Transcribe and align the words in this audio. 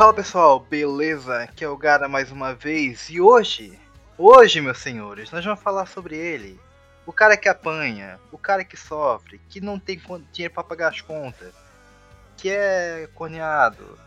Fala 0.00 0.14
pessoal, 0.14 0.60
beleza? 0.60 1.42
Aqui 1.42 1.62
é 1.62 1.68
o 1.68 1.76
Gara 1.76 2.08
mais 2.08 2.32
uma 2.32 2.54
vez 2.54 3.10
e 3.10 3.20
hoje, 3.20 3.78
hoje 4.16 4.58
meus 4.58 4.78
senhores, 4.78 5.30
nós 5.30 5.44
vamos 5.44 5.60
falar 5.60 5.84
sobre 5.84 6.16
ele. 6.16 6.58
O 7.04 7.12
cara 7.12 7.36
que 7.36 7.50
apanha, 7.50 8.18
o 8.32 8.38
cara 8.38 8.64
que 8.64 8.78
sofre, 8.78 9.38
que 9.50 9.60
não 9.60 9.78
tem 9.78 10.00
dinheiro 10.32 10.54
para 10.54 10.64
pagar 10.64 10.88
as 10.88 11.02
contas, 11.02 11.52
que 12.34 12.48
é 12.48 13.10
corneado, 13.14 13.98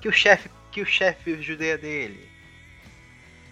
que 0.00 0.08
o 0.08 0.12
chefe, 0.12 0.48
que 0.72 0.80
o 0.80 0.86
chefe 0.86 1.38
judeia 1.42 1.76
dele, 1.76 2.26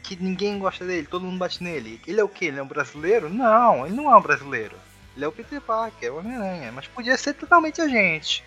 que 0.02 0.16
ninguém 0.16 0.58
gosta 0.58 0.86
dele, 0.86 1.06
todo 1.06 1.26
mundo 1.26 1.36
bate 1.36 1.62
nele. 1.62 2.00
Ele 2.06 2.18
é 2.18 2.24
o 2.24 2.28
que? 2.28 2.46
Ele 2.46 2.58
é 2.58 2.62
um 2.62 2.66
brasileiro? 2.66 3.28
Não, 3.28 3.84
ele 3.84 3.94
não 3.94 4.10
é 4.10 4.16
um 4.16 4.22
brasileiro. 4.22 4.78
Ele 5.14 5.26
é 5.26 5.28
o 5.28 5.32
Peter 5.32 5.60
Parker, 5.60 6.08
é 6.08 6.10
o 6.10 6.16
Homem-Aranha, 6.16 6.72
mas 6.72 6.86
podia 6.86 7.18
ser 7.18 7.34
totalmente 7.34 7.82
a 7.82 7.86
gente. 7.86 8.42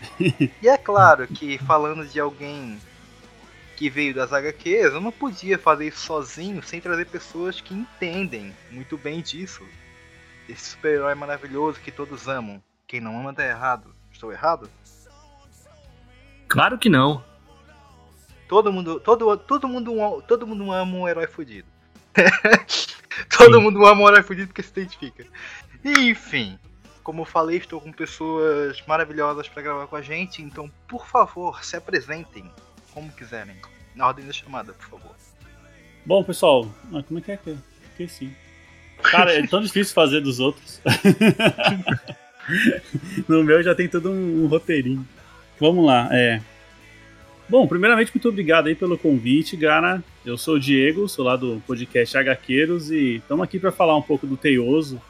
e 0.62 0.68
é 0.68 0.76
claro 0.76 1.26
que 1.26 1.58
falando 1.58 2.06
de 2.06 2.20
alguém 2.20 2.78
que 3.76 3.88
veio 3.88 4.12
das 4.12 4.32
HQs, 4.32 4.92
eu 4.92 5.00
não 5.00 5.12
podia 5.12 5.56
fazer 5.56 5.86
isso 5.86 6.00
sozinho 6.00 6.62
sem 6.62 6.80
trazer 6.80 7.06
pessoas 7.06 7.60
que 7.60 7.72
entendem 7.72 8.52
muito 8.72 8.98
bem 8.98 9.20
disso. 9.20 9.64
Esse 10.48 10.70
super-herói 10.70 11.14
maravilhoso 11.14 11.78
que 11.80 11.92
todos 11.92 12.26
amam. 12.26 12.60
Quem 12.88 13.00
não 13.00 13.20
ama 13.20 13.32
tá 13.32 13.44
errado. 13.44 13.94
Estou 14.10 14.32
errado? 14.32 14.68
Claro 16.48 16.76
que 16.78 16.88
não. 16.88 17.22
Todo 18.48 18.72
mundo, 18.72 18.98
todo, 18.98 19.36
todo 19.36 19.68
mundo, 19.68 20.22
todo 20.26 20.46
mundo 20.46 20.72
ama 20.72 20.96
um 20.96 21.06
herói 21.06 21.26
fudido. 21.26 21.68
todo 23.36 23.54
Sim. 23.54 23.62
mundo 23.62 23.86
ama 23.86 24.02
um 24.02 24.08
herói 24.08 24.22
fudido 24.22 24.48
porque 24.48 24.62
se 24.62 24.70
identifica. 24.70 25.24
Enfim, 25.84 26.58
como 27.08 27.22
eu 27.22 27.24
falei, 27.24 27.56
estou 27.56 27.80
com 27.80 27.90
pessoas 27.90 28.82
maravilhosas 28.86 29.48
para 29.48 29.62
gravar 29.62 29.86
com 29.86 29.96
a 29.96 30.02
gente, 30.02 30.42
então 30.42 30.70
por 30.86 31.06
favor, 31.06 31.64
se 31.64 31.74
apresentem 31.74 32.44
como 32.92 33.10
quiserem. 33.10 33.56
Na 33.96 34.08
ordem 34.08 34.26
da 34.26 34.32
chamada, 34.34 34.74
por 34.74 34.86
favor. 34.86 35.16
Bom, 36.04 36.22
pessoal, 36.22 36.68
como 37.06 37.18
é 37.18 37.22
que 37.22 37.32
é 37.32 37.38
que 37.38 37.56
esqueci? 37.92 38.30
Cara, 39.02 39.32
é 39.32 39.46
tão 39.46 39.62
difícil 39.62 39.94
fazer 39.94 40.20
dos 40.20 40.38
outros. 40.38 40.82
no 43.26 43.42
meu 43.42 43.62
já 43.62 43.74
tem 43.74 43.88
todo 43.88 44.10
um, 44.10 44.44
um 44.44 44.46
roteirinho. 44.46 45.08
Vamos 45.58 45.86
lá, 45.86 46.10
é. 46.12 46.42
Bom, 47.48 47.66
primeiramente, 47.66 48.12
muito 48.14 48.28
obrigado 48.28 48.66
aí 48.66 48.74
pelo 48.74 48.98
convite, 48.98 49.56
Gara. 49.56 50.04
Eu 50.26 50.36
sou 50.36 50.56
o 50.56 50.60
Diego, 50.60 51.08
sou 51.08 51.24
lá 51.24 51.36
do 51.36 51.62
podcast 51.66 52.18
HQueiros 52.18 52.90
e 52.90 53.14
estamos 53.14 53.42
aqui 53.44 53.58
para 53.58 53.72
falar 53.72 53.96
um 53.96 54.02
pouco 54.02 54.26
do 54.26 54.36
Teioso. 54.36 55.00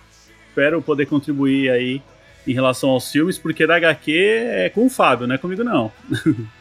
Espero 0.58 0.82
poder 0.82 1.06
contribuir 1.06 1.70
aí 1.70 2.02
em 2.44 2.52
relação 2.52 2.90
aos 2.90 3.12
filmes, 3.12 3.38
porque 3.38 3.64
da 3.64 3.76
HQ 3.76 4.12
é 4.12 4.68
com 4.68 4.86
o 4.86 4.90
Fábio, 4.90 5.24
não 5.24 5.36
é 5.36 5.38
comigo 5.38 5.62
não. 5.62 5.92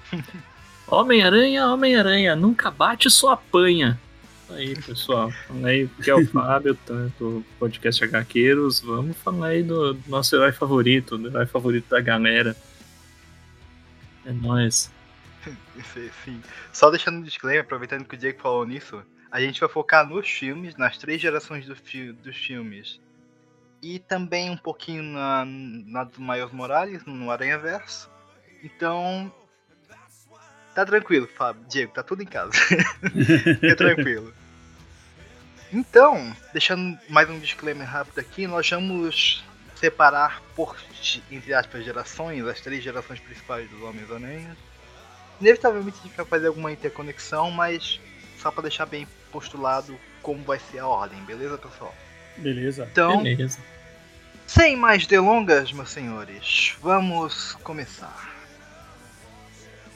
Homem-Aranha, 0.86 1.66
Homem-Aranha, 1.66 2.36
nunca 2.36 2.70
bate, 2.70 3.10
só 3.10 3.32
apanha. 3.32 4.00
Aí, 4.52 4.80
pessoal, 4.80 5.34
aí 5.64 5.90
que 6.04 6.12
é 6.12 6.14
o 6.14 6.24
Fábio, 6.30 6.78
do 7.18 7.44
podcast 7.58 8.04
HQueiros. 8.04 8.82
Vamos 8.82 9.18
falar 9.18 9.48
aí 9.48 9.64
do 9.64 9.98
nosso 10.06 10.36
herói 10.36 10.52
favorito, 10.52 11.18
do 11.18 11.30
herói 11.30 11.48
favorito 11.48 11.90
da 11.90 12.00
galera. 12.00 12.56
É 14.28 14.32
nóis. 14.32 14.92
Sim. 16.24 16.40
Só 16.72 16.92
deixando 16.92 17.18
um 17.18 17.24
disclaimer, 17.24 17.64
aproveitando 17.64 18.06
que 18.06 18.14
o 18.14 18.18
Diego 18.18 18.40
falou 18.40 18.64
nisso, 18.64 19.02
a 19.32 19.42
gente 19.42 19.60
vai 19.60 19.68
focar 19.70 20.08
nos 20.08 20.30
filmes, 20.30 20.76
nas 20.76 21.00
três 21.00 21.20
gerações 21.20 21.66
do 21.66 21.76
fi 21.76 22.12
dos 22.12 22.38
filmes. 22.38 23.00
E 23.88 24.00
também 24.00 24.50
um 24.50 24.58
pouquinho 24.58 25.02
na, 25.02 25.46
na 25.46 26.04
do 26.04 26.20
Miles 26.20 26.52
Morales, 26.52 27.06
no 27.06 27.32
Aranha 27.32 27.58
Verso. 27.58 28.10
Então. 28.62 29.34
Tá 30.76 30.86
tranquilo, 30.86 31.26
Fábio. 31.26 31.64
Diego, 31.70 31.94
tá 31.94 32.04
tudo 32.04 32.22
em 32.22 32.26
casa. 32.26 32.52
Fica 32.52 33.76
tranquilo. 33.78 34.34
Então, 35.72 36.36
deixando 36.52 37.00
mais 37.08 37.30
um 37.30 37.40
disclaimer 37.40 37.88
rápido 37.88 38.20
aqui, 38.20 38.46
nós 38.46 38.70
vamos 38.70 39.42
separar 39.76 40.42
por, 40.54 40.76
entre 41.32 41.54
aspas, 41.54 41.86
gerações, 41.86 42.46
as 42.46 42.60
três 42.60 42.84
gerações 42.84 43.22
principais 43.22 43.70
dos 43.70 43.82
Homens-Aranhas 43.82 44.58
Inevitavelmente 45.40 45.98
a 46.00 46.04
gente 46.08 46.18
vai 46.18 46.26
fazer 46.26 46.48
alguma 46.48 46.72
interconexão, 46.72 47.52
mas 47.52 48.02
só 48.38 48.52
para 48.52 48.64
deixar 48.64 48.86
bem 48.86 49.08
postulado 49.32 49.98
como 50.22 50.44
vai 50.44 50.60
ser 50.60 50.80
a 50.80 50.88
ordem, 50.88 51.24
beleza, 51.24 51.58
pessoal? 51.58 51.96
Beleza. 52.38 52.88
Então, 52.92 53.24
beleza. 53.24 53.60
Sem 54.48 54.76
mais 54.76 55.06
delongas, 55.06 55.72
meus 55.74 55.92
senhores, 55.92 56.74
vamos 56.82 57.56
começar. 57.64 58.34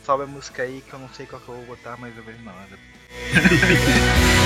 Sobe 0.05 0.23
a 0.23 0.27
música 0.27 0.63
aí 0.63 0.83
que 0.87 0.93
eu 0.93 0.99
não 0.99 1.09
sei 1.09 1.25
qual 1.25 1.41
que 1.41 1.49
eu 1.49 1.55
vou 1.55 1.65
botar, 1.65 1.95
mas 1.97 2.15
eu 2.15 2.23
vejo 2.23 2.43
na 2.43 2.51
hora. 2.51 2.77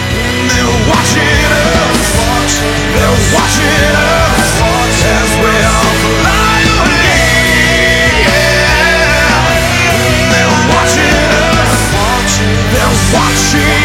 Watching 13.16 13.85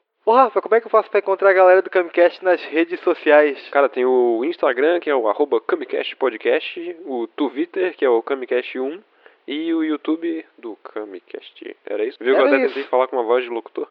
Ô 0.31 0.33
Rafa, 0.33 0.61
como 0.61 0.73
é 0.73 0.79
que 0.79 0.87
eu 0.87 0.91
faço 0.91 1.09
pra 1.09 1.19
encontrar 1.19 1.49
a 1.49 1.53
galera 1.53 1.81
do 1.81 1.89
Camicast 1.89 2.41
nas 2.41 2.63
redes 2.63 3.01
sociais? 3.01 3.67
Cara, 3.69 3.89
tem 3.89 4.05
o 4.05 4.45
Instagram, 4.45 5.01
que 5.01 5.09
é 5.09 5.13
o 5.13 5.27
arroba 5.27 5.59
Camicast 5.59 6.15
Podcast, 6.15 6.97
o 7.05 7.27
Twitter, 7.27 7.97
que 7.97 8.05
é 8.05 8.09
o 8.09 8.23
Camicast1, 8.23 9.03
e 9.45 9.73
o 9.73 9.83
YouTube 9.83 10.45
do 10.57 10.77
Camicast. 10.77 11.75
Era 11.85 12.05
isso? 12.05 12.17
Viu 12.21 12.33
que 12.33 12.39
eu 12.39 12.45
até 12.45 12.65
tentei 12.65 12.83
falar 12.85 13.09
com 13.09 13.17
uma 13.17 13.25
voz 13.25 13.43
de 13.43 13.49
locutor? 13.49 13.89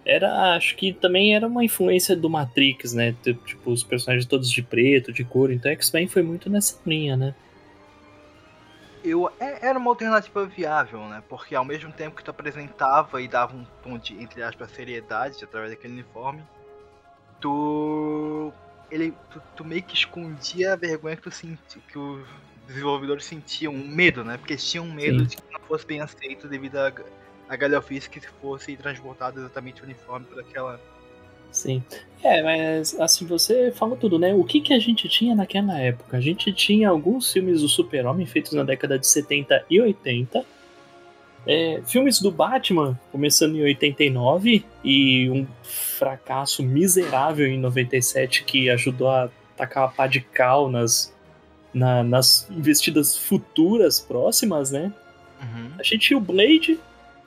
era, 0.09 0.55
acho 0.57 0.75
que 0.75 0.95
também 0.95 1.35
era 1.35 1.47
uma 1.47 1.63
influência 1.63 2.17
do 2.17 2.31
Matrix, 2.31 2.95
né? 2.95 3.15
Tipo, 3.45 3.71
os 3.71 3.85
personagens 3.85 4.25
todos 4.25 4.51
de 4.51 4.63
preto, 4.63 5.13
de 5.13 5.23
cor. 5.23 5.53
Então, 5.53 5.71
X-Men 5.71 6.09
foi 6.09 6.23
muito 6.23 6.49
nessa 6.49 6.79
linha, 6.87 7.15
né? 7.15 7.35
Eu, 9.05 9.31
é, 9.39 9.69
era 9.69 9.79
uma 9.79 9.91
alternativa 9.91 10.47
viável, 10.47 11.01
né? 11.01 11.23
Porque 11.29 11.55
ao 11.55 11.65
mesmo 11.65 11.93
tempo 11.93 12.17
que 12.17 12.25
tu 12.25 12.31
apresentava 12.31 13.21
e 13.21 13.29
dava 13.29 13.55
um 13.55 13.67
tom 13.83 13.99
de, 13.99 14.15
entre 14.15 14.43
aspas, 14.43 14.71
seriedade 14.71 15.45
através 15.45 15.73
daquele 15.73 15.93
uniforme, 15.93 16.43
tu. 17.39 18.51
Ele, 18.91 19.13
tu, 19.31 19.43
tu 19.57 19.65
meio 19.65 19.83
que 19.83 19.95
escondia 19.95 20.73
a 20.73 20.77
vergonha 20.77 21.17
que 21.17 21.23
tu 21.23 21.31
sentia, 21.31 21.83
que 21.89 21.99
os 21.99 22.27
desenvolvedores 22.67 23.25
sentiam, 23.25 23.73
um 23.75 23.87
medo, 23.87 24.25
né? 24.25 24.37
Porque 24.37 24.55
eles 24.55 24.71
tinham 24.71 24.87
medo 24.87 25.21
Sim. 25.21 25.27
de 25.27 25.37
que 25.37 25.53
não 25.53 25.61
fosse 25.61 25.87
bem 25.87 26.01
aceito 26.01 26.49
devido 26.49 26.77
a 26.77 26.91
a 27.49 27.57
galhofice 27.57 28.09
que 28.11 28.21
fosse 28.21 28.77
transportado 28.77 29.41
exatamente 29.41 29.83
uniforme 29.83 30.27
por 30.27 30.41
aquela. 30.41 30.79
Sim. 31.51 31.83
É, 32.23 32.43
mas 32.43 32.99
assim, 33.01 33.25
você 33.25 33.73
falou 33.73 33.97
tudo, 33.97 34.19
né? 34.19 34.35
O 34.35 34.45
que, 34.45 34.61
que 34.61 34.75
a 34.75 34.79
gente 34.79 35.09
tinha 35.09 35.35
naquela 35.35 35.79
época? 35.81 36.19
A 36.19 36.21
gente 36.21 36.53
tinha 36.53 36.91
alguns 36.91 37.33
filmes 37.33 37.63
do 37.63 37.69
Super-Homem 37.69 38.27
feitos 38.27 38.53
na 38.53 38.63
década 38.63 38.99
de 38.99 39.07
70 39.07 39.65
e 39.71 39.81
80. 39.81 40.45
É, 41.51 41.81
filmes 41.87 42.21
do 42.21 42.31
Batman, 42.31 43.01
começando 43.11 43.57
em 43.57 43.63
89, 43.63 44.63
e 44.85 45.31
um 45.31 45.47
fracasso 45.63 46.63
miserável 46.63 47.47
em 47.47 47.59
97 47.59 48.45
que 48.45 48.69
ajudou 48.69 49.09
a 49.09 49.31
tacar 49.57 49.85
a 49.85 49.89
pá 49.89 50.07
de 50.07 50.21
cal 50.21 50.71
nas, 50.71 51.11
na, 51.73 52.05
nas 52.05 52.47
investidas 52.51 53.17
futuras 53.17 53.99
próximas, 53.99 54.71
né? 54.71 54.93
Uhum. 55.41 55.71
A 55.79 55.83
gente 55.83 56.01
tinha 56.01 56.19
o 56.19 56.21
Blade, 56.21 56.79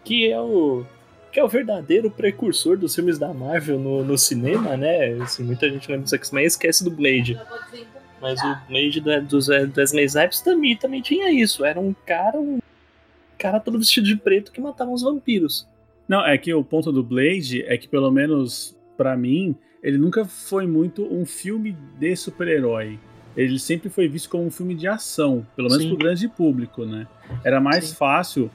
que 0.03 0.31
é 0.31 0.39
o 0.39 0.85
que 1.31 1.39
é 1.39 1.43
o 1.43 1.47
verdadeiro 1.47 2.11
precursor 2.11 2.77
dos 2.77 2.93
filmes 2.93 3.17
da 3.17 3.33
Marvel 3.33 3.79
no, 3.79 4.03
no 4.03 4.17
cinema, 4.17 4.77
né? 4.77 5.13
Assim, 5.21 5.43
muita 5.43 5.67
gente 5.67 5.89
lembra 5.89 6.03
dos 6.03 6.13
X-Men 6.13 6.43
e 6.43 6.47
esquece 6.47 6.83
do 6.83 6.91
Blade. 6.91 7.39
Mas 8.21 8.39
o 8.43 8.57
Blade 8.67 8.99
do, 8.99 9.21
dos 9.23 9.47
Wesley 9.47 10.05
Snipes 10.05 10.41
também, 10.41 10.75
também 10.75 11.01
tinha 11.01 11.31
isso. 11.31 11.63
Era 11.65 11.79
um 11.79 11.95
cara, 12.05 12.37
um 12.37 12.59
cara 13.41 13.59
todo 13.59 13.79
vestido 13.79 14.05
de 14.05 14.15
preto 14.15 14.51
que 14.51 14.61
matava 14.61 14.91
os 14.91 15.01
vampiros. 15.01 15.67
Não, 16.07 16.23
é 16.23 16.37
que 16.37 16.53
o 16.53 16.63
ponto 16.63 16.91
do 16.91 17.03
Blade 17.03 17.63
é 17.63 17.75
que, 17.75 17.87
pelo 17.87 18.11
menos 18.11 18.77
para 18.95 19.17
mim, 19.17 19.55
ele 19.81 19.97
nunca 19.97 20.25
foi 20.25 20.67
muito 20.67 21.03
um 21.11 21.25
filme 21.25 21.75
de 21.97 22.15
super-herói. 22.15 22.99
Ele 23.35 23.57
sempre 23.57 23.89
foi 23.89 24.07
visto 24.07 24.29
como 24.29 24.45
um 24.45 24.51
filme 24.51 24.75
de 24.75 24.87
ação, 24.87 25.45
pelo 25.55 25.69
menos 25.69 25.83
Sim. 25.83 25.89
pro 25.89 25.97
grande 25.97 26.27
público, 26.27 26.85
né? 26.85 27.07
Era 27.43 27.59
mais 27.59 27.85
Sim. 27.85 27.95
fácil 27.95 28.51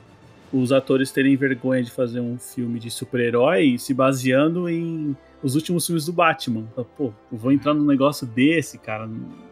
os 0.53 0.71
atores 0.71 1.11
terem 1.11 1.35
vergonha 1.35 1.83
de 1.83 1.91
fazer 1.91 2.21
um 2.21 2.39
filme 2.39 2.79
de 2.79 2.91
super-herói 2.91 3.77
se 3.79 3.93
baseando 3.93 4.69
em 4.69 5.17
os 5.43 5.55
últimos 5.55 5.85
filmes 5.87 6.07
do 6.07 6.13
Batman. 6.13 6.65
Pô, 6.97 7.13
vou 7.33 7.51
entrar 7.51 7.75
num 7.75 7.85
negócio 7.85 8.27
desse, 8.27 8.79
cara, 8.79 9.09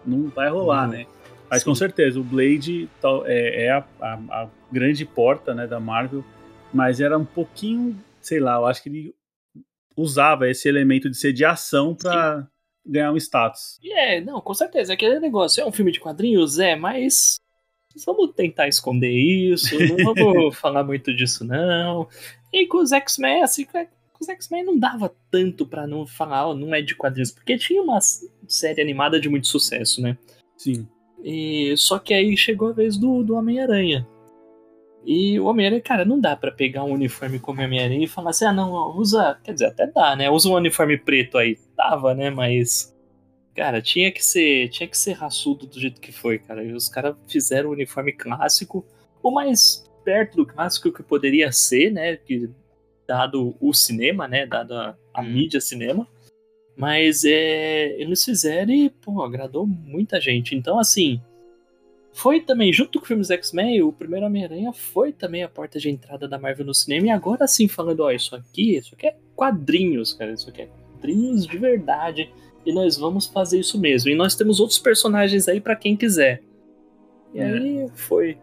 não 0.06 0.28
vai 0.28 0.48
rolar, 0.48 0.86
né? 0.88 1.06
Mas 1.54 1.62
sim. 1.62 1.70
com 1.70 1.74
certeza, 1.76 2.18
o 2.18 2.24
Blade 2.24 2.90
é, 3.26 3.66
é 3.66 3.70
a, 3.70 3.84
a, 4.00 4.14
a, 4.42 4.50
grande 4.72 5.04
porta 5.04 5.54
né, 5.54 5.68
da 5.68 5.78
Marvel, 5.78 6.24
mas 6.72 7.00
era 7.00 7.16
um 7.16 7.24
pouquinho, 7.24 7.96
sei 8.20 8.40
lá, 8.40 8.56
eu 8.56 8.66
acho 8.66 8.82
que 8.82 8.88
ele 8.88 9.14
usava 9.96 10.50
esse 10.50 10.68
elemento 10.68 11.08
de 11.08 11.16
ser 11.16 11.32
de 11.32 11.44
ação 11.44 11.94
pra 11.94 12.44
ganhar 12.84 13.12
um 13.12 13.16
status. 13.16 13.78
É, 13.84 14.20
não, 14.20 14.40
com 14.40 14.52
certeza, 14.52 14.94
aquele 14.94 15.20
negócio 15.20 15.62
é 15.62 15.64
um 15.64 15.70
filme 15.70 15.92
de 15.92 16.00
quadrinhos, 16.00 16.58
é, 16.58 16.74
mas 16.74 17.36
vamos 18.04 18.32
tentar 18.32 18.66
esconder 18.66 19.12
isso, 19.12 19.78
não 19.78 19.96
vamos 20.12 20.58
falar 20.58 20.82
muito 20.82 21.14
disso, 21.14 21.44
não. 21.44 22.08
E 22.52 22.66
com 22.66 22.78
os 22.78 22.90
X-Men, 22.90 23.44
assim, 23.44 23.64
com 23.64 23.78
os 24.20 24.28
X-Men 24.28 24.64
não 24.64 24.76
dava 24.76 25.14
tanto 25.30 25.64
para 25.64 25.86
não 25.86 26.04
falar, 26.04 26.48
oh, 26.48 26.54
não 26.54 26.74
é 26.74 26.82
de 26.82 26.96
quadrinhos, 26.96 27.30
porque 27.30 27.56
tinha 27.56 27.80
uma 27.80 28.00
série 28.48 28.82
animada 28.82 29.20
de 29.20 29.28
muito 29.28 29.46
sucesso, 29.46 30.02
né? 30.02 30.18
Sim. 30.56 30.88
E, 31.22 31.74
só 31.76 31.98
que 31.98 32.12
aí 32.12 32.36
chegou 32.36 32.68
a 32.68 32.72
vez 32.72 32.96
do, 32.96 33.22
do 33.22 33.34
Homem-Aranha. 33.34 34.06
E 35.06 35.38
o 35.38 35.46
Homem-Aranha, 35.46 35.82
cara, 35.82 36.04
não 36.04 36.18
dá 36.18 36.34
para 36.34 36.50
pegar 36.50 36.84
um 36.84 36.92
uniforme 36.92 37.38
como 37.38 37.62
Homem-Aranha 37.62 38.04
e 38.04 38.08
falar 38.08 38.30
assim, 38.30 38.46
ah, 38.46 38.52
não, 38.52 38.96
usa. 38.96 39.38
Quer 39.44 39.52
dizer, 39.52 39.66
até 39.66 39.86
dá, 39.86 40.16
né? 40.16 40.30
Usa 40.30 40.48
um 40.48 40.54
uniforme 40.54 40.96
preto 40.96 41.38
aí. 41.38 41.58
Dava, 41.76 42.14
né? 42.14 42.30
Mas 42.30 42.94
Cara, 43.54 43.80
tinha 43.80 44.10
que 44.10 44.24
ser, 44.24 44.68
tinha 44.70 44.88
que 44.88 44.98
ser 44.98 45.12
raçudo 45.12 45.66
do 45.66 45.78
jeito 45.78 46.00
que 46.00 46.10
foi, 46.10 46.38
cara. 46.38 46.64
E 46.64 46.72
os 46.72 46.88
caras 46.88 47.14
fizeram 47.28 47.70
o 47.70 47.72
uniforme 47.72 48.12
clássico, 48.12 48.84
o 49.22 49.30
mais 49.30 49.88
perto 50.04 50.36
do 50.36 50.46
clássico 50.46 50.92
que 50.92 51.02
poderia 51.02 51.52
ser, 51.52 51.90
né? 51.92 52.16
Que, 52.16 52.50
dado 53.06 53.56
o 53.60 53.72
cinema, 53.72 54.26
né? 54.26 54.44
Dado 54.44 54.74
a, 54.74 54.96
a 55.14 55.20
hum. 55.20 55.30
mídia 55.30 55.60
cinema. 55.60 56.06
Mas 56.76 57.24
é, 57.24 58.00
eles 58.00 58.24
fizeram 58.24 58.72
e, 58.72 58.90
pô, 58.90 59.22
agradou 59.22 59.66
muita 59.66 60.20
gente. 60.20 60.56
Então, 60.56 60.78
assim, 60.78 61.20
foi 62.12 62.40
também, 62.40 62.72
junto 62.72 63.00
com 63.00 63.06
filmes 63.06 63.30
X-Men, 63.30 63.82
o 63.82 63.92
primeiro 63.92 64.26
Homem-Aranha 64.26 64.72
foi 64.72 65.12
também 65.12 65.42
a 65.42 65.48
porta 65.48 65.78
de 65.78 65.90
entrada 65.90 66.28
da 66.28 66.38
Marvel 66.38 66.66
no 66.66 66.74
cinema. 66.74 67.06
E 67.06 67.10
agora 67.10 67.46
sim, 67.46 67.68
falando, 67.68 68.00
ó, 68.00 68.10
isso 68.10 68.34
aqui, 68.36 68.76
isso 68.76 68.94
aqui 68.94 69.08
é 69.08 69.16
quadrinhos, 69.34 70.14
cara. 70.14 70.32
Isso 70.32 70.48
aqui 70.48 70.62
é 70.62 70.66
quadrinhos 70.66 71.46
de 71.46 71.58
verdade 71.58 72.30
e 72.64 72.72
nós 72.72 72.96
vamos 72.96 73.26
fazer 73.26 73.58
isso 73.58 73.78
mesmo. 73.78 74.10
E 74.10 74.14
nós 74.14 74.34
temos 74.34 74.60
outros 74.60 74.78
personagens 74.78 75.48
aí 75.48 75.60
para 75.60 75.76
quem 75.76 75.96
quiser. 75.96 76.40
E 77.34 77.40
é. 77.40 77.44
aí 77.44 77.88
foi. 77.94 78.38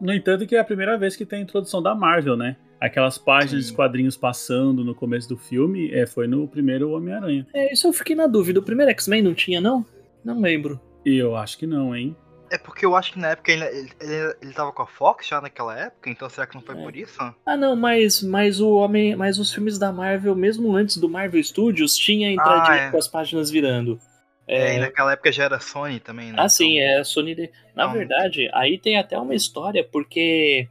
No 0.00 0.12
entanto, 0.12 0.46
que 0.46 0.56
é 0.56 0.58
a 0.58 0.64
primeira 0.64 0.96
vez 0.96 1.14
que 1.14 1.26
tem 1.26 1.40
a 1.40 1.42
introdução 1.42 1.82
da 1.82 1.94
Marvel, 1.94 2.36
né? 2.36 2.56
Aquelas 2.84 3.16
páginas 3.16 3.64
Sim. 3.64 3.70
de 3.70 3.76
quadrinhos 3.76 4.14
passando 4.14 4.84
no 4.84 4.94
começo 4.94 5.26
do 5.26 5.38
filme, 5.38 5.90
é, 5.90 6.06
foi 6.06 6.26
no 6.26 6.46
primeiro 6.46 6.90
Homem-Aranha. 6.90 7.46
É, 7.54 7.72
isso 7.72 7.86
eu 7.86 7.94
fiquei 7.94 8.14
na 8.14 8.26
dúvida. 8.26 8.60
O 8.60 8.62
primeiro 8.62 8.90
X-Men 8.90 9.22
não 9.22 9.32
tinha, 9.32 9.58
não? 9.58 9.86
Não 10.22 10.38
lembro. 10.38 10.78
E 11.02 11.16
eu 11.16 11.34
acho 11.34 11.56
que 11.56 11.66
não, 11.66 11.96
hein? 11.96 12.14
É 12.50 12.58
porque 12.58 12.84
eu 12.84 12.94
acho 12.94 13.14
que 13.14 13.18
na 13.18 13.28
época 13.28 13.50
ele, 13.50 13.64
ele, 13.64 13.90
ele, 13.98 14.36
ele 14.42 14.52
tava 14.52 14.70
com 14.70 14.82
a 14.82 14.86
Fox 14.86 15.26
já 15.26 15.40
naquela 15.40 15.74
época, 15.78 16.10
então 16.10 16.28
será 16.28 16.46
que 16.46 16.54
não 16.54 16.60
foi 16.60 16.78
é. 16.78 16.82
por 16.82 16.94
isso? 16.94 17.34
Ah, 17.46 17.56
não, 17.56 17.74
mas, 17.74 18.22
mas 18.22 18.60
o 18.60 18.74
homem. 18.74 19.16
Mas 19.16 19.38
os 19.38 19.50
filmes 19.50 19.78
da 19.78 19.90
Marvel, 19.90 20.36
mesmo 20.36 20.76
antes 20.76 20.98
do 20.98 21.08
Marvel 21.08 21.42
Studios, 21.42 21.96
tinha 21.96 22.30
entradinha 22.30 22.82
ah, 22.82 22.86
é. 22.88 22.90
com 22.90 22.98
as 22.98 23.08
páginas 23.08 23.50
virando. 23.50 23.98
É, 24.46 24.72
é, 24.72 24.76
e 24.76 24.78
naquela 24.78 25.12
época 25.12 25.32
já 25.32 25.44
era 25.44 25.58
Sony 25.58 26.00
também, 26.00 26.32
né? 26.32 26.36
Ah, 26.38 26.50
sim, 26.50 26.76
então... 26.76 26.86
é 26.86 27.00
a 27.00 27.04
Sony. 27.04 27.34
De... 27.34 27.50
Na 27.74 27.86
não. 27.86 27.94
verdade, 27.94 28.50
aí 28.52 28.78
tem 28.78 28.98
até 28.98 29.18
uma 29.18 29.34
história, 29.34 29.82
porque 29.82 30.68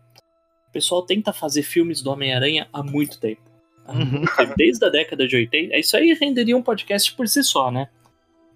o 0.74 0.82
pessoal 0.82 1.04
tenta 1.04 1.32
fazer 1.32 1.62
filmes 1.62 2.02
do 2.02 2.10
Homem-Aranha 2.10 2.68
há 2.74 2.82
muito 2.82 3.20
tempo. 3.20 3.44
Uhum. 3.88 4.24
Desde 4.58 4.84
a 4.84 4.90
década 4.90 5.28
de 5.28 5.36
80. 5.36 5.78
Isso 5.78 5.96
aí 5.96 6.18
renderia 6.20 6.58
um 6.58 6.64
podcast 6.64 7.14
por 7.14 7.28
si 7.28 7.44
só, 7.44 7.70
né? 7.70 7.90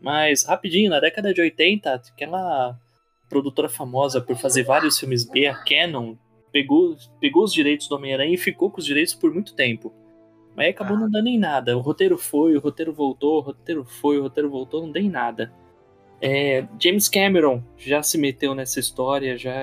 Mas, 0.01 0.43
rapidinho, 0.43 0.89
na 0.89 1.00
década 1.00 1.31
de 1.31 1.39
80, 1.39 1.93
aquela 1.93 2.75
produtora 3.29 3.69
famosa 3.69 4.19
por 4.19 4.36
fazer 4.36 4.63
vários 4.63 4.97
filmes 4.97 5.25
B, 5.25 5.45
a 5.45 5.53
Canon, 5.53 6.15
pegou, 6.51 6.97
pegou 7.21 7.43
os 7.43 7.53
direitos 7.53 7.88
do 7.88 7.95
Homem-Aranha 7.95 8.33
e 8.33 8.38
ficou 8.38 8.71
com 8.71 8.79
os 8.79 8.86
direitos 8.86 9.13
por 9.13 9.31
muito 9.31 9.53
tempo. 9.53 9.93
Mas 10.55 10.69
acabou 10.69 10.97
ah. 10.97 11.01
não 11.01 11.12
dando 11.12 11.27
em 11.27 11.38
nada. 11.38 11.77
O 11.77 11.81
roteiro 11.81 12.17
foi, 12.17 12.57
o 12.57 12.59
roteiro 12.59 12.91
voltou, 12.91 13.38
o 13.38 13.41
roteiro 13.41 13.86
foi, 13.86 14.17
o 14.17 14.24
roteiro 14.24 14.50
voltou, 14.50 14.81
não 14.81 14.91
deu 14.91 15.03
em 15.03 15.09
nada. 15.12 15.53
É, 16.19 16.65
James 16.79 17.07
Cameron 17.07 17.62
já 17.77 18.01
se 18.01 18.17
meteu 18.17 18.55
nessa 18.55 18.79
história, 18.79 19.38
já, 19.38 19.53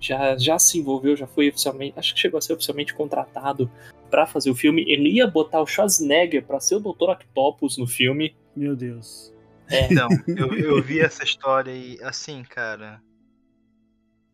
já, 0.00 0.36
já 0.36 0.58
se 0.58 0.78
envolveu, 0.78 1.16
já 1.16 1.26
foi 1.26 1.48
oficialmente, 1.48 1.98
acho 1.98 2.14
que 2.14 2.20
chegou 2.20 2.38
a 2.38 2.40
ser 2.40 2.52
oficialmente 2.52 2.94
contratado 2.94 3.70
para 4.10 4.26
fazer 4.26 4.50
o 4.50 4.54
filme. 4.54 4.82
Ele 4.90 5.10
ia 5.10 5.26
botar 5.26 5.60
o 5.60 5.66
Schwarzenegger 5.66 6.44
para 6.44 6.60
ser 6.60 6.76
o 6.76 6.80
Dr. 6.80 7.10
Octopus 7.10 7.76
no 7.78 7.86
filme. 7.86 8.34
Meu 8.56 8.74
Deus. 8.76 9.32
É. 9.70 9.92
Então, 9.92 10.08
eu, 10.26 10.54
eu 10.54 10.82
vi 10.82 11.00
essa 11.00 11.22
história 11.24 11.70
e, 11.72 11.98
assim, 12.02 12.42
cara. 12.42 13.02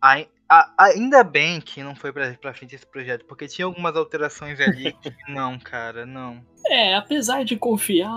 A, 0.01 0.25
A- 0.49 0.75
ainda 0.79 1.25
bem 1.25 1.61
que 1.61 1.83
não 1.83 1.97
foi 1.97 2.13
pra, 2.13 2.35
pra 2.35 2.55
frente 2.55 2.75
esse 2.75 2.87
projeto, 2.87 3.25
porque 3.25 3.49
tinha 3.49 3.65
algumas 3.67 3.97
alterações 3.97 4.61
ali 4.61 4.93
que 5.03 5.13
não, 5.29 5.59
cara, 5.59 6.05
não. 6.07 6.45
É, 6.67 6.95
apesar 6.95 7.45
de 7.45 7.57
confiar 7.57 8.13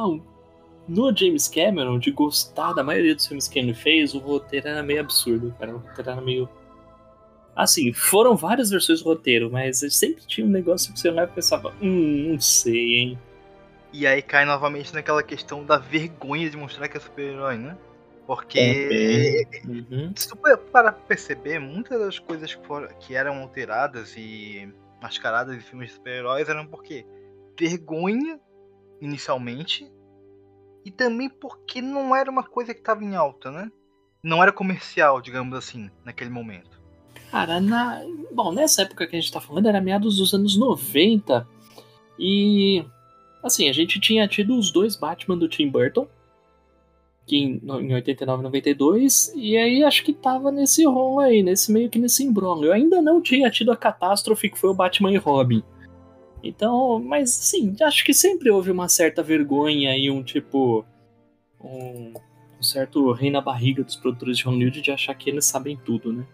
no 0.88 1.16
James 1.16 1.48
Cameron, 1.48 1.98
de 2.00 2.12
gostar 2.12 2.74
da 2.74 2.84
maioria 2.84 3.16
dos 3.16 3.26
filmes 3.26 3.48
que 3.48 3.58
ele 3.58 3.74
fez, 3.74 4.14
o 4.14 4.20
roteiro 4.20 4.68
era 4.68 4.84
meio 4.84 5.00
absurdo, 5.02 5.56
cara. 5.58 5.76
O 5.76 5.80
roteiro 5.80 6.12
era 6.12 6.22
meio. 6.22 6.48
Assim, 7.58 7.92
foram 7.92 8.36
várias 8.36 8.70
versões 8.70 9.02
do 9.02 9.06
roteiro, 9.06 9.50
mas 9.52 9.80
sempre 9.90 10.24
tinha 10.28 10.46
um 10.46 10.50
negócio 10.50 10.94
que 10.94 11.00
você 11.00 11.10
olhava 11.10 11.32
e 11.32 11.34
pensava, 11.36 11.74
hum, 11.82 12.34
não 12.34 12.40
sei, 12.40 12.96
hein. 13.00 13.20
E 13.92 14.06
aí 14.06 14.22
cai 14.22 14.46
novamente 14.46 14.94
naquela 14.94 15.24
questão 15.24 15.66
da 15.66 15.80
vergonha 15.80 16.48
de 16.52 16.56
mostrar 16.56 16.88
que 16.88 16.98
é 16.98 17.00
super-herói, 17.00 17.58
né? 17.58 17.76
Porque 18.28 19.44
Uhum. 19.66 20.14
se 20.16 20.28
tu 20.30 20.36
pa- 20.38 20.56
parar 20.58 20.92
pra 20.92 21.02
perceber, 21.08 21.58
muitas 21.58 22.00
das 22.00 22.20
coisas 22.20 22.54
que, 22.54 22.64
foram, 22.68 22.90
que 23.00 23.16
eram 23.16 23.42
alteradas 23.42 24.14
e 24.16 24.72
mascaradas 25.02 25.56
em 25.56 25.60
filmes 25.60 25.90
de 25.90 25.96
super-heróis 25.96 26.48
eram 26.48 26.68
porque 26.68 27.08
vergonha, 27.60 28.40
inicialmente, 29.02 29.92
e 30.86 30.92
também 30.92 31.28
porque 31.28 31.82
não 31.82 32.16
era 32.16 32.30
uma 32.30 32.44
coisa 32.44 32.72
que 32.74 32.82
tava 32.82 33.04
em 33.04 33.16
alta, 33.16 33.50
né? 33.50 33.72
Não 34.22 34.44
era 34.44 34.52
comercial, 34.52 35.20
digamos 35.22 35.58
assim, 35.58 35.90
naquele 36.06 36.30
momento. 36.30 36.77
Cara, 37.32 37.60
na... 37.60 38.02
bom, 38.34 38.52
nessa 38.52 38.84
época 38.84 39.06
que 39.06 39.16
a 39.16 39.20
gente 39.20 39.32
tá 39.32 39.42
falando 39.42 39.68
era 39.68 39.82
meados 39.82 40.18
dos 40.18 40.34
anos 40.34 40.58
90 40.58 41.48
e 42.20 42.86
assim, 43.44 43.70
a 43.70 43.74
gente 43.74 44.00
tinha 44.00 44.28
tido 44.28 44.58
os 44.58 44.72
dois 44.72 44.96
Batman 44.96 45.38
do 45.38 45.48
Tim 45.48 45.70
Burton, 45.70 46.08
que 47.26 47.36
em, 47.38 47.62
em 47.64 47.94
89 47.94 48.40
e 48.40 48.44
92, 48.44 49.34
e 49.36 49.58
aí 49.58 49.84
acho 49.84 50.04
que 50.04 50.14
tava 50.14 50.52
nesse 50.52 50.86
rolo 50.86 51.20
aí, 51.20 51.44
nesse 51.44 51.72
meio 51.72 51.90
que 51.90 52.00
nesse 52.00 52.24
imbróglio. 52.24 52.70
Eu 52.70 52.74
ainda 52.74 53.02
não 53.02 53.22
tinha 53.22 53.50
tido 53.52 53.72
a 53.72 53.78
catástrofe 53.78 54.50
que 54.50 54.58
foi 54.58 54.70
o 54.70 54.74
Batman 54.74 55.12
e 55.12 55.18
Robin. 55.18 55.62
Então, 56.42 57.00
mas 57.00 57.32
sim, 57.32 57.76
acho 57.82 58.06
que 58.06 58.14
sempre 58.14 58.50
houve 58.50 58.72
uma 58.72 58.88
certa 58.88 59.22
vergonha 59.22 59.98
e 59.98 60.10
um 60.10 60.24
tipo 60.24 60.86
um, 61.62 62.14
um 62.60 62.64
certo 62.64 63.12
rei 63.12 63.30
na 63.30 63.42
barriga 63.42 63.84
dos 63.84 63.96
produtores 63.96 64.38
de 64.38 64.44
Hollywood 64.46 64.82
de 64.82 64.92
achar 64.92 65.14
que 65.16 65.30
eles 65.30 65.46
sabem 65.46 65.78
tudo, 65.84 66.14
né? 66.14 66.26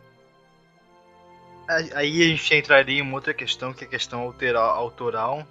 Aí 1.67 2.23
a 2.23 2.27
gente 2.27 2.53
entraria 2.55 2.99
em 2.99 3.01
uma 3.01 3.15
outra 3.15 3.33
questão, 3.33 3.73
que 3.73 3.83
é 3.83 3.87
a 3.87 3.89
questão 3.89 4.21
altera- 4.21 4.59
autoral. 4.59 5.45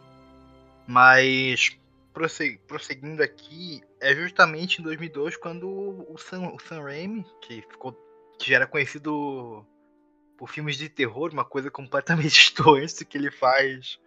Mas, 0.86 1.78
prosse- 2.12 2.58
prosseguindo 2.66 3.22
aqui, 3.22 3.82
é 4.00 4.14
justamente 4.14 4.80
em 4.80 4.82
2002 4.84 5.36
quando 5.36 5.68
o 5.68 6.16
Sam, 6.18 6.48
o 6.52 6.58
Sam 6.58 6.82
Raimi, 6.82 7.24
que, 7.40 7.62
ficou, 7.62 7.92
que 8.38 8.50
já 8.50 8.56
era 8.56 8.66
conhecido 8.66 9.64
por 10.36 10.48
filmes 10.50 10.76
de 10.76 10.88
terror, 10.88 11.30
uma 11.32 11.44
coisa 11.44 11.70
completamente 11.70 12.34
distante 12.52 13.04
que 13.04 13.16
ele 13.16 13.30
faz, 13.30 13.98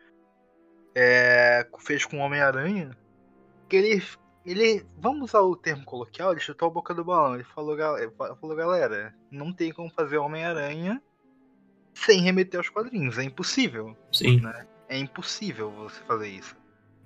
é, 0.94 1.66
fez 1.80 2.06
com 2.06 2.20
Homem-Aranha, 2.20 2.96
que 3.70 3.76
ele, 3.78 4.04
ele, 4.46 4.86
vamos 4.98 5.30
usar 5.30 5.42
o 5.42 5.56
termo 5.56 5.84
coloquial, 5.86 6.32
ele 6.32 6.42
chutou 6.42 6.68
a 6.68 6.72
boca 6.72 6.94
do 6.94 7.04
balão. 7.06 7.36
Ele 7.36 7.44
falou, 7.46 7.76
"Gal- 7.76 7.98
ele 7.98 8.12
fa- 8.12 8.36
falou 8.36 8.56
galera, 8.56 9.16
não 9.32 9.52
tem 9.52 9.72
como 9.72 9.90
fazer 9.90 10.18
Homem-Aranha 10.18 11.02
sem 11.96 12.22
remeter 12.22 12.60
aos 12.60 12.70
quadrinhos. 12.70 13.18
É 13.18 13.24
impossível. 13.24 13.98
Sim. 14.12 14.42
É 14.88 15.00
impossível 15.00 15.72
você 15.72 16.00
fazer 16.04 16.30
isso. 16.30 16.56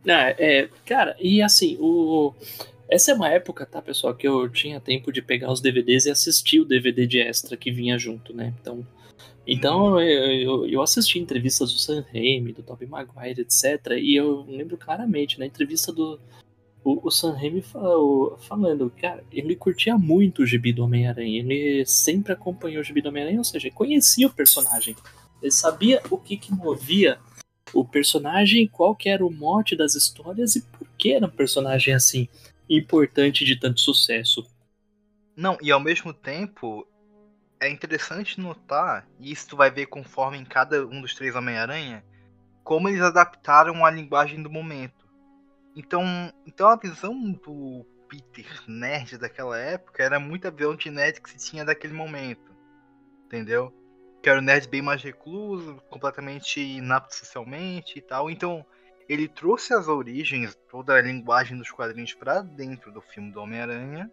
Ah, 0.07 0.33
é, 0.37 0.69
cara, 0.85 1.15
e 1.19 1.41
assim, 1.41 1.77
o. 1.79 2.33
Essa 2.89 3.11
é 3.11 3.13
uma 3.13 3.29
época, 3.29 3.67
tá, 3.67 3.81
pessoal, 3.81 4.15
que 4.15 4.27
eu 4.27 4.49
tinha 4.49 4.79
tempo 4.79 5.11
de 5.11 5.21
pegar 5.21 5.51
os 5.51 5.61
DVDs 5.61 6.05
e 6.05 6.09
assistir 6.09 6.59
o 6.59 6.65
DVD 6.65 7.05
de 7.05 7.19
extra 7.19 7.55
que 7.55 7.71
vinha 7.71 7.99
junto, 7.99 8.33
né? 8.33 8.51
Então, 8.59 8.85
então 9.45 10.01
eu, 10.01 10.31
eu, 10.31 10.67
eu 10.67 10.81
assisti 10.81 11.19
entrevistas 11.19 11.71
do 11.71 11.77
Sam 11.77 12.03
Raimi, 12.11 12.51
do 12.51 12.63
Tobey 12.63 12.87
Maguire, 12.87 13.41
etc. 13.41 13.91
E 13.99 14.15
eu 14.15 14.43
lembro 14.47 14.75
claramente, 14.75 15.37
na 15.37 15.45
entrevista 15.45 15.91
do. 15.91 16.19
O, 16.83 17.07
o 17.07 17.11
Sam 17.11 17.33
Raimi 17.33 17.61
falou- 17.61 18.37
falando, 18.37 18.91
cara, 19.01 19.23
ele 19.31 19.55
curtia 19.55 19.97
muito 19.97 20.43
o 20.43 20.45
gibi 20.45 20.71
do 20.71 20.83
Homem-Aranha. 20.83 21.39
Ele 21.39 21.85
sempre 21.85 22.33
acompanhou 22.33 22.81
o 22.81 22.83
gibi 22.83 23.01
do 23.01 23.09
Homem-Aranha, 23.09 23.39
ou 23.39 23.43
seja, 23.43 23.69
conhecia 23.71 24.27
o 24.27 24.33
personagem. 24.33 24.95
Ele 25.41 25.51
sabia 25.51 26.01
o 26.09 26.17
que, 26.17 26.37
que 26.37 26.53
movia 26.53 27.19
o 27.73 27.85
personagem, 27.85 28.67
qual 28.67 28.95
que 28.95 29.09
era 29.09 29.25
o 29.25 29.31
mote 29.31 29.75
das 29.75 29.95
histórias 29.95 30.55
e 30.55 30.61
por 30.61 30.87
que 30.97 31.13
era 31.13 31.25
um 31.25 31.29
personagem 31.29 31.93
assim 31.93 32.27
importante 32.69 33.45
de 33.45 33.55
tanto 33.55 33.79
sucesso. 33.79 34.45
Não, 35.35 35.57
e 35.61 35.71
ao 35.71 35.79
mesmo 35.79 36.13
tempo, 36.13 36.85
é 37.59 37.69
interessante 37.69 38.39
notar, 38.39 39.07
e 39.19 39.31
isso 39.31 39.49
tu 39.49 39.57
vai 39.57 39.71
ver 39.71 39.87
conforme 39.87 40.37
em 40.37 40.45
cada 40.45 40.85
um 40.85 41.01
dos 41.01 41.13
três 41.13 41.35
Homem-Aranha, 41.35 42.03
como 42.63 42.87
eles 42.87 43.01
adaptaram 43.01 43.85
a 43.85 43.91
linguagem 43.91 44.41
do 44.41 44.49
momento. 44.49 45.08
Então, 45.79 46.03
então 46.45 46.67
a 46.67 46.75
visão 46.75 47.31
do 47.31 47.85
Peter 48.09 48.45
nerd 48.67 49.17
daquela 49.17 49.57
época 49.57 50.03
era 50.03 50.19
muito 50.19 50.45
a 50.45 50.51
visão 50.51 50.75
de 50.75 50.91
nerd 50.91 51.21
que 51.21 51.29
se 51.29 51.37
tinha 51.37 51.63
daquele 51.63 51.93
momento. 51.93 52.53
Entendeu? 53.25 53.73
Que 54.21 54.29
era 54.29 54.39
o 54.39 54.41
nerd 54.41 54.67
bem 54.67 54.81
mais 54.81 55.01
recluso, 55.01 55.81
completamente 55.89 56.59
inapto 56.59 57.15
socialmente 57.15 57.97
e 57.97 58.01
tal. 58.01 58.29
Então, 58.29 58.65
ele 59.07 59.25
trouxe 59.29 59.73
as 59.73 59.87
origens, 59.87 60.53
toda 60.69 60.95
a 60.95 61.01
linguagem 61.01 61.57
dos 61.57 61.71
quadrinhos 61.71 62.13
pra 62.13 62.41
dentro 62.41 62.91
do 62.91 62.99
filme 62.99 63.31
do 63.31 63.39
Homem-Aranha, 63.39 64.11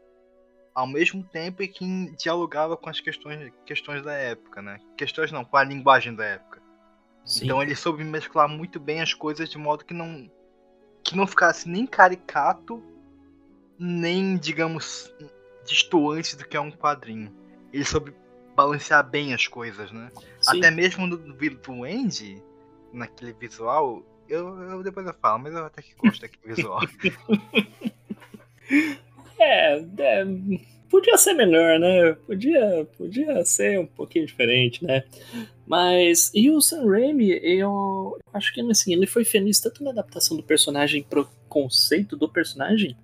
ao 0.73 0.87
mesmo 0.87 1.25
tempo 1.25 1.65
em 1.65 1.69
que 1.69 2.15
dialogava 2.17 2.77
com 2.77 2.89
as 2.89 3.01
questões, 3.01 3.53
questões 3.65 4.05
da 4.05 4.13
época, 4.13 4.63
né? 4.63 4.79
Questões 4.97 5.33
não, 5.33 5.45
com 5.45 5.57
a 5.57 5.65
linguagem 5.65 6.15
da 6.15 6.27
época. 6.27 6.63
Sim. 7.25 7.47
Então 7.47 7.61
ele 7.61 7.75
soube 7.75 8.05
mesclar 8.05 8.49
muito 8.49 8.79
bem 8.79 9.01
as 9.01 9.13
coisas 9.13 9.49
de 9.49 9.59
modo 9.59 9.85
que 9.85 9.93
não 9.93 10.31
que 11.07 11.17
não 11.17 11.27
ficasse 11.27 11.69
nem 11.69 11.87
caricato, 11.87 12.83
nem, 13.79 14.37
digamos, 14.37 15.13
distoante 15.65 16.37
do 16.37 16.47
que 16.47 16.57
é 16.57 16.61
um 16.61 16.71
quadrinho. 16.71 17.33
Ele 17.73 17.85
soube 17.85 18.13
balancear 18.55 19.09
bem 19.09 19.33
as 19.33 19.47
coisas, 19.47 19.93
né? 19.93 20.11
Sim. 20.41 20.59
Até 20.59 20.71
mesmo 20.71 21.09
do, 21.09 21.19
do 21.19 21.85
Andy, 21.85 22.43
naquele 22.93 23.33
visual, 23.33 24.03
eu, 24.29 24.59
eu 24.63 24.83
depois 24.83 25.07
eu 25.07 25.15
falo, 25.15 25.43
mas 25.43 25.55
eu 25.55 25.65
até 25.65 25.83
que 25.83 25.95
gosto 25.95 26.21
daquele 26.21 26.55
visual. 26.55 26.81
É, 29.39 29.79
é, 29.79 30.25
podia 30.89 31.17
ser 31.19 31.35
melhor, 31.35 31.79
né? 31.79 32.15
Podia, 32.27 32.89
podia 32.97 33.45
ser 33.45 33.79
um 33.79 33.87
pouquinho 33.87 34.27
diferente, 34.27 34.83
né? 34.85 35.05
Mas, 35.67 36.31
e 36.35 36.49
o 36.51 36.61
Sam 36.61 36.87
Raimi, 36.89 37.31
eu 37.43 38.19
acho 38.33 38.55
que 38.55 38.61
assim, 38.71 38.93
ele 38.93 39.07
foi 39.07 39.25
feliz 39.25 39.59
tanto 39.59 39.83
na 39.83 39.91
adaptação 39.91 40.37
do 40.37 40.43
personagem 40.43 41.03
pro 41.03 41.29
conceito 41.49 42.17
do 42.17 42.29
personagem, 42.29 42.97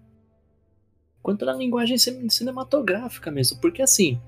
quanto 1.22 1.44
na 1.44 1.54
linguagem 1.54 1.98
cin- 1.98 2.28
cinematográfica 2.28 3.30
mesmo. 3.32 3.58
Porque 3.60 3.82
assim, 3.82 4.20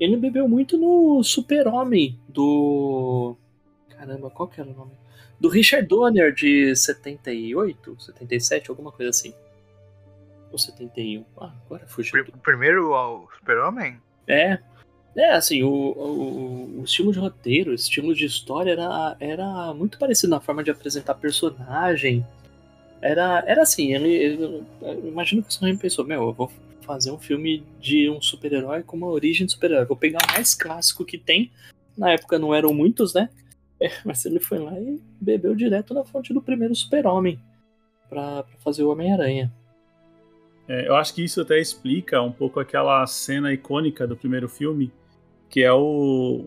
ele 0.00 0.16
bebeu 0.16 0.48
muito 0.48 0.78
no 0.78 1.22
Super-Homem 1.22 2.18
do. 2.28 3.36
Caramba, 3.90 4.30
qual 4.30 4.48
que 4.48 4.60
era 4.60 4.70
o 4.70 4.74
nome? 4.74 4.92
Do 5.38 5.48
Richard 5.50 5.86
Donner 5.86 6.32
de 6.32 6.74
78, 6.74 7.96
77, 8.00 8.70
alguma 8.70 8.90
coisa 8.90 9.10
assim. 9.10 9.34
Ou 10.50 10.58
71. 10.58 11.26
Ah, 11.38 11.52
agora 11.66 11.86
fugiu. 11.86 12.24
Pr- 12.24 12.38
Primeiro 12.38 12.94
ao 12.94 13.28
Super-Homem? 13.38 14.00
É. 14.26 14.58
É, 15.16 15.32
assim, 15.32 15.62
o, 15.62 15.70
o, 15.70 16.80
o 16.80 16.84
estilo 16.84 17.10
de 17.10 17.18
roteiro, 17.18 17.70
o 17.70 17.74
estilo 17.74 18.14
de 18.14 18.26
história 18.26 18.72
era, 18.72 19.16
era 19.18 19.72
muito 19.72 19.98
parecido 19.98 20.30
na 20.30 20.40
forma 20.40 20.62
de 20.62 20.70
apresentar 20.70 21.14
personagem. 21.14 22.24
Era, 23.00 23.42
era 23.46 23.62
assim, 23.62 23.94
ele, 23.94 24.10
ele- 24.12 24.64
imagino 25.04 25.42
que 25.42 25.48
o 25.48 25.52
Sam 25.52 25.76
pensou, 25.76 26.04
meu, 26.04 26.22
eu 26.24 26.32
vou 26.34 26.52
fazer 26.82 27.10
um 27.10 27.18
filme 27.18 27.64
de 27.80 28.10
um 28.10 28.20
super-herói 28.20 28.82
com 28.82 28.96
uma 28.96 29.08
origem 29.08 29.46
de 29.46 29.52
super-herói. 29.52 29.86
Vou 29.86 29.96
pegar 29.96 30.18
o 30.22 30.32
mais 30.32 30.54
clássico 30.54 31.04
que 31.04 31.16
tem. 31.16 31.50
Na 31.96 32.10
época 32.10 32.38
não 32.38 32.54
eram 32.54 32.74
muitos, 32.74 33.14
né? 33.14 33.30
É, 33.80 33.90
mas 34.04 34.24
ele 34.24 34.38
foi 34.38 34.58
lá 34.58 34.78
e 34.78 35.00
bebeu 35.20 35.54
direto 35.54 35.94
na 35.94 36.04
fonte 36.04 36.32
do 36.32 36.42
primeiro 36.42 36.74
super-homem 36.74 37.38
pra 38.08 38.44
fazer 38.62 38.82
o 38.82 38.90
Homem-Aranha. 38.90 39.52
É, 40.68 40.88
eu 40.88 40.96
acho 40.96 41.14
que 41.14 41.22
isso 41.24 41.40
até 41.40 41.58
explica 41.58 42.20
um 42.20 42.32
pouco 42.32 42.60
aquela 42.60 43.06
cena 43.06 43.52
icônica 43.52 44.06
do 44.06 44.16
primeiro 44.16 44.48
filme, 44.48 44.90
que 45.50 45.62
é 45.62 45.72
o, 45.72 46.46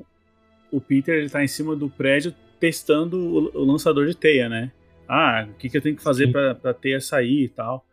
o 0.72 0.80
Peter 0.82 1.16
ele 1.16 1.30
tá 1.30 1.44
em 1.44 1.48
cima 1.48 1.76
do 1.76 1.90
prédio 1.90 2.34
testando 2.60 3.18
o, 3.18 3.58
o 3.62 3.64
lançador 3.66 4.06
de 4.08 4.16
teia, 4.16 4.50
né? 4.50 4.72
Ah, 5.08 5.48
o 5.50 5.54
que, 5.56 5.70
que 5.70 5.78
eu 5.78 5.82
tenho 5.82 5.96
que 5.96 6.04
fazer 6.04 6.28
Sim. 6.28 6.32
pra, 6.34 6.74
teia 6.74 7.00
sair 7.02 7.44
e 7.46 7.50
tal. 7.50 7.84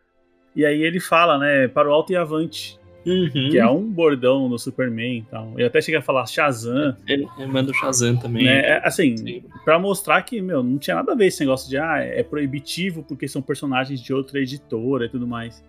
E 0.55 0.65
aí 0.65 0.83
ele 0.83 1.01
fala, 1.01 1.39
né, 1.39 1.69
para 1.69 1.89
o 1.89 1.93
alto 1.93 2.13
e 2.13 2.17
avante, 2.17 2.79
Uhum. 3.07 3.51
que 3.53 3.57
é 3.57 3.65
um 3.69 3.89
bordão 3.89 4.49
do 4.49 4.59
Superman 4.59 5.19
e 5.19 5.23
tal. 5.31 5.53
Ele 5.55 5.63
até 5.65 5.81
chega 5.81 6.01
a 6.01 6.03
falar 6.03 6.27
Shazam, 6.27 6.97
Ele, 7.07 7.25
ele 7.39 7.47
manda 7.47 7.71
o 7.71 7.75
Shazam 7.75 8.17
também. 8.17 8.45
né? 8.45 8.59
É, 8.63 8.81
Assim, 8.85 9.17
Sim. 9.17 9.45
Pra 9.65 9.79
mostrar 9.79 10.21
que, 10.23 10.41
meu, 10.43 10.61
não 10.61 10.77
tinha 10.77 10.97
nada 10.97 11.13
a 11.13 11.15
ver 11.15 11.27
esse 11.27 11.39
negócio 11.39 11.71
de, 11.71 11.79
ah, 11.79 11.99
é 11.99 12.25
proibitivo 12.25 13.05
porque 13.05 13.29
são 13.29 13.41
personagens 13.41 14.01
de 14.01 14.13
outra 14.13 14.41
editora 14.41 15.05
e 15.07 15.09
tudo 15.09 15.25
mais. 15.25 15.65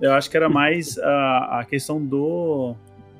Eu 0.00 0.12
acho 0.12 0.30
que 0.30 0.36
era 0.36 0.48
mais 0.50 0.96
a, 0.98 1.58
a 1.60 1.64
questão 1.64 2.00
do 2.00 2.76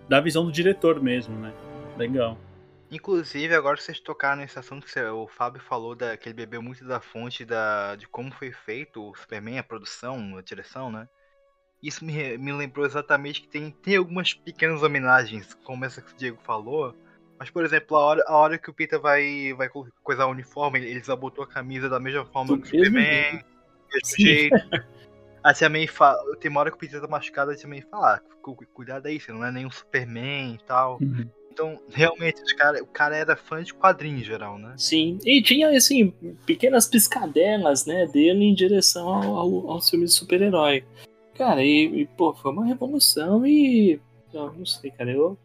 da 0.08 0.20
visão 0.20 0.44
do 0.44 0.52
diretor 0.52 1.00
mesmo, 1.00 1.36
né? 1.38 1.52
Legal. 1.96 2.38
Inclusive, 2.90 3.54
agora 3.54 3.76
vocês 3.76 3.98
tocaram 3.98 4.42
nesse 4.42 4.58
assunto 4.58 4.86
que 4.86 5.00
o 5.00 5.26
Fábio 5.26 5.60
falou 5.60 5.94
da, 5.94 6.16
que 6.16 6.28
ele 6.28 6.36
bebeu 6.36 6.62
muito 6.62 6.84
da 6.84 7.00
fonte 7.00 7.44
da, 7.44 7.96
de 7.96 8.06
como 8.06 8.32
foi 8.32 8.52
feito 8.52 9.10
o 9.10 9.14
Superman, 9.16 9.58
a 9.58 9.64
produção, 9.64 10.36
a 10.36 10.42
direção, 10.42 10.90
né? 10.90 11.08
Isso 11.82 12.04
me, 12.04 12.38
me 12.38 12.52
lembrou 12.52 12.86
exatamente 12.86 13.42
que 13.42 13.48
tem, 13.48 13.70
tem 13.70 13.96
algumas 13.96 14.32
pequenas 14.32 14.82
homenagens, 14.82 15.54
como 15.64 15.84
essa 15.84 16.00
que 16.00 16.12
o 16.12 16.16
Diego 16.16 16.38
falou. 16.42 16.94
Mas, 17.38 17.50
por 17.50 17.64
exemplo, 17.64 17.96
a 17.96 18.00
hora, 18.04 18.24
a 18.26 18.36
hora 18.36 18.58
que 18.58 18.70
o 18.70 18.74
Peter 18.74 19.00
vai, 19.00 19.52
vai 19.52 19.68
co- 19.68 19.88
coisar 20.02 20.26
o 20.26 20.30
uniforme, 20.30 20.78
ele 20.78 21.00
desabotou 21.00 21.44
a 21.44 21.46
camisa 21.46 21.88
da 21.88 22.00
mesma 22.00 22.24
forma 22.24 22.56
Do 22.56 22.62
que 22.62 22.68
o 22.68 22.70
Superman, 22.70 23.38
do 23.38 23.44
mesmo 23.92 24.16
jeito. 24.16 24.56
A 25.46 25.54
Tia 25.54 25.68
May 25.68 25.86
fala, 25.86 26.18
tem 26.40 26.50
uma 26.50 26.58
hora 26.58 26.70
que 26.72 26.76
o 26.76 26.80
Peter 26.80 27.00
tá 27.00 27.06
machucado, 27.06 27.52
a 27.52 27.54
Tia 27.54 27.68
May 27.68 27.80
fala, 27.82 28.14
ah, 28.16 28.20
cu- 28.42 28.56
cuidado 28.74 29.06
aí, 29.06 29.20
você 29.20 29.30
não 29.30 29.44
é 29.44 29.52
nenhum 29.52 29.70
Superman 29.70 30.54
e 30.54 30.64
tal. 30.66 30.98
Uhum. 31.00 31.24
Então, 31.52 31.80
realmente, 31.88 32.42
os 32.42 32.52
cara, 32.52 32.82
o 32.82 32.86
cara 32.86 33.16
era 33.16 33.36
fã 33.36 33.62
de 33.62 33.72
quadrinhos 33.72 34.22
em 34.22 34.24
geral, 34.24 34.58
né? 34.58 34.74
Sim, 34.76 35.18
e 35.24 35.40
tinha, 35.40 35.70
assim, 35.70 36.12
pequenas 36.44 36.88
piscadelas, 36.88 37.86
né, 37.86 38.06
dele 38.06 38.44
em 38.44 38.54
direção 38.54 39.08
ao, 39.08 39.36
ao, 39.36 39.70
ao 39.70 39.80
filme 39.80 40.04
de 40.06 40.12
super-herói. 40.12 40.84
Cara, 41.34 41.62
e, 41.62 42.02
e, 42.02 42.06
pô, 42.06 42.34
foi 42.34 42.50
uma 42.50 42.66
revolução 42.66 43.46
e. 43.46 44.00
Eu 44.34 44.52
não 44.52 44.66
sei, 44.66 44.90
cara, 44.90 45.12
eu. 45.12 45.38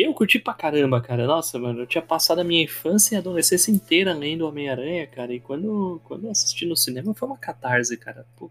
Eu 0.00 0.14
curti 0.14 0.38
pra 0.38 0.54
caramba, 0.54 1.00
cara. 1.00 1.26
Nossa, 1.26 1.58
mano, 1.58 1.80
eu 1.80 1.86
tinha 1.86 2.02
passado 2.02 2.40
a 2.40 2.44
minha 2.44 2.62
infância 2.62 3.14
e 3.14 3.18
adolescência 3.18 3.70
inteira 3.70 4.12
lendo 4.12 4.46
Homem-Aranha, 4.46 5.06
cara. 5.06 5.32
E 5.32 5.40
quando, 5.40 6.00
quando 6.04 6.24
eu 6.24 6.30
assisti 6.30 6.66
no 6.66 6.76
cinema 6.76 7.14
foi 7.14 7.26
uma 7.28 7.38
catarse, 7.38 7.96
cara. 7.96 8.26
Pô, 8.36 8.50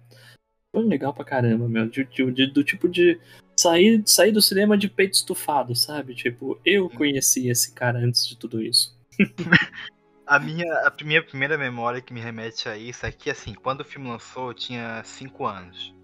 foi 0.72 0.84
legal 0.84 1.14
pra 1.14 1.24
caramba, 1.26 1.68
meu. 1.68 1.88
De- 1.88 2.04
de- 2.06 2.32
de- 2.32 2.48
do 2.48 2.64
tipo 2.64 2.90
de 2.90 3.20
sair, 3.56 4.02
sair 4.06 4.32
do 4.32 4.42
cinema 4.42 4.78
de 4.78 4.90
peito 4.90 5.14
estufado, 5.14 5.76
sabe? 5.76 6.14
Tipo, 6.16 6.60
eu 6.66 6.90
conheci 6.90 7.50
esse 7.50 7.72
cara 7.74 8.00
antes 8.00 8.28
de 8.28 8.38
tudo 8.38 8.62
isso. 8.62 8.98
A 10.30 10.40
minha, 10.40 10.66
a 10.86 10.94
minha 11.06 11.24
primeira 11.24 11.58
memória 11.58 12.02
que 12.02 12.14
me 12.14 12.20
remete 12.20 12.68
a 12.68 12.78
isso 12.78 13.06
é 13.06 13.12
que, 13.14 13.30
assim, 13.30 13.54
quando 13.54 13.80
o 13.80 13.86
filme 13.86 14.10
lançou, 14.10 14.50
eu 14.50 14.54
tinha 14.54 15.02
5 15.06 15.46
anos. 15.46 15.96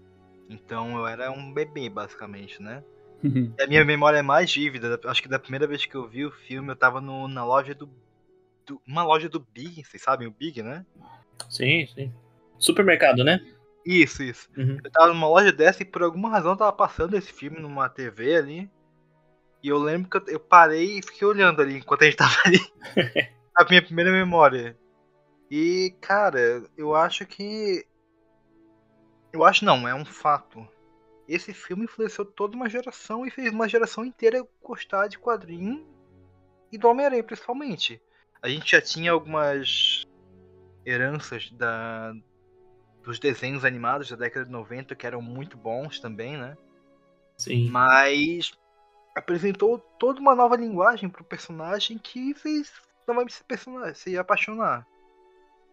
Então 0.48 0.96
eu 0.96 1.06
era 1.06 1.30
um 1.30 1.52
bebê, 1.52 1.90
basicamente, 1.90 2.62
né? 2.62 2.82
Uhum. 3.24 3.54
A 3.58 3.66
minha 3.66 3.84
memória 3.84 4.18
é 4.18 4.22
mais 4.22 4.52
vívida. 4.54 5.00
Acho 5.06 5.22
que 5.22 5.28
da 5.28 5.38
primeira 5.38 5.66
vez 5.66 5.86
que 5.86 5.94
eu 5.94 6.06
vi 6.06 6.26
o 6.26 6.30
filme, 6.30 6.70
eu 6.70 6.76
tava 6.76 7.00
no, 7.00 7.26
na 7.26 7.44
loja 7.44 7.74
do, 7.74 7.88
do- 8.66 8.80
Uma 8.86 9.02
loja 9.02 9.28
do 9.28 9.40
Big, 9.40 9.82
vocês 9.82 10.02
sabem 10.02 10.28
o 10.28 10.30
Big, 10.30 10.62
né? 10.62 10.84
Sim, 11.48 11.86
sim. 11.94 12.12
Supermercado, 12.58 13.24
né? 13.24 13.40
Isso, 13.84 14.22
isso. 14.22 14.48
Uhum. 14.56 14.78
Eu 14.82 14.90
tava 14.90 15.08
numa 15.08 15.28
loja 15.28 15.52
dessa 15.52 15.82
e 15.82 15.86
por 15.86 16.02
alguma 16.02 16.28
razão 16.28 16.56
tava 16.56 16.72
passando 16.72 17.16
esse 17.16 17.32
filme 17.32 17.58
numa 17.58 17.88
TV 17.88 18.36
ali. 18.36 18.70
E 19.62 19.68
eu 19.68 19.78
lembro 19.78 20.10
que 20.10 20.16
eu, 20.16 20.34
eu 20.34 20.40
parei 20.40 20.98
e 20.98 21.02
fiquei 21.02 21.26
olhando 21.26 21.62
ali 21.62 21.78
enquanto 21.78 22.02
a 22.02 22.04
gente 22.04 22.16
tava 22.18 22.36
ali. 22.44 22.58
a 23.56 23.64
minha 23.64 23.82
primeira 23.82 24.12
memória. 24.12 24.76
E, 25.50 25.94
cara, 26.00 26.62
eu 26.76 26.94
acho 26.94 27.24
que. 27.26 27.86
Eu 29.32 29.44
acho 29.44 29.64
não, 29.64 29.86
é 29.88 29.94
um 29.94 30.04
fato. 30.04 30.66
Esse 31.28 31.54
filme 31.54 31.84
influenciou 31.84 32.26
toda 32.26 32.56
uma 32.56 32.68
geração 32.68 33.26
e 33.26 33.30
fez 33.30 33.52
uma 33.52 33.68
geração 33.68 34.04
inteira 34.04 34.46
gostar 34.62 35.08
de 35.08 35.18
quadrinho 35.18 35.86
e 36.70 36.76
do 36.76 36.88
Homem-Aranha, 36.88 37.24
principalmente. 37.24 38.00
A 38.42 38.48
gente 38.48 38.70
já 38.70 38.80
tinha 38.80 39.12
algumas 39.12 40.02
heranças 40.84 41.50
da, 41.52 42.12
dos 43.02 43.18
desenhos 43.18 43.64
animados 43.64 44.10
da 44.10 44.16
década 44.16 44.44
de 44.44 44.52
90 44.52 44.94
que 44.94 45.06
eram 45.06 45.22
muito 45.22 45.56
bons 45.56 45.98
também, 45.98 46.36
né? 46.36 46.56
Sim. 47.38 47.68
Mas 47.70 48.52
apresentou 49.16 49.78
toda 49.98 50.20
uma 50.20 50.34
nova 50.34 50.56
linguagem 50.56 51.08
pro 51.08 51.24
personagem 51.24 51.96
que 51.98 52.34
fez 52.34 52.72
novamente 53.06 53.34
se 53.94 54.18
apaixonar. 54.18 54.86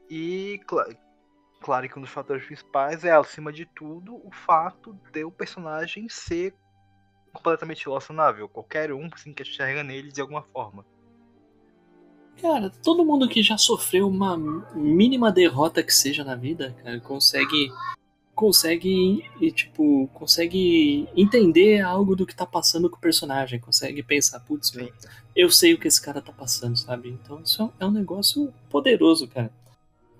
E 0.10 0.62
cla- 0.66 0.88
claro 1.62 1.88
que 1.88 1.98
um 1.98 2.02
dos 2.02 2.12
fatores 2.12 2.46
principais 2.46 3.06
é, 3.06 3.12
acima 3.12 3.54
de 3.54 3.66
tudo, 3.66 4.16
o 4.16 4.32
fato 4.32 4.98
de 5.14 5.24
o 5.24 5.32
personagem 5.32 6.10
ser 6.10 6.54
completamente 7.32 7.86
relacionável. 7.86 8.50
Qualquer 8.50 8.92
um 8.92 9.10
se 9.16 9.30
enxerga 9.30 9.84
nele 9.84 10.12
de 10.12 10.20
alguma 10.20 10.42
forma. 10.42 10.86
Cara, 12.42 12.70
todo 12.84 13.06
mundo 13.06 13.30
que 13.30 13.44
já 13.44 13.58
sofreu 13.58 14.08
uma 14.08 14.36
mínima 14.74 15.32
derrota 15.32 15.84
que 15.84 15.94
seja 15.94 16.24
na 16.24 16.36
vida, 16.36 16.76
cara, 16.84 17.00
consegue. 17.00 17.72
Consegue. 18.34 19.24
E, 19.40 19.52
tipo, 19.52 20.08
consegue 20.14 21.08
entender 21.16 21.82
algo 21.82 22.16
do 22.16 22.26
que 22.26 22.36
tá 22.36 22.46
passando 22.46 22.90
com 22.90 22.98
o 22.98 23.00
personagem. 23.02 23.60
Consegue 23.60 24.02
pensar, 24.02 24.40
putz, 24.40 24.72
eu 25.36 25.52
sei 25.52 25.74
o 25.74 25.78
que 25.78 25.88
esse 25.88 26.02
cara 26.02 26.22
tá 26.22 26.32
passando, 26.32 26.76
sabe? 26.76 27.10
Então 27.10 27.42
isso 27.42 27.62
é 27.62 27.66
um- 27.66 27.72
é 27.82 27.86
um 27.86 27.92
negócio 27.92 28.52
poderoso, 28.70 29.28
cara. 29.28 29.52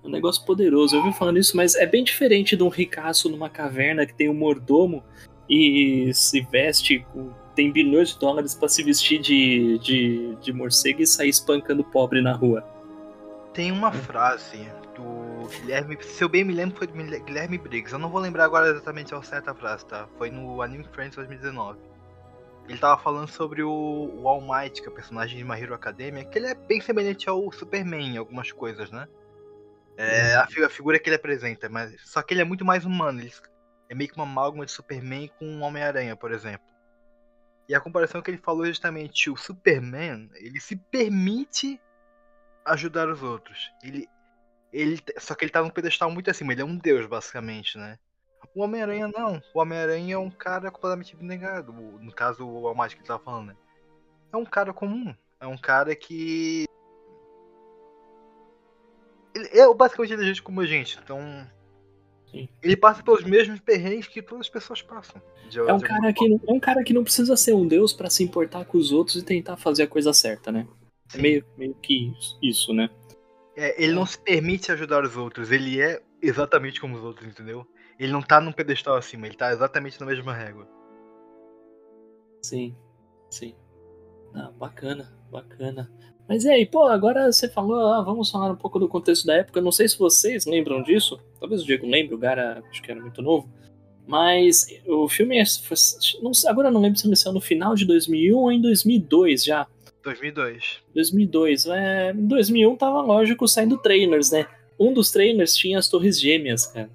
É 0.02 0.06
um 0.06 0.10
negócio 0.10 0.44
poderoso. 0.44 0.96
Eu 0.96 1.02
vi 1.02 1.12
falando 1.12 1.38
isso, 1.38 1.56
mas 1.56 1.74
é 1.74 1.86
bem 1.86 2.02
diferente 2.02 2.56
de 2.56 2.62
um 2.62 2.68
ricaço 2.68 3.28
numa 3.28 3.48
caverna 3.48 4.04
que 4.06 4.14
tem 4.14 4.28
um 4.28 4.34
mordomo 4.34 5.02
e 5.48 6.12
se 6.14 6.40
veste, 6.40 7.06
tem 7.54 7.70
bilhões 7.70 8.10
de 8.10 8.18
dólares 8.18 8.54
pra 8.54 8.68
se 8.68 8.82
vestir 8.82 9.20
de, 9.20 9.78
de, 9.78 10.36
de 10.36 10.52
morcego 10.52 11.02
e 11.02 11.06
sair 11.06 11.28
espancando 11.28 11.84
pobre 11.84 12.20
na 12.20 12.32
rua. 12.32 12.64
Tem 13.52 13.70
uma 13.70 13.92
frase 13.92 14.66
do 14.94 15.46
Guilherme, 15.48 15.98
se 16.00 16.24
eu 16.24 16.28
bem 16.28 16.44
me 16.44 16.54
lembro, 16.54 16.78
foi 16.78 16.86
do 16.86 16.94
Guilherme 16.94 17.58
Briggs. 17.58 17.92
Eu 17.92 17.98
não 17.98 18.08
vou 18.08 18.20
lembrar 18.20 18.44
agora 18.44 18.68
exatamente 18.68 19.14
a 19.14 19.20
frase, 19.20 19.84
tá? 19.86 20.08
Foi 20.16 20.30
no 20.30 20.62
Anime 20.62 20.84
Friends 20.92 21.16
2019. 21.16 21.78
Ele 22.68 22.78
tava 22.78 23.00
falando 23.02 23.28
sobre 23.28 23.62
o, 23.62 23.70
o 23.70 24.28
All 24.28 24.40
Might, 24.40 24.80
que 24.80 24.88
é 24.88 24.90
o 24.90 24.94
personagem 24.94 25.36
de 25.36 25.44
My 25.44 25.60
Hero 25.60 25.74
Academia, 25.74 26.24
que 26.24 26.38
ele 26.38 26.46
é 26.46 26.54
bem 26.54 26.80
semelhante 26.80 27.28
ao 27.28 27.50
Superman 27.52 28.14
em 28.14 28.16
algumas 28.16 28.52
coisas, 28.52 28.90
né? 28.90 29.06
É 29.96 30.34
a, 30.36 30.46
fi- 30.46 30.64
a 30.64 30.68
figura 30.68 30.98
que 30.98 31.08
ele 31.08 31.16
apresenta, 31.16 31.68
mas 31.68 31.94
só 32.02 32.22
que 32.22 32.32
ele 32.34 32.40
é 32.40 32.44
muito 32.44 32.64
mais 32.64 32.84
humano. 32.84 33.20
Ele 33.20 33.32
é 33.88 33.94
meio 33.94 34.08
que 34.10 34.16
uma 34.16 34.24
amálgama 34.24 34.64
de 34.64 34.72
Superman 34.72 35.28
com 35.38 35.46
um 35.46 35.62
Homem-Aranha, 35.62 36.16
por 36.16 36.32
exemplo. 36.32 36.66
E 37.68 37.74
a 37.74 37.80
comparação 37.80 38.20
que 38.22 38.30
ele 38.30 38.38
falou 38.38 38.64
é 38.64 38.68
justamente 38.68 39.30
o 39.30 39.36
Superman, 39.36 40.30
ele 40.34 40.58
se 40.60 40.76
permite 40.76 41.80
ajudar 42.64 43.08
os 43.08 43.22
outros. 43.22 43.70
Ele, 43.82 44.08
ele, 44.72 44.98
só 45.18 45.34
que 45.34 45.44
ele 45.44 45.52
tá 45.52 45.62
num 45.62 45.70
pedestal 45.70 46.10
muito 46.10 46.30
acima. 46.30 46.52
Ele 46.52 46.62
é 46.62 46.64
um 46.64 46.76
deus, 46.76 47.06
basicamente, 47.06 47.76
né? 47.78 47.98
O 48.54 48.62
Homem-Aranha 48.62 49.08
não. 49.08 49.40
O 49.54 49.60
Homem-Aranha 49.60 50.14
é 50.14 50.18
um 50.18 50.30
cara 50.30 50.70
completamente 50.70 51.14
abnegado. 51.14 51.72
O- 51.72 51.98
No 52.00 52.12
caso, 52.12 52.46
o 52.46 52.66
All 52.66 52.74
Might 52.74 52.94
que 52.96 53.00
ele 53.02 53.06
tava 53.08 53.22
falando, 53.22 53.48
né? 53.48 53.56
É 54.32 54.36
um 54.36 54.44
cara 54.44 54.72
comum. 54.72 55.14
É 55.40 55.46
um 55.46 55.56
cara 55.58 55.94
que. 55.94 56.64
Ele 59.50 59.60
é 59.60 59.74
basicamente 59.74 60.12
ele 60.12 60.22
é 60.22 60.26
gente 60.26 60.42
como 60.42 60.60
a 60.60 60.66
gente. 60.66 60.98
Então. 61.02 61.20
Sim. 62.30 62.48
Ele 62.62 62.76
passa 62.76 63.02
pelos 63.02 63.24
mesmos 63.24 63.60
perrengues 63.60 64.06
que 64.08 64.22
todas 64.22 64.46
as 64.46 64.50
pessoas 64.50 64.80
passam. 64.80 65.20
de- 65.50 65.58
É 65.58 65.72
um 65.72 65.80
cara 65.80 66.12
que, 66.12 66.24
é 66.48 66.52
um 66.52 66.60
cara 66.60 66.82
que 66.82 66.94
não 66.94 67.04
precisa 67.04 67.36
ser 67.36 67.52
um 67.54 67.66
deus 67.68 67.92
pra 67.92 68.08
se 68.08 68.24
importar 68.24 68.64
com 68.64 68.78
os 68.78 68.90
outros 68.90 69.16
e 69.16 69.22
tentar 69.24 69.56
fazer 69.56 69.82
a 69.82 69.86
coisa 69.86 70.12
certa, 70.14 70.50
né? 70.50 70.66
É 71.12 71.16
Sim. 71.16 71.22
meio, 71.22 71.44
meio 71.58 71.74
que 71.74 72.08
isso, 72.08 72.38
isso, 72.42 72.72
né? 72.72 72.88
É, 73.54 73.82
ele 73.82 73.92
não 73.92 74.06
se 74.06 74.18
permite 74.18 74.72
ajudar 74.72 75.04
os 75.04 75.14
outros, 75.14 75.50
ele 75.50 75.78
é 75.78 76.02
exatamente 76.22 76.80
como 76.80 76.96
os 76.96 77.04
outros, 77.04 77.28
entendeu? 77.28 77.66
Ele 77.98 78.10
não 78.10 78.22
tá 78.22 78.40
num 78.40 78.50
pedestal 78.50 78.96
acima, 78.96 79.26
ele 79.26 79.36
tá 79.36 79.52
exatamente 79.52 80.00
na 80.00 80.06
mesma 80.06 80.32
régua. 80.32 80.66
Sim, 82.42 82.74
sim. 83.30 83.54
Ah, 84.34 84.50
bacana, 84.52 85.12
bacana. 85.30 85.92
Mas 86.28 86.44
e 86.44 86.50
aí, 86.50 86.64
pô, 86.64 86.84
agora 86.84 87.30
você 87.30 87.48
falou, 87.48 87.92
ah, 87.92 88.02
vamos 88.02 88.30
falar 88.30 88.50
um 88.50 88.56
pouco 88.56 88.78
do 88.78 88.88
contexto 88.88 89.26
da 89.26 89.36
época. 89.36 89.60
Não 89.60 89.72
sei 89.72 89.88
se 89.88 89.98
vocês 89.98 90.46
lembram 90.46 90.82
disso. 90.82 91.20
Talvez 91.38 91.62
o 91.62 91.66
Diego 91.66 91.86
lembre, 91.86 92.14
o 92.14 92.18
Gara 92.18 92.62
acho 92.70 92.82
que 92.82 92.90
era 92.90 93.00
muito 93.00 93.20
novo. 93.20 93.48
Mas 94.06 94.66
o 94.86 95.08
filme 95.08 95.38
é, 95.38 95.44
não 96.20 96.32
agora 96.48 96.68
eu 96.68 96.72
não 96.72 96.80
lembro 96.80 96.98
se 96.98 97.06
ele 97.06 97.16
saiu 97.16 97.32
no 97.32 97.40
final 97.40 97.74
de 97.74 97.84
2001 97.84 98.36
ou 98.36 98.50
em 98.50 98.60
2002 98.60 99.44
já. 99.44 99.66
2002. 100.02 100.80
2002. 100.94 101.66
É, 101.66 102.10
em 102.10 102.26
2001 102.26 102.76
tava 102.76 103.00
lógico 103.00 103.46
saindo 103.46 103.78
trailers, 103.78 104.30
né? 104.32 104.46
Um 104.78 104.92
dos 104.92 105.10
trailers 105.10 105.54
tinha 105.54 105.78
as 105.78 105.88
Torres 105.88 106.20
Gêmeas, 106.20 106.66
cara. 106.66 106.90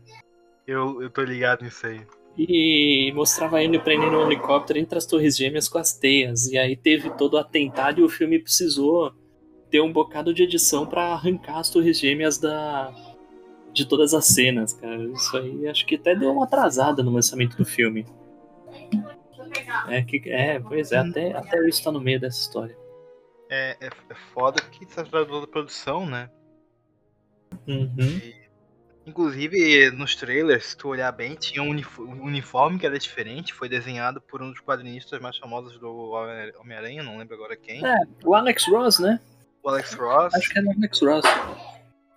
Eu, 0.66 1.02
eu 1.02 1.10
tô 1.10 1.24
ligado 1.24 1.64
nisso 1.64 1.88
aí. 1.88 2.02
E 2.38 3.12
mostrava 3.16 3.64
ele 3.64 3.80
prendendo 3.80 4.18
um 4.18 4.26
helicóptero 4.26 4.78
entre 4.78 4.98
as 4.98 5.06
Torres 5.06 5.36
Gêmeas 5.36 5.68
com 5.68 5.80
as 5.80 5.94
teias. 5.94 6.46
E 6.48 6.58
aí 6.58 6.76
teve 6.76 7.10
todo 7.12 7.34
o 7.34 7.38
atentado 7.38 8.00
e 8.00 8.04
o 8.04 8.10
filme 8.10 8.38
precisou 8.38 9.12
ter 9.72 9.82
um 9.82 9.92
bocado 9.92 10.34
de 10.34 10.44
edição 10.44 10.86
pra 10.86 11.14
arrancar 11.14 11.58
as 11.58 11.70
Torres 11.70 12.00
Gêmeas 12.00 12.38
da 12.38 12.94
de 13.74 13.86
todas 13.86 14.14
as 14.14 14.26
cenas, 14.26 14.74
cara. 14.74 15.04
Isso 15.04 15.38
aí 15.38 15.68
acho 15.68 15.86
que 15.86 15.96
até 15.96 16.16
deu 16.16 16.32
uma 16.32 16.46
atrasada 16.46 17.04
no 17.04 17.12
lançamento 17.12 17.56
do 17.58 17.66
filme. 17.66 18.06
É, 19.88 20.02
que, 20.02 20.22
é 20.30 20.60
pois 20.60 20.92
é, 20.92 20.98
até, 20.98 21.32
até 21.34 21.68
isso 21.68 21.84
tá 21.84 21.92
no 21.92 22.02
meio 22.02 22.20
dessa 22.20 22.40
história. 22.40 22.78
É, 23.50 23.78
é, 23.80 23.88
é 23.88 24.16
foda 24.34 24.62
que 24.62 24.86
se 24.86 24.96
trata 24.96 25.26
da 25.26 25.48
produção, 25.48 26.06
né? 26.06 26.30
Uhum. 27.68 28.20
Inclusive, 29.08 29.90
nos 29.92 30.16
trailers, 30.16 30.66
se 30.66 30.78
tu 30.78 30.90
olhar 30.90 31.10
bem, 31.14 31.34
tinha 31.36 31.64
um 31.64 31.70
unif- 31.70 31.98
uniforme 31.98 32.78
que 32.78 32.86
era 32.86 33.00
diferente, 33.00 33.54
foi 33.54 33.70
desenhado 33.70 34.20
por 34.20 34.42
um 34.42 34.52
dos 34.52 34.60
quadrinistas 34.60 35.22
mais 35.22 35.38
famosos 35.38 35.80
do 35.80 35.90
Homem- 36.10 36.54
Homem-Aranha, 36.60 37.02
não 37.04 37.18
lembro 37.18 37.34
agora 37.36 37.56
quem. 37.56 37.86
É, 37.86 37.96
o 38.26 38.36
Alex 38.36 38.68
Ross, 38.68 39.00
né? 39.00 39.20
O 39.64 39.70
Alex 39.70 39.94
Ross. 39.94 40.36
Acho 40.36 40.50
que 40.50 40.60
era 40.60 40.68
o 40.68 40.72
Alex 40.72 41.00
Ross. 41.02 41.26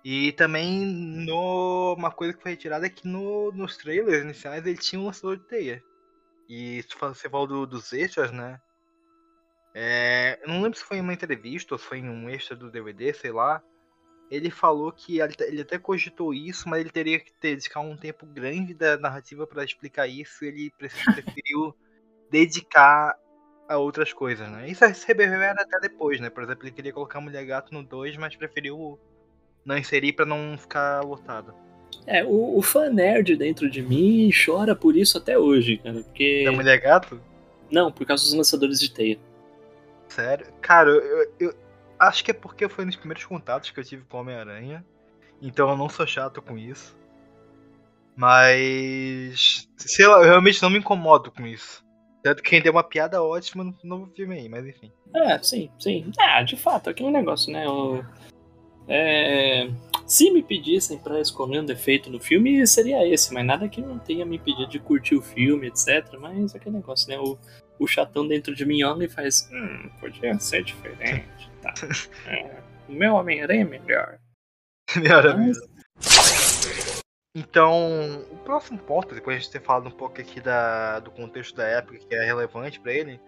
E 0.03 0.33
também 0.33 0.85
no 0.85 1.93
uma 1.97 2.11
coisa 2.11 2.33
que 2.33 2.41
foi 2.41 2.51
retirada 2.51 2.85
é 2.85 2.89
que 2.89 3.07
no, 3.07 3.51
nos 3.53 3.77
trailers 3.77 4.23
iniciais 4.23 4.65
ele 4.65 4.77
tinha 4.77 4.99
um 4.99 5.05
lançador 5.05 5.37
de 5.37 5.43
teia. 5.47 5.81
E 6.49 6.83
se 6.83 6.89
você 6.99 7.29
falou 7.29 7.47
do- 7.47 7.65
dos 7.67 7.93
extras, 7.93 8.31
né? 8.31 8.59
É, 9.73 10.37
eu 10.43 10.49
não 10.49 10.61
lembro 10.61 10.77
se 10.77 10.83
foi 10.83 10.97
em 10.97 11.01
uma 11.01 11.13
entrevista 11.13 11.73
ou 11.73 11.79
se 11.79 11.85
foi 11.85 11.99
em 11.99 12.09
um 12.09 12.29
extra 12.29 12.53
do 12.57 12.69
DVD, 12.69 13.13
sei 13.13 13.31
lá. 13.31 13.63
Ele 14.31 14.49
falou 14.49 14.93
que 14.93 15.19
ele, 15.19 15.61
até 15.61 15.77
cogitou 15.77 16.33
isso, 16.33 16.69
mas 16.69 16.79
ele 16.79 16.89
teria 16.89 17.19
que 17.19 17.33
ter, 17.33 17.55
dedicar 17.55 17.81
um 17.81 17.97
tempo 17.97 18.25
grande 18.25 18.73
da 18.73 18.97
narrativa 18.97 19.45
para 19.45 19.65
explicar 19.65 20.07
isso. 20.07 20.45
E 20.45 20.47
ele 20.47 20.71
pre- 20.77 20.87
preferiu 21.35 21.75
dedicar 22.31 23.13
a 23.67 23.77
outras 23.77 24.13
coisas, 24.13 24.49
né? 24.49 24.69
Isso 24.69 24.85
se 24.93 25.05
reverbera 25.05 25.61
até 25.61 25.79
depois, 25.81 26.21
né? 26.21 26.29
Por 26.29 26.43
exemplo, 26.43 26.63
ele 26.63 26.71
queria 26.71 26.93
colocar 26.93 27.19
a 27.19 27.21
Mulher 27.21 27.45
Gato 27.45 27.73
no 27.73 27.83
2, 27.83 28.15
mas 28.15 28.35
preferiu 28.35 28.97
não 29.65 29.77
inserir 29.77 30.13
pra 30.13 30.25
não 30.25 30.57
ficar 30.57 31.03
lotado. 31.03 31.53
É, 32.07 32.23
o, 32.23 32.57
o 32.57 32.61
fã 32.61 32.89
nerd 32.89 33.35
dentro 33.35 33.69
de 33.69 33.81
mim 33.81 34.29
chora 34.33 34.75
por 34.75 34.95
isso 34.95 35.17
até 35.17 35.37
hoje, 35.37 35.77
cara. 35.77 36.01
Porque. 36.03 36.43
Da 36.45 36.53
Mulher 36.53 36.79
Gato? 36.79 37.21
Não, 37.69 37.91
por 37.91 38.05
causa 38.05 38.23
dos 38.23 38.33
lançadores 38.33 38.79
de 38.79 38.91
teia. 38.91 39.19
Sério? 40.07 40.47
Cara, 40.61 40.89
eu, 40.89 41.31
eu 41.39 41.53
acho 42.01 42.23
que 42.23 42.31
é 42.31 42.33
porque 42.33 42.67
foi 42.67 42.83
nos 42.83 42.95
primeiros 42.95 43.25
contatos 43.25 43.69
que 43.69 43.79
eu 43.79 43.83
tive 43.83 44.03
com 44.05 44.17
Homem-Aranha. 44.17 44.83
Então 45.41 45.69
eu 45.69 45.77
não 45.77 45.87
sou 45.87 46.05
chato 46.07 46.41
com 46.41 46.57
isso. 46.57 46.97
Mas. 48.15 49.67
Sei 49.77 50.07
lá, 50.07 50.17
eu 50.17 50.23
realmente 50.23 50.61
não 50.61 50.69
me 50.69 50.79
incomodo 50.79 51.31
com 51.31 51.45
isso. 51.45 51.83
Tanto 52.23 52.43
que 52.43 52.61
deu 52.61 52.71
uma 52.71 52.83
piada 52.83 53.23
ótima 53.23 53.63
no 53.63 53.75
novo 53.83 54.11
filme 54.15 54.35
aí, 54.35 54.49
mas 54.49 54.65
enfim. 54.65 54.91
É, 55.15 55.41
sim, 55.41 55.69
sim. 55.79 56.11
Ah, 56.19 56.43
de 56.43 56.55
fato, 56.55 56.89
aquele 56.89 57.09
negócio, 57.09 57.51
né? 57.51 57.65
É, 58.87 59.67
se 60.05 60.29
me 60.31 60.43
pedissem 60.43 60.99
pra 60.99 61.19
escolher 61.19 61.61
um 61.61 61.65
defeito 61.65 62.11
no 62.11 62.19
filme, 62.19 62.65
seria 62.67 63.07
esse, 63.07 63.33
mas 63.33 63.45
nada 63.45 63.67
que 63.67 63.81
não 63.81 63.97
tenha 63.97 64.25
me 64.25 64.35
impedido 64.35 64.67
de 64.67 64.79
curtir 64.79 65.15
o 65.15 65.21
filme, 65.21 65.67
etc. 65.67 66.15
Mas 66.19 66.53
aquele 66.53 66.75
negócio, 66.75 67.09
né? 67.09 67.17
O, 67.17 67.37
o 67.79 67.87
chatão 67.87 68.27
dentro 68.27 68.53
de 68.53 68.65
mim 68.65 68.83
olha 68.83 69.05
e 69.05 69.09
faz. 69.09 69.49
Hum, 69.51 69.89
podia 69.99 70.37
ser 70.39 70.63
diferente. 70.63 71.50
Tá. 71.61 71.73
É, 72.27 72.61
o 72.89 72.93
meu 72.93 73.15
Homem-Aranha 73.15 73.61
é 73.61 73.65
melhor. 73.65 74.19
Melhor 74.95 75.27
amigo. 75.27 75.59
Então, 77.33 78.25
o 78.29 78.37
próximo 78.39 78.77
ponto, 78.79 79.15
depois 79.15 79.35
de 79.35 79.39
a 79.39 79.43
gente 79.43 79.51
ter 79.53 79.61
falado 79.61 79.87
um 79.87 79.91
pouco 79.91 80.19
aqui 80.19 80.41
da, 80.41 80.99
do 80.99 81.09
contexto 81.11 81.55
da 81.55 81.65
época 81.65 81.99
que 81.99 82.13
é 82.13 82.25
relevante 82.25 82.79
pra 82.79 82.91
ele, 82.91 83.21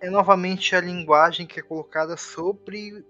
é 0.00 0.10
novamente 0.10 0.76
a 0.76 0.80
linguagem 0.80 1.46
que 1.46 1.58
é 1.58 1.62
colocada 1.62 2.16
sobre 2.16 3.04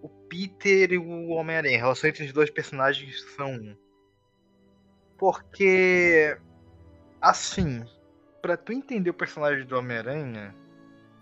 o 0.00 0.08
Peter 0.08 0.92
e 0.92 0.98
o 0.98 1.28
Homem-Aranha. 1.28 1.76
A 1.76 1.80
relação 1.82 2.08
entre 2.08 2.24
os 2.24 2.32
dois 2.32 2.50
personagens 2.50 3.22
são 3.34 3.52
um. 3.52 3.76
Porque, 5.18 6.38
assim, 7.20 7.84
pra 8.40 8.56
tu 8.56 8.72
entender 8.72 9.10
o 9.10 9.14
personagem 9.14 9.66
do 9.66 9.76
Homem-Aranha, 9.76 10.54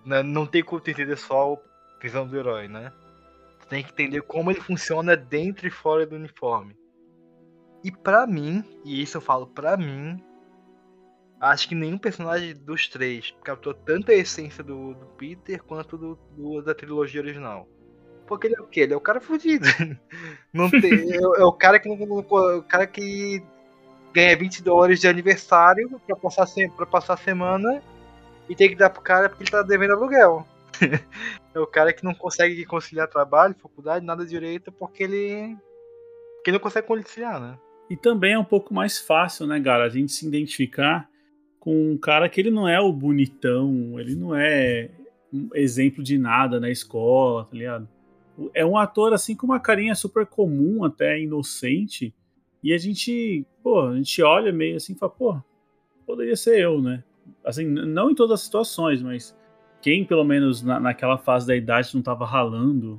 né, 0.04 0.22
não 0.22 0.46
tem 0.46 0.62
como 0.62 0.80
tu 0.80 0.90
entender 0.90 1.16
só 1.16 1.56
visão 2.04 2.26
do 2.26 2.36
herói, 2.38 2.68
né? 2.68 2.92
Tu 3.60 3.66
tem 3.68 3.82
que 3.82 3.90
entender 3.90 4.20
como 4.22 4.50
ele 4.50 4.60
funciona 4.60 5.16
dentro 5.16 5.66
e 5.66 5.70
fora 5.70 6.06
do 6.06 6.16
uniforme. 6.16 6.76
E 7.82 7.90
pra 7.90 8.26
mim, 8.26 8.62
e 8.84 9.02
isso 9.02 9.16
eu 9.16 9.20
falo 9.20 9.46
pra 9.46 9.76
mim, 9.76 10.22
acho 11.40 11.68
que 11.68 11.74
nenhum 11.74 11.98
personagem 11.98 12.54
dos 12.54 12.88
três 12.88 13.34
captou 13.42 13.74
tanto 13.74 14.10
a 14.10 14.14
essência 14.14 14.62
do, 14.64 14.94
do 14.94 15.06
Peter 15.18 15.62
quanto 15.62 15.96
do, 15.98 16.18
do- 16.36 16.62
da 16.62 16.74
trilogia 16.74 17.20
original. 17.20 17.68
Porque 18.26 18.46
ele 18.46 18.56
é 18.56 18.60
o 18.62 18.66
quê? 18.66 18.80
Ele 18.80 18.94
é 18.94 18.96
o 18.96 19.00
cara 19.00 19.20
fudido. 19.20 19.66
Não 20.52 20.70
tem, 20.70 21.12
é, 21.12 21.16
é 21.16 21.44
o 21.44 21.52
cara 21.52 21.78
que 21.78 21.88
não- 21.88 22.18
o 22.18 22.62
cara 22.62 22.86
que 22.86 23.42
ganha 24.14 24.36
20 24.36 24.62
dólares 24.62 25.00
de 25.00 25.08
aniversário 25.08 26.00
pra 26.06 26.16
passar, 26.16 26.46
pra 26.76 26.86
passar 26.86 27.14
a 27.14 27.18
semana 27.18 27.82
e 28.48 28.54
tem 28.54 28.68
que 28.70 28.76
dar 28.76 28.88
pro 28.90 29.02
cara 29.02 29.28
porque 29.28 29.42
ele 29.44 29.50
tá 29.50 29.62
devendo 29.62 29.92
aluguel. 29.94 30.46
é 31.54 31.58
o 31.58 31.66
cara 31.66 31.92
que 31.92 32.04
não 32.04 32.14
consegue 32.14 32.64
conciliar 32.64 33.08
trabalho, 33.08 33.54
faculdade, 33.54 34.04
nada 34.04 34.24
direito 34.24 34.72
porque 34.72 35.02
ele. 35.02 35.56
Porque 36.36 36.50
ele 36.50 36.58
não 36.58 36.62
consegue 36.62 36.86
conciliar, 36.86 37.40
né? 37.40 37.58
E 37.88 37.96
também 37.96 38.32
é 38.32 38.38
um 38.38 38.44
pouco 38.44 38.72
mais 38.72 38.98
fácil, 38.98 39.46
né, 39.46 39.60
cara, 39.60 39.84
a 39.84 39.88
gente 39.88 40.12
se 40.12 40.26
identificar 40.26 41.08
com 41.60 41.92
um 41.92 41.98
cara 41.98 42.28
que 42.28 42.40
ele 42.40 42.50
não 42.50 42.68
é 42.68 42.80
o 42.80 42.92
bonitão, 42.92 43.98
ele 43.98 44.14
não 44.14 44.34
é 44.34 44.90
um 45.32 45.48
exemplo 45.54 46.02
de 46.02 46.18
nada 46.18 46.60
na 46.60 46.70
escola, 46.70 47.44
tá 47.44 47.56
ligado? 47.56 47.88
É 48.52 48.64
um 48.64 48.76
ator 48.76 49.12
assim 49.12 49.34
com 49.34 49.46
uma 49.46 49.60
carinha 49.60 49.94
super 49.94 50.26
comum, 50.26 50.84
até 50.84 51.20
inocente, 51.20 52.14
e 52.62 52.72
a 52.72 52.78
gente, 52.78 53.46
pô, 53.62 53.80
a 53.82 53.96
gente 53.96 54.22
olha 54.22 54.52
meio 54.52 54.76
assim 54.76 54.92
e 54.92 54.96
fala, 54.96 55.12
pô, 55.12 55.42
poderia 56.06 56.36
ser 56.36 56.60
eu, 56.60 56.80
né? 56.80 57.02
Assim, 57.44 57.64
não 57.64 58.10
em 58.10 58.14
todas 58.14 58.40
as 58.40 58.44
situações, 58.44 59.02
mas 59.02 59.36
quem 59.84 60.02
pelo 60.02 60.24
menos 60.24 60.62
na, 60.62 60.80
naquela 60.80 61.18
fase 61.18 61.46
da 61.46 61.54
idade 61.54 61.94
não 61.94 62.00
tava 62.00 62.24
ralando, 62.24 62.98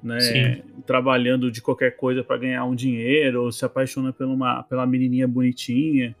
né, 0.00 0.20
Sim. 0.20 0.62
trabalhando 0.86 1.50
de 1.50 1.60
qualquer 1.60 1.96
coisa 1.96 2.22
para 2.22 2.36
ganhar 2.36 2.64
um 2.64 2.74
dinheiro, 2.76 3.42
ou 3.42 3.50
se 3.50 3.64
apaixona 3.64 4.12
por 4.12 4.28
uma, 4.28 4.62
pela 4.62 4.86
menininha 4.86 5.26
bonitinha, 5.26 6.14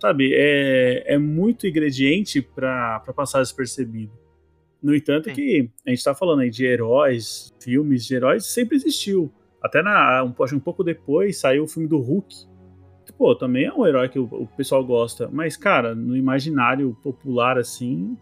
sabe? 0.00 0.32
É, 0.34 1.14
é 1.14 1.16
muito 1.16 1.64
ingrediente 1.64 2.42
para 2.42 2.98
passar 3.14 3.38
despercebido. 3.38 4.10
No 4.82 4.96
entanto, 4.96 5.28
Sim. 5.28 5.34
que 5.36 5.70
a 5.86 5.90
gente 5.90 6.02
tá 6.02 6.12
falando 6.12 6.40
aí 6.40 6.50
de 6.50 6.66
heróis, 6.66 7.54
filmes 7.62 8.04
de 8.04 8.16
heróis, 8.16 8.46
sempre 8.46 8.74
existiu. 8.74 9.32
Até 9.62 9.80
na, 9.80 10.24
um, 10.24 10.42
acho 10.42 10.56
um 10.56 10.60
pouco 10.60 10.82
depois 10.82 11.38
saiu 11.38 11.62
o 11.62 11.68
filme 11.68 11.88
do 11.88 12.00
Hulk. 12.00 12.34
Pô, 13.16 13.32
também 13.36 13.66
é 13.66 13.72
um 13.72 13.86
herói 13.86 14.08
que 14.08 14.18
o, 14.18 14.24
o 14.24 14.48
pessoal 14.56 14.84
gosta. 14.84 15.28
Mas, 15.32 15.56
cara, 15.56 15.94
no 15.94 16.16
imaginário 16.16 16.98
popular, 17.00 17.58
assim, 17.58 18.16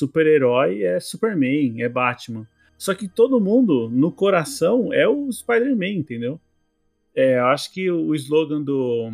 super-herói 0.00 0.82
é 0.82 0.98
Superman, 0.98 1.82
é 1.82 1.88
Batman. 1.88 2.46
Só 2.76 2.94
que 2.94 3.06
todo 3.06 3.40
mundo, 3.40 3.90
no 3.90 4.10
coração, 4.10 4.92
é 4.92 5.06
o 5.06 5.30
Spider-Man, 5.30 5.98
entendeu? 5.98 6.40
É, 7.14 7.38
eu 7.38 7.46
acho 7.46 7.72
que 7.72 7.90
o 7.90 8.14
slogan 8.14 8.62
do 8.62 9.12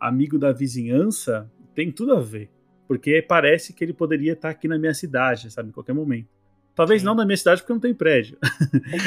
amigo 0.00 0.38
da 0.38 0.52
vizinhança 0.52 1.50
tem 1.74 1.90
tudo 1.90 2.14
a 2.14 2.20
ver. 2.20 2.48
Porque 2.86 3.20
parece 3.20 3.72
que 3.72 3.84
ele 3.84 3.92
poderia 3.92 4.32
estar 4.32 4.50
aqui 4.50 4.68
na 4.68 4.78
minha 4.78 4.94
cidade, 4.94 5.50
sabe? 5.50 5.70
Em 5.70 5.72
qualquer 5.72 5.92
momento. 5.92 6.28
Talvez 6.74 7.00
Sim. 7.00 7.06
não 7.06 7.14
na 7.16 7.26
minha 7.26 7.36
cidade 7.36 7.60
porque 7.60 7.72
não 7.72 7.80
tem 7.80 7.92
prédio. 7.92 8.38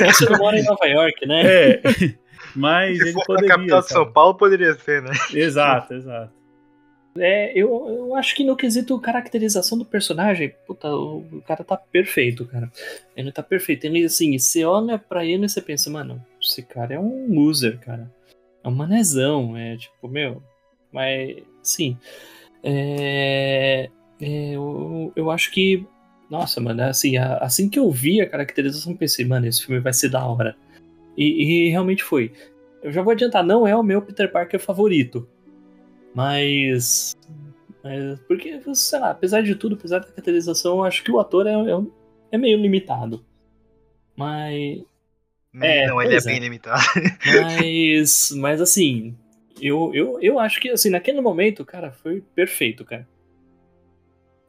Você 0.05 0.29
não 0.29 0.37
mora 0.37 0.59
em 0.59 0.63
Nova 0.63 0.85
York, 0.85 1.25
né? 1.25 1.41
É. 1.45 1.81
Mas 2.53 2.97
Se 2.97 3.03
ele 3.03 3.13
for 3.13 3.25
poderia. 3.25 3.47
na 3.49 3.55
capital 3.55 3.81
de? 3.81 3.87
São 3.87 4.11
Paulo, 4.11 4.35
poderia 4.35 4.73
ser, 4.73 5.01
né? 5.01 5.11
Exato, 5.33 5.93
exato. 5.93 6.33
É, 7.17 7.51
eu, 7.57 7.69
eu 7.89 8.15
acho 8.15 8.33
que 8.35 8.43
no 8.43 8.55
quesito 8.55 8.97
caracterização 8.99 9.77
do 9.77 9.83
personagem, 9.83 10.53
puta, 10.65 10.87
o, 10.95 11.17
o 11.19 11.41
cara 11.41 11.63
tá 11.63 11.75
perfeito, 11.75 12.45
cara. 12.45 12.71
Ele 13.15 13.31
tá 13.31 13.43
perfeito. 13.43 13.85
Ele, 13.85 14.05
assim, 14.05 14.37
você 14.37 14.63
olha 14.63 14.97
pra 14.97 15.25
ele 15.25 15.45
e 15.45 15.49
você 15.49 15.61
pensa, 15.61 15.89
mano, 15.89 16.23
esse 16.41 16.63
cara 16.63 16.93
é 16.93 16.99
um 16.99 17.33
loser, 17.33 17.77
cara. 17.79 18.09
É 18.63 18.67
um 18.67 18.71
manezão, 18.71 19.57
é 19.57 19.75
tipo, 19.75 20.07
meu. 20.07 20.41
Mas, 20.91 21.43
sim. 21.61 21.97
É, 22.63 23.89
é, 24.21 24.51
eu, 24.55 25.11
eu 25.15 25.31
acho 25.31 25.51
que. 25.51 25.85
Nossa, 26.29 26.61
mano, 26.61 26.81
assim, 26.83 27.17
a- 27.17 27.37
assim 27.39 27.69
que 27.69 27.77
eu 27.77 27.91
vi 27.91 28.21
a 28.21 28.29
caracterização, 28.29 28.95
pensei, 28.95 29.25
mano, 29.25 29.47
esse 29.47 29.65
filme 29.65 29.81
vai 29.81 29.91
ser 29.93 30.09
da 30.09 30.25
hora. 30.25 30.55
E, 31.17 31.67
e 31.67 31.69
realmente 31.69 32.03
foi. 32.03 32.31
Eu 32.81 32.91
já 32.91 33.01
vou 33.01 33.11
adiantar, 33.11 33.43
não 33.43 33.67
é 33.67 33.75
o 33.75 33.83
meu 33.83 34.01
Peter 34.01 34.31
Parker 34.31 34.59
favorito. 34.59 35.27
Mas. 36.13 37.15
porque, 38.27 38.61
sei 38.73 38.99
lá, 38.99 39.11
apesar 39.11 39.41
de 39.41 39.55
tudo, 39.55 39.75
apesar 39.75 39.99
da 39.99 40.07
caracterização, 40.07 40.77
eu 40.77 40.83
acho 40.83 41.03
que 41.03 41.11
o 41.11 41.19
ator 41.19 41.47
é, 41.47 41.53
é, 41.53 41.81
é 42.31 42.37
meio 42.37 42.57
limitado. 42.57 43.25
Mas. 44.15 44.83
É, 45.61 45.87
não, 45.87 46.01
ele 46.01 46.15
é 46.15 46.17
é. 46.17 46.23
bem 46.23 46.39
limitado. 46.39 46.81
Mas. 47.25 48.31
mas 48.31 48.61
assim. 48.61 49.17
Eu, 49.59 49.91
eu, 49.93 50.19
eu 50.21 50.39
acho 50.39 50.59
que, 50.59 50.69
assim, 50.69 50.89
naquele 50.89 51.21
momento, 51.21 51.63
cara, 51.63 51.91
foi 51.91 52.21
perfeito, 52.33 52.83
cara. 52.83 53.07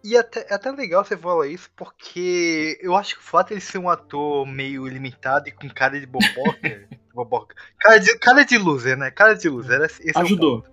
E 0.04 0.16
até, 0.16 0.46
é 0.48 0.54
até 0.54 0.70
legal 0.72 1.04
você 1.04 1.16
falar 1.16 1.46
isso, 1.46 1.70
porque 1.76 2.78
eu 2.80 2.96
acho 2.96 3.14
que 3.14 3.20
o 3.20 3.24
fato 3.24 3.48
de 3.48 3.54
ele 3.54 3.60
ser 3.60 3.78
um 3.78 3.88
ator 3.88 4.44
meio 4.46 4.86
limitado 4.88 5.48
e 5.48 5.52
com 5.52 5.68
cara 5.68 6.00
de 6.00 6.06
boboca. 6.06 6.88
boboca 7.14 7.54
cara, 7.78 7.98
de, 7.98 8.18
cara 8.18 8.44
de 8.44 8.58
loser, 8.58 8.96
né? 8.96 9.10
Cara 9.10 9.34
de 9.34 9.48
loser. 9.48 9.80
Esse 9.82 10.08
é 10.08 10.20
Ajudou. 10.20 10.62
ponto. 10.62 10.71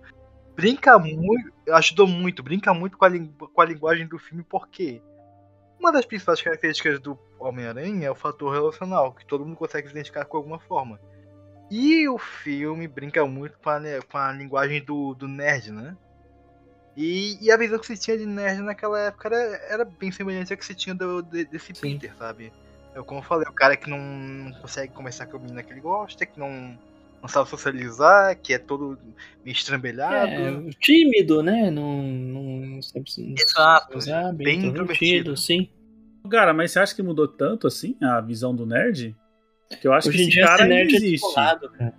Brinca 0.60 0.98
muito. 0.98 1.52
Ajudou 1.72 2.06
muito, 2.06 2.42
brinca 2.42 2.74
muito 2.74 2.98
com 2.98 3.04
a, 3.04 3.10
com 3.10 3.60
a 3.60 3.64
linguagem 3.64 4.06
do 4.06 4.18
filme, 4.18 4.44
porque 4.44 5.00
uma 5.78 5.90
das 5.90 6.04
principais 6.04 6.42
características 6.42 7.00
do 7.00 7.18
Homem-Aranha 7.38 8.06
é 8.06 8.10
o 8.10 8.14
fator 8.14 8.52
relacional, 8.52 9.14
que 9.14 9.24
todo 9.24 9.44
mundo 9.46 9.56
consegue 9.56 9.88
se 9.88 9.92
identificar 9.94 10.24
com 10.26 10.36
alguma 10.36 10.58
forma. 10.58 11.00
E 11.70 12.08
o 12.08 12.18
filme 12.18 12.86
brinca 12.86 13.24
muito 13.24 13.58
com 13.58 13.70
a, 13.70 13.80
com 14.10 14.18
a 14.18 14.32
linguagem 14.32 14.84
do, 14.84 15.14
do 15.14 15.26
nerd, 15.28 15.70
né? 15.70 15.96
E, 16.96 17.38
e 17.40 17.50
a 17.50 17.56
visão 17.56 17.78
que 17.78 17.86
se 17.86 17.96
tinha 17.96 18.18
de 18.18 18.26
nerd 18.26 18.60
naquela 18.60 18.98
época 18.98 19.28
era, 19.28 19.56
era 19.68 19.84
bem 19.84 20.10
semelhante 20.10 20.52
à 20.52 20.56
que 20.56 20.64
se 20.64 20.74
tinha 20.74 20.94
do, 20.94 21.22
de- 21.22 21.44
desse 21.44 21.72
Sim. 21.74 21.98
Peter, 21.98 22.14
sabe? 22.16 22.52
É 22.94 23.00
como 23.02 23.20
eu 23.20 23.24
falei, 23.24 23.46
o 23.48 23.52
cara 23.52 23.76
que 23.76 23.88
não, 23.88 23.98
não 23.98 24.52
consegue 24.60 24.92
conversar 24.92 25.26
com 25.26 25.36
a 25.36 25.40
menina 25.40 25.62
que 25.62 25.72
ele 25.72 25.80
gosta, 25.80 26.26
que 26.26 26.38
não, 26.38 26.76
não 27.20 27.28
sabe 27.28 27.48
socializar, 27.48 28.38
que 28.40 28.54
é 28.54 28.58
todo 28.58 28.98
meio 29.44 29.52
estrambelhado. 29.54 30.30
É, 30.30 30.70
tímido, 30.80 31.42
né? 31.42 31.70
Não, 31.70 32.02
não 32.02 32.82
sabe 32.82 33.10
se 33.10 33.34
Exato, 33.38 33.98
usar, 33.98 34.32
bem 34.32 34.46
bem 34.46 34.56
introvertido. 34.68 35.32
introvertido, 35.32 35.36
sim. 35.36 35.68
Cara, 36.30 36.52
mas 36.52 36.70
você 36.72 36.78
acha 36.80 36.94
que 36.94 37.02
mudou 37.02 37.26
tanto 37.28 37.66
assim 37.66 37.96
a 38.02 38.20
visão 38.20 38.54
do 38.54 38.66
nerd? 38.66 39.16
Que 39.80 39.86
eu 39.86 39.92
acho 39.92 40.08
Hoje 40.08 40.18
que 40.18 40.28
esse 40.30 40.40
cara 40.40 40.62
esse 40.62 40.68
nerd 40.68 40.92
é 40.92 40.96
existe. 40.96 41.10
descolado, 41.12 41.70
cara. 41.70 41.94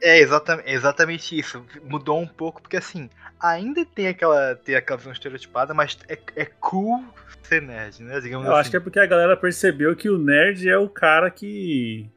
É 0.00 0.18
exata, 0.20 0.62
exatamente 0.66 1.36
isso. 1.38 1.64
Mudou 1.84 2.20
um 2.20 2.26
pouco, 2.26 2.62
porque 2.62 2.76
assim, 2.76 3.10
ainda 3.40 3.84
tem 3.84 4.06
aquela, 4.08 4.54
tem 4.54 4.76
aquela 4.76 4.96
visão 4.96 5.12
estereotipada, 5.12 5.74
mas 5.74 5.98
é, 6.08 6.18
é 6.36 6.44
cool 6.44 7.02
ser 7.42 7.62
nerd, 7.62 8.02
né? 8.02 8.20
Digamos 8.20 8.46
Eu 8.46 8.52
assim. 8.52 8.60
acho 8.60 8.70
que 8.70 8.76
é 8.76 8.80
porque 8.80 9.00
a 9.00 9.06
galera 9.06 9.36
percebeu 9.36 9.96
que 9.96 10.08
o 10.08 10.18
nerd 10.18 10.68
é 10.68 10.78
o 10.78 10.88
cara 10.88 11.30
que 11.30 12.08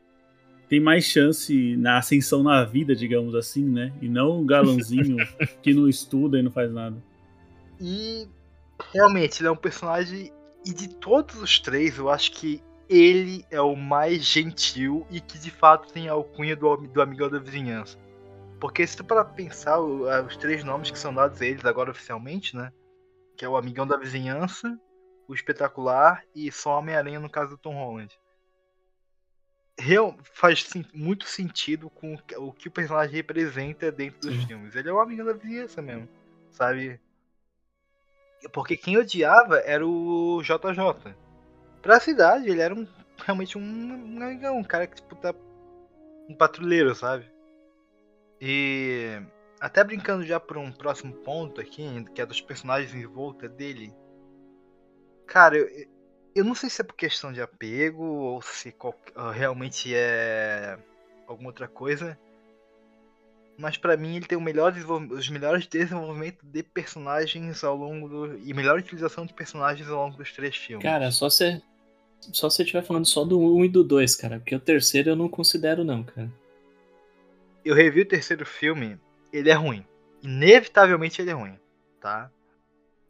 tem 0.71 0.79
mais 0.79 1.03
chance 1.03 1.75
na 1.75 1.97
ascensão 1.97 2.41
na 2.41 2.63
vida, 2.63 2.95
digamos 2.95 3.35
assim, 3.35 3.65
né? 3.65 3.91
E 4.01 4.07
não 4.07 4.41
o 4.41 4.45
galãozinho 4.45 5.17
que 5.61 5.73
não 5.73 5.85
estuda 5.85 6.39
e 6.39 6.41
não 6.41 6.49
faz 6.49 6.71
nada. 6.71 6.95
E 7.77 8.25
realmente, 8.93 9.41
ele 9.41 9.49
é 9.49 9.51
um 9.51 9.57
personagem. 9.57 10.31
E 10.65 10.73
de 10.73 10.87
todos 10.87 11.35
os 11.41 11.59
três, 11.59 11.97
eu 11.97 12.09
acho 12.09 12.31
que 12.31 12.63
ele 12.87 13.43
é 13.51 13.59
o 13.59 13.75
mais 13.75 14.23
gentil 14.23 15.05
e 15.11 15.19
que 15.19 15.37
de 15.37 15.51
fato 15.51 15.91
tem 15.91 16.07
a 16.07 16.13
alcunha 16.13 16.55
do, 16.55 16.77
do 16.77 17.01
amigão 17.01 17.29
da 17.29 17.37
vizinhança. 17.37 17.97
Porque 18.57 18.87
se 18.87 18.95
tu 18.95 19.03
para 19.03 19.25
pensar, 19.25 19.77
os 19.77 20.37
três 20.37 20.63
nomes 20.63 20.89
que 20.89 20.97
são 20.97 21.13
dados 21.13 21.41
a 21.41 21.45
eles 21.45 21.65
agora 21.65 21.91
oficialmente, 21.91 22.55
né? 22.55 22.71
Que 23.35 23.43
é 23.43 23.49
o 23.49 23.57
amigão 23.57 23.85
da 23.85 23.97
vizinhança, 23.97 24.79
o 25.27 25.33
espetacular 25.33 26.23
e 26.33 26.49
só 26.49 26.79
Homem-Aranha 26.79 27.19
no 27.19 27.29
caso 27.29 27.49
do 27.49 27.57
Tom 27.57 27.73
Holland. 27.73 28.17
Real, 29.81 30.15
faz 30.23 30.63
sim- 30.63 30.85
muito 30.93 31.25
sentido 31.25 31.89
com 31.89 32.13
o 32.13 32.51
que- 32.53 32.67
o 32.67 32.71
personagem 32.71 33.15
representa 33.15 33.91
dentro 33.91 34.19
dos 34.21 34.35
Sim. 34.35 34.47
filmes. 34.47 34.75
Ele 34.75 34.89
é 34.89 34.93
o 34.93 34.99
amigão 34.99 35.25
da 35.25 35.33
vizinhança 35.33 35.81
mesmo, 35.81 36.07
sabe? 36.51 36.99
Porque 38.53 38.77
quem 38.77 38.97
odiava 38.97 39.57
era 39.59 39.85
o 39.85 40.41
JJ. 40.43 41.15
Pra 41.81 41.99
cidade, 41.99 42.47
ele 42.49 42.61
era 42.61 42.73
um, 42.73 42.87
realmente 43.23 43.57
um, 43.57 43.61
um 43.61 44.21
amigão, 44.21 44.57
um 44.57 44.63
cara 44.63 44.85
que, 44.85 44.95
tipo, 44.95 45.15
tá. 45.15 45.33
Um 46.29 46.35
patrulheiro, 46.35 46.93
sabe? 46.95 47.25
E. 48.39 49.19
Até 49.59 49.83
brincando 49.83 50.23
já 50.25 50.39
por 50.39 50.57
um 50.57 50.71
próximo 50.71 51.13
ponto 51.13 51.61
aqui, 51.61 51.83
que 52.15 52.21
é 52.21 52.25
dos 52.25 52.41
personagens 52.41 52.95
em 52.95 53.05
volta 53.05 53.47
dele. 53.47 53.93
Cara, 55.27 55.55
eu, 55.57 55.87
eu 56.35 56.43
não 56.43 56.55
sei 56.55 56.69
se 56.69 56.81
é 56.81 56.83
por 56.83 56.95
questão 56.95 57.31
de 57.31 57.41
apego 57.41 58.03
ou 58.03 58.41
se 58.41 58.73
ah, 59.15 59.31
realmente 59.31 59.93
é 59.93 60.77
alguma 61.27 61.49
outra 61.49 61.67
coisa. 61.67 62.17
Mas 63.57 63.77
pra 63.77 63.97
mim 63.97 64.15
ele 64.15 64.25
tem 64.25 64.37
o 64.37 64.41
melhor 64.41 64.73
os 65.11 65.29
melhores 65.29 65.67
desenvolvimentos 65.67 66.39
de 66.43 66.63
personagens 66.63 67.63
ao 67.63 67.75
longo 67.75 68.07
do. 68.07 68.39
E 68.39 68.53
melhor 68.53 68.79
utilização 68.79 69.25
de 69.25 69.33
personagens 69.33 69.87
ao 69.89 69.97
longo 69.97 70.17
dos 70.17 70.31
três 70.31 70.55
filmes. 70.55 70.83
Cara, 70.83 71.11
só 71.11 71.29
você. 71.29 71.61
Só 72.19 72.49
se 72.49 72.57
você 72.57 72.63
estiver 72.63 72.83
falando 72.83 73.05
só 73.05 73.25
do 73.25 73.39
1 73.39 73.65
e 73.65 73.69
do 73.69 73.83
2, 73.83 74.15
cara. 74.15 74.39
Porque 74.39 74.55
o 74.55 74.59
terceiro 74.59 75.09
eu 75.09 75.15
não 75.15 75.27
considero, 75.27 75.83
não, 75.83 76.03
cara. 76.03 76.31
eu 77.65 77.73
revi 77.73 78.01
o 78.01 78.07
terceiro 78.07 78.45
filme, 78.45 78.99
ele 79.33 79.49
é 79.49 79.53
ruim. 79.53 79.83
Inevitavelmente 80.21 81.19
ele 81.19 81.31
é 81.31 81.33
ruim, 81.33 81.57
tá? 81.99 82.29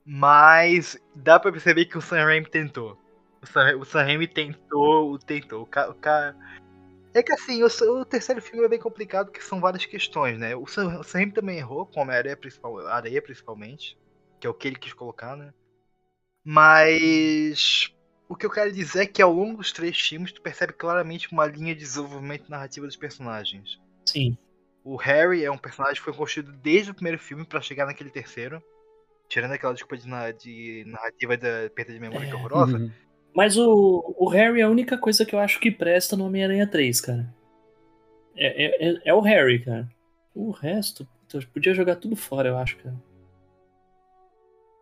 Mas 0.06 0.98
dá 1.14 1.38
pra 1.40 1.52
perceber 1.52 1.86
que 1.86 1.98
o 1.98 2.02
Sam 2.02 2.24
Raimi 2.24 2.50
tentou. 2.50 2.98
O 3.42 3.86
Sam, 3.86 4.28
tentou, 4.28 5.18
tentou. 5.20 5.64
O 5.64 5.66
ca- 5.66 5.90
o 5.90 5.96
cara... 5.96 6.36
É 7.14 7.22
que 7.22 7.34
assim, 7.34 7.62
o, 7.64 7.68
o 7.68 8.06
terceiro 8.06 8.42
filme 8.42 8.64
é 8.66 8.70
bem 8.70 8.80
complicado 8.80 9.28
porque 9.28 9.42
são 9.42 9.60
várias 9.60 9.86
questões, 9.86 10.40
né? 10.40 10.56
O 10.56 10.66
Sam, 10.66 11.00
o 11.00 11.04
Sam 11.04 11.20
Raimi 11.20 11.34
também 11.34 11.58
errou, 11.58 11.86
com 11.86 12.04
a 12.04 12.14
areia, 12.14 12.38
principal, 12.38 12.78
areia 12.88 13.22
principalmente, 13.22 13.98
que 14.40 14.48
é 14.48 14.50
o 14.50 14.54
que 14.54 14.68
ele 14.68 14.78
quis 14.78 14.94
colocar, 14.94 15.36
né? 15.36 15.54
Mas 16.44 17.94
o 18.30 18.36
que 18.36 18.46
eu 18.46 18.50
quero 18.50 18.72
dizer 18.72 19.02
é 19.02 19.06
que 19.06 19.22
ao 19.22 19.34
longo 19.34 19.58
dos 19.58 19.74
três 19.74 20.00
filmes 20.00 20.32
tu 20.32 20.42
percebe 20.42 20.72
claramente 20.72 21.32
uma 21.32 21.46
linha 21.46 21.76
de 21.76 21.82
desenvolvimento 21.82 22.50
narrativo 22.50 22.86
dos 22.86 22.96
personagens. 22.96 23.80
Sim. 24.06 24.38
O 24.84 24.96
Harry 24.96 25.44
é 25.44 25.52
um 25.52 25.58
personagem 25.58 25.98
que 25.98 26.06
foi 26.06 26.14
construído 26.14 26.54
desde 26.54 26.92
o 26.92 26.96
primeiro 26.96 27.20
filme 27.20 27.46
pra 27.46 27.62
chegar 27.62 27.86
naquele 27.86 28.10
terceiro. 28.10 28.64
Tirando 29.28 29.52
aquela 29.52 29.74
desculpa 29.74 29.98
de, 29.98 30.08
de 30.40 30.84
narrativa 30.88 31.38
da 31.38 31.70
perda 31.76 31.94
de 31.94 32.00
memória 32.00 32.28
que 32.28 32.34
é 32.34 32.36
horrorosa. 32.36 32.78
Uhum. 32.78 32.92
Mas 33.34 33.58
o, 33.58 34.16
o 34.18 34.28
Harry 34.30 34.60
é 34.60 34.64
a 34.64 34.70
única 34.70 34.98
coisa 34.98 35.26
que 35.26 35.34
eu 35.34 35.40
acho 35.40 35.60
que 35.60 35.72
presta 35.72 36.18
no 36.18 36.26
Homem-Aranha 36.26 36.68
3, 36.68 37.00
cara. 37.00 37.34
É, 38.36 38.66
é, 38.66 38.90
é- 38.90 39.02
é 39.06 39.14
o 39.14 39.22
Harry, 39.22 39.64
cara. 39.64 39.90
O 40.34 40.52
resto, 40.52 41.06
puta, 41.06 41.46
podia 41.54 41.74
jogar 41.74 41.96
tudo 41.98 42.16
fora, 42.16 42.50
eu 42.50 42.58
acho, 42.58 42.78
cara. 42.78 42.96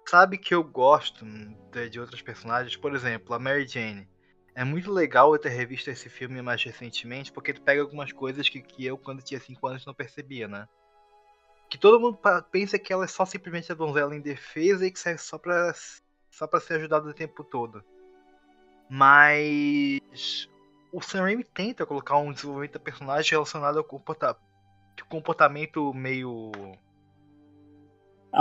Sabe 0.08 0.38
que 0.40 0.54
eu 0.56 0.64
gosto 0.64 1.24
de, 1.72 1.90
de 1.90 2.00
outros 2.00 2.22
personagens? 2.22 2.76
Por 2.76 2.96
exemplo, 2.96 3.34
a 3.34 3.40
Mary 3.40 3.68
Jane. 3.68 4.08
É 4.56 4.64
muito 4.64 4.92
legal 4.92 5.32
eu 5.32 5.40
ter 5.40 5.50
revisto 5.50 5.90
esse 5.90 6.10
filme 6.10 6.42
mais 6.42 6.62
recentemente, 6.64 7.32
porque 7.32 7.54
tu 7.54 7.62
pega 7.62 7.82
algumas 7.82 8.12
coisas 8.12 8.50
que, 8.50 8.60
que 8.62 8.86
eu, 8.86 8.98
quando 8.98 9.22
tinha 9.22 9.40
5 9.40 9.68
anos, 9.68 9.86
não 9.86 9.94
percebia, 9.94 10.48
né? 10.48 10.68
Que 11.70 11.78
todo 11.78 12.00
mundo 12.00 12.20
pensa 12.52 12.80
que 12.80 12.92
ela 12.92 13.06
é 13.06 13.08
só 13.08 13.26
simplesmente 13.26 13.72
a 13.72 13.76
donzela 13.76 14.16
em 14.16 14.20
defesa 14.22 14.86
e 14.86 14.92
que 14.92 15.00
serve 15.00 15.20
só 15.22 15.38
pra, 15.38 15.72
só 16.32 16.48
pra 16.48 16.60
ser 16.60 16.74
ajudada 16.74 17.08
o 17.08 17.14
tempo 17.14 17.44
todo. 17.44 17.84
Mas 18.90 20.50
o 20.92 21.02
Sam 21.02 21.22
Raimi 21.22 21.44
tenta 21.44 21.86
colocar 21.86 22.18
um 22.18 22.34
desenvolvimento 22.34 22.74
da 22.74 22.80
personagem 22.80 23.32
relacionado 23.32 23.78
ao 23.78 23.84
comporta- 23.84 24.36
comportamento 25.08 25.94
meio 25.94 26.52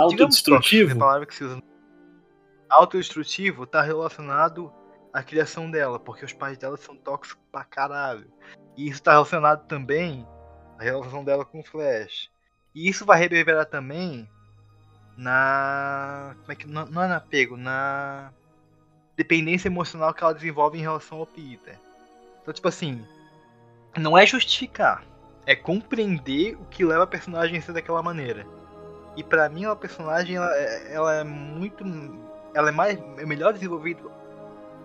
digamos 0.09 0.13
Autodestrutivo? 0.37 0.91
é 0.91 0.93
a 0.93 0.97
palavra 0.97 1.25
que 1.25 1.35
se 1.35 1.43
usa. 1.43 1.61
Autodestrutivo 2.69 3.65
tá 3.65 3.81
relacionado 3.81 4.71
à 5.13 5.23
criação 5.23 5.69
dela, 5.71 5.99
porque 5.99 6.25
os 6.25 6.33
pais 6.33 6.57
dela 6.57 6.77
são 6.77 6.95
tóxicos 6.95 7.43
pra 7.51 7.63
caralho. 7.63 8.31
E 8.77 8.87
isso 8.87 9.01
tá 9.01 9.11
relacionado 9.11 9.65
também 9.67 10.27
à 10.77 10.83
relação 10.83 11.23
dela 11.23 11.43
com 11.45 11.59
o 11.59 11.63
Flash. 11.63 12.29
E 12.75 12.87
isso 12.87 13.05
vai 13.05 13.17
reverberar 13.19 13.65
também 13.65 14.29
na. 15.17 16.35
Como 16.41 16.51
é 16.51 16.55
que. 16.55 16.67
Não, 16.67 16.85
não 16.85 17.01
é 17.01 17.07
na 17.07 17.17
apego, 17.17 17.57
na 17.57 18.31
dependência 19.19 19.67
emocional 19.67 20.13
que 20.13 20.23
ela 20.23 20.33
desenvolve 20.33 20.77
em 20.77 20.81
relação 20.81 21.17
ao 21.19 21.25
Peter. 21.25 21.77
Então, 22.41 22.53
tipo 22.53 22.69
assim, 22.69 23.01
não 23.97 24.17
é 24.17 24.25
justificar, 24.25 25.03
é 25.45 25.53
compreender 25.53 26.55
o 26.55 26.63
que 26.65 26.85
leva 26.85 27.03
a 27.03 27.07
personagem 27.07 27.57
a 27.57 27.61
ser 27.61 27.73
daquela 27.73 28.01
maneira. 28.01 28.47
E 29.17 29.23
pra 29.23 29.49
mim, 29.49 29.65
a 29.65 29.75
personagem 29.75 30.37
ela, 30.37 30.49
é- 30.55 30.93
ela 30.93 31.15
é 31.15 31.23
muito. 31.25 31.83
Ela 32.53 32.69
é 32.69 32.71
mais 32.71 32.97
é 33.17 33.25
melhor 33.25 33.51
desenvolvida 33.51 33.99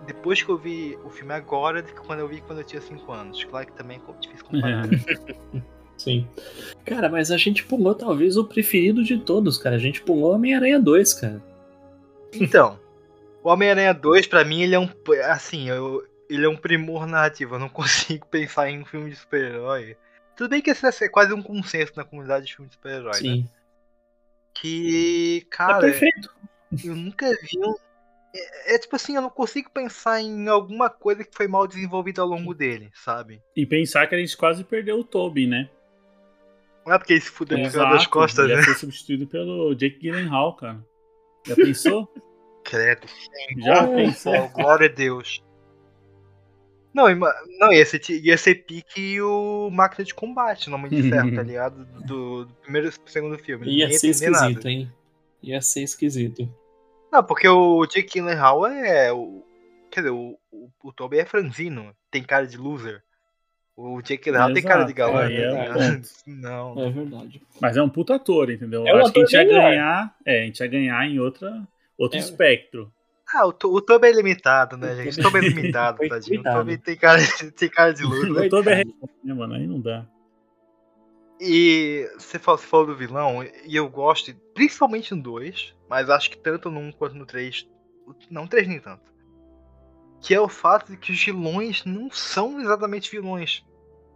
depois 0.05 0.43
que 0.43 0.49
eu 0.49 0.57
vi 0.57 0.99
o 1.05 1.09
filme 1.09 1.33
agora 1.33 1.81
do 1.81 1.87
que 1.93 2.01
quando 2.01 2.19
eu 2.19 2.27
vi 2.27 2.41
quando 2.41 2.59
eu 2.59 2.65
tinha 2.65 2.81
5 2.81 3.09
anos. 3.13 3.41
Claro 3.45 3.65
que 3.65 3.71
também 3.73 3.97
é 4.05 4.19
difícil 4.19 4.45
comparar. 4.45 4.83
Sim. 5.97 6.27
Cara, 6.83 7.07
mas 7.07 7.31
a 7.31 7.37
gente 7.37 7.63
pulou 7.63 7.95
talvez 7.95 8.35
o 8.35 8.43
preferido 8.43 9.01
de 9.01 9.17
todos, 9.17 9.57
cara. 9.57 9.77
A 9.77 9.79
gente 9.79 10.01
pulou 10.01 10.33
Homem-Aranha 10.35 10.77
2, 10.77 11.13
cara. 11.13 11.41
Então, 12.33 12.77
o 13.45 13.49
Homem-Aranha 13.49 13.93
2, 13.93 14.25
pra 14.25 14.43
mim, 14.43 14.63
ele 14.63 14.73
é 14.73 14.79
um. 14.79 14.89
Assim, 15.25 15.69
eu, 15.69 16.03
ele 16.27 16.43
é 16.43 16.49
um 16.49 16.57
primor 16.57 17.05
narrativo. 17.05 17.53
Eu 17.55 17.59
não 17.59 17.69
consigo 17.69 18.25
pensar 18.25 18.71
em 18.71 18.81
um 18.81 18.85
filme 18.85 19.11
de 19.11 19.15
super-herói. 19.15 19.95
Tudo 20.35 20.49
bem 20.49 20.61
que 20.63 20.71
esse 20.71 21.05
é 21.05 21.09
quase 21.09 21.31
um 21.31 21.43
consenso 21.43 21.93
na 21.95 22.03
comunidade 22.03 22.47
de 22.47 22.55
filme 22.55 22.67
de 22.67 22.75
super-herói, 22.75 23.11
né? 23.11 23.19
Sim. 23.19 23.49
Que, 24.51 25.43
É 25.45 25.49
cara, 25.55 25.79
perfeito. 25.79 26.33
eu 26.83 26.95
nunca 26.95 27.29
vi 27.29 27.59
um. 27.59 27.75
É, 28.33 28.75
é 28.75 28.79
tipo 28.79 28.95
assim, 28.95 29.15
eu 29.15 29.21
não 29.21 29.29
consigo 29.29 29.69
pensar 29.69 30.19
em 30.21 30.47
alguma 30.47 30.89
coisa 30.89 31.23
que 31.23 31.35
foi 31.35 31.47
mal 31.47 31.67
desenvolvida 31.67 32.23
ao 32.23 32.27
longo 32.27 32.53
dele, 32.53 32.89
sabe? 32.95 33.43
E 33.55 33.63
pensar 33.65 34.07
que 34.07 34.15
a 34.15 34.17
gente 34.17 34.35
quase 34.35 34.63
perdeu 34.63 34.99
o 34.99 35.03
Toby, 35.03 35.45
né? 35.45 35.69
Não 36.83 36.93
é 36.93 36.97
porque 36.97 37.13
ele 37.13 37.21
se 37.21 37.29
fudeu 37.29 37.57
por 37.59 37.71
causa 37.71 37.89
das 37.89 38.07
costas, 38.07 38.49
ia 38.49 38.55
né? 38.55 38.63
ser 38.63 38.73
substituído 38.75 39.27
pelo 39.27 39.75
Jake 39.75 39.99
Gyllenhaal, 39.99 40.55
cara. 40.55 40.83
Já 41.45 41.55
pensou? 41.55 42.11
Credo. 42.65 43.07
Já 43.59 43.83
Oh, 43.85 43.95
pensou? 43.95 44.49
glória 44.53 44.89
a 44.89 44.91
Deus. 44.91 45.41
Não, 46.93 47.05
não 47.59 47.73
ia, 47.73 47.85
ser, 47.85 48.01
ia 48.09 48.37
ser 48.37 48.55
pique 48.65 49.19
o 49.21 49.69
máquina 49.69 50.05
de 50.05 50.13
combate, 50.13 50.69
no 50.69 50.77
nome 50.77 50.89
de 50.89 51.09
ferro, 51.09 51.35
tá 51.35 51.43
ligado? 51.43 51.85
Do, 52.05 52.45
do 52.45 52.53
primeiro 52.55 52.87
e 52.87 53.11
segundo 53.11 53.37
filme. 53.37 53.67
Ia 53.67 53.85
Ninguém 53.85 53.99
ser 53.99 54.07
esquisito, 54.09 54.55
nada. 54.55 54.69
hein? 54.69 54.91
Ia 55.43 55.61
ser 55.61 55.81
esquisito. 55.83 56.49
Não, 57.11 57.21
porque 57.23 57.47
o 57.47 57.85
Jake 57.85 58.13
Gyllenhaal 58.13 58.65
é. 58.67 59.11
O, 59.11 59.43
quer 59.91 60.01
dizer, 60.01 60.11
o, 60.13 60.37
o, 60.51 60.69
o 60.83 60.93
Toby 60.93 61.19
é 61.19 61.25
franzino, 61.25 61.93
tem 62.09 62.23
cara 62.23 62.47
de 62.47 62.57
loser. 62.57 63.03
O 63.75 64.01
Jake 64.01 64.23
Gyllenhaal 64.23 64.53
tem 64.53 64.63
cara 64.63 64.85
de 64.85 64.93
galã. 64.93 65.29
é 65.29 65.65
ponto. 65.73 66.07
Não. 66.25 66.79
É 66.81 66.89
verdade. 66.89 67.41
Mas 67.59 67.75
é 67.75 67.81
um 67.83 67.89
puta 67.89 68.15
ator, 68.15 68.49
entendeu? 68.49 68.87
É 68.87 68.95
um 68.95 68.99
Acho 69.01 69.11
que 69.11 69.19
a 69.19 69.25
gente 69.25 69.33
ia 69.33 69.43
ganhar. 69.43 70.15
É, 70.25 70.43
a 70.43 70.45
gente 70.45 70.59
ia 70.61 70.67
ganhar 70.67 71.05
em 71.05 71.19
outra, 71.19 71.67
outro 71.97 72.17
É. 72.17 72.21
espectro. 72.21 72.91
Ah, 73.33 73.47
o, 73.47 73.49
o 73.49 73.81
Toby 73.81 74.07
é 74.07 74.11
limitado, 74.11 74.77
né, 74.77 74.93
O 74.93 74.95
gente? 74.97 75.19
O 75.19 75.23
Toby- 75.23 75.39
Toby 75.39 75.45
é 75.45 75.49
limitado, 75.61 76.07
tadinho. 76.07 76.41
O. 76.41 76.43
Toby 76.43 76.77
tem 76.77 76.95
cara, 76.95 77.21
tem 77.57 77.69
cara 77.69 77.93
de 77.93 78.03
luta. 78.03 78.43
Eu 78.45 78.49
tô 78.49 78.61
bem, 78.63 78.85
né, 79.23 79.33
mano? 79.33 79.53
Aí 79.55 79.65
não 79.65 79.79
dá. 79.81 80.05
E 81.39 82.07
você 82.17 82.39
falou, 82.39 82.57
você 82.57 82.65
falou 82.67 82.85
do 82.87 82.95
vilão, 82.95 83.43
e 83.43 83.75
eu 83.75 83.89
gosto, 83.89 84.33
principalmente 84.53 85.13
no 85.13 85.21
2, 85.21 85.75
mas 85.89 86.09
acho 86.09 86.29
que 86.29 86.37
tanto 86.37 86.71
no 86.71 86.79
1 86.79 86.91
quanto 86.93 87.15
no 87.15 87.25
3. 87.25 87.67
Não, 88.29 88.47
3 88.47 88.67
nem 88.67 88.79
tanto. 88.79 89.03
Que 90.21 90.33
é 90.33 90.39
o 90.39 90.47
fato 90.47 90.91
de 90.91 90.97
que 90.97 91.11
os 91.11 91.21
vilões 91.23 91.83
não 91.83 92.09
são 92.09 92.61
exatamente 92.61 93.11
vilões. 93.11 93.65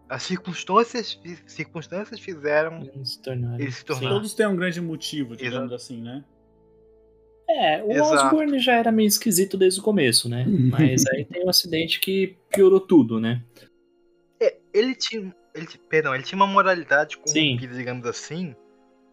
As 0.08 0.24
circunstâncias, 0.24 1.20
circunstâncias 1.46 2.20
fizeram 2.20 2.82
Eles 2.96 3.12
se 3.14 3.22
tornaram. 3.22 3.60
eles 3.60 3.76
se 3.76 3.86
tornaram. 3.86 4.16
Todos 4.16 4.34
têm 4.34 4.48
um 4.48 4.56
grande 4.56 4.80
motivo, 4.82 5.36
digamos 5.36 5.72
assim, 5.74 6.02
né? 6.02 6.24
É, 7.52 7.84
o 7.84 7.92
Exato. 7.92 8.26
Osborne 8.28 8.60
já 8.60 8.74
era 8.76 8.92
meio 8.92 9.08
esquisito 9.08 9.58
desde 9.58 9.80
o 9.80 9.84
começo, 9.84 10.30
né? 10.30 10.46
Mas 10.48 11.04
aí 11.08 11.26
tem 11.26 11.44
um 11.44 11.50
acidente 11.50 12.00
que 12.00 12.38
piorou 12.50 12.80
tudo, 12.80 13.20
né? 13.20 13.42
É, 14.40 14.56
ele 14.74 14.94
tinha. 14.94 15.34
Ele, 15.56 15.68
perdão, 15.90 16.14
ele 16.14 16.24
tinha 16.24 16.38
uma 16.38 16.46
moralidade 16.46 17.18
Sim. 17.26 17.48
corrompida, 17.56 17.74
digamos 17.76 18.06
assim. 18.06 18.56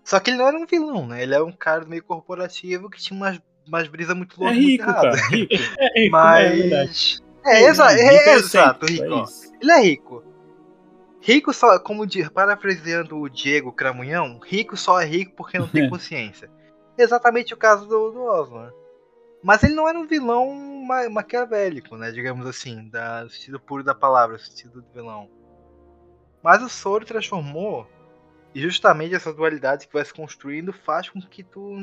Só 0.05 0.21
que 0.21 0.31
ele 0.31 0.37
não 0.37 0.47
era 0.49 0.57
um 0.59 0.67
vilão, 0.67 1.07
né? 1.07 1.23
Ele 1.23 1.35
era 1.35 1.45
um 1.45 1.51
cara 1.51 1.85
meio 1.87 2.05
corporativo 2.05 2.91
que 2.91 3.01
tinha 3.01 3.17
umas, 3.17 3.41
umas 3.67 3.89
brisas 3.89 4.15
muito 4.15 4.37
É 4.37 4.39
loucas. 4.45 4.57
muito 4.57 4.69
rico, 4.71 4.83
erradas. 4.91 5.21
cara. 5.21 5.35
Rico. 5.35 5.55
É, 5.81 6.47
é 6.47 6.51
verdade. 6.51 6.91
Mas. 6.91 7.23
É, 7.47 7.63
exa 7.63 7.89
Rico 7.89 8.01
é, 8.03 8.15
é 8.29 8.35
exato, 8.35 8.87
sempre, 8.87 9.03
rico. 9.03 9.15
é 9.15 9.17
ó. 9.17 9.25
isso. 9.25 9.53
Ele 9.63 9.71
é 9.73 9.81
rico. 9.81 10.25
Rico 11.23 11.53
só, 11.53 11.79
como 11.81 12.07
de, 12.07 12.29
parafraseando 12.31 13.17
o 13.19 13.29
Diego 13.29 13.73
Cramunhão, 13.73 14.39
rico 14.45 14.77
só 14.77 15.01
é 15.01 15.05
rico 15.07 15.33
porque 15.37 15.59
não 15.59 15.67
tem 15.67 15.89
consciência. 15.91 16.49
Exatamente 16.99 17.53
o 17.55 17.57
caso 17.57 17.87
do, 17.87 18.11
do 18.11 18.23
Osborn. 18.25 18.73
Mas 19.43 19.63
ele 19.63 19.75
não 19.75 19.89
era 19.89 19.99
um 19.99 20.07
vilão 20.07 20.53
ma 20.87 21.09
maquiavélico, 21.09 21.97
né? 21.97 22.11
Digamos 22.11 22.47
assim, 22.47 22.89
da, 22.89 23.25
no 23.25 23.31
sentido 23.31 23.61
puro 23.61 23.85
da 23.85 23.95
palavra, 23.95 24.37
no 24.37 24.43
sentido 24.43 24.81
do 24.81 24.93
vilão. 24.93 25.31
Mas 26.43 26.63
o 26.63 26.69
Soro 26.69 27.05
transformou, 27.05 27.87
e 28.55 28.61
justamente 28.61 29.15
essa 29.15 29.33
dualidade 29.33 29.87
que 29.87 29.93
vai 29.93 30.05
se 30.05 30.15
construindo 30.15 30.73
faz 30.73 31.09
com 31.09 31.21
que 31.21 31.45
tu, 31.45 31.77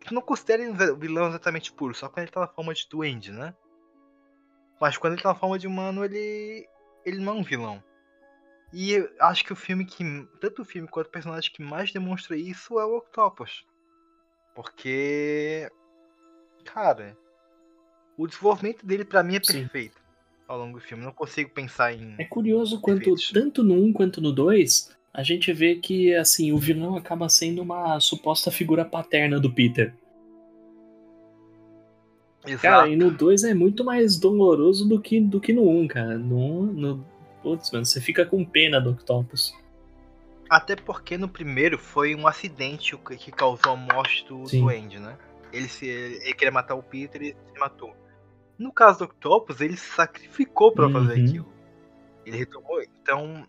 que 0.00 0.08
tu 0.08 0.14
não 0.14 0.22
considere 0.22 0.70
ve- 0.72 0.94
vilão 0.94 1.28
exatamente 1.28 1.72
puro, 1.72 1.94
só 1.94 2.08
quando 2.08 2.24
ele 2.24 2.32
tá 2.32 2.40
na 2.40 2.48
forma 2.48 2.74
de 2.74 2.86
duende, 2.88 3.32
né? 3.32 3.54
Mas 4.80 4.96
quando 4.96 5.14
ele 5.14 5.22
tá 5.22 5.30
na 5.30 5.34
forma 5.34 5.58
de 5.58 5.66
humano, 5.66 6.04
ele, 6.04 6.66
ele 7.04 7.18
não 7.18 7.34
é 7.34 7.36
um 7.36 7.42
vilão. 7.42 7.82
E 8.72 8.96
acho 9.20 9.44
que 9.44 9.52
o 9.52 9.56
filme 9.56 9.84
que. 9.84 10.04
Tanto 10.40 10.62
o 10.62 10.64
filme 10.64 10.88
quanto 10.88 11.06
o 11.06 11.10
personagem 11.10 11.52
que 11.52 11.62
mais 11.62 11.92
demonstra 11.92 12.36
isso 12.36 12.78
é 12.80 12.84
o 12.84 12.96
Octopus. 12.96 13.64
Porque. 14.54 15.68
Cara. 16.64 17.16
O 18.16 18.28
desenvolvimento 18.28 18.86
dele 18.86 19.04
pra 19.04 19.24
mim 19.24 19.36
é 19.36 19.40
Sim. 19.42 19.62
perfeito 19.62 20.04
ao 20.46 20.58
longo 20.58 20.78
do 20.78 20.84
filme. 20.84 21.04
Não 21.04 21.12
consigo 21.12 21.50
pensar 21.50 21.92
em. 21.92 22.14
É 22.18 22.24
curioso 22.24 22.80
quanto, 22.80 23.14
tanto 23.32 23.62
no 23.62 23.74
1 23.74 23.92
quanto 23.92 24.20
no 24.20 24.32
2, 24.32 24.94
a 25.12 25.22
gente 25.22 25.52
vê 25.52 25.76
que, 25.76 26.14
assim, 26.14 26.52
o 26.52 26.58
vilão 26.58 26.96
acaba 26.96 27.28
sendo 27.28 27.62
uma 27.62 27.98
suposta 28.00 28.50
figura 28.50 28.84
paterna 28.84 29.40
do 29.40 29.52
Peter. 29.52 29.94
Exato. 32.46 32.62
Cara, 32.62 32.88
e 32.88 32.96
no 32.96 33.10
2 33.10 33.44
é 33.44 33.54
muito 33.54 33.84
mais 33.84 34.18
doloroso 34.18 34.86
do 34.86 35.00
que, 35.00 35.18
do 35.18 35.40
que 35.40 35.52
no 35.52 35.68
1, 35.68 35.88
cara. 35.88 36.18
No 36.18 36.36
1, 36.36 36.62
no... 36.72 37.06
Putz, 37.42 37.70
mano, 37.70 37.84
você 37.84 38.00
fica 38.00 38.24
com 38.24 38.44
pena 38.44 38.80
do 38.80 38.90
Octopus. 38.90 39.54
Até 40.54 40.76
porque 40.76 41.18
no 41.18 41.28
primeiro 41.28 41.76
foi 41.76 42.14
um 42.14 42.28
acidente 42.28 42.96
que 42.96 43.32
causou 43.32 43.72
a 43.72 43.76
morte 43.76 44.24
do 44.28 44.46
Sim. 44.46 44.60
Duende, 44.60 45.00
né? 45.00 45.18
Ele, 45.52 45.68
se, 45.68 45.84
ele 45.84 46.32
queria 46.32 46.52
matar 46.52 46.76
o 46.76 46.82
Peter 46.82 47.20
e 47.22 47.30
se 47.32 47.58
matou. 47.58 47.92
No 48.56 48.72
caso 48.72 49.00
do 49.00 49.04
Octopus, 49.06 49.60
ele 49.60 49.76
se 49.76 49.88
sacrificou 49.96 50.70
pra 50.72 50.88
fazer 50.88 51.18
Uhum. 51.18 51.26
aquilo. 51.26 51.52
Ele 52.24 52.36
retomou. 52.36 52.80
Então. 52.82 53.48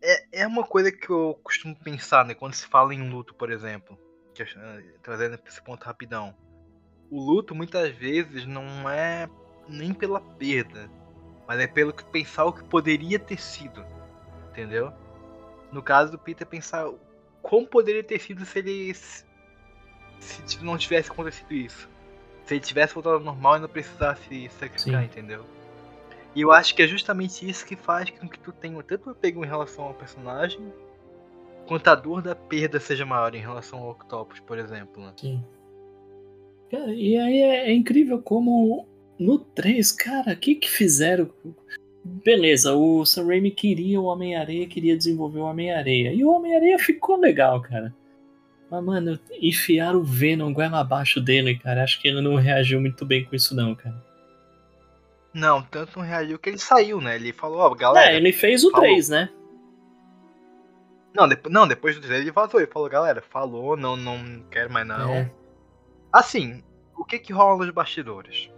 É, 0.00 0.42
é 0.42 0.46
uma 0.46 0.62
coisa 0.62 0.92
que 0.92 1.10
eu 1.10 1.40
costumo 1.42 1.74
pensar, 1.74 2.24
né? 2.24 2.34
Quando 2.34 2.54
se 2.54 2.68
fala 2.68 2.94
em 2.94 3.10
luto, 3.10 3.34
por 3.34 3.50
exemplo. 3.50 3.98
que 4.32 4.42
eh, 4.44 4.94
trazendo 5.02 5.36
esse 5.44 5.60
ponto 5.60 5.82
rapidão. 5.84 6.36
O 7.10 7.20
luto 7.20 7.52
muitas 7.52 7.92
vezes 7.96 8.46
não 8.46 8.88
é 8.88 9.28
nem 9.68 9.92
pela 9.92 10.20
perda, 10.20 10.88
mas 11.48 11.58
é 11.58 11.66
pelo 11.66 11.92
que 11.92 12.04
pensar 12.04 12.44
o 12.44 12.52
que 12.52 12.62
poderia 12.64 13.18
ter 13.18 13.40
sido. 13.40 13.84
Entendeu? 14.50 14.92
No 15.74 15.82
caso 15.82 16.12
do 16.12 16.18
Peter, 16.18 16.46
pensar 16.46 16.88
como 17.42 17.66
poderia 17.66 18.04
ter 18.04 18.20
sido 18.20 18.46
se 18.46 18.60
ele. 18.60 18.94
se 18.94 20.64
não 20.64 20.78
tivesse 20.78 21.10
acontecido 21.10 21.52
isso. 21.52 21.88
Se 22.44 22.54
ele 22.54 22.60
tivesse 22.60 22.94
voltado 22.94 23.16
ao 23.16 23.20
normal 23.20 23.56
e 23.56 23.60
não 23.60 23.68
precisasse 23.68 24.22
se 24.22 24.48
sacrificar, 24.50 25.00
Sim. 25.00 25.06
entendeu? 25.06 25.44
E 26.32 26.40
eu 26.40 26.52
acho 26.52 26.76
que 26.76 26.82
é 26.82 26.86
justamente 26.86 27.48
isso 27.48 27.66
que 27.66 27.74
faz 27.74 28.08
com 28.10 28.28
que 28.28 28.38
tu 28.38 28.52
tenha 28.52 28.80
tanto 28.84 29.10
apego 29.10 29.44
em 29.44 29.48
relação 29.48 29.84
ao 29.84 29.94
personagem, 29.94 30.72
quanto 31.66 31.88
a 31.88 31.94
dor 31.96 32.22
da 32.22 32.36
perda 32.36 32.78
seja 32.78 33.04
maior 33.04 33.34
em 33.34 33.40
relação 33.40 33.80
ao 33.80 33.90
Octopus, 33.90 34.38
por 34.40 34.58
exemplo. 34.58 35.02
Né? 35.02 35.12
Sim. 35.16 35.44
Cara, 36.70 36.92
e 36.92 37.16
aí 37.16 37.40
é, 37.40 37.70
é 37.70 37.72
incrível 37.72 38.22
como 38.22 38.86
no 39.18 39.38
3, 39.38 39.90
cara, 39.92 40.34
o 40.34 40.36
que 40.36 40.54
que 40.54 40.70
fizeram? 40.70 41.30
Beleza, 42.04 42.74
o 42.74 43.04
Sam 43.06 43.26
Raimi 43.28 43.50
queria 43.50 43.98
o 44.00 44.04
Homem-Areia, 44.04 44.66
queria 44.66 44.96
desenvolver 44.96 45.38
o 45.38 45.44
Homem-Areia. 45.44 46.12
E 46.12 46.22
o 46.24 46.30
Homem-Areia 46.30 46.78
ficou 46.78 47.16
legal, 47.16 47.62
cara. 47.62 47.94
Mas, 48.70 48.84
mano, 48.84 49.18
enfiaram 49.40 50.00
o 50.00 50.04
Venom 50.04 50.52
goela 50.52 50.80
abaixo 50.80 51.20
dele, 51.20 51.58
cara. 51.58 51.82
Acho 51.82 52.00
que 52.00 52.08
ele 52.08 52.20
não 52.20 52.34
reagiu 52.36 52.80
muito 52.80 53.06
bem 53.06 53.24
com 53.24 53.34
isso, 53.34 53.54
não, 53.56 53.74
cara. 53.74 54.02
Não, 55.32 55.62
tanto 55.62 55.98
não 55.98 56.06
reagiu 56.06 56.38
que 56.38 56.50
ele 56.50 56.58
saiu, 56.58 57.00
né? 57.00 57.16
Ele 57.16 57.32
falou, 57.32 57.58
ó, 57.58 57.74
galera. 57.74 58.12
é, 58.12 58.16
ele 58.16 58.32
fez 58.32 58.64
o 58.64 58.70
falou. 58.70 58.86
3, 58.86 59.08
né? 59.08 59.30
Não, 61.14 61.28
depo- 61.28 61.48
não, 61.48 61.66
depois 61.66 61.94
do 61.96 62.00
trailer 62.02 62.22
ele 62.22 62.30
vazou. 62.32 62.60
Ele 62.60 62.70
falou, 62.70 62.88
galera, 62.88 63.22
falou, 63.22 63.76
não, 63.76 63.96
não 63.96 64.42
quero 64.50 64.70
mais 64.72 64.86
não. 64.86 65.10
É. 65.10 65.30
Assim, 66.12 66.62
o 66.96 67.04
que 67.04 67.18
que 67.18 67.32
rola 67.32 67.64
nos 67.64 67.74
bastidores? 67.74 68.50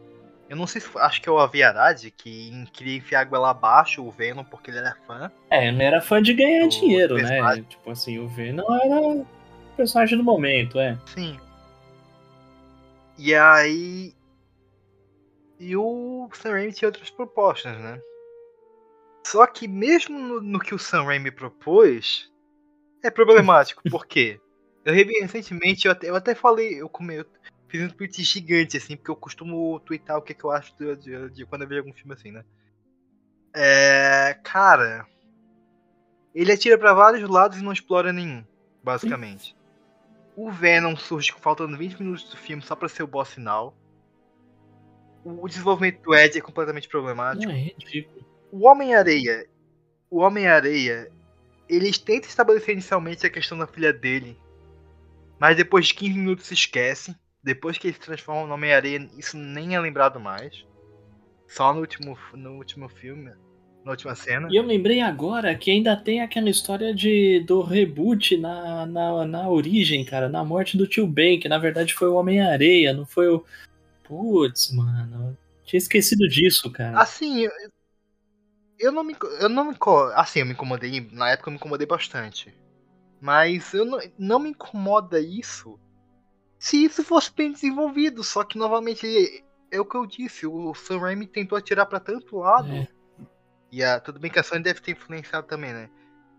Eu 0.49 0.57
não 0.57 0.67
sei 0.67 0.81
se 0.81 0.89
acho 0.99 1.21
que 1.21 1.29
é 1.29 1.33
o 1.33 1.39
Aviarad 1.39 2.05
que 2.11 2.65
queria 2.73 2.97
enfiar 2.97 3.21
a 3.21 3.25
goela 3.25 3.51
abaixo 3.51 4.05
o 4.05 4.11
Venom 4.11 4.45
porque 4.45 4.71
ele 4.71 4.79
era 4.79 4.97
fã. 5.07 5.31
É, 5.51 5.69
ele 5.69 5.83
era 5.83 6.01
fã 6.01 6.23
de 6.23 6.33
ganhar 6.35 6.69
dinheiro, 6.69 7.17
né? 7.17 7.65
Tipo 7.69 7.91
assim, 7.91 8.19
o 8.19 8.29
Venom 8.29 8.65
era 8.75 9.01
o 9.01 9.27
personagem 9.77 10.17
do 10.17 10.23
momento, 10.23 10.79
é. 10.79 10.97
Sim. 11.07 11.39
E 13.19 13.35
aí. 13.35 14.15
E 15.59 15.75
o 15.75 16.29
Sam 16.35 16.51
Raimi 16.51 16.73
tinha 16.73 16.89
outras 16.89 17.11
propostas, 17.11 17.77
né? 17.79 18.01
Só 19.27 19.47
que 19.47 19.67
mesmo 19.67 20.19
no, 20.19 20.41
no 20.41 20.61
que 20.61 20.75
o 20.75 20.79
Sam 20.79 21.05
Raimi 21.05 21.31
propôs, 21.31 22.31
é 23.03 23.11
problemático. 23.11 23.83
Por 23.91 24.07
quê? 24.07 24.39
Eu 24.85 24.95
revi 24.95 25.19
recentemente, 25.21 25.87
eu 25.87 25.93
até, 25.93 26.11
eu 26.11 26.15
até 26.15 26.35
falei, 26.35 26.81
eu, 26.81 26.89
come, 26.89 27.17
eu 27.17 27.27
fiz 27.69 27.83
um 27.83 27.89
tweet 27.95 28.23
gigante, 28.23 28.77
assim, 28.77 28.97
porque 28.97 29.11
eu 29.11 29.17
costumo 29.17 29.79
twittar 29.81 30.17
o 30.19 30.23
que, 30.23 30.35
que 30.35 30.45
eu 30.45 30.51
acho 30.51 30.75
de, 30.77 30.97
de- 30.97 31.31
de 31.31 31.47
quando 31.47 31.63
eu 31.63 31.69
vejo 31.69 31.81
algum 31.83 31.93
filme 31.93 32.13
assim, 32.15 32.31
né? 32.31 32.45
É. 33.55 34.39
Cara. 34.43 35.07
Ele 36.35 36.53
atira 36.53 36.77
pra 36.77 36.93
vários 36.93 37.29
lados 37.29 37.59
e 37.59 37.63
não 37.65 37.73
explora 37.73 38.13
nenhum, 38.13 38.45
basicamente. 38.85 39.57
O 40.37 40.51
Venom 40.51 40.95
surge 40.95 41.33
faltando 41.33 41.79
20 41.79 41.99
minutos 41.99 42.29
do 42.29 42.37
filme 42.37 42.63
só 42.63 42.77
pra 42.77 42.89
ser 42.91 43.03
o 43.03 43.07
boss 43.07 43.33
final. 43.33 43.75
O 45.25 45.49
desenvolvimento 45.49 46.03
do 46.03 46.15
Ed 46.15 46.37
é 46.39 46.41
completamente 46.43 46.89
problemático. 46.89 47.47
Não, 47.47 47.53
é 47.53 47.59
ridículo. 47.79 48.25
O 48.53 48.67
Homem-Areia. 48.67 49.49
O 50.11 50.19
Homem-Areia. 50.21 51.11
Eles 51.69 51.99
tentam 51.99 52.29
estabelecer 52.29 52.75
inicialmente 52.75 53.27
a 53.27 53.31
questão 53.31 53.57
da 53.59 53.67
filha 53.67 53.93
dele. 53.93 54.39
Mas 55.41 55.57
depois 55.57 55.87
de 55.89 55.95
15 55.95 56.19
minutos 56.19 56.47
se 56.47 56.55
esquecem. 56.55 57.17
Depois 57.47 57.79
que 57.79 57.87
ele 57.87 57.95
se 57.95 58.01
transforma 58.01 58.45
no 58.45 58.55
Homem-Areia, 58.55 59.09
isso 59.17 59.37
nem 59.37 59.77
é 59.77 59.81
lembrado 59.81 60.19
mais. 60.19 60.67
Só 61.47 61.73
no 61.73 61.79
último, 61.79 62.19
no 62.35 62.57
último 62.57 62.89
filme. 62.89 63.31
Na 63.85 63.93
última 63.93 64.17
cena. 64.17 64.49
E 64.51 64.57
eu 64.57 64.65
lembrei 64.65 65.01
agora 65.01 65.55
que 65.55 65.71
ainda 65.71 65.97
tem 65.97 66.21
aquela 66.21 66.51
história 66.51 66.93
de, 66.93 67.45
do 67.47 67.63
reboot 67.63 68.37
na, 68.37 68.85
na, 68.85 69.25
na 69.25 69.49
origem, 69.49 70.05
cara, 70.05 70.29
na 70.29 70.45
morte 70.45 70.77
do 70.77 70.89
tio 70.89 71.07
Ben, 71.07 71.39
que 71.39 71.49
na 71.49 71.57
verdade 71.57 71.95
foi 71.95 72.09
o 72.09 72.17
Homem-Areia, 72.17 72.93
não 72.93 73.07
foi 73.07 73.29
o. 73.29 73.45
Putz, 74.03 74.73
mano. 74.73 75.39
Tinha 75.65 75.79
esquecido 75.79 76.27
disso, 76.27 76.69
cara. 76.73 76.99
Assim, 76.99 77.43
eu, 77.43 77.53
eu 78.77 78.91
não 78.91 79.05
me. 79.05 79.17
Eu 79.39 79.49
não 79.49 79.71
me. 79.71 79.77
Assim, 80.17 80.41
eu 80.41 80.47
me 80.47 80.53
incomodei. 80.53 81.09
Na 81.13 81.31
época 81.31 81.49
eu 81.49 81.53
me 81.53 81.59
incomodei 81.59 81.87
bastante. 81.87 82.53
Mas 83.21 83.73
eu 83.73 83.85
não, 83.85 84.01
não 84.19 84.41
me 84.41 84.49
incomoda 84.51 85.21
isso 85.21 85.79
se 86.59 86.85
isso 86.85 87.05
fosse 87.05 87.33
bem 87.33 87.53
desenvolvido. 87.53 88.23
Só 88.25 88.45
que 88.45 88.59
novamente 88.59 89.45
é 89.71 89.81
o 89.81 89.85
que 89.85 89.97
eu 89.97 90.07
disse, 90.07 90.47
o 90.47 90.75
Sam 90.75 90.99
Raimi 90.99 91.27
tentou 91.27 91.57
atirar 91.57 91.87
pra 91.87 92.01
tanto 92.01 92.39
lado. 92.39 92.73
É. 92.73 92.89
E 93.71 93.83
a, 93.83 94.01
tudo 94.01 94.19
bem 94.19 94.31
que 94.31 94.39
a 94.39 94.43
Sony 94.43 94.63
deve 94.63 94.81
ter 94.81 94.93
influenciado 94.93 95.47
também, 95.47 95.73
né? 95.73 95.91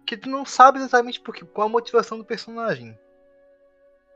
Que 0.05 0.17
tu 0.17 0.29
não 0.29 0.45
sabe 0.45 0.79
exatamente 0.79 1.19
porque, 1.19 1.45
qual 1.45 1.67
a 1.67 1.71
motivação 1.71 2.17
do 2.17 2.25
personagem. 2.25 2.97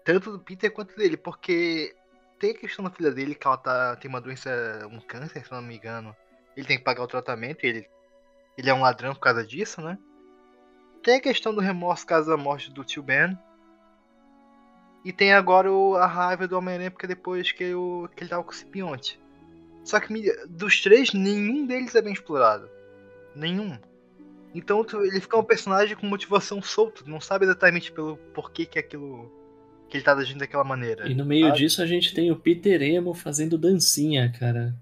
Tanto 0.04 0.32
do 0.32 0.40
Peter 0.40 0.72
quanto 0.72 0.96
dele, 0.96 1.18
porque 1.18 1.96
tem 2.40 2.52
a 2.52 2.58
questão 2.58 2.84
da 2.84 2.92
filha 2.92 3.12
dele, 3.12 3.36
que 3.36 3.46
ela 3.46 3.58
tá, 3.58 3.96
tem 3.98 4.10
uma 4.10 4.22
doença, 4.22 4.50
um 4.92 5.00
câncer, 5.00 5.46
se 5.46 5.52
não 5.52 5.62
me 5.62 5.76
engano. 5.76 6.16
Ele 6.56 6.66
tem 6.66 6.78
que 6.78 6.84
pagar 6.84 7.04
o 7.04 7.08
tratamento 7.08 7.64
e 7.64 7.70
ele, 7.70 7.90
ele 8.58 8.70
é 8.70 8.74
um 8.74 8.82
ladrão 8.82 9.14
por 9.14 9.20
causa 9.20 9.46
disso, 9.46 9.82
né? 9.82 9.98
Tem 11.04 11.16
a 11.18 11.22
questão 11.22 11.54
do 11.54 11.62
remorso 11.62 12.06
caso 12.06 12.30
da 12.30 12.38
morte 12.38 12.72
do 12.72 12.84
tio 12.84 13.04
Ben. 13.04 13.38
E 15.04 15.12
tem 15.12 15.34
agora 15.34 15.72
o, 15.72 15.96
a 15.96 16.06
raiva 16.06 16.48
do 16.48 16.58
Homem-Aranha 16.58 16.92
porque 16.92 17.08
depois 17.08 17.52
que, 17.52 17.74
o, 17.74 18.08
que 18.16 18.24
ele 18.24 18.30
tava 18.30 18.44
com 18.44 18.52
o 18.52 18.56
simbionte. 18.56 19.20
Só 19.84 20.00
que 20.00 20.14
me- 20.14 20.32
dos 20.48 20.80
três, 20.82 21.12
nenhum 21.12 21.66
deles 21.66 21.96
é 21.96 22.02
bem 22.02 22.14
explorado. 22.14 22.70
Nenhum. 23.36 23.78
Então 24.54 24.84
tu- 24.84 25.02
ele 25.04 25.20
fica 25.20 25.38
um 25.38 25.44
personagem 25.44 25.96
com 25.96 26.06
motivação 26.06 26.62
solta, 26.62 27.04
não 27.08 27.20
sabe 27.20 27.46
exatamente 27.46 27.92
pelo 27.92 28.18
porquê 28.34 28.66
que 28.66 28.78
aquilo. 28.78 29.32
que 29.90 29.98
ele 29.98 30.04
tá 30.04 30.14
agindo 30.14 30.40
daquela 30.40 30.64
maneira. 30.64 31.08
E 31.10 31.16
no 31.16 31.26
meio 31.26 31.48
sabe? 31.48 31.58
disso 31.58 31.82
a 31.82 31.86
gente 31.86 32.14
tem 32.14 32.32
o 32.32 32.36
Peter 32.36 32.82
Emo 32.82 33.14
fazendo 33.14 33.58
dancinha, 33.58 34.32
cara. 34.40 34.76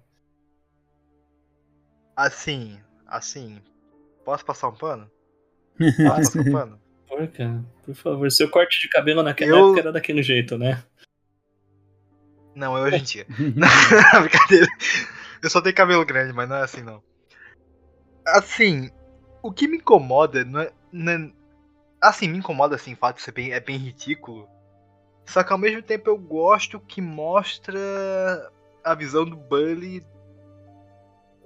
Assim, 2.15 2.77
assim. 3.07 3.61
Posso 4.25 4.45
passar 4.45 4.67
um 4.67 4.75
pano? 4.75 5.09
Posso 5.79 6.33
passar 6.33 6.41
um 6.41 6.51
pano? 6.51 6.81
Por, 7.09 7.27
cara, 7.27 7.65
por 7.83 7.95
favor, 7.95 8.31
seu 8.31 8.49
corte 8.49 8.79
de 8.79 8.87
cabelo 8.89 9.21
naquela 9.23 9.51
Eu- 9.51 9.65
época 9.67 9.79
era 9.81 9.91
daquele 9.91 10.21
jeito, 10.23 10.57
né? 10.57 10.83
Não, 12.55 12.77
é 12.77 12.81
hoje 12.81 12.97
em 12.97 13.03
dia. 13.03 13.25
Brincadeira. 14.21 14.67
Eu 15.41 15.49
só 15.49 15.61
tenho 15.61 15.75
cabelo 15.75 16.05
grande, 16.05 16.33
mas 16.33 16.47
não 16.47 16.57
é 16.57 16.61
assim 16.63 16.83
não. 16.83 17.01
Assim, 18.27 18.89
o 19.41 19.51
que 19.51 19.67
me 19.67 19.77
incomoda 19.77 20.43
não 20.45 20.61
é. 20.61 20.71
não 20.91 21.11
é- 21.13 21.31
assim, 22.01 22.27
me 22.27 22.37
incomoda 22.37 22.75
assim, 22.75 22.93
o 22.93 22.97
fato 22.97 23.17
de 23.17 23.23
ser 23.23 23.31
bem, 23.31 23.51
é 23.51 23.59
bem 23.59 23.77
ridículo. 23.77 24.47
Só 25.25 25.43
que 25.43 25.51
ao 25.51 25.57
mesmo 25.59 25.81
tempo 25.81 26.09
eu 26.09 26.17
gosto 26.17 26.79
que 26.79 27.01
mostra 27.01 27.79
a 28.83 28.93
visão 28.95 29.25
do 29.25 29.35
Bully. 29.35 30.05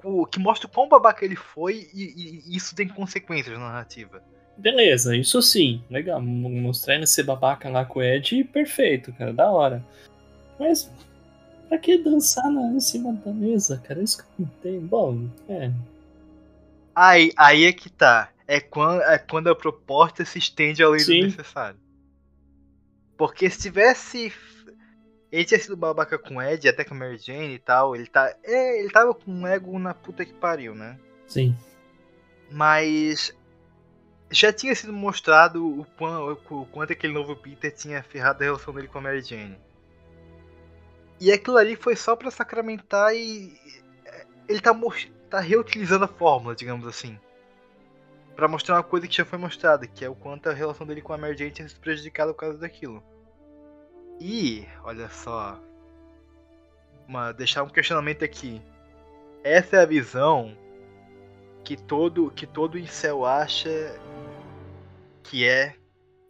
o- 0.04 0.26
Que 0.26 0.40
mostra 0.40 0.68
o 0.68 0.72
quão 0.72 0.90
babaca 0.90 1.24
ele 1.24 1.36
foi 1.36 1.88
e, 1.94 2.42
e 2.52 2.58
isso 2.58 2.76
tem 2.76 2.88
consequências 2.88 3.58
na 3.58 3.66
narrativa. 3.68 4.22
Beleza, 4.58 5.16
isso 5.16 5.42
sim, 5.42 5.84
legal. 5.90 6.22
M- 6.22 6.62
Mostrar 6.62 6.96
ele 6.96 7.08
ser 7.08 7.24
babaca 7.24 7.70
lá 7.70 7.86
com 7.86 8.00
o 8.00 8.04
Ed, 8.04 8.44
perfeito, 8.46 9.12
cara, 9.14 9.34
da 9.34 9.50
hora. 9.52 9.84
Mas 10.60 10.92
pra 11.68 11.78
que 11.78 11.98
dançar 11.98 12.50
na, 12.52 12.62
em 12.72 12.80
cima 12.80 13.14
da 13.14 13.32
mesa, 13.32 13.82
cara? 13.86 14.02
Isso 14.02 14.18
que 14.18 14.24
eu 14.24 14.30
não 14.40 14.46
entendo. 14.46 14.88
Bom, 14.88 15.28
é. 15.50 15.72
Aí, 16.96 17.32
aí 17.36 17.66
é 17.66 17.74
que 17.74 17.90
tá. 17.90 18.30
É 18.48 18.60
quando, 18.60 19.02
é 19.02 19.18
quando 19.18 19.50
a 19.50 19.56
proposta 19.56 20.24
se 20.24 20.38
estende 20.38 20.84
além 20.84 21.00
Sim. 21.00 21.20
do 21.22 21.26
necessário. 21.28 21.80
Porque 23.18 23.50
se 23.50 23.62
tivesse. 23.62 24.32
Ele 25.32 25.46
tinha 25.46 25.60
sido 25.60 25.76
babaca 25.76 26.20
com 26.20 26.36
o 26.36 26.42
Ed, 26.42 26.68
até 26.70 26.84
com 26.84 26.94
a 26.94 26.98
Mary 26.98 27.18
Jane 27.18 27.56
e 27.56 27.60
tal. 27.60 27.96
Ele, 27.96 28.06
tá, 28.06 28.36
é, 28.44 28.80
ele 28.80 28.92
tava 28.92 29.16
com 29.16 29.32
um 29.32 29.48
ego 29.48 29.80
na 29.80 29.94
puta 29.96 30.24
que 30.24 30.34
pariu, 30.34 30.76
né? 30.76 31.00
Sim. 31.28 31.56
Mas. 32.52 33.36
Já 34.34 34.52
tinha 34.52 34.74
sido 34.74 34.92
mostrado 34.92 35.64
o, 35.64 35.82
o 36.50 36.66
quanto 36.66 36.92
aquele 36.92 37.14
novo 37.14 37.36
Peter 37.36 37.72
tinha 37.72 38.02
ferrado 38.02 38.42
a 38.42 38.46
relação 38.46 38.74
dele 38.74 38.88
com 38.88 38.98
a 38.98 39.02
Mary 39.02 39.22
Jane. 39.22 39.60
E 41.20 41.32
aquilo 41.32 41.56
ali 41.56 41.76
foi 41.76 41.96
só 41.96 42.16
pra 42.16 42.32
sacramentar 42.32 43.14
e. 43.14 43.54
Ele 44.50 44.60
tá, 44.60 44.76
tá 45.30 45.40
reutilizando 45.40 46.06
a 46.06 46.08
fórmula, 46.08 46.56
digamos 46.56 46.88
assim. 46.88 47.18
Pra 48.36 48.48
mostrar 48.48 48.78
uma 48.78 48.84
coisa 48.84 49.08
que 49.08 49.16
já 49.16 49.24
foi 49.24 49.38
mostrada, 49.38 49.86
que 49.86 50.04
é 50.04 50.10
o 50.10 50.16
quanto 50.16 50.50
a 50.50 50.54
relação 50.54 50.88
dele 50.88 51.04
com 51.04 51.14
a 51.14 51.18
Mary 51.18 51.38
Jane 51.38 51.52
tinha 51.52 51.70
sido 51.70 51.80
prejudicada 51.80 52.34
por 52.34 52.40
causa 52.40 52.58
daquilo. 52.58 53.04
E, 54.20 54.68
olha 54.84 55.08
só. 55.10 55.60
Uma, 57.08 57.32
deixar 57.32 57.62
um 57.62 57.70
questionamento 57.70 58.26
aqui. 58.26 58.60
Essa 59.44 59.76
é 59.76 59.82
a 59.84 59.86
visão 59.86 60.58
que 61.64 61.78
todo 61.78 62.32
que 62.32 62.46
todo 62.46 62.78
incel 62.78 63.26
acha 63.26 63.70
que 65.24 65.48
é. 65.48 65.76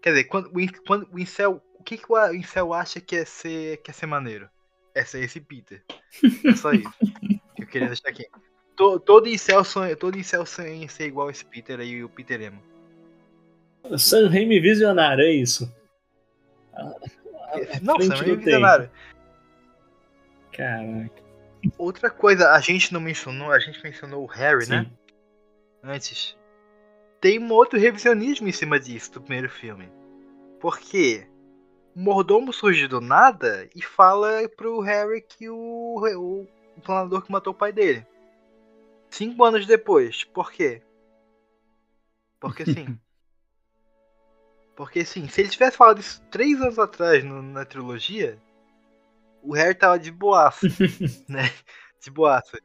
Quer 0.01 0.11
dizer, 0.11 0.23
quando, 0.25 0.51
quando 0.85 1.07
o 1.11 1.19
incel. 1.19 1.61
O 1.79 1.83
que, 1.83 1.97
que 1.97 2.05
o 2.11 2.33
incel 2.33 2.73
acha 2.73 3.01
que 3.01 3.15
é 3.15 3.25
ser, 3.25 3.77
que 3.77 3.91
é 3.91 3.93
ser 3.93 4.05
maneiro? 4.05 4.49
É 4.95 5.03
ser 5.03 5.21
esse 5.23 5.41
Peter. 5.41 5.83
É 6.45 6.55
só 6.55 6.71
isso 6.71 6.89
que 7.55 7.63
eu 7.63 7.67
queria 7.67 7.87
deixar 7.87 8.07
aqui. 8.09 8.25
To- 8.77 8.99
todo 8.99 9.27
incel 9.27 9.63
sonha, 9.63 9.95
todo 9.95 10.17
incel 10.17 10.45
sonha 10.45 10.69
em 10.69 10.87
ser 10.87 11.07
igual 11.07 11.29
esse 11.29 11.43
Peter 11.43 11.79
aí, 11.79 12.03
o 12.03 12.07
Peter 12.09 12.39
Emo. 12.41 12.61
San 13.97 14.29
Raimi 14.29 14.59
visionário, 14.61 15.23
é 15.25 15.31
isso. 15.31 15.69
A- 16.73 16.81
a- 16.81 16.87
à 16.87 17.79
Não, 17.81 17.99
Sam 17.99 18.15
é 18.15 18.35
visionário. 18.35 18.89
Caraca. 20.53 21.23
Outra 21.77 22.09
coisa, 22.09 22.51
a 22.51 22.59
gente 22.61 22.93
não 22.93 23.01
mencionou, 23.01 23.51
a 23.51 23.59
gente 23.59 23.81
mencionou 23.83 24.23
o 24.23 24.27
Harry, 24.27 24.67
né? 24.69 24.85
Sim. 24.85 24.91
Antes. 25.83 26.37
Tem 27.23 27.39
um 27.39 27.53
outro 27.53 27.79
revisionismo 27.79 28.49
em 28.49 28.51
cima 28.51 28.77
disso 28.77 29.13
do 29.13 29.21
primeiro 29.21 29.49
filme. 29.49 29.89
Porque 30.59 31.25
o 31.95 32.01
mordomo 32.01 32.51
surge 32.51 32.85
do 32.85 32.99
nada 32.99 33.65
e 33.73 33.81
fala 33.81 34.45
pro 34.57 34.81
Harry 34.81 35.21
que 35.21 35.49
o, 35.49 35.55
o, 35.55 36.41
o 36.75 36.81
planador 36.81 37.21
que 37.21 37.31
matou 37.31 37.53
o 37.53 37.55
pai 37.55 37.71
dele. 37.71 38.05
Cinco 39.09 39.41
anos 39.45 39.65
depois. 39.65 40.25
Por 40.25 40.51
quê? 40.51 40.81
Porque 42.41 42.65
sim. 42.65 42.99
Porque 44.75 45.05
sim, 45.05 45.29
se 45.29 45.39
ele 45.39 45.49
tivesse 45.49 45.77
falado 45.77 46.01
isso 46.01 46.21
três 46.29 46.59
anos 46.59 46.77
atrás 46.77 47.23
no- 47.23 47.41
na 47.41 47.63
trilogia, 47.63 48.37
o 49.41 49.53
Harry 49.53 49.75
tava 49.75 49.97
de 49.97 50.11
boaça, 50.11 50.67
né? 51.29 51.49
De 52.01 52.11
boaça. 52.11 52.59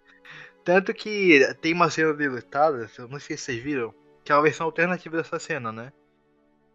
Tanto 0.64 0.92
que 0.92 1.46
tem 1.60 1.72
uma 1.74 1.88
cena 1.90 2.12
deletada, 2.12 2.90
eu 2.98 3.06
não 3.06 3.20
sei 3.20 3.36
se 3.36 3.44
vocês 3.44 3.62
viram, 3.62 3.94
que 4.28 4.32
é 4.32 4.34
uma 4.34 4.42
versão 4.42 4.66
alternativa 4.66 5.16
dessa 5.16 5.38
cena, 5.38 5.72
né? 5.72 5.90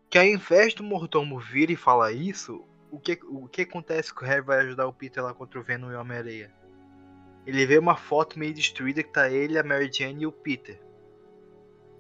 Que 0.10 0.18
ao 0.18 0.26
invés 0.26 0.74
do 0.74 0.82
mordomo 0.82 1.40
vir 1.40 1.70
e 1.70 1.76
falar 1.76 2.12
isso, 2.12 2.66
o 2.90 3.00
que, 3.00 3.20
o 3.26 3.48
que 3.48 3.62
acontece 3.62 4.12
que 4.12 4.24
o 4.24 4.26
Harry 4.26 4.42
vai 4.42 4.62
ajudar 4.62 4.88
o 4.88 4.94
Peter 4.94 5.24
lá 5.24 5.36
contra 5.36 5.60
o 5.60 5.64
Venom 5.64 5.92
e 5.92 5.94
o 5.94 6.00
Homem-Aranha? 6.00 6.52
Ele 7.46 7.64
vê 7.68 7.78
uma 7.78 7.96
foto 7.96 8.40
meio 8.40 8.56
destruída 8.56 9.04
que 9.04 9.14
tá 9.14 9.30
ele, 9.30 9.60
a 9.60 9.64
Mary 9.64 9.88
Jane 9.94 10.24
e 10.24 10.26
o 10.26 10.32
Peter. 10.32 10.82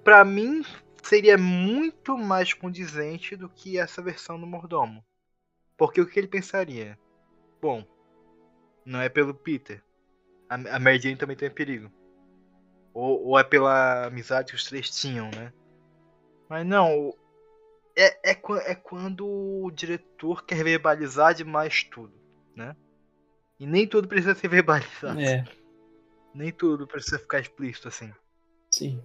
Pra 0.03 0.25
mim, 0.25 0.65
seria 1.03 1.37
muito 1.37 2.17
mais 2.17 2.51
condizente 2.51 3.35
do 3.35 3.47
que 3.47 3.77
essa 3.77 4.01
versão 4.01 4.39
do 4.39 4.47
mordomo. 4.47 5.05
Porque 5.77 6.01
o 6.01 6.07
que 6.07 6.19
ele 6.19 6.27
pensaria? 6.27 6.97
Bom, 7.61 7.85
não 8.83 8.99
é 8.99 9.07
pelo 9.07 9.35
Peter. 9.35 9.83
A, 10.49 10.55
a 10.55 10.79
Mary 10.79 10.99
Jane 10.99 11.15
também 11.15 11.37
tem 11.37 11.51
perigo. 11.51 11.91
Ou, 12.93 13.27
ou 13.27 13.39
é 13.39 13.43
pela 13.43 14.05
amizade 14.05 14.51
que 14.51 14.55
os 14.55 14.65
três 14.65 14.89
tinham, 14.89 15.29
né? 15.31 15.51
Mas 16.49 16.65
não. 16.65 17.13
É, 17.95 18.31
é, 18.31 18.41
é 18.71 18.75
quando 18.75 19.27
o 19.27 19.71
diretor 19.71 20.45
quer 20.45 20.63
verbalizar 20.63 21.33
demais 21.33 21.83
tudo, 21.83 22.13
né? 22.55 22.75
E 23.59 23.65
nem 23.65 23.87
tudo 23.87 24.07
precisa 24.07 24.35
ser 24.35 24.47
verbalizado. 24.47 25.19
É, 25.19 25.43
Nem 26.33 26.51
tudo 26.51 26.87
precisa 26.87 27.19
ficar 27.19 27.39
explícito 27.39 27.87
assim. 27.87 28.11
sim. 28.69 29.01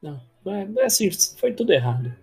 Não, 0.00 0.20
é, 0.46 0.68
é 0.78 0.84
assim, 0.84 1.10
foi 1.38 1.52
tudo 1.52 1.72
errado. 1.72 2.14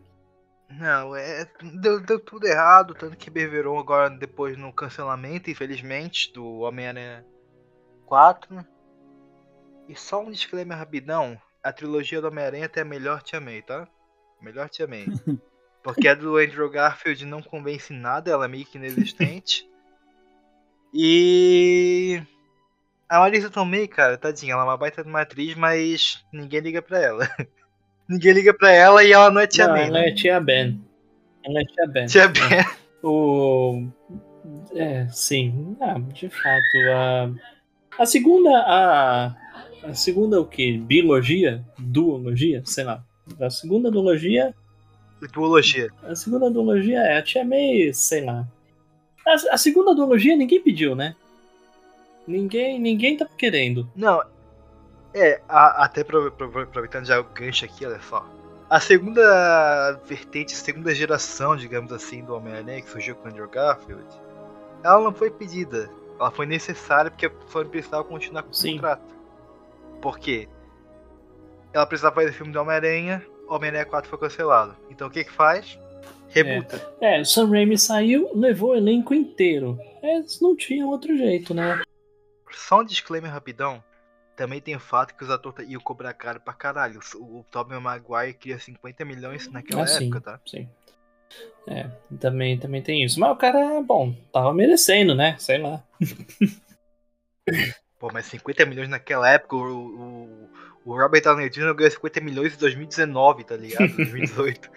Não, 0.69 1.15
é, 1.15 1.45
deu, 1.81 1.99
deu 2.01 2.19
tudo 2.19 2.47
errado, 2.47 2.95
tanto 2.95 3.17
que 3.17 3.29
Beveron 3.29 3.77
agora 3.77 4.09
depois 4.09 4.57
no 4.57 4.73
cancelamento, 4.73 5.49
infelizmente, 5.49 6.33
do 6.33 6.59
Homem-Aranha 6.59 7.25
4. 8.05 8.65
E 9.88 9.95
só 9.95 10.21
um 10.21 10.31
disclaimer 10.31 10.77
rapidão, 10.77 11.39
a 11.63 11.71
trilogia 11.71 12.21
do 12.21 12.27
Homem-Aranha 12.27 12.65
até 12.65 12.83
melhor 12.83 13.21
te 13.21 13.36
amei, 13.36 13.61
tá? 13.61 13.88
Melhor 14.41 14.69
te 14.69 14.83
amei. 14.83 15.05
Porque 15.83 16.07
a 16.07 16.15
do 16.15 16.38
Andrew 16.38 16.69
Garfield 16.69 17.25
não 17.25 17.43
convence 17.43 17.93
nada, 17.93 18.31
ela 18.31 18.45
é 18.45 18.47
meio 18.47 18.65
que 18.65 18.77
inexistente. 18.77 19.67
E 20.97 22.23
a 23.09 23.19
Marisa 23.19 23.49
Tomei, 23.49 23.86
cara, 23.86 24.17
tadinha, 24.17 24.53
ela 24.53 24.61
é 24.61 24.65
uma 24.65 24.77
baita 24.77 25.03
de 25.03 25.09
uma 25.09 25.21
atriz, 25.21 25.53
mas 25.53 26.23
ninguém 26.31 26.61
liga 26.61 26.81
pra 26.81 26.99
ela. 26.99 27.29
ninguém 28.07 28.31
liga 28.31 28.53
pra 28.53 28.71
ela 28.71 29.03
e 29.03 29.11
ela 29.11 29.29
não 29.29 29.41
é 29.41 29.47
tia 29.47 29.67
Não, 29.67 29.73
May, 29.73 29.88
ela 29.88 29.99
né? 29.99 30.07
é 30.07 30.13
tia 30.13 30.39
Ben. 30.39 30.81
Ela 31.43 31.59
é 31.59 31.63
tia 31.65 31.88
Ben. 31.88 32.05
Tia 32.05 32.27
Ben. 32.29 32.65
O. 33.03 33.88
É, 34.73 35.05
sim. 35.09 35.75
Ah, 35.81 35.99
de 35.99 36.29
fato. 36.29 36.77
A, 36.93 38.01
a 38.01 38.05
segunda. 38.05 38.49
A, 38.65 39.36
a 39.86 39.93
segunda 39.93 40.39
o 40.39 40.45
que? 40.45 40.77
Biologia? 40.77 41.63
Duologia? 41.77 42.61
Sei 42.65 42.83
lá. 42.83 43.03
A 43.39 43.49
segunda 43.49 43.89
duologia. 43.91 44.53
Duologia. 45.33 45.89
A 46.03 46.15
segunda 46.15 46.49
duologia 46.49 46.99
é 46.99 47.17
a 47.17 47.21
tia 47.23 47.43
May, 47.45 47.93
sei 47.93 48.23
lá. 48.25 48.47
A, 49.27 49.33
a 49.55 49.57
segunda 49.57 49.95
duologia 49.95 50.36
ninguém 50.36 50.61
pediu, 50.61 50.95
né? 50.95 51.15
Ninguém, 52.27 52.79
ninguém 52.79 53.17
tá 53.17 53.25
querendo. 53.38 53.89
Não, 53.95 54.21
É, 55.13 55.39
a- 55.47 55.86
até 55.86 56.03
pro- 56.03 56.29
pro- 56.31 56.59
aproveitando 56.63 57.05
já 57.05 57.19
o 57.19 57.23
gancho 57.23 57.63
aqui, 57.63 57.86
olha 57.86 58.01
só. 58.01 58.27
A 58.69 58.81
segunda 58.81 59.93
vertente, 60.05 60.51
segunda 60.53 60.93
geração, 60.93 61.55
digamos 61.55 61.93
assim, 61.93 62.21
do 62.23 62.36
Homem-Aranha 62.36 62.81
que 62.81 62.89
surgiu 62.89 63.15
com 63.15 63.27
o 63.29 63.31
Andrew 63.31 63.47
Garfield, 63.47 64.03
ela 64.83 65.01
não 65.01 65.13
foi 65.13 65.31
pedida. 65.31 65.89
Ela 66.19 66.31
foi 66.31 66.45
necessária 66.45 67.09
porque 67.09 67.27
a 67.27 67.31
Sony 67.49 67.69
precisava 67.69 68.03
continuar 68.03 68.43
com 68.43 68.51
o 68.51 68.53
Sim. 68.53 68.73
contrato. 68.73 69.14
Por 70.05 70.19
quê? 70.19 70.47
Ela 71.73 71.83
precisava 71.87 72.13
fazer 72.13 72.31
filme 72.31 72.53
do 72.53 72.61
Homem-Aranha, 72.61 73.25
Homem-Aranha 73.49 73.87
4 73.87 74.07
foi 74.07 74.19
cancelado. 74.19 74.77
Então 74.87 75.07
o 75.07 75.09
que 75.09 75.23
que 75.23 75.31
faz? 75.31 75.79
Rebuta. 76.29 76.93
É, 77.01 77.19
o 77.21 77.25
Sam 77.25 77.49
Raimi 77.49 77.75
saiu, 77.75 78.29
levou 78.35 78.73
o 78.73 78.75
elenco 78.75 79.15
inteiro. 79.15 79.79
É, 80.03 80.21
não 80.43 80.55
tinha 80.55 80.85
outro 80.85 81.17
jeito, 81.17 81.55
né? 81.55 81.81
Só 82.51 82.81
um 82.81 82.85
disclaimer 82.85 83.31
rapidão. 83.31 83.83
Também 84.35 84.61
tem 84.61 84.75
o 84.75 84.79
fato 84.79 85.15
que 85.15 85.23
os 85.23 85.31
atores 85.31 85.67
iam 85.67 85.81
cobrar 85.81 86.13
caro 86.13 86.39
pra 86.39 86.53
caralho. 86.53 86.99
O, 87.15 87.39
o 87.39 87.45
Tobey 87.49 87.79
Maguire 87.79 88.35
queria 88.35 88.59
50 88.59 89.03
milhões 89.05 89.51
naquela 89.51 89.85
Ah, 89.85 89.87
sim. 89.87 90.03
época, 90.05 90.21
tá? 90.21 90.39
Sim. 90.45 90.69
É, 91.65 91.89
também, 92.19 92.59
também 92.59 92.83
tem 92.83 93.03
isso. 93.03 93.19
Mas 93.19 93.31
o 93.31 93.35
cara, 93.35 93.81
bom, 93.81 94.13
tava 94.31 94.53
merecendo, 94.53 95.15
né? 95.15 95.35
Sei 95.39 95.57
lá. 95.57 95.83
Pô, 98.05 98.11
mas 98.13 98.27
50 98.27 98.67
milhões 98.67 98.87
naquela 98.87 99.27
época, 99.27 99.55
o, 99.55 99.59
o, 99.65 100.49
o 100.85 100.95
Robert 100.95 101.23
Downey 101.23 101.49
Jr. 101.49 101.73
ganhou 101.73 101.89
50 101.89 102.21
milhões 102.21 102.53
em 102.53 102.57
2019, 102.57 103.43
tá 103.43 103.57
ligado? 103.57 103.89
2018. 103.97 104.69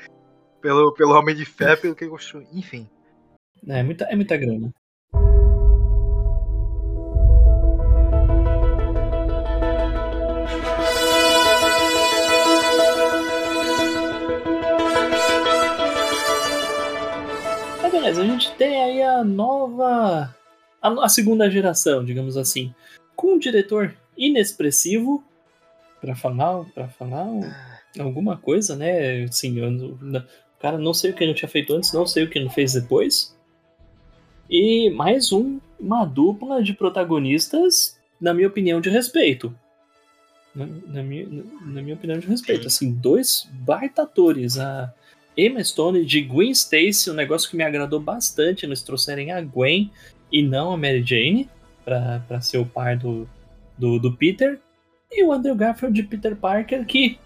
pelo, 0.63 0.95
pelo 0.95 1.13
Homem 1.13 1.37
de 1.37 1.45
Ferro, 1.45 1.79
pelo 1.79 1.95
que 1.95 2.05
ele 2.05 2.11
construiu. 2.11 2.49
Enfim. 2.55 2.89
É 3.69 3.83
muita, 3.83 4.07
é 4.07 4.17
muita 4.17 4.35
grana. 4.39 4.73
Mas 17.83 17.93
beleza, 17.93 18.23
a 18.23 18.25
gente 18.25 18.55
tem 18.55 18.83
aí 18.83 19.03
a 19.03 19.23
nova. 19.23 20.35
A, 20.81 21.05
a 21.05 21.09
segunda 21.11 21.51
geração, 21.51 22.03
digamos 22.03 22.35
assim. 22.39 22.75
Com 23.19 23.35
um 23.35 23.39
diretor 23.39 23.97
inexpressivo. 24.17 25.25
Pra 26.01 26.15
falar, 26.15 26.65
pra 26.73 26.87
falar 26.87 27.27
alguma 27.99 28.37
coisa, 28.37 28.77
né? 28.77 29.25
Assim, 29.25 29.59
eu 29.59 29.99
cara 30.61 30.79
não 30.79 30.95
sei 30.95 31.11
o 31.11 31.15
que 31.15 31.25
ele 31.25 31.35
tinha 31.35 31.49
feito 31.49 31.75
antes, 31.75 31.93
não 31.93 32.07
sei 32.07 32.23
o 32.23 32.31
que 32.31 32.39
ele 32.39 32.49
fez 32.49 32.75
depois. 32.75 33.37
E 34.49 34.89
mais 34.91 35.33
um, 35.33 35.59
uma 35.79 36.05
dupla 36.05 36.63
de 36.63 36.75
protagonistas, 36.75 37.99
na 38.21 38.33
minha 38.33 38.47
opinião, 38.47 38.81
de 38.81 38.89
respeito. 38.89 39.53
Na, 40.55 40.67
na 40.87 41.03
minha, 41.03 41.27
na 41.63 41.83
minha 41.83 41.97
opinião, 41.97 42.21
de 42.21 42.29
respeito. 42.29 42.69
Assim, 42.69 42.93
dois 42.93 43.49
baita 43.53 44.03
atores. 44.03 44.57
A 44.57 44.95
Emma 45.37 45.63
Stone 45.65 46.05
de 46.05 46.21
Gwen 46.21 46.53
Stacy, 46.53 47.11
um 47.11 47.15
negócio 47.15 47.51
que 47.51 47.57
me 47.57 47.65
agradou 47.65 47.99
bastante. 47.99 48.65
Eles 48.65 48.83
trouxerem 48.83 49.33
a 49.33 49.41
Gwen 49.41 49.91
e 50.31 50.41
não 50.41 50.73
a 50.73 50.77
Mary 50.77 51.03
Jane 51.05 51.51
pra 52.27 52.41
ser 52.41 52.59
o 52.59 52.67
par 52.67 52.97
do, 52.97 53.29
do, 53.77 53.99
do 53.99 54.17
Peter. 54.17 54.61
E 55.11 55.25
o 55.25 55.33
Andrew 55.33 55.55
Garfield 55.55 56.01
de 56.01 56.07
Peter 56.07 56.37
Parker, 56.37 56.85
que, 56.87 57.19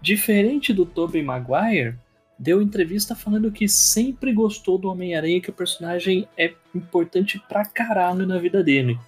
diferente 0.00 0.72
do 0.72 0.84
Tobey 0.84 1.22
Maguire, 1.22 1.96
deu 2.38 2.62
entrevista 2.62 3.14
falando 3.14 3.52
que 3.52 3.68
sempre 3.68 4.32
gostou 4.32 4.78
do 4.78 4.88
Homem-Aranha, 4.88 5.40
que 5.40 5.50
o 5.50 5.54
personagem 5.54 6.26
é 6.36 6.54
importante 6.74 7.38
pra 7.48 7.64
caralho 7.64 8.26
na 8.26 8.38
vida 8.38 8.64
dele. 8.64 8.98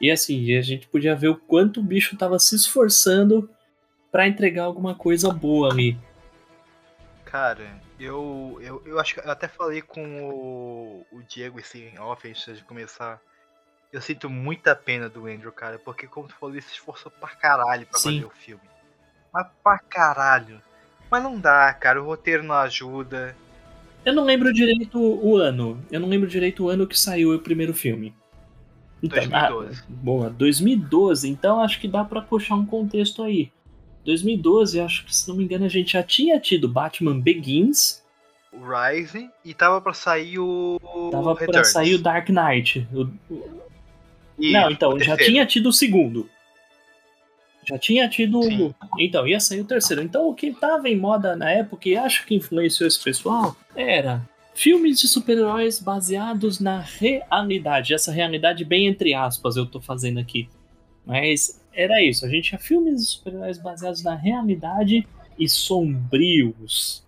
E 0.00 0.10
assim, 0.10 0.54
a 0.56 0.60
gente 0.60 0.88
podia 0.88 1.14
ver 1.14 1.28
o 1.28 1.36
quanto 1.36 1.80
o 1.80 1.82
bicho 1.82 2.16
tava 2.16 2.38
se 2.38 2.56
esforçando 2.56 3.48
pra 4.10 4.26
entregar 4.26 4.64
alguma 4.64 4.94
coisa 4.94 5.32
boa 5.32 5.72
ali. 5.72 5.96
Cara, 7.24 7.80
eu, 7.98 8.58
eu, 8.60 8.82
eu 8.84 8.98
acho 8.98 9.14
que 9.14 9.20
eu 9.20 9.30
até 9.30 9.48
falei 9.48 9.80
com 9.80 10.28
o, 10.28 11.06
o 11.10 11.22
Diego 11.22 11.58
esse 11.58 11.78
em 11.78 11.98
off 11.98 12.28
antes 12.28 12.56
de 12.56 12.64
começar. 12.64 13.20
Eu 13.94 14.00
sinto 14.00 14.28
muita 14.28 14.74
pena 14.74 15.08
do 15.08 15.26
Andrew, 15.26 15.52
cara, 15.52 15.78
porque 15.78 16.08
como 16.08 16.26
tu 16.26 16.34
falou, 16.34 16.52
ele 16.52 16.60
se 16.62 16.72
esforçou 16.72 17.12
pra 17.12 17.28
caralho 17.28 17.86
pra 17.86 17.98
Sim. 18.00 18.14
fazer 18.16 18.26
o 18.26 18.30
filme. 18.30 18.62
Mas 19.32 19.46
pra 19.62 19.78
caralho. 19.78 20.60
Mas 21.08 21.22
não 21.22 21.38
dá, 21.38 21.72
cara, 21.72 22.02
o 22.02 22.06
roteiro 22.06 22.42
não 22.42 22.56
ajuda. 22.56 23.36
Eu 24.04 24.12
não 24.12 24.24
lembro 24.24 24.52
direito 24.52 24.98
o 25.00 25.36
ano. 25.36 25.80
Eu 25.92 26.00
não 26.00 26.08
lembro 26.08 26.28
direito 26.28 26.64
o 26.64 26.68
ano 26.68 26.86
que 26.88 26.98
saiu 26.98 27.32
o 27.34 27.38
primeiro 27.38 27.72
filme. 27.72 28.12
Então, 29.00 29.16
2012. 29.28 29.80
ah, 29.80 29.84
boa, 29.88 30.30
2012. 30.30 31.28
Então 31.30 31.60
acho 31.60 31.78
que 31.80 31.86
dá 31.86 32.02
pra 32.04 32.20
puxar 32.20 32.56
um 32.56 32.66
contexto 32.66 33.22
aí. 33.22 33.52
2012, 34.04 34.80
acho 34.80 35.04
que 35.04 35.14
se 35.14 35.28
não 35.28 35.36
me 35.36 35.44
engano 35.44 35.66
a 35.66 35.68
gente 35.68 35.92
já 35.92 36.02
tinha 36.02 36.38
tido 36.40 36.68
Batman 36.68 37.20
Begins, 37.20 38.02
O 38.52 38.58
Rising 38.68 39.30
e 39.44 39.54
tava 39.54 39.80
pra 39.80 39.92
sair 39.94 40.38
o. 40.38 40.80
tava 41.12 41.34
pra 41.34 41.46
Returns. 41.46 41.68
sair 41.72 41.94
o 41.94 42.02
Dark 42.02 42.28
Knight. 42.28 42.86
O- 42.92 43.08
o- 43.32 43.62
E 44.38 44.52
não, 44.52 44.70
então, 44.70 44.98
já 44.98 45.16
tinha 45.16 45.46
tido 45.46 45.68
o 45.68 45.72
segundo. 45.72 46.28
Já 47.66 47.78
tinha 47.78 48.08
tido. 48.08 48.42
Sim. 48.42 48.74
Então, 48.98 49.26
ia 49.26 49.40
sair 49.40 49.60
o 49.60 49.64
terceiro. 49.64 50.02
Então, 50.02 50.28
o 50.28 50.34
que 50.34 50.52
tava 50.52 50.88
em 50.88 50.96
moda 50.96 51.34
na 51.34 51.50
época 51.50 51.88
e 51.88 51.96
acho 51.96 52.26
que 52.26 52.34
influenciou 52.34 52.86
esse 52.86 53.02
pessoal 53.02 53.56
era 53.74 54.22
filmes 54.54 55.00
de 55.00 55.08
super-heróis 55.08 55.80
baseados 55.80 56.60
na 56.60 56.80
realidade. 56.80 57.94
Essa 57.94 58.12
realidade, 58.12 58.64
bem 58.64 58.86
entre 58.86 59.14
aspas, 59.14 59.56
eu 59.56 59.66
tô 59.66 59.80
fazendo 59.80 60.18
aqui. 60.18 60.48
Mas 61.06 61.60
era 61.72 62.02
isso. 62.02 62.24
A 62.24 62.28
gente 62.28 62.50
tinha 62.50 62.58
filmes 62.58 63.00
de 63.00 63.06
super-heróis 63.06 63.58
baseados 63.58 64.02
na 64.02 64.14
realidade 64.14 65.06
e 65.38 65.48
sombrios. 65.48 67.04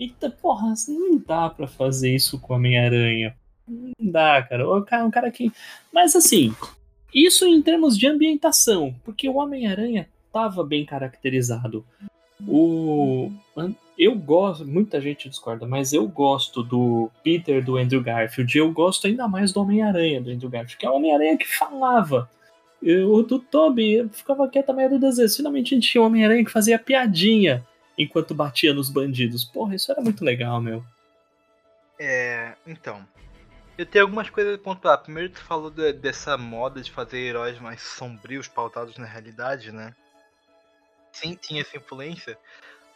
Eita, 0.00 0.30
porra, 0.30 0.74
não 0.88 1.18
dá 1.18 1.48
pra 1.48 1.68
fazer 1.68 2.14
isso 2.14 2.40
com 2.40 2.54
a 2.54 2.56
Homem-Aranha. 2.56 3.36
Não 3.66 3.92
dá, 3.98 4.42
cara. 4.42 4.68
O 4.68 4.82
cara, 4.82 5.04
um 5.04 5.10
cara 5.10 5.30
que. 5.30 5.52
Mas 5.92 6.16
assim, 6.16 6.54
isso 7.14 7.46
em 7.46 7.60
termos 7.62 7.96
de 7.98 8.06
ambientação, 8.06 8.94
porque 9.04 9.28
o 9.28 9.36
Homem-Aranha 9.36 10.08
tava 10.32 10.64
bem 10.64 10.84
caracterizado. 10.84 11.84
O. 12.46 13.30
Eu 13.98 14.16
gosto, 14.16 14.66
muita 14.66 15.00
gente 15.00 15.28
discorda, 15.28 15.66
mas 15.66 15.92
eu 15.92 16.08
gosto 16.08 16.62
do 16.62 17.10
Peter 17.22 17.62
do 17.62 17.76
Andrew 17.76 18.02
Garfield. 18.02 18.56
e 18.56 18.60
Eu 18.60 18.72
gosto 18.72 19.06
ainda 19.06 19.28
mais 19.28 19.52
do 19.52 19.60
Homem-Aranha 19.60 20.20
do 20.20 20.30
Andrew 20.30 20.50
Garfield, 20.50 20.76
que 20.78 20.86
é 20.86 20.90
o 20.90 20.94
Homem-Aranha 20.94 21.36
que 21.36 21.46
falava. 21.46 22.28
O 22.82 23.22
do 23.22 23.38
Toby 23.38 24.08
ficava 24.12 24.48
quieto 24.48 24.70
a 24.70 24.72
maioria 24.72 24.98
das 24.98 25.18
vezes. 25.18 25.36
Finalmente 25.36 25.74
a 25.74 25.76
gente 25.76 25.88
tinha 25.88 26.02
um 26.02 26.06
Homem-Aranha 26.06 26.44
que 26.44 26.50
fazia 26.50 26.78
piadinha 26.78 27.64
enquanto 27.96 28.34
batia 28.34 28.74
nos 28.74 28.88
bandidos. 28.90 29.44
Porra, 29.44 29.76
isso 29.76 29.92
era 29.92 30.00
muito 30.00 30.24
legal, 30.24 30.60
meu. 30.60 30.82
É, 32.00 32.54
então. 32.66 33.06
Eu 33.78 33.86
tenho 33.86 34.04
algumas 34.04 34.28
coisas 34.28 34.54
a 34.54 34.58
pontuar. 34.58 34.98
Primeiro, 34.98 35.30
tu 35.32 35.40
falou 35.42 35.70
de- 35.70 35.92
dessa 35.94 36.36
moda 36.36 36.80
de 36.80 36.90
fazer 36.90 37.18
heróis 37.18 37.58
mais 37.58 37.80
sombrios, 37.82 38.46
pautados 38.48 38.96
na 38.98 39.06
realidade, 39.06 39.72
né? 39.72 39.94
Sim, 41.12 41.34
tinha 41.34 41.62
essa 41.62 41.76
influência. 41.76 42.38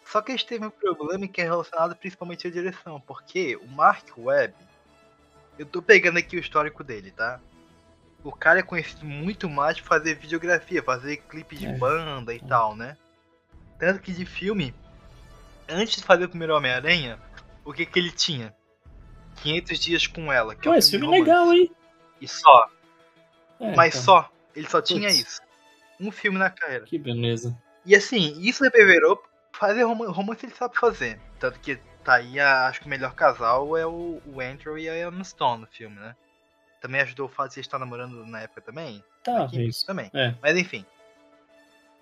Só 0.05 0.21
que 0.23 0.33
a 0.33 0.37
gente 0.37 0.47
teve 0.47 0.65
um 0.65 0.71
problema 0.71 1.27
que 1.27 1.41
é 1.41 1.45
relacionado 1.45 1.97
principalmente 1.97 2.47
à 2.47 2.51
direção. 2.51 3.01
Porque 3.01 3.57
o 3.57 3.67
Mark 3.67 4.07
Webb, 4.17 4.55
eu 5.59 5.67
tô 5.67 5.83
pegando 5.83 6.19
aqui 6.19 6.37
o 6.37 6.41
histórico 6.41 6.85
dele, 6.85 7.11
tá? 7.11 7.41
O 8.23 8.33
cara 8.33 8.61
é 8.61 8.63
conhecido 8.63 9.05
muito 9.05 9.49
mais 9.49 9.81
por 9.81 9.89
fazer 9.89 10.15
videografia, 10.15 10.83
fazer 10.83 11.19
clipe 11.29 11.57
de 11.57 11.67
É. 11.67 11.73
banda 11.77 12.35
e 12.35 12.41
tal, 12.41 12.77
né? 12.77 12.97
Tanto 13.79 14.01
que 14.01 14.13
de 14.13 14.25
filme, 14.27 14.75
antes 15.69 15.97
de 15.97 16.05
fazer 16.05 16.25
o 16.25 16.29
primeiro 16.29 16.57
Homem-Aranha, 16.57 17.19
o 17.65 17.73
que 17.73 17.85
que 17.87 17.99
ele 17.99 18.11
tinha? 18.11 18.55
500 19.43 19.79
dias 19.79 20.07
com 20.07 20.33
ela. 20.33 20.55
Que 20.55 20.69
é 20.69 20.71
um 20.71 20.75
esse 20.75 20.91
filme 20.91 21.07
é 21.07 21.11
de 21.11 21.31
romance. 21.31 21.31
legal, 21.31 21.53
hein? 21.53 21.71
E 22.21 22.29
só. 22.29 22.71
É, 23.61 23.75
mas 23.77 23.95
então, 23.95 24.05
só. 24.05 24.31
Ele 24.55 24.69
só 24.69 24.81
tinha 24.83 25.09
Putz. 25.09 25.21
isso. 25.21 25.41
Um 26.01 26.11
filme 26.11 26.39
na 26.39 26.51
carreira. 26.51 26.85
Que 26.85 26.99
beleza. 26.99 27.57
E 27.85 27.95
assim, 27.95 28.39
isso 28.41 28.63
reverberou. 28.65 29.23
Fazer 29.53 29.83
roman- 29.85 30.11
romance 30.11 30.45
ele 30.45 30.55
sabe 30.55 30.77
fazer. 30.77 31.19
Tanto 31.39 31.59
que 31.61 31.77
tá 32.05 32.15
aí, 32.17 32.39
a- 32.39 32.67
acho 32.67 32.81
que 32.81 32.87
o 32.87 32.91
melhor 32.91 33.15
casal 33.15 33.77
é 33.77 33.87
o, 33.87 34.21
o 34.27 34.41
Andrew 34.41 34.79
e 34.79 34.89
a 34.89 35.09
Emma 35.09 35.25
Stone 35.25 35.63
no 35.63 35.67
filme, 35.67 35.97
né? 35.99 36.15
Também 36.81 37.01
ajudou 37.01 37.27
o 37.27 37.31
fato 37.31 37.55
de 37.55 37.61
estar 37.61 37.79
namorando 37.79 38.27
na 38.27 38.41
época 38.43 38.61
também. 38.61 39.03
Talvez. 39.25 39.83
Também. 39.83 40.11
É. 40.15 40.35
Mas 40.43 40.57
enfim. 40.59 40.85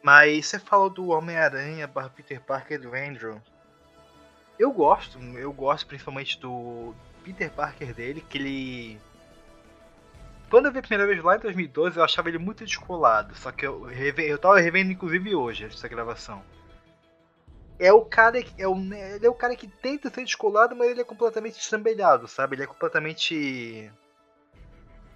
Mas 0.02 0.46
você 0.46 0.58
falou 0.58 0.90
do 0.90 1.08
Homem-Aranha 1.08 1.86
barra 1.86 2.10
Peter 2.10 2.40
Parker 2.40 2.80
do 2.80 2.94
Andrew. 2.94 3.40
Eu 4.58 4.70
gosto, 4.72 5.18
eu 5.18 5.52
gosto 5.52 5.86
principalmente 5.86 6.38
do 6.38 6.94
Peter 7.24 7.50
Parker 7.50 7.94
dele, 7.94 8.20
que 8.28 8.38
ele. 8.38 9.00
Quando 10.50 10.66
eu 10.66 10.72
vi 10.72 10.78
a 10.78 10.82
primeira 10.82 11.06
vez 11.06 11.24
lá 11.24 11.36
em 11.36 11.40
2012, 11.40 11.96
eu 11.96 12.04
achava 12.04 12.28
ele 12.28 12.38
muito 12.38 12.64
descolado. 12.64 13.34
Só 13.34 13.50
que 13.50 13.66
eu, 13.66 13.82
reve... 13.82 14.28
eu 14.28 14.38
tava 14.38 14.60
revendo 14.60 14.92
inclusive 14.92 15.34
hoje 15.34 15.64
essa 15.64 15.88
gravação. 15.88 16.44
É 17.78 17.92
o 17.92 18.04
cara 18.04 18.42
que. 18.42 18.62
É 18.62 18.68
o... 18.68 18.76
Ele 18.76 19.26
é 19.26 19.30
o 19.30 19.34
cara 19.34 19.56
que 19.56 19.66
tenta 19.66 20.10
ser 20.10 20.22
descolado, 20.22 20.76
mas 20.76 20.90
ele 20.90 21.00
é 21.00 21.04
completamente 21.04 21.58
estrambelhado, 21.58 22.28
sabe? 22.28 22.56
Ele 22.56 22.64
é 22.64 22.66
completamente. 22.66 23.90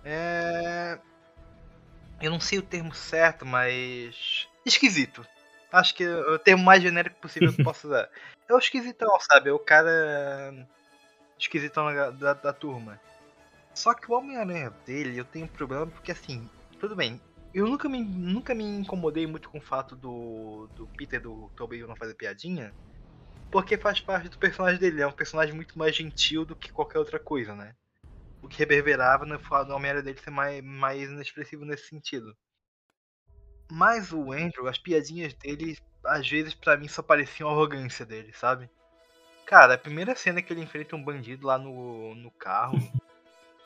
É. 0.04 0.98
Eu 2.20 2.30
não 2.30 2.40
sei 2.40 2.58
o 2.58 2.62
termo 2.62 2.94
certo, 2.94 3.46
mas. 3.46 4.48
esquisito. 4.64 5.24
Acho 5.70 5.94
que 5.94 6.02
é 6.02 6.16
o 6.16 6.38
termo 6.38 6.64
mais 6.64 6.82
genérico 6.82 7.20
possível 7.20 7.52
que 7.52 7.60
eu 7.60 7.64
posso 7.64 7.86
usar. 7.88 8.08
É 8.48 8.54
o 8.54 8.58
esquisitão, 8.58 9.10
sabe? 9.20 9.50
É 9.50 9.52
o 9.52 9.58
cara 9.58 10.66
esquisitão 11.38 11.92
da, 11.92 12.10
da, 12.10 12.34
da 12.34 12.52
turma. 12.52 13.00
Só 13.74 13.94
que 13.94 14.10
o 14.10 14.14
Homem-Aranha 14.14 14.70
dele, 14.84 15.18
eu 15.18 15.24
tenho 15.24 15.44
um 15.44 15.48
problema 15.48 15.86
porque 15.86 16.12
assim, 16.12 16.48
tudo 16.80 16.96
bem. 16.96 17.20
Eu 17.54 17.66
nunca 17.66 17.88
me, 17.88 18.02
nunca 18.02 18.54
me 18.54 18.64
incomodei 18.64 19.26
muito 19.26 19.48
com 19.48 19.58
o 19.58 19.62
fato 19.62 19.96
do, 19.96 20.68
do 20.74 20.86
Peter 20.88 21.20
do 21.20 21.50
Tobey 21.56 21.80
não 21.86 21.96
fazer 21.96 22.14
piadinha. 22.14 22.74
Porque 23.50 23.78
faz 23.78 24.00
parte 24.00 24.28
do 24.28 24.38
personagem 24.38 24.78
dele. 24.78 25.00
É 25.00 25.06
um 25.06 25.12
personagem 25.12 25.54
muito 25.54 25.78
mais 25.78 25.96
gentil 25.96 26.44
do 26.44 26.54
que 26.54 26.72
qualquer 26.72 26.98
outra 26.98 27.18
coisa, 27.18 27.54
né? 27.54 27.74
O 28.42 28.48
que 28.48 28.58
reverberava 28.58 29.24
no, 29.24 29.38
no 29.38 29.74
Homem-Aranha 29.74 30.02
dele 30.02 30.20
ser 30.20 30.30
mais, 30.30 30.62
mais 30.62 31.08
inexpressivo 31.08 31.64
nesse 31.64 31.88
sentido. 31.88 32.36
Mas 33.70 34.12
o 34.12 34.32
Andrew, 34.32 34.66
as 34.66 34.78
piadinhas 34.78 35.34
dele, 35.34 35.78
às 36.04 36.28
vezes 36.28 36.54
pra 36.54 36.76
mim 36.76 36.88
só 36.88 37.02
pareciam 37.02 37.50
arrogância 37.50 38.04
dele, 38.04 38.32
sabe? 38.32 38.68
Cara, 39.48 39.74
a 39.74 39.78
primeira 39.78 40.14
cena 40.14 40.42
que 40.42 40.52
ele 40.52 40.60
enfrenta 40.60 40.94
um 40.94 41.02
bandido 41.02 41.46
lá 41.46 41.56
no, 41.56 42.14
no 42.14 42.30
carro 42.32 42.78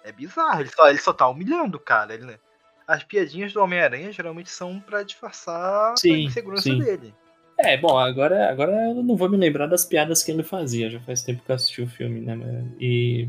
é 0.05 0.13
bizarro. 0.13 0.61
Ele 0.61 0.71
só, 0.71 0.89
ele 0.89 0.99
só 0.99 1.13
tá 1.13 1.29
humilhando 1.29 1.77
o 1.77 1.81
cara. 1.81 2.15
Ele, 2.15 2.25
né? 2.25 2.39
As 2.87 3.03
piadinhas 3.03 3.53
do 3.53 3.61
Homem-Aranha 3.61 4.13
geralmente 4.13 4.49
são 4.49 4.79
pra 4.79 5.03
disfarçar 5.03 5.99
Sim, 5.99 6.13
a 6.13 6.19
insegurança 6.19 6.63
sim. 6.63 6.79
dele. 6.79 7.13
É, 7.59 7.77
bom, 7.77 7.99
agora, 7.99 8.49
agora 8.49 8.71
eu 8.91 9.03
não 9.03 9.17
vou 9.17 9.29
me 9.29 9.37
lembrar 9.37 9.67
das 9.67 9.85
piadas 9.85 10.23
que 10.23 10.31
ele 10.31 10.45
fazia. 10.45 10.89
Já 10.89 11.01
faz 11.01 11.25
tempo 11.25 11.43
que 11.45 11.51
eu 11.51 11.57
assisti 11.57 11.83
o 11.83 11.89
filme, 11.89 12.21
né? 12.21 12.37
E. 12.79 13.29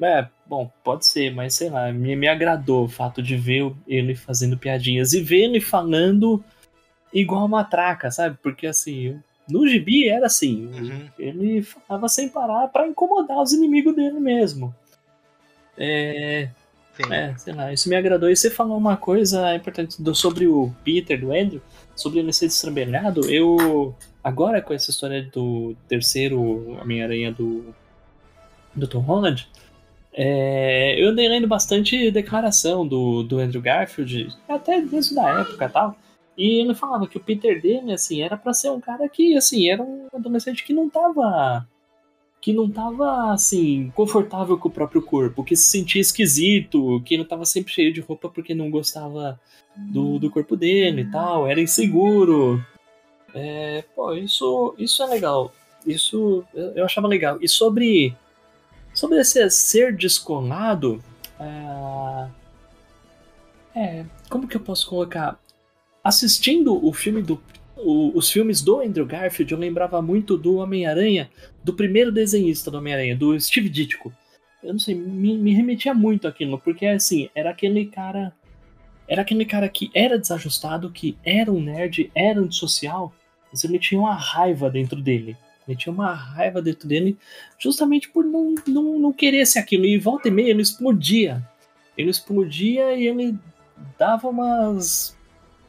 É, 0.00 0.26
bom, 0.44 0.68
pode 0.82 1.06
ser, 1.06 1.32
mas 1.32 1.54
sei 1.54 1.70
lá, 1.70 1.92
me, 1.92 2.16
me 2.16 2.26
agradou 2.26 2.86
o 2.86 2.88
fato 2.88 3.22
de 3.22 3.36
ver 3.36 3.72
ele 3.86 4.16
fazendo 4.16 4.58
piadinhas 4.58 5.12
e 5.12 5.22
ver 5.22 5.44
ele 5.44 5.60
falando 5.60 6.44
igual 7.12 7.46
uma 7.46 7.62
traca, 7.62 8.10
sabe? 8.10 8.36
Porque 8.42 8.66
assim, 8.66 9.22
no 9.48 9.66
gibi 9.66 10.08
era 10.08 10.26
assim, 10.26 10.66
Uhum. 10.66 11.08
ele 11.18 11.62
falava 11.62 12.08
sem 12.08 12.28
parar 12.28 12.68
pra 12.68 12.86
incomodar 12.86 13.40
os 13.42 13.52
inimigos 13.52 13.94
dele 13.94 14.18
mesmo. 14.20 14.74
É, 15.76 16.48
é, 17.10 17.34
sei 17.36 17.54
lá, 17.54 17.72
isso 17.72 17.88
me 17.88 17.96
agradou. 17.96 18.30
E 18.30 18.36
você 18.36 18.50
falou 18.50 18.76
uma 18.76 18.96
coisa 18.96 19.54
importante 19.54 20.00
do- 20.02 20.14
sobre 20.14 20.46
o 20.46 20.72
Peter, 20.84 21.18
do 21.20 21.32
Andrew, 21.32 21.60
sobre 21.96 22.18
ele 22.20 22.32
ser 22.32 22.46
destrambelhado. 22.46 23.28
Eu, 23.30 23.94
agora 24.22 24.60
com 24.60 24.72
essa 24.74 24.90
história 24.90 25.22
do 25.32 25.74
terceiro 25.88 26.78
Homem-Aranha 26.80 27.32
do, 27.32 27.74
do 28.74 28.86
Tom 28.86 29.00
Holland, 29.00 29.48
é, 30.14 30.94
eu 31.02 31.08
andei 31.08 31.26
lendo 31.26 31.48
bastante 31.48 32.10
declaração 32.10 32.86
do, 32.86 33.22
do 33.22 33.38
Andrew 33.38 33.62
Garfield, 33.62 34.28
até 34.46 34.80
desde 34.82 35.14
da 35.14 35.40
época 35.40 35.64
e 35.64 35.68
tal. 35.70 35.96
E 36.36 36.60
ele 36.60 36.74
falava 36.74 37.06
que 37.06 37.16
o 37.16 37.20
Peter 37.20 37.60
dele, 37.60 37.92
assim, 37.92 38.22
era 38.22 38.36
pra 38.36 38.54
ser 38.54 38.70
um 38.70 38.80
cara 38.80 39.08
que, 39.08 39.36
assim, 39.36 39.68
era 39.68 39.82
um 39.82 40.08
adolescente 40.12 40.64
que 40.64 40.72
não 40.72 40.88
tava 40.88 41.66
que 42.40 42.52
não 42.52 42.68
tava, 42.68 43.32
assim, 43.32 43.92
confortável 43.94 44.58
com 44.58 44.66
o 44.66 44.72
próprio 44.72 45.00
corpo, 45.00 45.44
que 45.44 45.54
se 45.54 45.70
sentia 45.70 46.00
esquisito, 46.00 47.00
que 47.04 47.16
não 47.16 47.24
tava 47.24 47.44
sempre 47.44 47.72
cheio 47.72 47.92
de 47.92 48.00
roupa 48.00 48.28
porque 48.28 48.52
não 48.52 48.68
gostava 48.68 49.40
do, 49.76 50.18
do 50.18 50.28
corpo 50.28 50.56
dele 50.56 51.02
e 51.02 51.10
tal, 51.10 51.46
era 51.46 51.60
inseguro. 51.60 52.60
É, 53.32 53.84
pô, 53.94 54.12
isso, 54.14 54.74
isso 54.76 55.04
é 55.04 55.06
legal. 55.06 55.52
Isso 55.86 56.44
eu, 56.52 56.72
eu 56.72 56.84
achava 56.84 57.06
legal. 57.06 57.38
E 57.40 57.48
sobre, 57.48 58.12
sobre 58.92 59.20
esse 59.20 59.48
ser 59.48 59.94
descolado, 59.96 61.00
é, 61.38 62.28
é, 63.74 64.04
como 64.28 64.48
que 64.48 64.56
eu 64.56 64.60
posso 64.60 64.88
colocar? 64.88 65.38
Assistindo 66.02 66.84
o 66.84 66.92
filme 66.92 67.22
do 67.22 67.40
o- 67.76 68.16
os 68.16 68.30
filmes 68.30 68.62
do 68.62 68.80
Andrew 68.80 69.04
Garfield, 69.04 69.52
eu 69.52 69.58
lembrava 69.58 70.00
muito 70.00 70.36
do 70.36 70.56
Homem-Aranha, 70.56 71.28
do 71.64 71.72
primeiro 71.74 72.12
desenhista 72.12 72.70
do 72.70 72.78
Homem-Aranha, 72.78 73.16
do 73.16 73.38
Steve 73.40 73.68
Ditko. 73.68 74.12
Eu 74.62 74.72
não 74.72 74.78
sei, 74.78 74.94
me, 74.94 75.36
me 75.36 75.52
remetia 75.52 75.92
muito 75.92 76.28
aquilo, 76.28 76.58
porque 76.58 76.86
assim, 76.86 77.28
era 77.34 77.50
aquele 77.50 77.86
cara. 77.86 78.32
Era 79.08 79.22
aquele 79.22 79.44
cara 79.44 79.68
que 79.68 79.90
era 79.92 80.16
desajustado, 80.18 80.90
que 80.90 81.18
era 81.24 81.50
um 81.50 81.60
nerd, 81.60 82.10
era 82.14 82.40
antissocial, 82.40 83.12
mas 83.50 83.64
ele 83.64 83.78
tinha 83.78 84.00
uma 84.00 84.14
raiva 84.14 84.70
dentro 84.70 85.02
dele. 85.02 85.36
Ele 85.66 85.76
tinha 85.76 85.92
uma 85.92 86.12
raiva 86.14 86.62
dentro 86.62 86.86
dele, 86.86 87.18
justamente 87.58 88.08
por 88.08 88.24
não, 88.24 88.54
não, 88.66 88.98
não 88.98 89.12
querer 89.12 89.44
ser 89.44 89.58
aquilo. 89.58 89.84
E 89.84 89.98
volta 89.98 90.28
e 90.28 90.30
meia 90.30 90.50
ele 90.50 90.62
explodia. 90.62 91.42
Ele 91.98 92.10
explodia 92.10 92.94
e 92.94 93.08
ele 93.08 93.36
dava 93.98 94.28
umas 94.28 95.16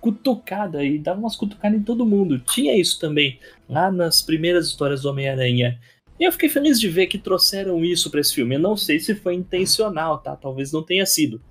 cutucada 0.03 0.83
e 0.83 0.99
dava 0.99 1.17
umas 1.17 1.37
cutucadas 1.37 1.79
em 1.79 1.81
todo 1.81 2.05
mundo. 2.05 2.37
Tinha 2.37 2.77
isso 2.77 2.99
também 2.99 3.39
lá 3.69 3.89
nas 3.89 4.21
primeiras 4.21 4.67
histórias 4.67 5.01
do 5.01 5.09
Homem-Aranha. 5.09 5.79
E 6.19 6.25
eu 6.25 6.31
fiquei 6.33 6.49
feliz 6.49 6.77
de 6.77 6.89
ver 6.89 7.07
que 7.07 7.17
trouxeram 7.17 7.85
isso 7.85 8.11
pra 8.11 8.19
esse 8.19 8.35
filme. 8.35 8.55
Eu 8.55 8.59
não 8.59 8.75
sei 8.75 8.99
se 8.99 9.15
foi 9.15 9.33
intencional, 9.33 10.17
tá? 10.17 10.35
Talvez 10.35 10.73
não 10.73 10.83
tenha 10.83 11.05
sido. 11.05 11.41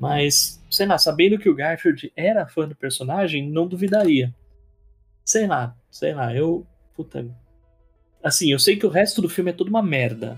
Mas, 0.00 0.60
sei 0.68 0.84
lá, 0.84 0.98
sabendo 0.98 1.38
que 1.38 1.48
o 1.48 1.54
Garfield 1.54 2.12
era 2.16 2.44
fã 2.44 2.66
do 2.66 2.74
personagem, 2.74 3.48
não 3.48 3.68
duvidaria. 3.68 4.34
Sei 5.24 5.46
lá, 5.46 5.76
sei 5.88 6.12
lá, 6.12 6.34
eu. 6.34 6.66
Puta. 6.96 7.24
Assim, 8.20 8.50
eu 8.50 8.58
sei 8.58 8.74
que 8.74 8.86
o 8.86 8.90
resto 8.90 9.22
do 9.22 9.28
filme 9.28 9.50
é 9.50 9.54
tudo 9.54 9.68
uma 9.68 9.82
merda. 9.82 10.36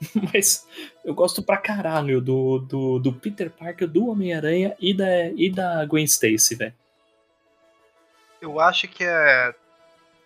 Mas 0.32 0.66
eu 1.04 1.14
gosto 1.14 1.42
pra 1.42 1.56
caralho 1.56 2.20
do, 2.20 2.58
do, 2.60 2.98
do 2.98 3.12
Peter 3.12 3.50
Parker, 3.50 3.86
do 3.86 4.08
Homem-Aranha 4.08 4.74
e 4.80 4.94
da, 4.94 5.28
e 5.28 5.50
da 5.50 5.84
Gwen 5.84 6.04
Stacy, 6.04 6.54
velho. 6.54 6.74
Eu 8.40 8.58
acho 8.58 8.88
que 8.88 9.04
é 9.04 9.54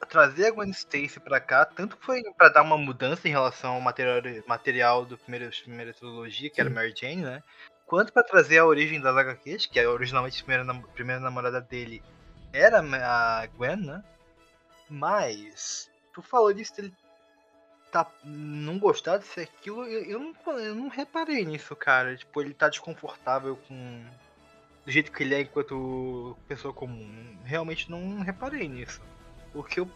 trazer 0.08 0.46
a 0.46 0.50
Gwen 0.50 0.70
Stacy 0.70 1.18
pra 1.18 1.40
cá, 1.40 1.64
tanto 1.64 1.96
foi 2.00 2.22
pra 2.36 2.48
dar 2.48 2.62
uma 2.62 2.76
mudança 2.76 3.26
em 3.26 3.30
relação 3.30 3.74
ao 3.74 3.80
material, 3.80 4.20
material 4.46 5.04
do 5.04 5.16
primeiro, 5.18 5.50
primeira 5.62 5.92
trilogia, 5.92 6.50
que 6.50 6.60
era 6.60 6.68
Sim. 6.68 6.74
Mary 6.74 6.94
Jane, 6.96 7.22
né? 7.22 7.42
Quanto 7.86 8.12
pra 8.12 8.22
trazer 8.22 8.58
a 8.58 8.66
origem 8.66 9.00
das 9.00 9.16
HQs, 9.16 9.66
que 9.66 9.80
é 9.80 9.88
originalmente 9.88 10.40
a 10.40 10.44
primeira, 10.44 10.82
primeira 10.94 11.20
namorada 11.20 11.60
dele 11.60 12.02
era 12.52 12.80
a 12.80 13.46
Gwen, 13.56 13.76
né? 13.76 14.04
Mas, 14.88 15.90
tu 16.12 16.22
falou 16.22 16.52
disso 16.52 16.76
dele 16.76 16.92
tá, 17.94 18.10
não 18.24 18.76
gostar 18.76 19.18
disso 19.18 19.38
e 19.38 19.44
aquilo, 19.44 19.84
eu, 19.84 20.18
não, 20.18 20.58
eu 20.58 20.74
não 20.74 20.88
reparei 20.88 21.44
nisso, 21.44 21.76
cara. 21.76 22.16
Tipo, 22.16 22.40
ele 22.40 22.52
tá 22.52 22.68
desconfortável 22.68 23.56
com. 23.68 24.02
Do 24.84 24.90
jeito 24.90 25.12
que 25.12 25.22
ele 25.22 25.34
é 25.34 25.42
enquanto 25.42 26.36
pessoa 26.48 26.74
comum. 26.74 27.38
Realmente 27.44 27.88
não 27.88 28.20
reparei 28.20 28.68
nisso. 28.68 29.00
O 29.54 29.62
que, 29.62 29.78
eu, 29.78 29.88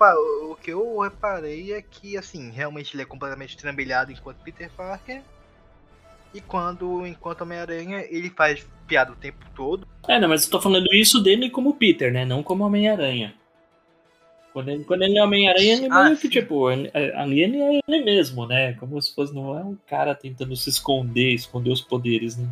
o 0.49 0.55
que 0.55 0.71
eu 0.71 1.01
reparei 1.01 1.73
é 1.73 1.83
que, 1.83 2.17
assim, 2.17 2.51
realmente 2.51 2.95
ele 2.95 3.03
é 3.03 3.05
completamente 3.05 3.57
trambelhado 3.57 4.13
enquanto 4.13 4.39
Peter 4.45 4.71
Parker. 4.71 5.21
E 6.33 6.41
quando, 6.41 7.05
enquanto 7.05 7.43
Homem-Aranha, 7.43 8.07
ele 8.09 8.31
faz 8.31 8.65
piada 8.87 9.13
o 9.13 9.17
tempo 9.17 9.45
todo. 9.57 9.87
É, 10.07 10.21
não, 10.21 10.29
mas 10.29 10.45
eu 10.45 10.51
tô 10.51 10.61
falando 10.61 10.87
isso 10.95 11.21
dele 11.21 11.51
como 11.51 11.75
Peter, 11.75 12.13
né? 12.13 12.25
Não 12.25 12.43
como 12.43 12.65
Homem-Aranha. 12.65 13.35
Quando 14.59 14.71
ele, 14.71 14.85
quando 14.85 15.03
ele 15.03 15.17
é 15.17 15.23
Homem-Aranha, 15.23 15.75
ele 15.77 15.87
Ah, 15.89 16.05
meio 16.07 16.17
que, 16.19 16.29
tipo, 16.29 16.69
ele- 16.69 16.91
ali 17.15 17.43
ele 17.45 17.59
é 17.63 17.81
ele 17.87 18.05
mesmo, 18.05 18.45
né? 18.45 18.73
Como 18.73 19.01
se 19.01 19.15
fosse, 19.15 19.33
não 19.33 19.57
é 19.57 19.63
um 19.63 19.77
cara 19.87 20.17
tentando 20.17 20.57
se 20.57 20.69
esconder, 20.69 21.33
esconder 21.33 21.71
os 21.71 21.81
poderes, 21.81 22.37
né? 22.37 22.49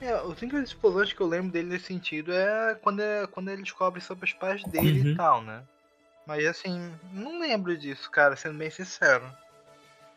É, 0.00 0.12
as 0.12 0.40
únicas 0.40 0.62
explosões 0.68 1.12
que 1.12 1.20
eu 1.20 1.26
lembro 1.26 1.52
dele 1.52 1.68
nesse 1.68 1.84
sentido 1.84 2.32
é 2.32 2.74
quando, 2.80 3.00
é, 3.02 3.26
quando 3.26 3.50
ele 3.50 3.60
descobre 3.62 4.00
sobre 4.00 4.24
os 4.24 4.32
pais 4.32 4.64
dele 4.64 5.02
Uhum. 5.02 5.12
e 5.12 5.14
tal, 5.14 5.42
né? 5.42 5.62
Mas 6.26 6.46
assim, 6.46 6.90
não 7.12 7.38
lembro 7.38 7.76
disso, 7.76 8.10
cara, 8.10 8.34
sendo 8.34 8.56
bem 8.56 8.70
sincero. 8.70 9.24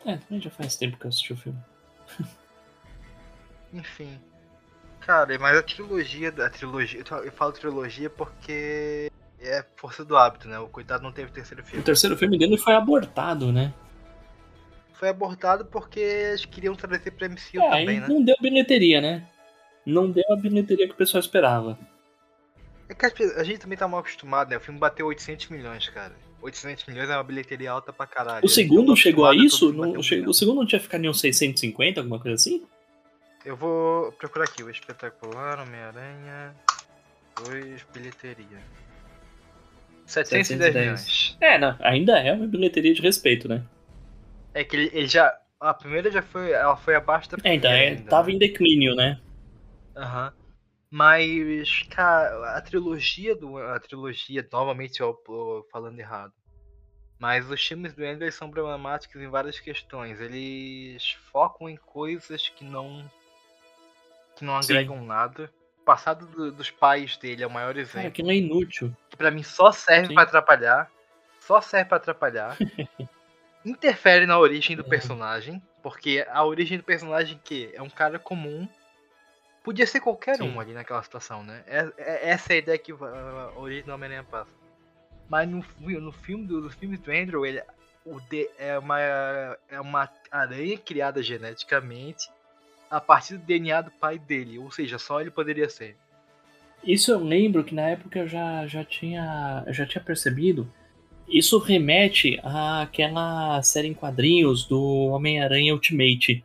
É, 0.05 0.15
também 0.15 0.39
já 0.39 0.49
faz 0.51 0.77
tempo 0.77 0.95
que 0.97 1.03
eu 1.03 1.09
assisti 1.09 1.33
o 1.33 1.37
filme. 1.37 1.59
Enfim. 3.73 4.17
Cara, 5.01 5.37
mas 5.37 5.57
a 5.57 5.63
trilogia 5.63 6.31
da 6.31 6.49
trilogia. 6.49 7.03
Eu 7.25 7.31
falo 7.33 7.51
trilogia 7.51 8.09
porque 8.09 9.11
é 9.43 9.65
força 9.75 10.03
do 10.05 10.15
hábito, 10.17 10.47
né? 10.47 10.57
O 10.59 10.67
coitado 10.67 11.03
não 11.03 11.11
teve 11.11 11.31
terceiro 11.31 11.61
O 11.63 11.65
filme. 11.65 11.83
terceiro 11.83 12.17
filme 12.17 12.37
dele 12.37 12.57
foi 12.57 12.73
abortado, 12.73 13.51
né? 13.51 13.73
Foi 14.93 15.09
abortado 15.09 15.65
porque 15.65 15.99
eles 15.99 16.45
queriam 16.45 16.75
trazer 16.75 17.11
pra 17.11 17.27
MCU 17.27 17.59
É, 17.61 17.69
também, 17.69 17.99
né? 17.99 18.07
não 18.07 18.23
deu 18.23 18.35
bilheteria, 18.41 19.01
né? 19.01 19.27
Não 19.85 20.09
deu 20.09 20.23
a 20.31 20.35
bilheteria 20.35 20.87
que 20.87 20.93
o 20.93 20.97
pessoal 20.97 21.19
esperava. 21.19 21.77
É 22.87 22.93
que 22.93 23.23
a 23.23 23.43
gente 23.43 23.59
também 23.59 23.77
tá 23.77 23.87
mal 23.87 23.99
acostumado, 23.99 24.49
né? 24.49 24.57
O 24.57 24.61
filme 24.61 24.79
bateu 24.79 25.07
800 25.07 25.49
milhões, 25.49 25.89
cara. 25.89 26.13
800 26.41 26.85
milhões 26.85 27.09
é 27.09 27.15
uma 27.15 27.23
bilheteria 27.23 27.71
alta 27.71 27.91
pra 27.91 28.05
caralho. 28.05 28.45
O 28.45 28.49
segundo 28.49 28.95
chegou 28.95 29.25
a 29.25 29.35
isso? 29.35 29.71
filme 29.71 29.93
Não, 29.93 30.03
che- 30.03 30.21
o 30.27 30.33
segundo 30.33 30.57
não 30.57 30.65
tinha 30.65 30.79
ficado 30.79 31.03
em 31.03 31.09
uns 31.09 31.19
650, 31.19 31.99
alguma 32.01 32.19
coisa 32.19 32.35
assim? 32.35 32.65
Eu 33.45 33.55
vou 33.57 34.11
procurar 34.13 34.45
aqui, 34.45 34.63
o 34.63 34.69
espetacular 34.69 35.59
Homem-Aranha 35.59 36.53
2 37.45 37.85
bilheteria. 37.93 38.59
710 40.05 40.47
710. 40.47 40.75
milhões. 40.75 41.37
É, 41.41 41.57
não, 41.57 41.75
ainda 41.81 42.17
é 42.19 42.31
uma 42.33 42.47
bilheteria 42.47 42.93
de 42.93 43.01
respeito, 43.01 43.47
né? 43.47 43.63
É 44.53 44.63
que 44.63 44.75
ele, 44.75 44.89
ele 44.93 45.07
já. 45.07 45.31
A 45.59 45.73
primeira 45.75 46.09
já 46.11 46.21
foi. 46.23 46.51
Ela 46.51 46.75
foi 46.75 46.95
abaixo 46.95 47.29
da 47.29 47.37
É, 47.43 47.53
então, 47.53 47.71
primeira. 47.71 47.71
é, 47.71 47.89
ainda, 47.91 48.03
tava 48.09 48.29
né? 48.29 48.31
em 48.31 48.37
declínio, 48.37 48.95
né? 48.95 49.19
Aham. 49.95 50.31
Mas, 50.91 51.83
cara, 51.89 52.57
a 52.57 52.61
trilogia 52.61 53.35
do. 53.35 53.57
A 53.57 53.79
trilogia, 53.79 54.47
novamente 54.51 55.01
eu 55.01 55.13
tô 55.15 55.67
falando 55.71 55.99
errado. 55.99 56.33
Mas 57.19 57.49
os 57.49 57.61
filmes 57.65 57.93
do 57.95 58.05
Ender 58.05 58.33
são 58.33 58.51
problemáticos 58.51 59.21
em 59.21 59.29
várias 59.29 59.59
questões. 59.59 60.21
Eles 60.21 61.11
focam 61.31 61.69
em 61.69 61.77
coisas 61.77 62.49
que 62.49 62.63
não. 62.65 63.11
que 64.35 64.43
não 64.45 64.55
Sim. 64.59 64.73
agregam 64.73 65.03
nada. 65.03 65.51
Passado 65.85 66.25
do- 66.27 66.51
dos 66.51 66.71
pais 66.71 67.17
dele 67.17 67.43
é 67.43 67.47
o 67.47 67.49
maior 67.51 67.69
Cara, 67.73 67.79
exemplo. 67.81 68.07
aquilo 68.07 68.31
é 68.31 68.35
inútil. 68.35 68.95
que 69.09 69.17
pra 69.17 69.29
mim 69.31 69.43
só 69.43 69.71
serve 69.71 70.13
pra 70.13 70.23
atrapalhar. 70.23 70.89
Só 71.41 71.59
serve 71.61 71.89
pra 71.89 71.97
atrapalhar. 71.97 72.55
Interfere 73.65 74.25
na 74.25 74.37
origem 74.39 74.75
do 74.75 74.83
É. 74.85 74.89
personagem. 74.89 75.61
Porque 75.81 76.25
a 76.29 76.43
origem 76.45 76.77
do 76.77 76.83
personagem 76.83 77.39
que 77.43 77.69
é 77.73 77.81
um 77.81 77.89
cara 77.89 78.17
comum. 78.17 78.67
Podia 79.63 79.87
ser 79.87 79.99
qualquer 80.01 80.35
Sim. 80.37 80.49
um 80.49 80.59
ali 80.59 80.73
naquela 80.73 81.01
situação, 81.03 81.43
né? 81.43 81.63
É, 81.67 81.91
é- 81.97 82.29
essa 82.29 82.51
é 82.53 82.55
a 82.55 82.59
ideia 82.59 82.77
que 82.77 82.91
a 82.91 83.51
origem 83.57 83.83
do 83.83 83.93
Homem-Aranha 83.93 84.23
passa. 84.29 84.51
Mas 85.29 85.47
no, 85.49 85.63
no 85.79 86.11
filme 86.11 86.45
do, 86.45 86.59
nos 86.61 86.75
filmes 86.75 86.99
do 86.99 87.11
Andrew, 87.11 87.45
ele 87.45 87.61
o 88.05 88.19
de- 88.21 88.49
é, 88.57 88.77
uma, 88.77 88.99
é 88.99 89.79
uma 89.79 90.09
aranha 90.29 90.77
criada 90.77 91.23
geneticamente 91.23 92.29
a 92.93 93.01
partir 93.01 93.37
do 93.37 93.45
DNA 93.45 93.81
do 93.81 93.91
pai 93.91 94.19
dele. 94.19 94.59
Ou 94.59 94.69
seja, 94.71 94.99
só 94.99 95.19
ele 95.19 95.31
poderia 95.31 95.67
ser. 95.67 95.97
Isso 96.83 97.11
eu 97.11 97.23
lembro 97.23 97.63
que 97.63 97.73
na 97.73 97.89
época 97.89 98.19
eu 98.19 98.27
já, 98.27 98.67
já, 98.67 98.83
tinha, 98.83 99.63
já 99.69 99.85
tinha 99.85 100.03
percebido. 100.03 100.71
Isso 101.27 101.57
remete 101.57 102.39
àquela 102.43 103.61
série 103.63 103.87
em 103.87 103.93
quadrinhos 103.93 104.65
do 104.65 105.07
Homem-Aranha 105.07 105.73
Ultimate. 105.73 106.43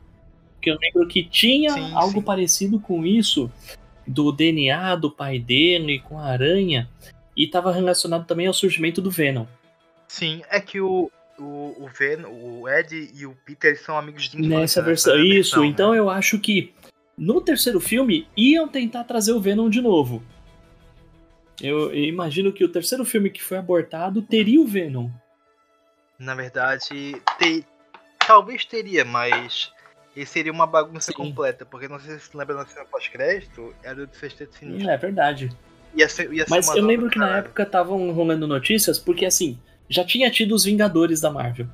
Que 0.62 0.70
eu 0.70 0.78
lembro 0.80 1.06
que 1.06 1.22
tinha 1.22 1.70
Sim, 1.70 1.92
algo 1.92 2.20
sim. 2.20 2.22
parecido 2.22 2.80
com 2.80 3.04
isso, 3.04 3.50
do 4.06 4.32
DNA 4.32 4.96
do 4.96 5.10
pai 5.10 5.38
dele 5.38 6.00
com 6.00 6.18
a 6.18 6.24
aranha, 6.24 6.88
e 7.36 7.44
estava 7.44 7.72
relacionado 7.72 8.26
também 8.26 8.46
ao 8.46 8.54
surgimento 8.54 9.02
do 9.02 9.10
Venom. 9.10 9.46
Sim, 10.08 10.42
é 10.48 10.60
que 10.60 10.80
o, 10.80 11.10
o, 11.38 11.84
o, 11.84 11.88
Ven, 11.96 12.24
o 12.26 12.68
Ed 12.68 13.10
e 13.14 13.24
o 13.26 13.34
Peter 13.44 13.80
são 13.80 13.96
amigos 13.96 14.28
de 14.28 14.36
infância. 14.38 14.58
Nessa 14.58 14.82
versão. 14.82 15.14
nessa 15.14 15.24
Isso, 15.26 15.34
versão, 15.56 15.64
então 15.64 15.92
né? 15.92 15.98
eu 15.98 16.10
acho 16.10 16.38
que 16.38 16.74
no 17.16 17.40
terceiro 17.40 17.80
filme 17.80 18.26
iam 18.36 18.68
tentar 18.68 19.04
trazer 19.04 19.32
o 19.32 19.40
Venom 19.40 19.68
de 19.68 19.80
novo. 19.80 20.22
Eu, 21.60 21.92
eu 21.92 22.04
imagino 22.04 22.52
que 22.52 22.64
o 22.64 22.68
terceiro 22.68 23.04
filme 23.04 23.30
que 23.30 23.42
foi 23.42 23.58
abortado 23.58 24.22
teria 24.22 24.60
o 24.60 24.66
Venom. 24.66 25.10
Na 26.18 26.34
verdade, 26.34 27.20
te- 27.38 27.64
talvez 28.26 28.64
teria, 28.64 29.04
mas 29.04 29.72
esse 30.16 30.32
seria 30.32 30.52
uma 30.52 30.66
bagunça 30.66 31.10
Sim. 31.12 31.16
completa, 31.16 31.64
porque 31.64 31.88
não 31.88 31.98
sei 31.98 32.18
se 32.18 32.26
você 32.26 32.36
lembra 32.38 32.56
na 32.56 32.66
cena 32.66 32.84
pós-crédito, 32.84 33.74
era 33.82 34.06
do 34.06 34.14
Sexteto 34.16 34.56
Sinistro. 34.56 34.90
É 34.90 34.96
verdade. 34.96 35.50
Ia 35.94 36.08
ser, 36.08 36.32
ia 36.32 36.44
ser 36.44 36.50
Mas 36.50 36.68
eu 36.68 36.84
lembro 36.84 37.08
que 37.10 37.18
na 37.18 37.26
caralho. 37.26 37.44
época 37.46 37.62
estavam 37.64 38.10
rolando 38.12 38.46
notícias, 38.46 38.98
porque 38.98 39.24
assim, 39.26 39.58
já 39.88 40.04
tinha 40.04 40.30
tido 40.30 40.54
os 40.54 40.64
Vingadores 40.64 41.20
da 41.20 41.30
Marvel. 41.30 41.66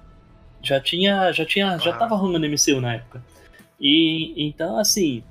Já 0.63 0.81
tinha, 0.81 1.31
já 1.33 1.45
tinha, 1.45 1.77
já 1.79 1.91
Aham. 1.91 1.99
tava 1.99 2.17
rolando 2.17 2.47
MCU 2.49 2.81
na 2.81 2.95
época. 2.95 3.23
E 3.81 4.33
então 4.37 4.79
assim, 4.79 5.23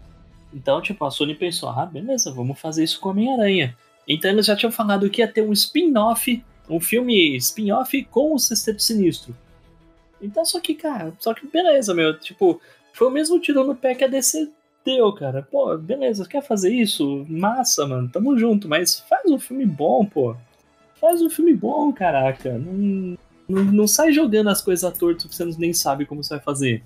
então 0.54 0.82
tipo, 0.82 1.04
a 1.06 1.12
Sony 1.12 1.34
pensou, 1.34 1.70
ah, 1.70 1.86
beleza, 1.86 2.32
vamos 2.32 2.60
fazer 2.60 2.84
isso 2.84 3.00
com 3.00 3.10
Homem-Aranha. 3.10 3.76
Então 4.08 4.30
eles 4.30 4.46
já 4.46 4.56
tinham 4.56 4.72
falado 4.72 5.10
que 5.10 5.22
ia 5.22 5.28
ter 5.28 5.42
um 5.42 5.54
spin-off, 5.54 6.44
um 6.70 6.80
filme 6.80 7.36
spin-off 7.38 8.04
com 8.06 8.34
o 8.34 8.40
Sexteto 8.40 8.84
Sinistro. 8.84 9.36
Então 10.22 10.46
só 10.46 10.60
que, 10.60 10.76
cara, 10.76 11.14
só 11.20 11.34
que 11.34 11.48
beleza, 11.48 11.94
meu, 11.94 12.18
tipo, 12.20 12.62
foi 12.92 13.08
o 13.08 13.12
mesmo 13.12 13.40
tiro 13.40 13.64
no 13.64 13.76
pé 13.76 13.96
que 13.96 14.04
a 14.04 14.08
DC 14.08 14.50
deu, 14.86 15.12
cara. 15.14 15.42
Pô, 15.42 15.78
beleza, 15.78 16.28
quer 16.28 16.44
fazer 16.44 16.74
isso? 16.74 17.26
Massa, 17.28 17.88
mano, 17.88 18.10
tamo 18.10 18.38
junto, 18.38 18.68
mas 18.68 19.00
faz 19.00 19.30
um 19.32 19.40
filme 19.40 19.66
bom, 19.66 20.06
pô. 20.06 20.36
Faz 21.04 21.22
um 21.22 21.30
filme 21.30 21.54
bom, 21.54 21.92
caraca. 21.92 22.58
Não, 22.58 23.18
não, 23.50 23.64
não 23.66 23.88
sai 23.90 24.14
jogando 24.14 24.50
as 24.50 24.62
coisas 24.62 24.86
à 24.86 24.90
torto 24.98 25.28
que 25.28 25.36
você 25.36 25.44
nem 25.58 25.74
sabe 25.74 26.06
como 26.06 26.24
você 26.24 26.36
vai 26.36 26.44
fazer. 26.44 26.82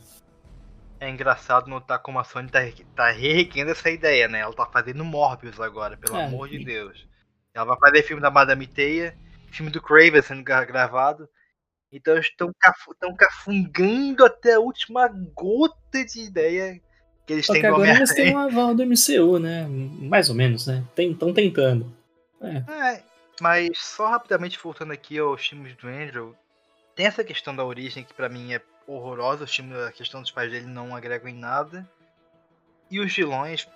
É 1.00 1.08
engraçado 1.08 1.68
notar 1.70 2.00
como 2.00 2.18
a 2.18 2.24
Sony 2.24 2.50
tá, 2.50 2.62
tá 2.96 3.12
reerguendo 3.12 3.70
essa 3.70 3.92
ideia, 3.92 4.28
né? 4.28 4.40
Ela 4.40 4.54
tá 4.56 4.66
fazendo 4.66 5.06
Morbius 5.06 5.60
agora, 5.60 5.96
pelo 5.96 6.18
É. 6.18 6.26
amor 6.26 6.50
de 6.50 6.66
Deus. 6.66 7.08
Ela 7.54 7.66
vai 7.66 7.78
fazer 7.78 8.02
filme 8.02 8.20
da 8.20 8.32
Madame 8.32 8.66
Teia, 8.66 9.16
filme 9.52 9.70
do 9.72 9.80
Craven 9.80 10.24
sendo 10.24 10.42
gra- 10.44 10.66
gravado. 10.66 11.30
Então 11.92 12.16
eles 12.16 12.26
estão 12.26 12.52
cafungando 13.18 14.26
até 14.26 14.54
a 14.56 14.60
última 14.60 15.08
gota 15.36 16.04
de 16.12 16.22
ideia 16.22 16.82
que 17.28 17.34
eles 17.34 17.46
Só 17.46 17.54
têm 17.54 17.62
que 17.62 17.68
agora 17.68 17.92
eles 17.92 18.14
têm 18.16 18.36
um 18.36 18.40
aval 18.40 18.74
do 18.74 18.82
MCU, 18.82 19.38
né? 19.38 19.68
Mais 19.70 20.28
ou 20.28 20.36
menos, 20.36 20.66
né? 20.66 20.84
Estão 20.98 21.32
tentando. 21.32 21.96
É, 22.42 23.04
mas 23.42 23.78
só 23.78 24.08
rapidamente 24.08 24.60
voltando 24.60 24.92
aqui 24.94 25.18
aos 25.18 25.46
filmes 25.46 25.76
do 25.76 25.88
Andrew, 25.88 26.36
tem 26.96 27.06
essa 27.06 27.24
questão 27.24 27.56
da 27.56 27.64
origem 27.64 28.04
que 28.04 28.14
pra 28.14 28.30
mim 28.30 28.54
é 28.54 28.62
horrorosa, 28.88 29.44
os 29.44 29.56
filmes, 29.56 29.78
a 29.78 29.92
questão 29.92 30.22
dos 30.22 30.32
pais 30.32 30.52
dele 30.52 30.66
não 30.66 30.96
agregam 30.96 31.30
em 31.30 31.36
nada. 31.38 31.88
E 32.90 33.00
os 33.00 33.14
vilões, 33.14 33.68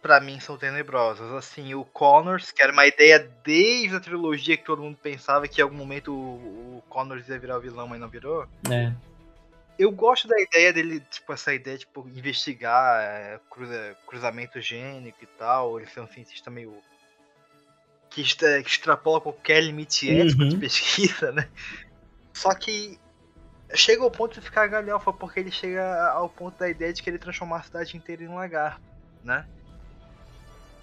pra 0.00 0.18
mim, 0.18 0.40
são 0.40 0.56
tenebrosos. 0.56 1.30
Assim, 1.32 1.74
o 1.74 1.84
Connors, 1.84 2.50
que 2.50 2.62
era 2.62 2.72
uma 2.72 2.86
ideia 2.86 3.18
desde 3.44 3.96
a 3.96 4.00
trilogia 4.00 4.56
que 4.56 4.64
todo 4.64 4.82
mundo 4.82 4.96
pensava 5.00 5.46
que 5.46 5.60
em 5.60 5.62
algum 5.64 5.76
momento 5.76 6.12
o, 6.12 6.78
o 6.78 6.82
Connors 6.88 7.28
ia 7.28 7.38
virar 7.38 7.58
o 7.58 7.60
vilão, 7.60 7.86
mas 7.86 8.00
não 8.00 8.08
virou. 8.08 8.48
né? 8.66 8.96
Eu 9.78 9.92
gosto 9.92 10.26
da 10.26 10.40
ideia 10.40 10.72
dele, 10.72 11.00
tipo, 11.10 11.30
essa 11.34 11.52
ideia, 11.52 11.76
tipo, 11.76 12.08
investigar 12.08 12.98
é, 12.98 13.38
cruza- 13.50 13.94
cruzamento 14.06 14.58
gênico 14.58 15.18
e 15.22 15.26
tal. 15.26 15.78
Ele 15.78 15.86
ser 15.86 16.00
um 16.00 16.06
cientista 16.08 16.50
meio. 16.50 16.74
Que, 18.22 18.62
que 18.62 18.70
extrapola 18.70 19.20
qualquer 19.20 19.62
limite 19.62 20.10
ético 20.10 20.44
de 20.44 20.54
Uhum. 20.54 20.60
pesquisa, 20.60 21.32
né? 21.32 21.48
Só 22.32 22.54
que 22.54 22.98
chega 23.74 24.02
ao 24.02 24.10
ponto 24.10 24.34
de 24.34 24.40
ficar 24.40 24.66
galhofa, 24.68 25.12
porque 25.12 25.40
ele 25.40 25.50
chega 25.50 26.10
ao 26.10 26.28
ponto 26.28 26.58
da 26.58 26.68
ideia 26.68 26.92
de 26.92 27.02
querer 27.02 27.18
transformar 27.18 27.58
a 27.58 27.62
cidade 27.62 27.96
inteira 27.96 28.22
em 28.22 28.28
um 28.28 28.36
lagarto, 28.36 28.80
né? 29.22 29.46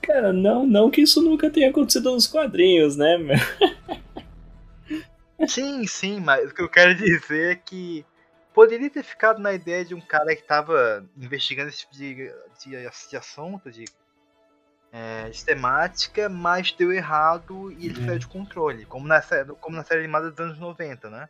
Cara, 0.01 0.34
não, 0.34 0.67
não 0.67 0.91
que 0.91 1.01
isso 1.01 1.21
nunca 1.21 1.49
tenha 1.49 1.69
acontecido 1.69 2.11
nos 2.11 2.27
quadrinhos, 2.27 2.97
né? 2.97 3.17
Sim, 5.47 5.86
sim, 5.88 6.19
mas 6.21 6.51
o 6.51 6.53
que 6.53 6.61
eu 6.61 6.69
quero 6.69 6.95
dizer 6.95 7.51
é 7.51 7.55
que 7.55 8.05
poderia 8.53 8.89
ter 8.89 9.03
ficado 9.03 9.41
na 9.41 9.51
ideia 9.51 9.84
de 9.84 9.93
um 9.93 9.99
cara 9.99 10.34
que 10.36 10.43
tava 10.43 11.05
investigando 11.17 11.69
esse 11.69 11.79
tipo 11.79 11.93
de, 11.93 12.31
de, 12.63 13.09
de 13.09 13.17
assunto, 13.17 13.69
de, 13.69 13.84
é, 14.93 15.27
de 15.29 15.43
temática, 15.43 16.29
mas 16.29 16.71
deu 16.71 16.93
errado 16.93 17.71
e 17.71 17.87
ele 17.87 17.99
É. 18.03 18.05
saiu 18.05 18.19
de 18.19 18.27
controle, 18.27 18.85
como 18.85 19.07
na, 19.07 19.19
como 19.59 19.75
na 19.75 19.83
série 19.83 20.01
animada 20.01 20.29
dos 20.29 20.39
anos 20.39 20.59
90, 20.59 21.09
né? 21.09 21.27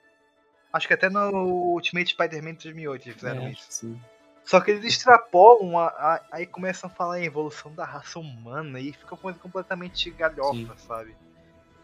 Acho 0.74 0.88
que 0.88 0.94
até 0.94 1.10
no 1.10 1.30
Ultimate 1.32 2.10
Spider-Man 2.12 2.56
de 2.56 2.64
2008 2.64 3.06
eles 3.06 3.16
fizeram 3.16 3.48
É, 3.48 3.52
isso. 3.52 3.66
sim. 3.70 4.02
Só 4.44 4.60
que 4.60 4.72
eles 4.72 4.84
extrapolam, 4.84 5.80
a, 5.80 5.88
a- 5.88 6.22
aí 6.32 6.46
começam 6.46 6.90
a 6.90 6.94
falar 6.94 7.22
em 7.22 7.26
evolução 7.26 7.74
da 7.74 7.86
raça 7.86 8.20
humana 8.20 8.80
e 8.82 8.92
fica 8.92 9.16
uma 9.16 9.22
coisa 9.22 9.40
completamente 9.40 10.12
galhofa, 10.12 10.76
sabe? 10.78 11.16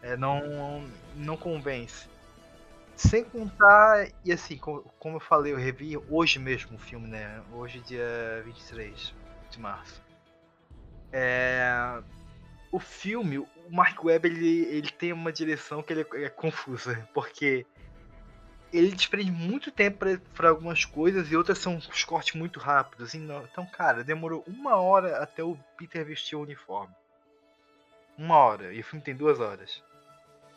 É, 0.02 0.16
não, 0.16 0.86
não 1.14 1.36
convence. 1.38 2.08
Sem 2.96 3.24
contar, 3.24 4.08
e 4.22 4.30
assim, 4.30 4.58
co- 4.58 4.84
como 4.98 5.16
eu 5.16 5.20
falei, 5.20 5.54
eu 5.54 5.56
revi 5.56 5.96
hoje 6.10 6.38
mesmo 6.38 6.76
o 6.76 6.78
filme, 6.78 7.08
né? 7.08 7.42
Hoje, 7.52 7.80
dia 7.80 8.42
23 8.44 9.14
de 9.50 9.58
março. 9.58 10.02
É, 11.12 12.00
o 12.72 12.78
filme, 12.78 13.38
o 13.38 13.48
Mark 13.70 14.02
Webb, 14.04 14.28
ele, 14.28 14.64
ele 14.66 14.90
tem 14.90 15.12
uma 15.12 15.32
direção 15.32 15.82
que 15.82 15.92
ele 15.92 16.06
é, 16.14 16.24
é 16.24 16.28
confusa, 16.28 17.08
porque 17.12 17.66
ele 18.72 18.92
desprende 18.92 19.32
muito 19.32 19.72
tempo 19.72 19.98
pra- 19.98 20.18
pra 20.34 20.48
algumas 20.50 20.84
coisas 20.84 21.30
e 21.32 21.36
outras 21.36 21.58
são 21.58 21.76
os 21.76 22.04
cortes 22.04 22.34
muito 22.36 22.60
rápidos. 22.60 23.14
Então, 23.14 23.42
então, 23.50 23.66
cara, 23.66 24.04
demorou 24.04 24.44
uma 24.46 24.76
hora 24.76 25.18
até 25.18 25.42
o 25.42 25.56
Peter 25.76 26.04
vestir 26.04 26.36
o 26.36 26.42
uniforme. 26.42 26.94
Uma 28.16 28.36
hora, 28.36 28.72
e 28.72 28.80
o 28.80 28.84
filme 28.84 29.04
tem 29.04 29.16
duas 29.16 29.40
horas. 29.40 29.82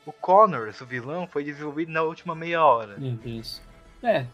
O 0.05 0.11
Connors, 0.11 0.81
o 0.81 0.85
vilão, 0.85 1.25
foi 1.27 1.43
desenvolvido 1.45 1.91
na 1.91 2.03
última 2.03 2.35
meia 2.35 2.63
hora. 2.63 2.97
Meu 2.99 3.15
Deus. 3.15 3.61
É, 4.03 4.27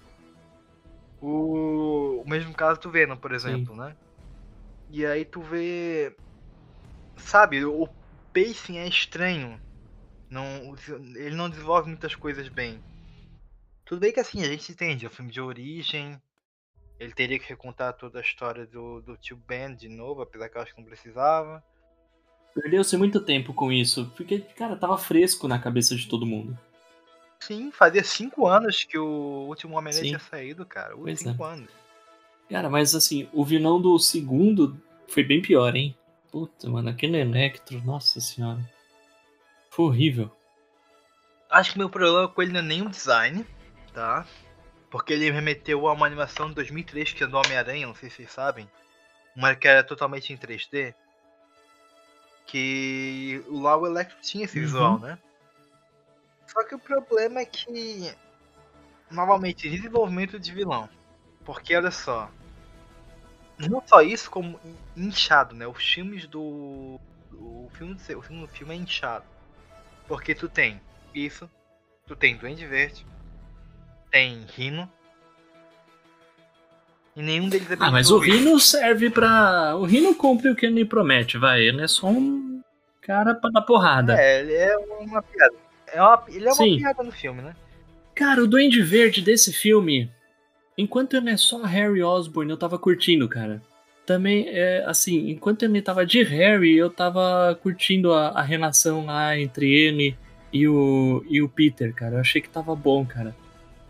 O, 1.21 2.23
o 2.25 2.29
mesmo 2.29 2.53
caso 2.53 2.79
do 2.81 2.89
Venom, 2.89 3.15
por 3.17 3.31
exemplo, 3.33 3.75
né? 3.75 3.95
E 4.89 5.05
aí 5.05 5.23
tu 5.23 5.41
vê. 5.41 6.15
Sabe, 7.17 7.63
o 7.65 7.87
pacing 8.33 8.77
é 8.77 8.87
estranho. 8.87 9.59
Não, 10.29 10.75
ele 11.15 11.35
não 11.35 11.49
desenvolve 11.49 11.89
muitas 11.89 12.15
coisas 12.15 12.47
bem. 12.49 12.81
Tudo 13.85 13.99
bem 13.99 14.13
que 14.13 14.19
assim, 14.19 14.43
a 14.43 14.47
gente 14.47 14.71
entende, 14.71 15.05
é 15.05 15.09
um 15.09 15.11
filme 15.11 15.31
de 15.31 15.41
origem. 15.41 16.21
Ele 16.99 17.13
teria 17.13 17.39
que 17.39 17.49
recontar 17.49 17.93
toda 17.93 18.19
a 18.19 18.21
história 18.21 18.65
do, 18.67 19.01
do 19.01 19.17
tio 19.17 19.37
Ben 19.37 19.75
de 19.75 19.87
novo, 19.89 20.21
apesar 20.21 20.49
que 20.49 20.57
eu 20.57 20.61
acho 20.61 20.75
que 20.75 20.81
não 20.81 20.87
precisava. 20.87 21.63
perdeu-se 22.53 22.95
muito 22.97 23.21
tempo 23.21 23.53
com 23.53 23.71
isso, 23.71 24.11
porque, 24.15 24.39
cara, 24.39 24.75
tava 24.75 24.97
fresco 24.97 25.47
na 25.47 25.57
cabeça 25.57 25.95
de 25.95 26.07
todo 26.07 26.25
mundo. 26.25 26.57
Sim, 27.39 27.71
fazia 27.71 28.03
cinco 28.03 28.47
anos 28.47 28.83
que 28.83 28.97
o 28.97 29.47
último 29.47 29.77
Homem-Aranha 29.77 30.03
tinha 30.03 30.19
saído, 30.19 30.65
cara. 30.65 30.95
Pois 30.95 31.19
cinco 31.19 31.43
anos. 31.43 31.69
Cara, 32.49 32.69
mas 32.69 32.95
assim, 32.95 33.29
o 33.31 33.45
vilão 33.45 33.79
do 33.79 33.97
segundo 33.99 34.81
foi 35.07 35.23
bem 35.23 35.41
pior, 35.41 35.75
hein? 35.75 35.95
Puta, 36.31 36.69
mano, 36.69 36.89
aquele 36.89 37.17
Electro, 37.19 37.79
nossa 37.83 38.19
senhora. 38.19 38.59
Foi 39.69 39.85
horrível. 39.85 40.31
Acho 41.49 41.73
que 41.73 41.77
meu 41.79 41.89
problema 41.89 42.27
com 42.27 42.41
ele 42.41 42.51
não 42.51 42.59
é 42.59 42.63
nem 42.63 42.81
o 42.81 42.89
design, 42.89 43.45
tá? 43.93 44.25
Porque 44.91 45.13
ele 45.13 45.31
remeteu 45.31 45.87
a 45.87 45.93
uma 45.93 46.05
animação 46.05 46.49
de 46.49 46.55
2003 46.55 47.13
que 47.13 47.23
é 47.23 47.27
do 47.27 47.37
Homem-Aranha, 47.37 47.87
não 47.87 47.95
sei 47.95 48.09
se 48.09 48.17
vocês 48.17 48.31
sabem. 48.31 48.69
Uma 49.35 49.55
que 49.55 49.67
era 49.67 49.83
totalmente 49.83 50.33
em 50.33 50.37
3D. 50.37 50.93
Que 52.45 53.43
lá 53.47 53.77
o 53.77 53.85
Electro 53.85 54.17
tinha 54.21 54.45
esse 54.45 54.57
Uhum. 54.57 54.65
visual, 54.65 54.99
né? 54.99 55.19
Só 56.47 56.63
que 56.63 56.73
o 56.75 56.79
problema 56.79 57.41
é 57.41 57.45
que. 57.45 58.11
Novamente, 59.11 59.69
desenvolvimento 59.69 60.39
de 60.39 60.51
vilão. 60.51 60.89
Porque 61.45 61.75
olha 61.75 61.91
só. 61.91 62.29
Não 63.67 63.83
só 63.85 64.01
isso, 64.01 64.31
como 64.31 64.59
inchado, 64.95 65.53
né? 65.53 65.67
Os 65.67 65.83
filmes 65.83 66.25
do. 66.25 66.99
O 67.33 67.69
filme 67.73 67.93
do, 67.93 68.17
o 68.17 68.21
filme 68.21 68.41
do 68.41 68.47
filme 68.47 68.73
é 68.73 68.77
inchado. 68.77 69.25
Porque 70.07 70.33
tu 70.33 70.47
tem 70.47 70.79
isso, 71.13 71.49
tu 72.07 72.15
tem 72.15 72.37
Duende 72.37 72.65
Verde, 72.65 73.05
tem 74.11 74.45
Rino. 74.55 74.89
E 77.15 77.21
nenhum 77.21 77.49
deles 77.49 77.69
é 77.69 77.75
Ah, 77.79 77.91
mas 77.91 78.09
o. 78.09 78.17
Rino 78.17 78.59
serve 78.59 79.09
pra. 79.09 79.75
O 79.75 79.83
Rino 79.83 80.15
cumpre 80.15 80.49
o 80.49 80.55
que 80.55 80.65
ele 80.65 80.85
promete, 80.85 81.37
vai. 81.37 81.61
Ele 81.61 81.81
é 81.81 81.87
só 81.87 82.07
um 82.07 82.61
cara 83.01 83.35
pra 83.35 83.49
dar 83.49 83.61
porrada. 83.61 84.19
É, 84.19 84.39
ele 84.39 84.53
é 84.53 84.77
uma 84.77 85.21
piada. 85.21 85.55
É 85.87 86.01
uma, 86.01 86.23
ele 86.27 86.47
é 86.47 86.51
uma 86.51 86.55
Sim. 86.55 86.77
piada 86.77 87.03
no 87.03 87.11
filme, 87.11 87.41
né? 87.41 87.55
Cara, 88.15 88.43
o 88.43 88.47
Duende 88.47 88.81
Verde 88.81 89.21
desse 89.21 89.51
filme, 89.51 90.11
enquanto 90.79 91.15
ele 91.15 91.29
é 91.29 91.37
só 91.37 91.61
Harry 91.63 92.01
Osborn, 92.01 92.49
eu 92.49 92.57
tava 92.57 92.79
curtindo, 92.79 93.27
cara. 93.27 93.61
Também, 94.05 94.47
é, 94.47 94.83
assim, 94.87 95.29
enquanto 95.29 95.63
ele 95.63 95.81
tava 95.81 96.05
de 96.05 96.23
Harry, 96.23 96.75
eu 96.75 96.89
tava 96.89 97.57
curtindo 97.61 98.13
a, 98.13 98.29
a 98.29 98.41
relação 98.41 99.05
lá 99.05 99.37
entre 99.37 99.71
ele 99.71 100.17
e 100.51 100.67
o, 100.67 101.23
e 101.29 101.41
o 101.41 101.49
Peter, 101.49 101.93
cara. 101.93 102.15
Eu 102.15 102.19
achei 102.21 102.41
que 102.41 102.49
tava 102.49 102.75
bom, 102.75 103.05
cara. 103.05 103.35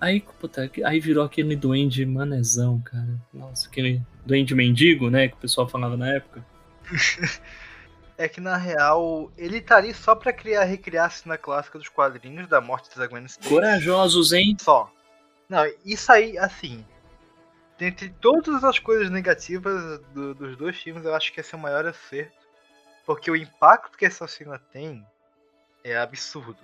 Aí, 0.01 0.21
puta, 0.39 0.69
aí 0.83 0.99
virou 0.99 1.23
aquele 1.23 1.55
duende 1.55 2.05
manezão, 2.05 2.81
cara. 2.81 3.19
Nossa, 3.33 3.67
aquele 3.67 4.01
duende 4.25 4.55
mendigo, 4.55 5.09
né, 5.09 5.27
que 5.27 5.35
o 5.35 5.39
pessoal 5.39 5.67
falava 5.67 5.95
na 5.95 6.09
época. 6.15 6.43
É 8.21 8.27
que 8.27 8.41
na 8.41 8.57
real, 8.57 9.31
ele 9.37 9.61
tá 9.61 9.77
ali 9.77 9.93
só 9.93 10.13
pra 10.13 10.33
criar, 10.33 10.65
recriar 10.65 11.05
a 11.05 11.09
cena 11.09 11.37
clássica 11.37 11.79
dos 11.79 11.87
quadrinhos 11.87 12.49
da 12.49 12.59
morte 12.59 12.89
da 12.99 13.07
Gwen 13.07 13.23
Stacy. 13.23 13.47
Corajosos, 13.47 14.33
hein? 14.33 14.57
Só. 14.59 14.91
Não, 15.49 15.65
isso 15.83 16.11
aí, 16.11 16.37
assim. 16.37 16.85
Dentre 17.77 18.09
todas 18.21 18.63
as 18.63 18.77
coisas 18.77 19.09
negativas 19.09 19.99
do- 20.13 20.33
dos 20.33 20.55
dois 20.57 20.77
filmes, 20.77 21.05
eu 21.05 21.15
acho 21.15 21.33
que 21.33 21.39
esse 21.39 21.55
é 21.55 21.57
o 21.57 21.61
maior 21.61 21.85
acerto. 21.85 22.37
Porque 23.05 23.31
o 23.31 23.35
impacto 23.35 23.97
que 23.97 24.05
essa 24.05 24.27
cena 24.27 24.59
tem 24.71 25.03
é 25.83 25.97
absurdo. 25.97 26.59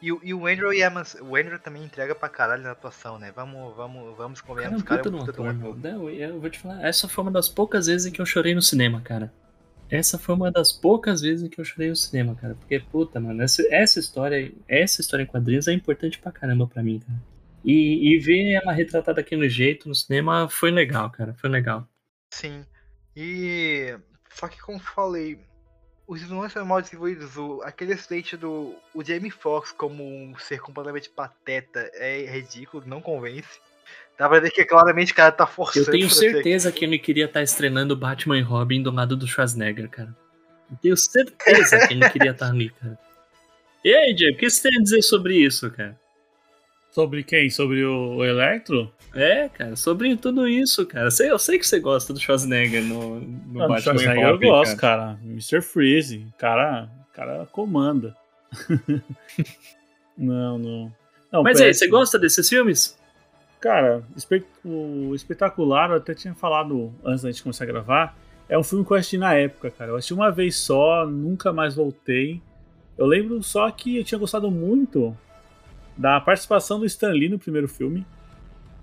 E, 0.00 0.12
o- 0.12 0.20
e 0.22 0.34
o 0.34 0.46
Andrew 0.46 0.72
Yamas, 0.72 1.16
o 1.20 1.34
Andrew 1.34 1.58
também 1.58 1.82
entrega 1.82 2.14
pra 2.14 2.28
caralho 2.28 2.62
na 2.62 2.72
atuação, 2.72 3.18
né? 3.18 3.32
Vamos, 3.34 3.74
vamos, 3.74 4.16
vamos 4.16 4.40
Cara, 4.40 4.48
convenhamos, 4.54 4.82
o 4.82 4.84
cara 4.84 5.00
é 5.00 5.08
um 5.08 5.10
puta 5.18 5.30
ator. 5.30 5.78
Não, 5.78 6.10
eu 6.10 6.38
vou 6.38 6.50
te 6.50 6.58
falar, 6.58 6.86
essa 6.86 7.08
foi 7.08 7.24
uma 7.24 7.30
das 7.30 7.48
poucas 7.48 7.86
vezes 7.86 8.06
em 8.06 8.12
que 8.12 8.20
eu 8.20 8.26
chorei 8.26 8.54
no 8.54 8.62
cinema, 8.62 9.00
cara. 9.00 9.32
Essa 9.90 10.18
foi 10.18 10.34
uma 10.34 10.50
das 10.50 10.70
poucas 10.70 11.22
vezes 11.22 11.44
em 11.44 11.48
que 11.48 11.60
eu 11.60 11.64
chorei 11.64 11.88
no 11.88 11.96
cinema, 11.96 12.34
cara. 12.34 12.54
Porque, 12.56 12.78
puta, 12.78 13.18
mano, 13.18 13.42
essa, 13.42 13.62
essa 13.74 13.98
história, 13.98 14.52
essa 14.68 15.00
história 15.00 15.22
em 15.22 15.26
quadrinhos 15.26 15.66
é 15.66 15.72
importante 15.72 16.18
pra 16.18 16.30
caramba 16.30 16.66
pra 16.66 16.82
mim, 16.82 17.00
cara. 17.00 17.18
E, 17.66 18.14
e 18.14 18.18
ver 18.20 18.52
ela 18.52 18.72
retratada 18.72 19.16
daquele 19.16 19.48
jeito 19.48 19.88
no 19.88 19.94
cinema 19.94 20.48
foi 20.48 20.70
legal, 20.70 21.10
cara. 21.10 21.34
Foi 21.34 21.50
legal. 21.50 21.88
Sim. 22.30 22.64
E. 23.16 23.92
Só 24.30 24.46
que 24.46 24.60
como 24.60 24.78
falei, 24.78 25.40
os 26.06 26.22
vilões 26.22 26.52
são 26.52 26.64
mal 26.64 26.80
desenvolvidos. 26.80 27.36
O, 27.36 27.60
aquele 27.64 27.94
acidente 27.94 28.36
do. 28.36 28.72
O 28.94 29.02
Jamie 29.02 29.32
Foxx 29.32 29.72
como 29.72 30.04
um 30.04 30.38
ser 30.38 30.60
completamente 30.60 31.10
pateta 31.10 31.90
é 31.94 32.24
ridículo, 32.26 32.84
não 32.86 33.00
convence. 33.00 33.58
Dá 34.16 34.28
pra 34.28 34.38
ver 34.38 34.52
que 34.52 34.64
claramente 34.64 35.12
o 35.12 35.16
cara 35.16 35.32
tá 35.32 35.46
forçando. 35.46 35.86
Eu 35.86 35.92
tenho 35.92 36.08
certeza 36.08 36.70
que 36.70 36.84
ele 36.84 37.00
queria 37.00 37.24
estar 37.24 37.42
estrenando 37.42 37.96
Batman 37.96 38.38
e 38.38 38.42
Robin 38.42 38.80
do 38.80 38.92
lado 38.92 39.16
do 39.16 39.26
Schwarzenegger, 39.26 39.90
cara. 39.90 40.16
Eu 40.70 40.76
tenho 40.80 40.96
certeza 40.96 41.86
que 41.86 41.94
ele 41.94 42.08
queria 42.10 42.30
estar 42.30 42.48
ali, 42.48 42.70
cara. 42.70 42.96
E 43.84 43.92
aí, 43.92 44.14
Diego, 44.14 44.36
o 44.36 44.38
que 44.38 44.48
você 44.48 44.68
tem 44.68 44.78
a 44.78 44.82
dizer 44.82 45.02
sobre 45.02 45.36
isso, 45.36 45.70
cara? 45.70 45.98
Sobre 46.96 47.22
quem? 47.22 47.50
Sobre 47.50 47.84
o 47.84 48.24
Electro? 48.24 48.90
É, 49.14 49.50
cara, 49.50 49.76
sobre 49.76 50.16
tudo 50.16 50.48
isso, 50.48 50.86
cara. 50.86 51.10
Sei- 51.10 51.30
Eu 51.30 51.38
sei 51.38 51.58
que 51.58 51.66
você 51.66 51.78
gosta 51.78 52.10
do 52.14 52.18
Schwarzenegger 52.18 52.82
no, 52.82 53.20
no 53.20 53.62
Ah, 53.62 53.68
Batman 53.68 53.80
Schwarzenegger 53.82 54.30
Robin, 54.30 54.46
eu 54.46 54.52
gosto, 54.52 54.76
cara. 54.78 55.18
Mr. 55.22 55.60
Freeze. 55.60 56.26
Cara, 56.38 56.88
cara 57.12 57.46
comanda. 57.52 58.16
não, 60.16 60.58
não. 60.58 60.92
Não, 61.30 61.42
Mas 61.42 61.60
aí, 61.60 61.66
péssimo. 61.66 61.84
você 61.84 61.88
gosta 61.90 62.18
desses 62.18 62.48
filmes? 62.48 62.98
Cara, 63.60 64.02
o 64.64 65.14
espetacular, 65.14 65.90
eu 65.90 65.96
até 65.96 66.14
tinha 66.14 66.34
falado 66.34 66.94
antes 67.04 67.22
da 67.24 67.30
gente 67.30 67.42
começar 67.42 67.64
a 67.64 67.66
gravar. 67.66 68.16
É 68.48 68.56
um 68.58 68.62
filme 68.62 68.86
que 68.86 68.92
eu 68.92 68.96
assisti 68.96 69.18
na 69.18 69.34
época, 69.34 69.70
cara. 69.70 69.90
Eu 69.90 69.96
assisti 69.96 70.14
uma 70.14 70.30
vez 70.30 70.56
só, 70.56 71.06
nunca 71.06 71.52
mais 71.52 71.74
voltei. 71.74 72.40
Eu 72.96 73.04
lembro 73.04 73.42
só 73.42 73.70
que 73.70 73.98
eu 73.98 74.04
tinha 74.04 74.18
gostado 74.18 74.50
muito 74.50 75.14
da 75.96 76.20
participação 76.20 76.78
do 76.78 76.86
Stan 76.86 77.10
Lee 77.10 77.28
no 77.28 77.38
primeiro 77.38 77.68
filme. 77.68 78.06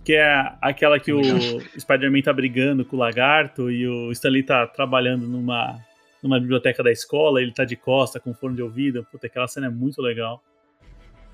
Que 0.04 0.16
é 0.16 0.54
aquela 0.62 1.00
que 1.00 1.14
o 1.14 1.22
Spider-Man 1.80 2.22
tá 2.22 2.34
brigando 2.34 2.84
com 2.84 2.96
o 2.96 3.00
lagarto 3.00 3.72
e 3.72 3.88
o 3.88 4.12
Stan 4.12 4.30
Lee 4.30 4.44
tá 4.44 4.68
trabalhando 4.68 5.26
numa, 5.26 5.80
numa 6.22 6.40
biblioteca 6.40 6.84
da 6.84 6.92
escola, 6.92 7.42
ele 7.42 7.54
tá 7.54 7.64
de 7.64 7.76
costa 7.78 8.20
com 8.20 8.34
fone 8.34 8.56
de 8.56 8.62
ouvido. 8.62 9.06
Puta, 9.10 9.28
aquela 9.28 9.48
cena 9.48 9.68
é 9.68 9.70
muito 9.70 10.02
legal. 10.02 10.44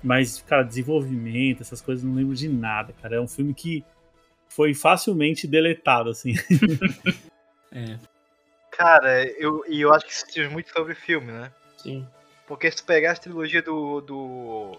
Mas, 0.02 0.40
cara, 0.42 0.62
desenvolvimento, 0.62 1.62
essas 1.62 1.80
coisas, 1.80 2.04
não 2.04 2.14
lembro 2.14 2.34
de 2.34 2.48
nada, 2.48 2.94
cara. 3.02 3.16
É 3.16 3.20
um 3.20 3.28
filme 3.28 3.52
que 3.52 3.84
foi 4.48 4.72
facilmente 4.72 5.46
deletado, 5.46 6.10
assim. 6.10 6.34
É, 7.72 8.00
Cara, 8.80 9.24
eu, 9.38 9.62
e 9.68 9.82
eu 9.82 9.92
acho 9.92 10.06
que 10.06 10.12
isso 10.12 10.26
diz 10.32 10.50
muito 10.50 10.70
sobre 10.70 10.94
o 10.94 10.96
filme, 10.96 11.30
né? 11.30 11.52
sim. 11.76 12.06
Porque 12.46 12.70
se 12.70 12.78
tu 12.78 12.84
pegar 12.84 13.12
a 13.12 13.16
trilogia 13.16 13.62
do. 13.62 14.00
do. 14.00 14.78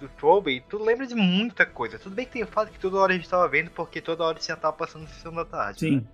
Do 0.00 0.08
Tobey, 0.08 0.64
tu 0.68 0.82
lembra 0.82 1.06
de 1.06 1.14
muita 1.14 1.66
coisa. 1.66 1.98
Tudo 1.98 2.14
bem 2.14 2.24
que 2.24 2.32
tem 2.32 2.42
o 2.42 2.46
fato 2.46 2.72
que 2.72 2.78
toda 2.78 2.98
hora 2.98 3.12
a 3.12 3.16
gente 3.16 3.28
tava 3.28 3.46
vendo, 3.46 3.70
porque 3.70 4.00
toda 4.00 4.24
hora 4.24 4.38
tinha 4.38 4.56
tava 4.56 4.76
passando 4.76 5.06
sessão 5.08 5.32
da 5.32 5.44
tarde. 5.44 5.90
né? 5.90 5.98
Sim. 6.00 6.08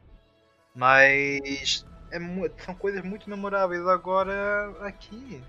Mas. 0.74 1.87
É, 2.11 2.18
são 2.64 2.74
coisas 2.74 3.03
muito 3.03 3.30
memoráveis. 3.30 3.87
Agora, 3.87 4.74
aqui. 4.80 5.43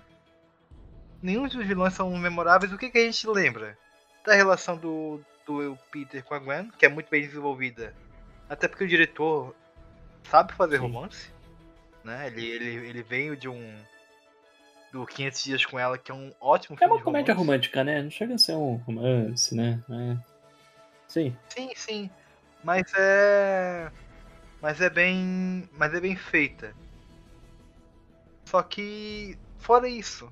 Nenhum 1.21 1.47
dos 1.47 1.65
vilões 1.65 1.93
são 1.93 2.15
memoráveis. 2.17 2.71
O 2.71 2.77
que, 2.77 2.89
que 2.89 2.97
a 2.99 3.05
gente 3.05 3.27
lembra? 3.27 3.77
Da 4.23 4.33
relação 4.33 4.77
do, 4.77 5.19
do 5.45 5.77
Peter 5.91 6.23
com 6.23 6.35
a 6.35 6.39
Gwen, 6.39 6.71
que 6.77 6.85
é 6.85 6.89
muito 6.89 7.09
bem 7.09 7.21
desenvolvida. 7.21 7.93
Até 8.49 8.67
porque 8.67 8.83
o 8.83 8.88
diretor 8.88 9.55
sabe 10.23 10.53
fazer 10.53 10.77
Sim. 10.77 10.83
romance. 10.83 11.31
Né? 12.03 12.27
Ele, 12.27 12.45
ele, 12.45 12.88
ele 12.88 13.03
veio 13.03 13.35
de 13.35 13.49
um. 13.49 13.75
Do 14.91 15.05
500 15.05 15.43
Dias 15.43 15.65
com 15.65 15.77
Ela, 15.77 15.97
que 15.97 16.11
é 16.11 16.13
um 16.15 16.33
ótimo 16.39 16.75
É 16.75 16.79
filme. 16.79 16.93
uma 16.93 16.97
de 16.99 17.03
comédia 17.03 17.33
romântica, 17.33 17.83
né? 17.83 18.01
Não 18.01 18.09
chega 18.09 18.35
a 18.35 18.38
ser 18.38 18.53
um 18.53 18.75
romance, 18.77 19.53
né? 19.53 19.83
É. 19.89 20.17
Sim. 21.07 21.38
Sim, 21.49 21.71
sim. 21.75 22.09
Mas 22.63 22.83
é. 22.97 23.91
Mas 24.61 24.79
é 24.81 24.89
bem. 24.89 25.69
Mas 25.73 25.93
é 25.93 25.99
bem 25.99 26.15
feita. 26.15 26.73
Só 28.45 28.63
que. 28.63 29.38
Fora 29.59 29.88
isso. 29.89 30.31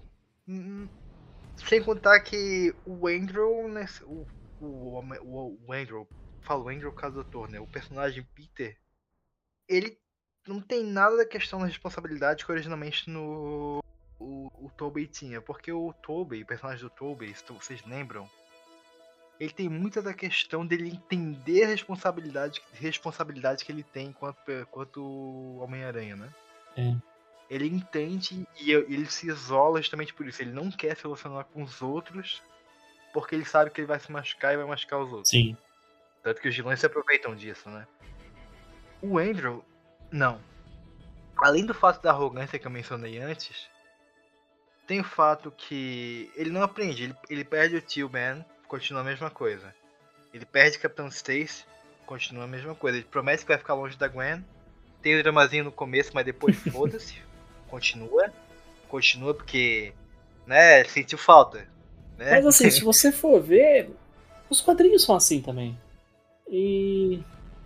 Sem 1.57 1.83
contar 1.83 2.19
que 2.21 2.73
o 2.85 3.07
Andrew. 3.07 3.67
nesse- 3.67 4.03
O, 4.05 4.25
o, 4.59 4.99
o, 5.21 5.59
o 5.67 5.73
Andrew. 5.73 6.07
Falo 6.41 6.69
Andrew 6.69 6.91
por 6.91 7.01
causa 7.01 7.15
do 7.15 7.21
ator, 7.21 7.49
né? 7.49 7.59
O 7.59 7.67
personagem 7.67 8.23
Peter. 8.35 8.77
Ele 9.67 9.97
não 10.47 10.61
tem 10.61 10.83
nada 10.83 11.17
da 11.17 11.25
questão 11.25 11.59
da 11.59 11.65
responsabilidade 11.65 12.45
que 12.45 12.51
originalmente 12.51 13.09
no. 13.09 13.79
O, 14.19 14.49
o 14.65 14.69
Tobey 14.75 15.07
tinha. 15.07 15.41
Porque 15.41 15.71
o 15.71 15.93
Tobey, 15.93 16.43
o 16.43 16.45
personagem 16.45 16.83
do 16.83 16.89
Tobey, 16.89 17.33
se 17.33 17.43
vocês 17.51 17.83
lembram, 17.85 18.29
ele 19.39 19.51
tem 19.51 19.69
muita 19.69 20.01
da 20.01 20.13
questão 20.13 20.65
dele 20.65 20.89
entender 20.89 21.63
a 21.63 21.67
responsabilidade, 21.67 22.61
responsabilidade 22.73 23.65
que 23.65 23.71
ele 23.71 23.83
tem 23.83 24.07
enquanto, 24.07 24.37
enquanto 24.49 25.57
Homem-Aranha, 25.59 26.15
né? 26.15 26.33
É. 26.77 26.95
Ele 27.49 27.67
entende 27.67 28.47
e 28.59 28.71
ele 28.71 29.05
se 29.05 29.27
isola 29.27 29.79
justamente 29.81 30.13
por 30.13 30.27
isso. 30.27 30.41
Ele 30.41 30.51
não 30.51 30.71
quer 30.71 30.95
se 30.95 31.03
relacionar 31.03 31.43
com 31.45 31.61
os 31.61 31.81
outros 31.81 32.41
porque 33.13 33.33
ele 33.33 33.45
sabe 33.45 33.71
que 33.71 33.79
ele 33.79 33.87
vai 33.87 33.97
se 33.97 34.11
machucar 34.11 34.53
e 34.53 34.57
vai 34.57 34.65
machucar 34.65 34.99
os 34.99 35.09
outros. 35.09 35.29
Sim. 35.29 35.55
Tanto 36.21 36.41
que 36.41 36.49
os 36.49 36.55
vilões 36.55 36.79
se 36.79 36.85
aproveitam 36.85 37.33
disso, 37.33 37.69
né? 37.69 37.87
O 39.01 39.17
Andrew, 39.17 39.63
não. 40.11 40.41
Além 41.37 41.65
do 41.65 41.73
fato 41.73 42.01
da 42.01 42.11
arrogância 42.11 42.59
que 42.59 42.67
eu 42.67 42.71
mencionei 42.71 43.19
antes, 43.19 43.69
tem 44.87 44.99
o 44.99 45.03
fato 45.03 45.51
que 45.51 46.31
ele 46.35 46.49
não 46.49 46.61
aprende. 46.61 47.03
Ele, 47.03 47.15
ele 47.29 47.43
perde 47.43 47.75
o 47.75 47.81
tio 47.81 48.09
Ben, 48.09 48.43
continua 48.67 49.01
a 49.01 49.05
mesma 49.05 49.29
coisa. 49.29 49.73
Ele 50.33 50.45
perde 50.45 50.79
Capitão 50.79 51.07
Stacy, 51.07 51.65
continua 52.05 52.43
a 52.43 52.47
mesma 52.47 52.75
coisa. 52.75 52.97
Ele 52.97 53.07
promete 53.09 53.43
que 53.43 53.47
vai 53.47 53.57
ficar 53.57 53.73
longe 53.73 53.97
da 53.97 54.07
Gwen, 54.07 54.43
tem 55.01 55.17
o 55.19 55.21
dramazinho 55.23 55.65
no 55.65 55.71
começo, 55.71 56.11
mas 56.13 56.25
depois 56.25 56.55
foda-se. 56.71 57.15
Continua. 57.69 58.31
Continua 58.87 59.33
porque, 59.33 59.93
né, 60.45 60.83
sentiu 60.85 61.17
falta. 61.17 61.67
Né? 62.17 62.31
Mas 62.31 62.45
assim, 62.45 62.69
se 62.71 62.83
você 62.83 63.11
for 63.11 63.41
ver, 63.41 63.89
os 64.49 64.61
quadrinhos 64.61 65.03
são 65.03 65.15
assim 65.15 65.41
também. 65.41 65.77
E. 66.49 67.19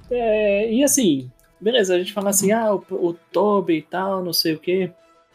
é, 0.09 0.71
e 0.71 0.83
assim, 0.83 1.31
beleza, 1.59 1.95
a 1.95 1.97
gente 1.97 2.13
fala 2.13 2.29
assim, 2.29 2.51
ah, 2.51 2.73
o, 2.73 2.83
o 2.89 3.13
Toby 3.13 3.77
e 3.77 3.81
tal, 3.81 4.23
não 4.23 4.33
sei 4.33 4.53
o 4.53 4.59
quê. 4.59 4.91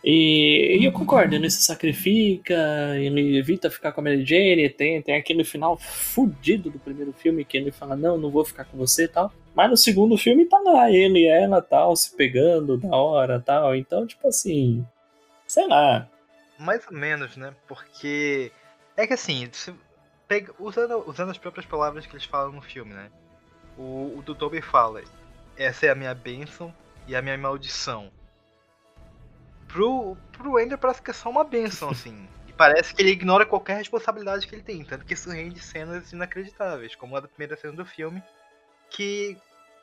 E, 0.07 0.77
e 0.79 0.85
eu 0.85 0.93
concordo, 0.93 1.35
ele 1.35 1.49
se 1.49 1.63
sacrifica, 1.63 2.55
ele 2.99 3.39
evita 3.39 3.71
ficar 3.71 3.91
com 3.91 4.03
a 4.03 4.05
Mary 4.05 4.23
Jane, 4.23 4.69
tem, 4.69 5.01
tem 5.01 5.17
aquele 5.17 5.43
final 5.45 5.79
fudido 5.79 6.69
do 6.69 6.79
primeiro 6.79 7.11
filme 7.15 7.43
que 7.43 7.57
ele 7.57 7.73
fala, 7.73 7.97
não, 7.97 8.19
não 8.19 8.31
vou 8.31 8.45
ficar 8.45 8.67
com 8.67 8.77
você 8.77 9.05
e 9.05 9.09
tal. 9.09 9.33
Mas 9.55 9.71
no 9.71 9.77
segundo 9.79 10.19
filme 10.19 10.45
tá 10.45 10.59
lá, 10.59 10.91
ele 10.91 11.21
e 11.21 11.27
ela 11.27 11.63
tal, 11.63 11.97
se 11.97 12.15
pegando 12.15 12.77
da 12.77 12.95
hora 12.95 13.41
tal. 13.41 13.75
Então, 13.75 14.07
tipo 14.07 14.29
assim, 14.29 14.87
sei 15.47 15.67
lá. 15.67 16.07
Mais 16.59 16.87
ou 16.87 16.93
menos, 16.93 17.37
né? 17.37 17.55
Porque. 17.67 18.53
É 18.97 19.07
que 19.07 19.15
assim, 19.15 19.51
pega, 20.29 20.53
usando, 20.59 21.09
usando 21.09 21.31
as 21.31 21.39
próprias 21.39 21.67
palavras 21.67 22.07
que 22.07 22.13
eles 22.13 22.25
falam 22.25 22.53
no 22.53 22.63
filme, 22.63 22.93
né? 22.93 23.11
O, 23.79 24.19
o 24.19 24.35
Toby 24.35 24.61
fala: 24.61 25.03
Essa 25.57 25.87
é 25.87 25.91
a 25.91 25.95
minha 25.95 26.15
bênção 26.15 26.75
e 27.07 27.17
a 27.17 27.23
minha 27.23 27.39
maldição. 27.39 28.11
Pro, 29.75 30.17
pro 30.31 30.61
Ender 30.61 30.79
parece 30.79 31.03
que 31.03 31.11
é 31.11 31.15
só 31.15 31.29
uma 31.29 31.43
bênção, 31.43 31.91
assim. 31.91 32.29
E 32.47 32.53
parece 32.53 32.95
que 32.95 33.03
ele 33.03 33.11
ignora 33.11 33.45
qualquer 33.45 33.77
responsabilidade 33.77 34.47
que 34.47 34.55
ele 34.55 34.63
tem. 34.63 34.85
Tanto 34.85 35.05
que 35.05 35.15
isso 35.15 35.29
rende 35.31 35.59
cenas 35.59 36.13
inacreditáveis, 36.13 36.95
como 36.95 37.17
a 37.17 37.21
da 37.21 37.27
primeira 37.27 37.57
cena 37.57 37.73
do 37.73 37.85
filme. 37.85 38.23
Que, 38.89 39.37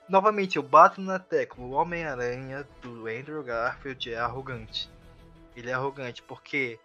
novamente, 0.07 0.55
eu 0.55 0.63
bato 0.63 1.01
na 1.01 1.19
tecla: 1.19 1.61
o 1.65 1.71
Homem-Aranha 1.71 2.65
do 2.81 3.05
Andrew 3.05 3.43
Garfield 3.43 4.13
é 4.13 4.17
arrogante. 4.17 4.89
Ele 5.57 5.69
é 5.69 5.73
arrogante 5.73 6.21
porque, 6.23 6.79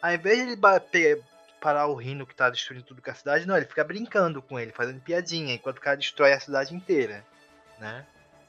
ao 0.00 0.12
invés 0.12 0.36
de 0.38 0.42
ele 0.44 0.54
ba- 0.56 0.78
pe- 0.78 1.20
parar 1.60 1.88
o 1.88 1.96
Rino 1.96 2.24
que 2.24 2.36
tá 2.36 2.48
destruindo 2.48 2.84
tudo 2.84 3.02
com 3.02 3.10
a 3.10 3.14
cidade, 3.14 3.46
não, 3.48 3.56
ele 3.56 3.66
fica 3.66 3.82
brincando 3.82 4.40
com 4.40 4.60
ele, 4.60 4.70
fazendo 4.70 5.00
piadinha, 5.00 5.54
enquanto 5.54 5.78
o 5.78 5.80
cara 5.80 5.96
destrói 5.96 6.32
a 6.32 6.38
cidade 6.38 6.72
inteira, 6.72 7.26
né? 7.80 8.06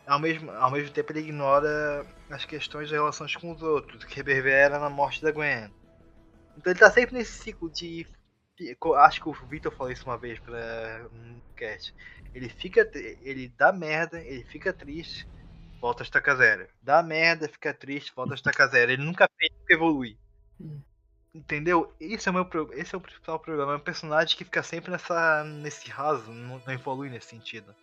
Ao 0.09 0.17
mesmo, 0.17 0.49
ao 0.49 0.71
mesmo 0.71 0.91
tempo 0.91 1.11
ele 1.11 1.19
ignora 1.19 2.03
as 2.31 2.43
questões 2.43 2.89
das 2.89 2.99
relações 2.99 3.35
com 3.35 3.51
os 3.51 3.61
outros, 3.61 4.03
que 4.03 4.15
reverbera 4.15 4.79
na 4.79 4.89
morte 4.89 5.21
da 5.21 5.31
Gwen. 5.31 5.69
Então 6.57 6.73
ele 6.73 6.79
tá 6.79 6.89
sempre 6.89 7.15
nesse 7.15 7.33
ciclo 7.33 7.69
de... 7.69 8.07
Acho 8.97 9.21
que 9.21 9.29
o 9.29 9.33
Victor 9.47 9.71
falou 9.71 9.93
isso 9.93 10.05
uma 10.05 10.17
vez 10.17 10.39
pra 10.39 11.07
um 11.13 11.39
cast. 11.55 11.93
Ele 12.33 12.49
fica... 12.49 12.89
Ele 13.21 13.53
dá 13.55 13.71
merda, 13.71 14.19
ele 14.19 14.43
fica 14.45 14.73
triste, 14.73 15.27
volta 15.79 16.01
a 16.01 16.05
estaca 16.05 16.35
zero. 16.35 16.67
Dá 16.81 17.03
merda, 17.03 17.47
fica 17.47 17.71
triste, 17.71 18.11
volta 18.15 18.33
a 18.33 18.35
estaca 18.35 18.67
zero. 18.67 18.91
Ele 18.91 19.03
nunca 19.03 19.29
fez. 19.37 19.51
Entendeu? 21.35 21.93
Esse 21.99 22.27
é 22.27 22.31
o 22.31 22.33
meu 22.33 22.49
esse 22.73 22.95
é 22.95 22.97
o 22.97 23.01
principal 23.01 23.39
problema. 23.39 23.73
É 23.73 23.75
um 23.75 23.79
personagem 23.79 24.35
que 24.35 24.43
fica 24.43 24.63
sempre 24.63 24.89
nessa 24.89 25.43
nesse 25.43 25.87
raso, 25.87 26.31
não, 26.31 26.59
não 26.65 26.73
evolui 26.73 27.11
nesse 27.11 27.27
sentido. 27.27 27.75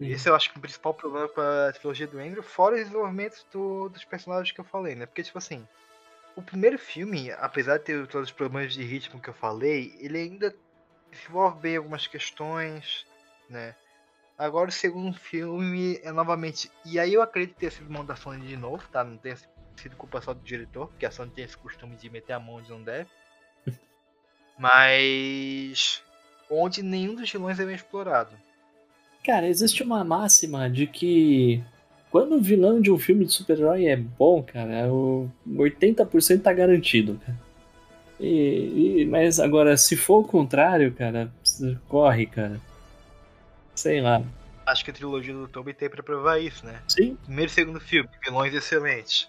Esse 0.00 0.28
eu 0.28 0.34
acho 0.34 0.50
que 0.50 0.56
é 0.56 0.58
o 0.58 0.62
principal 0.62 0.94
problema 0.94 1.28
com 1.28 1.40
a 1.40 1.72
trilogia 1.72 2.06
do 2.06 2.18
Andrew, 2.18 2.42
fora 2.42 2.74
os 2.76 2.80
desenvolvimentos 2.82 3.44
do- 3.52 3.88
dos 3.90 4.04
personagens 4.04 4.50
que 4.50 4.60
eu 4.60 4.64
falei, 4.64 4.94
né? 4.94 5.04
Porque, 5.04 5.22
tipo 5.22 5.36
assim, 5.36 5.66
o 6.34 6.42
primeiro 6.42 6.78
filme, 6.78 7.30
apesar 7.32 7.76
de 7.78 7.84
ter 7.84 8.06
todos 8.06 8.28
os 8.30 8.34
problemas 8.34 8.72
de 8.72 8.82
ritmo 8.82 9.20
que 9.20 9.28
eu 9.28 9.34
falei, 9.34 9.94
ele 10.00 10.18
ainda 10.18 10.54
desenvolve 11.10 11.60
bem 11.60 11.76
algumas 11.76 12.06
questões, 12.06 13.06
né? 13.48 13.74
Agora 14.38 14.70
o 14.70 14.72
segundo 14.72 15.18
filme 15.18 16.00
é 16.02 16.10
novamente. 16.10 16.72
E 16.82 16.98
aí 16.98 17.12
eu 17.12 17.20
acredito 17.20 17.58
ter 17.58 17.70
sido 17.70 17.92
mão 17.92 18.04
da 18.04 18.16
Sony 18.16 18.46
de 18.46 18.56
novo, 18.56 18.82
tá? 18.88 19.04
Não 19.04 19.18
tenha 19.18 19.36
sido 19.76 19.96
culpa 19.96 20.20
só 20.22 20.32
do 20.32 20.40
diretor, 20.40 20.86
porque 20.88 21.04
a 21.04 21.10
Sony 21.10 21.30
tem 21.30 21.44
esse 21.44 21.58
costume 21.58 21.94
de 21.94 22.08
meter 22.08 22.32
a 22.32 22.40
mão 22.40 22.54
onde 22.54 22.70
não 22.70 22.82
deve. 22.82 23.10
Mas. 24.58 26.02
Onde 26.48 26.82
nenhum 26.82 27.14
dos 27.14 27.30
vilões 27.30 27.60
é 27.60 27.66
bem 27.66 27.74
explorado. 27.74 28.34
Cara, 29.24 29.46
existe 29.48 29.82
uma 29.82 30.02
máxima 30.02 30.68
de 30.70 30.86
que 30.86 31.62
quando 32.10 32.36
o 32.36 32.40
vilão 32.40 32.80
de 32.80 32.90
um 32.90 32.98
filme 32.98 33.24
de 33.24 33.32
super-herói 33.32 33.86
é 33.86 33.96
bom, 33.96 34.42
cara, 34.42 34.92
o 34.92 35.30
80% 35.46 36.42
tá 36.42 36.52
garantido, 36.52 37.20
cara. 37.24 37.38
E, 38.18 39.00
e- 39.02 39.04
mas 39.06 39.38
agora, 39.40 39.76
se 39.76 39.96
for 39.96 40.18
o 40.20 40.24
contrário, 40.24 40.92
cara, 40.92 41.30
corre, 41.88 42.26
cara. 42.26 42.60
Sei 43.74 44.00
lá. 44.00 44.22
Acho 44.66 44.84
que 44.84 44.90
a 44.90 44.94
trilogia 44.94 45.32
do 45.34 45.48
Toby 45.48 45.72
tem 45.74 45.88
pra 45.88 46.02
provar 46.02 46.38
isso, 46.38 46.64
né? 46.66 46.80
Sim, 46.86 47.16
Primeiro 47.24 47.50
e 47.50 47.54
segundo 47.54 47.80
filme, 47.80 48.08
vilões 48.24 48.52
excelentes. 48.54 49.28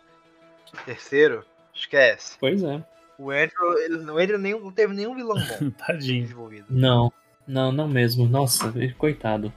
Terceiro, 0.85 1.43
esquece. 1.73 2.37
pois 2.39 2.63
é. 2.63 2.83
O 3.17 3.29
Andrew, 3.29 3.77
ele, 3.79 3.95
o 4.09 4.17
Andrew 4.17 4.39
nem, 4.39 4.59
não 4.59 4.71
teve 4.71 4.93
nenhum 4.93 5.15
vilão 5.15 5.35
bom 5.37 5.69
Tadinho. 5.85 6.23
desenvolvido. 6.23 6.65
Não, 6.69 7.11
não, 7.47 7.71
não 7.71 7.87
mesmo. 7.87 8.27
Nossa, 8.27 8.73
coitado. 8.97 9.53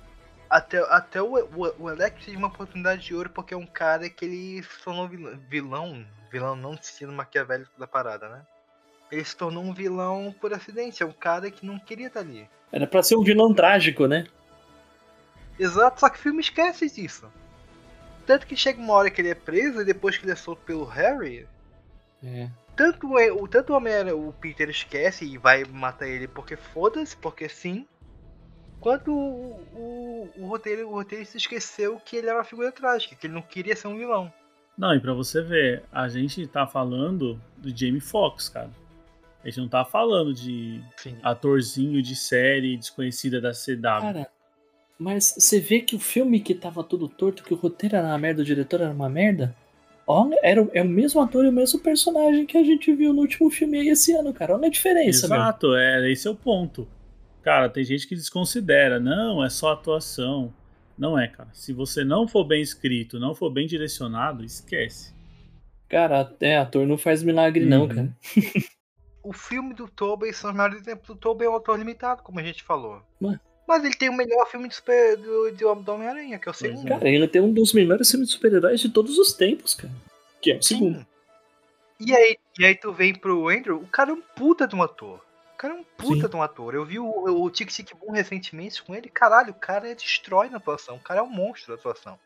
Até, 0.55 0.79
até 0.89 1.21
o, 1.21 1.35
o, 1.37 1.83
o 1.83 1.89
Alex 1.89 2.25
teve 2.25 2.37
uma 2.37 2.47
oportunidade 2.47 3.03
de 3.03 3.13
ouro 3.13 3.29
porque 3.29 3.55
é 3.55 3.57
um 3.57 3.67
cara 3.67 4.09
que 4.09 4.25
ele 4.25 4.63
se 4.63 4.85
tornou 4.85 5.09
vilão, 5.09 5.37
vilão, 5.49 6.07
vilão 6.31 6.55
não 6.55 6.71
no 6.75 6.81
sentido 6.81 7.11
maquiavélico 7.13 7.73
da 7.77 7.89
parada, 7.89 8.29
né? 8.29 8.47
Ele 9.11 9.25
se 9.25 9.37
tornou 9.37 9.65
um 9.65 9.75
vilão 9.75 10.33
por 10.41 10.55
acidente, 10.55 11.03
é 11.03 11.07
um 11.07 11.13
cara 11.13 11.51
que 11.51 11.67
não 11.67 11.77
queria 11.77 12.07
estar 12.07 12.21
ali. 12.21 12.49
Era 12.71 12.87
pra 12.87 13.03
ser 13.03 13.17
um 13.17 13.25
vilão 13.25 13.53
trágico, 13.53 14.07
né? 14.07 14.29
Exato, 15.59 15.99
só 15.99 16.09
que 16.09 16.19
o 16.21 16.23
filme 16.23 16.41
esquece 16.41 16.89
disso. 16.89 17.29
Tanto 18.25 18.47
que 18.47 18.57
chega 18.57 18.81
uma 18.81 18.95
hora 18.95 19.11
que 19.11 19.21
ele 19.21 19.31
é 19.31 19.35
preso 19.35 19.81
e 19.81 19.85
depois 19.85 20.17
que 20.17 20.25
ele 20.25 20.33
é 20.33 20.37
solto 20.37 20.63
pelo 20.63 20.85
Harry, 20.85 21.49
É. 22.25 22.49
tanto 22.77 23.13
o- 23.13 23.49
tanto 23.49 23.73
o 23.73 23.77
Homem 23.77 23.93
o 24.13 24.33
Peter 24.41 24.71
esquece 24.71 25.25
e 25.25 25.37
vai 25.37 25.65
matar 25.65 26.07
ele 26.07 26.29
porque 26.29 26.55
foda-se, 26.55 27.17
porque 27.17 27.49
sim. 27.49 27.89
Quanto 28.85 29.11
o, 29.11 29.61
o, 29.75 30.29
o 30.41 30.47
roteiro, 30.47 30.87
o 30.87 30.93
roteiro 30.93 31.25
se 31.25 31.39
esqueceu 31.39 31.99
que 32.05 32.17
ele 32.17 32.27
era 32.29 32.37
uma 32.37 32.45
figura 32.45 32.71
trágica, 32.71 33.17
que 33.17 33.27
ele 33.27 33.33
não 33.33 33.41
queria 33.41 33.75
ser 33.75 33.89
um 33.89 33.97
vilão. 33.97 34.31
Não, 34.77 34.95
e 34.95 35.01
pra 35.01 35.15
você 35.15 35.41
ver, 35.41 35.85
a 35.91 36.07
gente 36.07 36.47
tá 36.47 36.67
falando 36.67 37.41
do 37.57 37.75
Jamie 37.75 37.99
Foxx, 37.99 38.51
cara. 38.51 38.69
A 39.43 39.49
gente 39.49 39.59
não 39.59 39.69
tá 39.69 39.87
falando 39.87 40.35
de 40.35 40.83
Sim. 40.99 41.17
atorzinho 41.23 42.03
de 42.03 42.15
série 42.15 42.77
desconhecida 42.77 43.41
da 43.41 43.53
CW. 43.53 43.81
Cara, 43.81 44.29
mas 44.99 45.35
você 45.39 45.59
vê 45.59 45.81
que 45.81 45.97
o 45.97 45.99
filme 45.99 46.39
que 46.39 46.55
tava 46.55 46.85
todo 46.85 47.09
torto, 47.09 47.43
que 47.43 47.55
o 47.55 47.57
roteiro 47.57 47.97
era 47.97 48.07
uma 48.09 48.19
merda, 48.19 48.43
o 48.43 48.45
diretor 48.45 48.83
era 48.83 48.91
uma 48.91 49.09
merda. 49.09 49.57
Olha, 50.07 50.39
era, 50.43 50.63
o- 50.63 50.71
é 50.75 50.83
o 50.83 50.89
mesmo 50.89 51.23
ator 51.23 51.47
e 51.47 51.49
o 51.49 51.53
mesmo 51.53 51.81
personagem 51.81 52.45
que 52.45 52.59
a 52.59 52.63
gente 52.63 52.93
viu 52.93 53.15
no 53.15 53.23
último 53.23 53.49
filme 53.49 53.79
aí 53.81 53.89
esse 53.89 54.13
ano, 54.13 54.35
cara. 54.35 54.55
Olha 54.55 54.67
a 54.67 54.71
diferença, 54.71 55.27
meu. 55.27 55.39
Exato, 55.39 55.75
é, 55.75 56.13
esse 56.13 56.29
é 56.29 56.31
o 56.31 56.35
ponto. 56.35 56.87
Cara, 57.45 57.69
tem 57.69 57.85
gente 57.85 58.09
que 58.09 58.15
desconsidera. 58.17 58.99
Não, 58.99 59.45
é 59.45 59.51
só 59.51 59.73
atuação. 59.73 60.53
Não 60.97 61.19
é, 61.19 61.29
cara. 61.29 61.51
Se 61.53 61.73
você 61.73 62.03
não 62.05 62.27
for 62.27 62.45
bem 62.45 62.63
escrito, 62.63 63.21
não 63.21 63.35
for 63.35 63.51
bem 63.51 63.67
direcionado, 63.67 64.45
esquece. 64.45 65.13
Cara, 65.89 66.21
até 66.21 66.57
ator 66.57 66.87
não 66.87 66.97
faz 66.97 67.23
milagre, 67.23 67.65
não, 67.67 67.83
Uhum. 67.83 67.89
cara. 67.89 68.17
O 69.23 69.33
filme 69.33 69.73
do 69.73 69.89
Tobey 69.89 70.35
são 70.35 70.51
os 70.51 70.57
maiores 70.57 70.83
exemplos 70.83 71.07
do 71.09 71.17
Tobey 71.17 71.47
é 71.47 71.51
um 71.51 71.55
autor 71.55 71.79
limitado, 71.79 72.23
como 72.23 72.39
a 72.39 72.43
gente 72.43 72.63
falou. 72.63 73.01
Ué. 73.23 73.41
Mas 73.67 73.83
ele 73.83 73.95
tem 73.95 74.11
o 74.11 74.15
melhor 74.15 74.47
filme 74.51 74.69
de 74.69 74.75
super, 74.75 75.17
do, 75.17 75.51
do, 75.51 75.75
do 75.77 75.93
Homem-Aranha, 75.93 76.39
que 76.39 76.47
é 76.47 76.53
o 76.53 76.55
Pois 76.55 76.63
é. 76.63 76.69
segundo. 76.75 76.89
Cara, 76.89 77.09
ele 77.09 77.27
tem 77.27 77.41
um 77.41 77.51
dos 77.51 77.73
melhores 77.73 78.11
filmes 78.11 78.29
de 78.29 78.35
super-heróis 78.35 78.81
de 78.81 78.91
todos 78.91 79.17
os 79.17 79.33
tempos, 79.33 79.73
cara. 79.75 79.91
Que 80.43 80.53
é 80.53 80.57
o 80.59 80.63
Sim. 80.63 80.75
segundo. 80.75 81.07
E 81.99 82.15
aí, 82.15 82.37
e 82.59 82.67
aí 82.67 82.75
tu 82.75 82.93
vem 82.93 83.15
pro 83.15 83.49
Andrew, 83.49 83.79
o 83.79 83.87
cara 83.87 84.11
é 84.11 84.13
um 84.13 84.21
puta 84.21 84.69
de 84.69 84.77
um 84.77 84.83
ator. 84.83 85.25
O 85.65 85.67
cara 85.67 85.75
é 85.75 85.81
um 85.81 85.85
puta 85.97 86.27
Sim. 86.27 86.29
de 86.29 86.37
um 86.37 86.43
ator. 86.43 86.75
Eu 86.75 86.85
vi 86.85 86.99
o, 86.99 87.07
o 87.07 87.51
Tic 87.51 87.71
Tic 87.71 87.95
Boom 87.97 88.13
recentemente 88.13 88.83
com 88.83 88.95
ele, 88.95 89.09
caralho, 89.09 89.51
o 89.51 89.55
cara 89.55 89.95
destrói 89.95 90.51
na 90.51 90.59
atuação. 90.59 90.97
O 90.97 91.01
cara 91.01 91.21
é 91.21 91.23
um 91.23 91.31
monstro 91.31 91.75
da 91.75 91.81
atuação. 91.81 92.19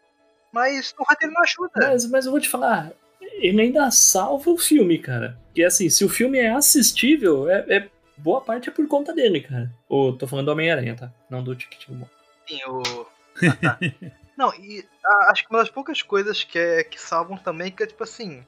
Mas 0.52 0.92
o 0.98 1.04
roteiro 1.04 1.32
não 1.32 1.42
ajuda. 1.42 1.70
Mas, 1.76 2.10
mas 2.10 2.26
eu 2.26 2.32
vou 2.32 2.40
te 2.40 2.48
falar, 2.48 2.92
ele 3.20 3.62
ainda 3.62 3.88
salva 3.92 4.50
o 4.50 4.58
filme, 4.58 4.98
cara. 4.98 5.38
Que 5.54 5.62
assim, 5.62 5.88
se 5.88 6.04
o 6.04 6.08
filme 6.08 6.38
é 6.38 6.50
assistível, 6.50 7.48
é, 7.48 7.64
é- 7.68 7.88
boa 8.16 8.40
parte 8.40 8.68
é 8.68 8.72
por 8.72 8.88
conta 8.88 9.14
dele, 9.14 9.40
cara. 9.40 9.72
Ou 9.88 10.16
tô 10.16 10.26
falando 10.26 10.46
do 10.46 10.52
Homem-Aranha, 10.52 10.96
tá? 10.96 11.12
Não 11.30 11.40
do 11.40 11.54
Tic 11.54 11.70
Tic 11.70 11.90
Boom. 11.90 12.08
Sim, 12.48 12.60
o. 12.66 13.06
Ah, 13.46 13.56
tá. 13.56 13.78
Não, 14.36 14.54
e 14.54 14.84
ah, 15.04 15.30
acho 15.30 15.44
que 15.44 15.50
uma 15.50 15.58
das 15.58 15.70
poucas 15.70 16.00
coisas 16.00 16.44
que, 16.44 16.58
é, 16.58 16.84
que 16.84 17.00
salvam 17.00 17.36
também 17.36 17.68
é 17.68 17.70
que 17.70 17.82
é 17.84 17.86
tipo 17.86 18.02
assim. 18.02 18.44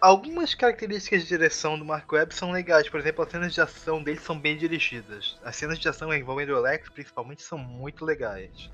Algumas 0.00 0.54
características 0.54 1.22
de 1.22 1.28
direção 1.28 1.76
do 1.76 1.84
Mark 1.84 2.10
Webb 2.12 2.32
são 2.32 2.52
legais, 2.52 2.88
por 2.88 3.00
exemplo, 3.00 3.24
as 3.24 3.30
cenas 3.30 3.52
de 3.52 3.60
ação 3.60 4.00
dele 4.00 4.20
são 4.20 4.38
bem 4.38 4.56
dirigidas. 4.56 5.36
As 5.42 5.56
cenas 5.56 5.76
de 5.76 5.88
ação 5.88 6.14
envolvendo 6.14 6.50
o 6.50 6.56
Alex, 6.56 6.88
principalmente, 6.88 7.42
são 7.42 7.58
muito 7.58 8.04
legais. 8.04 8.70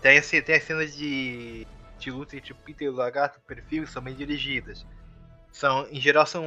Tem, 0.00 0.16
assim, 0.16 0.40
tem 0.40 0.54
as 0.54 0.62
cenas 0.62 0.94
de, 0.94 1.66
de 1.98 2.10
luta 2.12 2.36
entre 2.36 2.52
o 2.52 2.56
Peter 2.56 2.86
e 2.86 2.90
o 2.90 2.94
Lagarto, 2.94 3.40
perfil, 3.40 3.84
são 3.88 4.00
bem 4.00 4.14
dirigidas. 4.14 4.86
São, 5.50 5.88
em 5.90 6.00
geral, 6.00 6.24
são. 6.24 6.44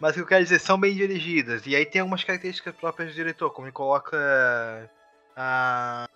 Mas 0.00 0.12
o 0.12 0.14
que 0.14 0.20
eu 0.20 0.26
quero 0.26 0.44
dizer, 0.44 0.58
são 0.58 0.80
bem 0.80 0.94
dirigidas. 0.94 1.66
E 1.66 1.76
aí 1.76 1.84
tem 1.84 2.00
algumas 2.00 2.24
características 2.24 2.74
próprias 2.74 3.10
do 3.10 3.14
diretor, 3.14 3.50
como 3.50 3.66
ele 3.66 3.72
coloca 3.72 4.90
a, 5.36 6.08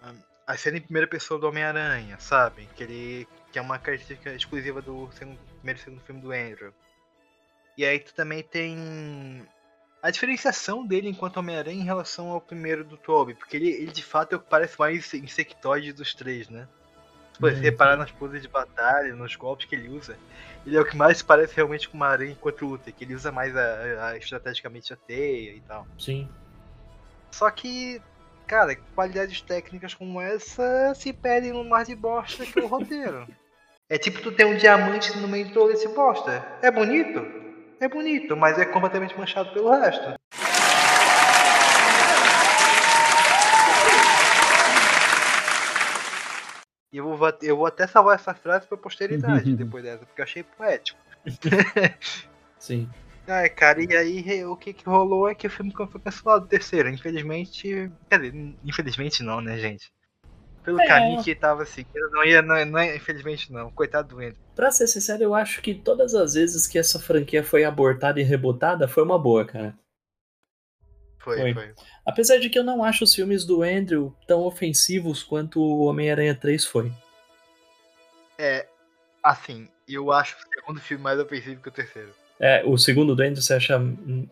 a 0.47 0.57
cena 0.57 0.79
em 0.79 0.83
primeira 0.83 1.07
pessoa 1.07 1.39
do 1.39 1.49
Homem-Aranha, 1.49 2.17
sabe? 2.19 2.67
Que 2.75 2.83
ele 2.83 3.29
que 3.51 3.59
é 3.59 3.63
uma 3.63 3.79
característica 3.79 4.33
exclusiva 4.33 4.83
do 4.83 5.11
segundo, 5.13 5.39
primeiro 5.69 5.79
e 5.79 5.83
segundo 5.83 6.01
filme 6.03 6.21
do 6.21 6.33
Andrew. 6.33 6.73
E 7.77 7.85
aí 7.85 7.99
tu 7.99 8.15
também 8.15 8.43
tem 8.43 9.47
a 10.03 10.11
diferenciação 10.11 10.87
dele 10.87 11.09
enquanto 11.09 11.37
Homem-Aranha 11.39 11.81
em 11.81 11.85
relação 11.85 12.31
ao 12.31 12.41
primeiro 12.41 12.85
do 12.85 12.97
Tobey, 12.97 13.35
porque 13.35 13.57
ele, 13.57 13.69
ele 13.69 13.93
de 13.93 14.03
fato 14.03 14.33
é 14.33 14.37
o 14.37 14.41
que 14.41 14.49
parece 14.49 14.79
mais 14.79 15.13
insectoide 15.15 15.93
dos 15.93 16.15
três, 16.15 16.49
né? 16.49 16.67
Se 17.35 17.41
você 17.41 17.55
reparar 17.55 17.97
nas 17.97 18.11
poses 18.11 18.43
de 18.43 18.49
batalha, 18.49 19.15
nos 19.15 19.37
golpes 19.37 19.67
que 19.67 19.75
ele 19.77 19.89
usa, 19.89 20.19
ele 20.67 20.77
é 20.77 20.81
o 20.81 20.85
que 20.85 20.97
mais 20.97 21.23
parece 21.23 21.55
realmente 21.55 21.89
com 21.89 21.97
uma 21.97 22.09
aranha 22.09 22.33
enquanto 22.33 22.67
luta, 22.67 22.91
que 22.91 23.05
ele 23.05 23.15
usa 23.15 23.31
mais 23.31 23.57
a, 23.57 24.09
a- 24.09 24.17
estrategicamente 24.17 24.93
a 24.93 24.97
teia 24.97 25.53
e 25.53 25.61
tal. 25.61 25.87
Sim. 25.97 26.29
Só 27.31 27.49
que, 27.49 28.03
cara, 28.45 28.75
qualidades 28.75 29.41
técnicas 29.41 29.95
como 29.95 30.21
essa 30.21 30.93
se 30.97 31.13
perdem 31.13 31.53
no 31.53 31.63
mar 31.63 31.85
de 31.85 31.95
bosta 31.95 32.45
que 32.45 32.59
é 32.59 32.63
o 32.63 32.67
roteiro. 32.67 33.29
É 33.91 33.97
tipo 33.97 34.21
tu 34.21 34.31
ter 34.31 34.45
um 34.45 34.55
diamante 34.55 35.17
no 35.17 35.27
meio 35.27 35.47
de 35.47 35.55
todo 35.55 35.73
esse 35.73 35.89
bosta. 35.89 36.47
É 36.61 36.71
bonito? 36.71 37.25
É 37.81 37.89
bonito, 37.89 38.37
mas 38.37 38.59
é 38.59 38.67
completamente 38.67 39.17
manchado 39.17 39.51
pelo 39.55 39.71
resto. 39.71 40.15
E 46.93 46.99
eu 46.99 47.17
vou, 47.17 47.33
eu 47.41 47.57
vou 47.57 47.67
até 47.67 47.87
salvar 47.87 48.17
essa 48.17 48.35
frase 48.35 48.67
pra 48.67 48.77
posteridade 48.77 49.53
depois 49.57 49.83
dessa, 49.83 50.05
porque 50.05 50.21
eu 50.21 50.25
achei 50.25 50.43
poético. 50.43 51.01
Sim. 52.59 52.91
Ai, 53.27 53.49
cara, 53.49 53.83
e 53.83 53.97
aí 53.97 54.45
o 54.45 54.55
que, 54.55 54.75
que 54.75 54.85
rolou 54.85 55.31
é 55.31 55.35
que 55.35 55.47
o 55.47 55.51
filme 55.51 55.73
foi 55.73 56.01
cancelado 56.01 56.47
terceiro. 56.47 56.91
Infelizmente. 56.91 57.91
Quer 58.11 58.21
dizer, 58.21 58.55
infelizmente 58.63 59.23
não, 59.23 59.41
né, 59.41 59.57
gente? 59.57 59.91
Pelo 60.69 60.81
É. 60.83 60.87
caminho 60.87 61.23
que 61.25 61.35
tava 61.35 61.65
seguindo, 61.65 62.11
não 62.11 62.25
ia, 62.25 62.43
não, 62.43 62.65
não 62.67 62.83
infelizmente 62.83 63.53
não. 63.53 63.71
Coitado 63.71 64.09
do 64.09 64.17
Andrew. 64.21 64.37
Pra 64.55 64.71
ser 64.71 64.87
sincero, 64.87 65.23
eu 65.23 65.35
acho 65.35 65.63
que 65.63 65.75
todas 65.75 66.15
as 66.15 66.35
vezes 66.35 66.67
que 66.67 66.79
essa 66.79 66.99
franquia 66.99 67.43
foi 67.43 67.65
abortada 67.65 68.21
e 68.21 68.23
rebotada 68.25 68.87
foi 68.87 69.03
uma 69.03 69.19
boa, 69.19 69.45
cara. 69.45 69.75
Foi, 71.21 71.37
Foi. 71.39 71.55
foi. 71.55 71.75
Apesar 72.07 72.39
de 72.39 72.49
que 72.49 72.59
eu 72.59 72.65
não 72.65 72.83
acho 72.85 73.05
os 73.05 73.15
filmes 73.15 73.45
do 73.45 73.63
Andrew 73.63 74.15
tão 74.27 74.41
ofensivos 74.43 75.23
quanto 75.23 75.61
o 75.61 75.85
Homem-Aranha 75.85 76.35
3 76.35 76.65
foi. 76.65 76.93
É, 78.39 78.67
assim, 79.23 79.69
eu 79.89 80.13
acho 80.13 80.37
o 80.37 80.55
segundo 80.55 80.81
filme 80.81 81.03
mais 81.03 81.19
ofensivo 81.19 81.61
que 81.61 81.69
o 81.69 81.73
terceiro. 81.73 82.15
É, 82.41 82.63
o 82.65 82.79
segundo 82.79 83.17
do 83.17 83.23
Andrew 83.23 83.43
você 83.43 83.55
acha. 83.55 83.81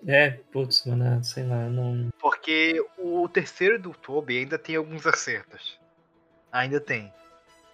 É, 0.06 0.30
putz, 0.52 0.86
mano, 0.86 1.22
sei 1.24 1.44
lá, 1.44 1.68
não. 1.68 2.08
Porque 2.20 2.80
o 2.96 3.28
terceiro 3.28 3.80
do 3.80 3.90
Toby 3.92 4.38
ainda 4.38 4.56
tem 4.56 4.76
alguns 4.76 5.04
acertos. 5.06 5.76
Ainda 6.56 6.80
tem. 6.80 7.12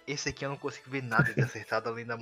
Esse 0.05 0.29
aqui 0.29 0.43
eu 0.45 0.49
não 0.49 0.57
consigo 0.57 0.89
ver 0.89 1.01
nada 1.01 1.33
de 1.33 1.39
acertado 1.41 1.87
além 1.89 2.05
da, 2.05 2.17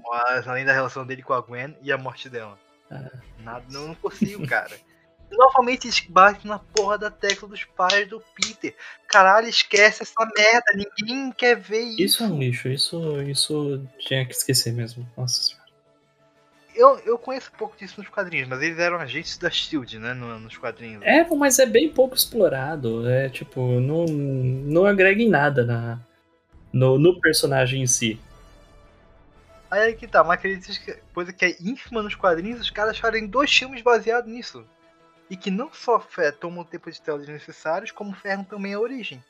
além 0.45 0.63
da 0.65 0.73
relação 0.73 1.05
dele 1.05 1.23
com 1.23 1.33
a 1.33 1.41
Gwen 1.41 1.75
e 1.81 1.91
a 1.91 1.97
morte 1.97 2.29
dela. 2.29 2.57
Ah. 2.91 3.09
Nada, 3.39 3.65
não, 3.69 3.87
não 3.89 3.95
consigo, 3.95 4.45
cara. 4.47 4.75
Novamente 5.31 5.87
eles 5.87 6.01
batem 6.01 6.51
na 6.51 6.59
porra 6.59 6.97
da 6.97 7.09
tecla 7.09 7.47
dos 7.47 7.63
pais 7.63 8.07
do 8.07 8.21
Peter. 8.35 8.75
Caralho, 9.07 9.47
esquece 9.47 10.03
essa 10.03 10.25
merda. 10.37 10.65
Ninguém 10.75 11.31
quer 11.31 11.55
ver 11.57 11.81
isso. 11.83 12.01
Isso 12.03 12.23
é 12.23 12.27
um 12.27 12.37
lixo, 12.37 12.67
isso, 12.67 13.21
isso 13.23 13.81
tinha 13.99 14.25
que 14.25 14.33
esquecer 14.33 14.73
mesmo. 14.73 15.09
Nossa 15.17 15.41
senhora. 15.41 15.61
Eu, 16.75 16.99
eu 16.99 17.17
conheço 17.17 17.49
um 17.53 17.57
pouco 17.57 17.77
disso 17.77 17.99
nos 17.99 18.09
quadrinhos, 18.09 18.47
mas 18.47 18.61
eles 18.61 18.77
eram 18.77 18.97
agentes 18.97 19.37
da 19.37 19.49
Shield, 19.49 19.97
né? 19.99 20.13
no- 20.13 20.39
nos 20.39 20.57
quadrinhos. 20.57 21.01
É, 21.03 21.25
mas 21.29 21.59
é 21.59 21.65
bem 21.65 21.89
pouco 21.89 22.15
explorado. 22.15 23.09
É 23.09 23.29
tipo, 23.29 23.79
não, 23.79 24.05
não 24.05 24.85
agrega 24.85 25.21
em 25.21 25.29
nada 25.29 25.65
na, 25.65 25.99
no, 26.71 26.97
no 26.97 27.19
personagem 27.19 27.81
em 27.81 27.87
si. 27.87 28.19
Aí 29.69 29.91
é 29.91 29.93
que 29.93 30.07
tá, 30.07 30.21
uma 30.21 30.37
coisa 31.13 31.31
que 31.31 31.45
é 31.45 31.55
ínfima 31.61 32.03
nos 32.03 32.15
quadrinhos, 32.15 32.59
os 32.59 32.69
caras 32.69 32.97
fazem 32.97 33.25
dois 33.25 33.55
filmes 33.55 33.81
baseados 33.81 34.29
nisso. 34.29 34.65
E 35.29 35.37
que 35.37 35.49
não 35.49 35.71
só 35.71 36.05
tomam 36.39 36.61
o 36.61 36.65
tempo 36.65 36.91
de 36.91 37.01
tela 37.01 37.19
desnecessários, 37.19 37.89
como 37.89 38.13
ferram 38.13 38.43
também 38.43 38.73
a 38.73 38.79
origem. 38.79 39.23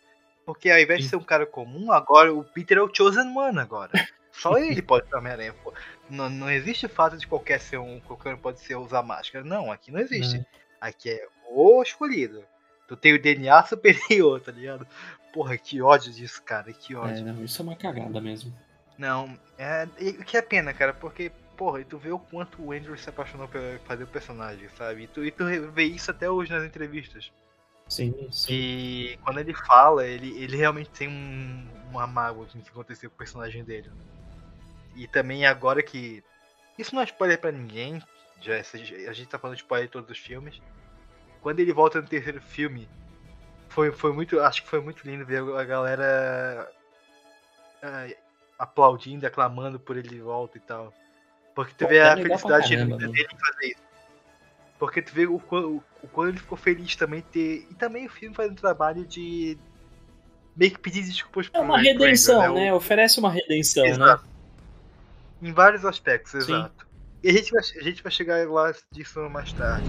Porque 0.43 0.71
ao 0.71 0.79
invés 0.79 0.99
de 0.99 1.05
Sim. 1.05 1.09
ser 1.11 1.15
um 1.17 1.23
cara 1.23 1.45
comum, 1.45 1.91
agora 1.91 2.33
o 2.33 2.43
Peter 2.43 2.79
é 2.79 2.81
o 2.81 2.89
Chosen 2.91 3.37
One 3.37 3.59
agora. 3.59 3.91
Só 4.31 4.57
ele 4.59 4.81
pode 4.81 5.07
ser 5.07 5.15
Homem-Aranha. 5.15 5.53
Não, 6.09 6.27
não 6.27 6.49
existe 6.49 6.87
o 6.87 6.89
fato 6.89 7.17
de 7.17 7.27
qualquer 7.27 7.59
ser 7.59 7.77
um. 7.77 7.99
Qualquer 7.99 8.33
um 8.33 8.37
pode 8.37 8.59
ser 8.61 8.75
usar 8.75 9.03
máscara. 9.03 9.45
Não, 9.45 9.71
aqui 9.71 9.91
não 9.91 9.99
existe. 9.99 10.39
Né? 10.39 10.45
Aqui 10.79 11.11
é 11.11 11.27
o 11.51 11.83
escolhido. 11.83 12.43
Tu 12.87 12.97
tem 12.97 13.13
o 13.13 13.21
DNA 13.21 13.63
superior, 13.63 14.41
tá 14.41 14.51
ligado? 14.51 14.87
Porra, 15.34 15.57
que 15.57 15.82
ódio 15.82 16.11
disso, 16.11 16.41
cara. 16.43 16.71
Que 16.73 16.95
ódio. 16.95 17.27
É, 17.27 17.32
não, 17.32 17.43
isso 17.43 17.61
é 17.61 17.63
uma 17.63 17.75
cagada 17.75 18.19
mesmo. 18.19 18.53
Não, 18.97 19.38
é. 19.57 19.88
e 19.99 20.09
O 20.09 20.23
que 20.23 20.38
é 20.38 20.41
pena, 20.41 20.73
cara, 20.73 20.93
porque, 20.93 21.32
porra, 21.57 21.82
e 21.82 21.86
tu 21.86 21.97
vê 21.97 22.11
o 22.11 22.19
quanto 22.19 22.61
o 22.61 22.71
Andrew 22.71 22.97
se 22.97 23.09
apaixonou 23.09 23.47
por 23.47 23.61
fazer 23.86 24.03
o 24.03 24.07
personagem, 24.07 24.69
sabe? 24.77 25.03
E 25.03 25.07
tu, 25.07 25.23
e 25.23 25.32
tu 25.32 25.45
vê 25.71 25.84
isso 25.84 26.11
até 26.11 26.29
hoje 26.29 26.51
nas 26.51 26.63
entrevistas. 26.63 27.32
Sim, 27.88 28.13
sim. 28.32 28.47
Que 28.47 29.19
quando 29.23 29.39
ele 29.39 29.53
fala, 29.53 30.05
ele, 30.05 30.38
ele 30.38 30.55
realmente 30.55 30.89
tem 30.91 31.07
um, 31.07 31.67
uma 31.89 32.07
mágoa 32.07 32.45
o 32.45 32.47
que 32.47 32.69
aconteceu 32.69 33.09
com 33.09 33.15
o 33.15 33.17
personagem 33.17 33.63
dele. 33.63 33.89
E 34.95 35.07
também 35.07 35.45
agora 35.45 35.82
que. 35.82 36.23
Isso 36.77 36.95
não 36.95 37.01
é 37.01 37.05
spoiler 37.05 37.39
pra 37.39 37.51
ninguém, 37.51 38.01
já, 38.41 38.55
a 38.57 39.13
gente 39.13 39.27
tá 39.27 39.38
falando 39.38 39.55
de 39.55 39.61
spoiler 39.61 39.88
de 39.88 39.91
todos 39.91 40.09
os 40.09 40.17
filmes. 40.17 40.61
Quando 41.41 41.59
ele 41.59 41.71
volta 41.71 42.01
no 42.01 42.07
terceiro 42.07 42.41
filme, 42.41 42.88
foi, 43.72 43.91
foi 43.91 44.11
muito. 44.13 44.39
Acho 44.39 44.61
que 44.63 44.69
foi 44.69 44.82
muito 44.82 45.03
lindo 45.05 45.26
ver 45.26 45.41
a 45.55 45.63
galera 45.63 46.72
ah, 47.82 48.07
aplaudindo, 48.59 49.26
aclamando 49.26 49.80
por 49.80 49.97
ele 49.97 50.09
de 50.09 50.19
volta 50.19 50.57
e 50.57 50.61
tal. 50.61 50.93
Porque 51.55 51.74
tu 51.74 51.86
Pô, 51.86 51.88
vê 51.89 51.99
tá 51.99 52.13
a 52.13 52.17
felicidade 52.17 52.69
caramba, 52.76 52.97
dele 52.97 53.28
em 53.34 53.38
fazer 53.38 53.65
isso. 53.67 53.82
Porque 54.80 55.01
tu 55.01 55.13
vê 55.13 55.26
o, 55.28 55.36
o, 55.36 55.84
o 56.03 56.07
quanto 56.07 56.30
ele 56.30 56.39
ficou 56.39 56.57
feliz 56.57 56.95
também 56.95 57.22
ter. 57.22 57.67
E 57.69 57.74
também 57.76 58.05
o 58.05 58.09
filme 58.09 58.36
faz 58.36 58.51
um 58.51 58.55
trabalho 58.55 59.05
de. 59.05 59.57
meio 60.55 60.72
que 60.72 60.80
pedir 60.80 61.03
desculpas 61.03 61.49
É 61.53 61.59
uma 61.59 61.74
pro 61.74 61.78
Andrew, 61.78 61.93
redenção, 61.93 62.51
o- 62.51 62.55
né? 62.55 62.74
Oferece 62.74 63.19
uma 63.19 63.32
redenção, 63.32 63.86
Exato. 63.86 64.24
né? 64.24 64.30
Em 65.41 65.51
vários 65.53 65.86
aspectos, 65.86 66.32
Sim. 66.32 66.53
exato. 66.53 66.88
E 67.24 67.30
a 67.30 67.34
gente, 67.34 67.51
vai, 67.51 67.61
a 67.61 67.84
gente 67.84 68.03
vai 68.03 68.11
chegar 68.11 68.47
lá 68.47 68.74
disso 68.91 69.19
mais 69.30 69.51
tarde. 69.53 69.88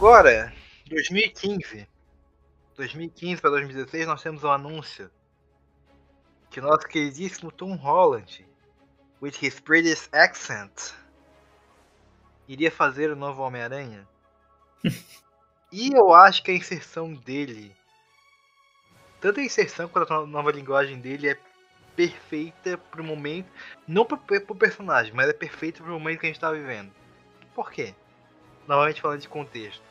Agora, 0.00 0.50
2015. 0.88 1.86
2015 2.74 3.38
para 3.42 3.50
2016 3.50 4.06
nós 4.06 4.22
temos 4.22 4.42
um 4.42 4.50
anúncio 4.50 5.10
que 6.48 6.58
nosso 6.58 6.88
queridíssimo 6.88 7.52
Tom 7.52 7.74
Holland, 7.74 8.48
with 9.20 9.34
his 9.42 9.60
British 9.60 10.08
accent, 10.10 10.94
iria 12.48 12.70
fazer 12.70 13.10
o 13.10 13.14
novo 13.14 13.42
Homem-Aranha. 13.42 14.08
e 15.70 15.92
eu 15.92 16.14
acho 16.14 16.42
que 16.44 16.50
a 16.50 16.54
inserção 16.54 17.12
dele, 17.12 17.76
tanto 19.20 19.38
a 19.38 19.44
inserção 19.44 19.86
quanto 19.86 20.14
a 20.14 20.26
nova 20.26 20.50
linguagem 20.50 20.98
dele 20.98 21.28
é 21.28 21.38
perfeita 21.94 22.78
pro 22.78 23.04
momento, 23.04 23.52
não 23.86 24.06
pro, 24.06 24.16
pro 24.16 24.56
personagem, 24.56 25.12
mas 25.12 25.28
é 25.28 25.34
perfeita 25.34 25.82
pro 25.82 25.92
momento 25.92 26.20
que 26.20 26.26
a 26.26 26.30
gente 26.30 26.40
tá 26.40 26.50
vivendo. 26.50 26.90
Por 27.54 27.70
quê? 27.70 27.94
Novamente 28.66 29.00
falando 29.00 29.20
de 29.20 29.28
contexto. 29.28 29.82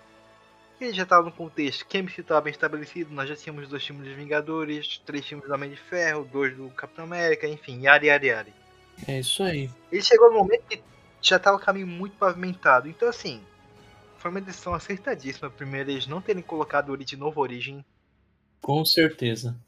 Ele 0.80 0.94
já 0.94 1.04
estava 1.04 1.26
no 1.26 1.32
contexto, 1.32 1.86
Chemistry 1.92 2.22
estava 2.22 2.40
bem 2.40 2.52
estabelecido, 2.52 3.14
nós 3.14 3.28
já 3.28 3.36
tínhamos 3.36 3.68
dois 3.68 3.86
filmes 3.86 4.08
dos 4.08 4.16
Vingadores, 4.16 4.98
três 5.06 5.26
filmes 5.26 5.46
do 5.46 5.54
Homem 5.54 5.70
de 5.72 5.76
Ferro, 5.76 6.24
dois 6.24 6.56
do 6.56 6.70
Capitão 6.70 7.04
América, 7.04 7.46
enfim, 7.48 7.82
yari 7.82 8.08
yari 8.08 8.28
yari. 8.28 8.54
É 9.06 9.20
isso 9.20 9.44
aí. 9.44 9.70
Ele 9.92 10.02
chegou 10.02 10.30
no 10.32 10.38
momento 10.38 10.64
que 10.70 10.82
já 11.22 11.36
estava 11.36 11.58
o 11.58 11.60
caminho 11.60 11.86
muito 11.88 12.16
pavimentado, 12.16 12.88
então 12.88 13.10
assim, 13.10 13.44
foi 14.18 14.32
uma 14.32 14.40
decisão 14.40 14.74
acertadíssima, 14.74 15.50
primeiro 15.50 15.92
eles 15.92 16.08
não 16.08 16.22
terem 16.22 16.42
colocado 16.42 16.94
ele 16.94 17.04
de 17.04 17.18
novo 17.18 17.42
Origem, 17.42 17.84
Com 18.62 18.86
certeza. 18.86 19.60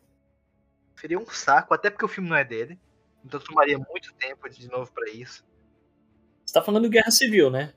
seria 0.95 1.19
um 1.19 1.25
saco, 1.25 1.73
até 1.73 1.89
porque 1.89 2.05
o 2.05 2.07
filme 2.07 2.29
não 2.29 2.37
é 2.37 2.45
dele, 2.45 2.79
então 3.25 3.37
tomaria 3.37 3.77
muito 3.77 4.13
tempo 4.13 4.49
de 4.49 4.65
novo 4.69 4.89
para 4.93 5.09
isso. 5.09 5.43
Você 6.45 6.53
tá 6.53 6.61
falando 6.61 6.89
Guerra 6.89 7.11
Civil, 7.11 7.49
né? 7.49 7.73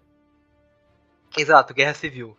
Exato, 1.36 1.72
Guerra 1.74 1.94
Civil. 1.94 2.36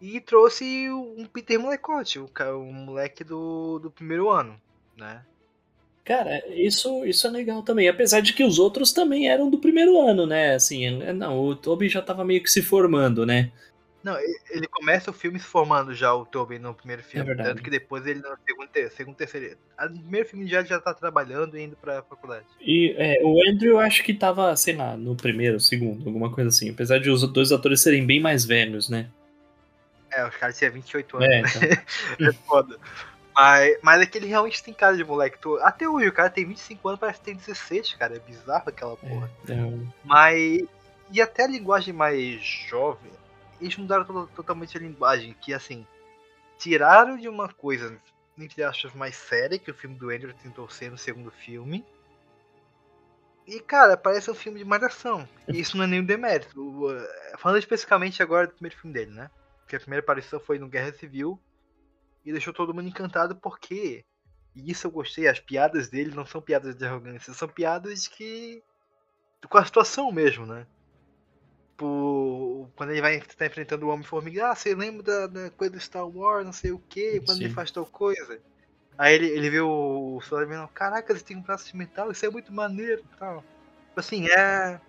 E 0.00 0.20
trouxe 0.20 0.90
um 0.90 1.24
Peter 1.26 1.58
Molecote, 1.58 2.18
o, 2.18 2.26
o 2.26 2.72
moleque 2.72 3.24
do, 3.24 3.78
do 3.78 3.90
primeiro 3.90 4.30
ano, 4.30 4.60
né? 4.96 5.24
Cara, 6.04 6.42
isso, 6.52 7.04
isso 7.04 7.26
é 7.28 7.30
legal 7.30 7.62
também. 7.62 7.88
Apesar 7.88 8.20
de 8.20 8.32
que 8.32 8.42
os 8.44 8.58
outros 8.58 8.92
também 8.92 9.28
eram 9.28 9.48
do 9.48 9.58
primeiro 9.58 10.00
ano, 10.00 10.26
né? 10.26 10.54
Assim, 10.54 10.84
é- 11.02 11.12
não, 11.12 11.38
o 11.40 11.54
Toby 11.54 11.88
já 11.88 12.02
tava 12.02 12.24
meio 12.24 12.42
que 12.42 12.50
se 12.50 12.60
formando, 12.62 13.24
né? 13.24 13.52
Não, 14.04 14.16
ele 14.50 14.66
começa 14.66 15.10
o 15.10 15.14
filme 15.14 15.38
se 15.38 15.46
formando 15.46 15.94
já 15.94 16.12
o 16.12 16.26
Tobey 16.26 16.58
no 16.58 16.74
primeiro 16.74 17.02
filme. 17.02 17.26
verdade. 17.26 17.48
tanto 17.50 17.62
que 17.62 17.70
depois 17.70 18.04
ele 18.06 18.20
no 18.20 18.36
segundo, 18.46 18.90
segundo 18.90 19.16
terceiro. 19.16 19.56
a- 19.78 19.88
No 19.88 20.00
primeiro 20.00 20.28
filme 20.28 20.46
já 20.48 20.62
já 20.64 20.80
tá 20.80 20.92
trabalhando 20.92 21.56
e 21.56 21.62
indo 21.62 21.76
pra 21.76 22.02
faculdade. 22.02 22.44
E 22.60 22.94
é, 22.98 23.20
o 23.22 23.38
Andrew 23.48 23.72
eu 23.74 23.80
acho 23.80 24.02
que 24.02 24.12
tava, 24.12 24.56
sei 24.56 24.74
lá, 24.74 24.96
no 24.96 25.14
primeiro, 25.14 25.60
segundo, 25.60 26.06
alguma 26.06 26.32
coisa 26.32 26.48
assim. 26.50 26.70
Apesar 26.70 26.98
de 26.98 27.10
os 27.10 27.22
dois 27.32 27.52
atores 27.52 27.80
serem 27.80 28.04
bem 28.04 28.20
mais 28.20 28.44
velhos, 28.44 28.88
né? 28.88 29.08
É, 30.10 30.26
os 30.26 30.36
caras 30.36 30.58
tinham 30.58 30.72
28 30.72 31.16
anos. 31.16 31.28
É, 31.28 31.38
então. 31.40 31.62
É 32.28 32.32
foda. 32.46 32.76
Mas, 33.34 33.78
mas 33.82 34.02
é 34.02 34.06
que 34.06 34.18
ele 34.18 34.26
realmente 34.26 34.62
tem 34.62 34.74
cara 34.74 34.94
de 34.94 35.02
moleque. 35.04 35.38
Até 35.62 35.88
hoje, 35.88 36.06
o 36.08 36.12
cara 36.12 36.28
tem 36.28 36.44
25 36.44 36.86
anos, 36.88 37.00
parece 37.00 37.18
que 37.20 37.24
tem 37.24 37.34
16, 37.34 37.94
cara. 37.94 38.16
É 38.16 38.18
bizarro 38.18 38.64
aquela 38.68 38.94
porra. 38.96 39.30
É, 39.48 39.52
é, 39.52 39.72
Mas. 40.04 40.62
E 41.10 41.20
até 41.20 41.44
a 41.44 41.48
linguagem 41.48 41.94
mais 41.94 42.42
jovem, 42.68 43.10
eles 43.62 43.76
mudaram 43.76 44.04
to- 44.04 44.30
totalmente 44.34 44.76
a 44.76 44.80
linguagem. 44.80 45.34
Que 45.40 45.54
assim, 45.54 45.86
tiraram 46.58 47.16
de 47.16 47.28
uma 47.28 47.48
coisa, 47.48 47.98
entre 48.36 48.62
aspas, 48.62 48.92
mais 48.92 49.16
séria, 49.16 49.58
que 49.58 49.70
o 49.70 49.74
filme 49.74 49.96
do 49.96 50.10
Andrew 50.10 50.34
tentou 50.34 50.68
ser 50.68 50.90
no 50.90 50.98
segundo 50.98 51.30
filme. 51.30 51.84
E, 53.46 53.58
cara, 53.60 53.96
parece 53.96 54.30
um 54.30 54.34
filme 54.34 54.58
de 54.58 54.64
malhação. 54.64 55.28
E 55.48 55.58
isso 55.60 55.76
não 55.76 55.84
é 55.84 55.86
nenhum 55.86 56.04
demérito. 56.04 56.60
O, 56.60 56.88
Falando 57.38 57.58
especificamente 57.58 58.22
agora 58.22 58.46
do 58.46 58.52
primeiro 58.54 58.76
filme 58.76 58.94
dele, 58.94 59.10
né? 59.10 59.30
Porque 59.60 59.76
a 59.76 59.80
primeira 59.80 60.02
aparição 60.02 60.38
foi 60.38 60.58
no 60.58 60.68
Guerra 60.68 60.92
Civil. 60.92 61.40
E 62.24 62.30
deixou 62.30 62.52
todo 62.52 62.72
mundo 62.72 62.88
encantado 62.88 63.34
porque. 63.36 64.04
E 64.54 64.70
isso 64.70 64.86
eu 64.86 64.90
gostei, 64.90 65.26
as 65.26 65.40
piadas 65.40 65.88
dele 65.88 66.14
não 66.14 66.26
são 66.26 66.40
piadas 66.40 66.76
de 66.76 66.84
arrogância, 66.84 67.32
são 67.32 67.48
piadas 67.48 68.06
que 68.06 68.62
com 69.48 69.58
a 69.58 69.64
situação 69.64 70.12
mesmo, 70.12 70.46
né? 70.46 70.66
Tipo, 71.82 72.70
quando 72.76 72.90
ele 72.90 73.00
vai 73.00 73.16
estar 73.16 73.46
enfrentando 73.46 73.86
o 73.86 73.88
Homem-Formiga, 73.88 74.50
ah, 74.50 74.54
você 74.54 74.72
lembra 74.72 75.02
da, 75.02 75.26
da 75.26 75.50
coisa 75.50 75.72
do 75.72 75.80
Star 75.80 76.06
Wars, 76.06 76.44
não 76.44 76.52
sei 76.52 76.70
o 76.70 76.78
que, 76.78 77.20
quando 77.26 77.40
ele 77.40 77.48
Sim. 77.48 77.54
faz 77.54 77.72
tal 77.72 77.84
coisa. 77.84 78.38
Aí 78.96 79.16
ele, 79.16 79.26
ele 79.26 79.50
vê 79.50 79.60
o, 79.60 80.16
o 80.16 80.20
soldado 80.20 80.52
e 80.52 80.68
caraca, 80.72 81.12
você 81.12 81.24
tem 81.24 81.36
um 81.36 81.42
braço 81.42 81.66
de 81.66 81.76
metal, 81.76 82.12
isso 82.12 82.24
é 82.24 82.30
muito 82.30 82.52
maneiro 82.52 83.02
e 83.02 83.18
tal. 83.18 83.38
Tipo 83.88 83.98
Assim, 84.00 84.28
é. 84.28 84.80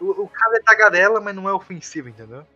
O, 0.00 0.22
o 0.22 0.28
cara 0.28 0.56
é 0.56 0.60
tagarela, 0.60 1.20
mas 1.20 1.36
não 1.36 1.46
é 1.46 1.52
ofensivo, 1.52 2.08
entendeu? 2.08 2.46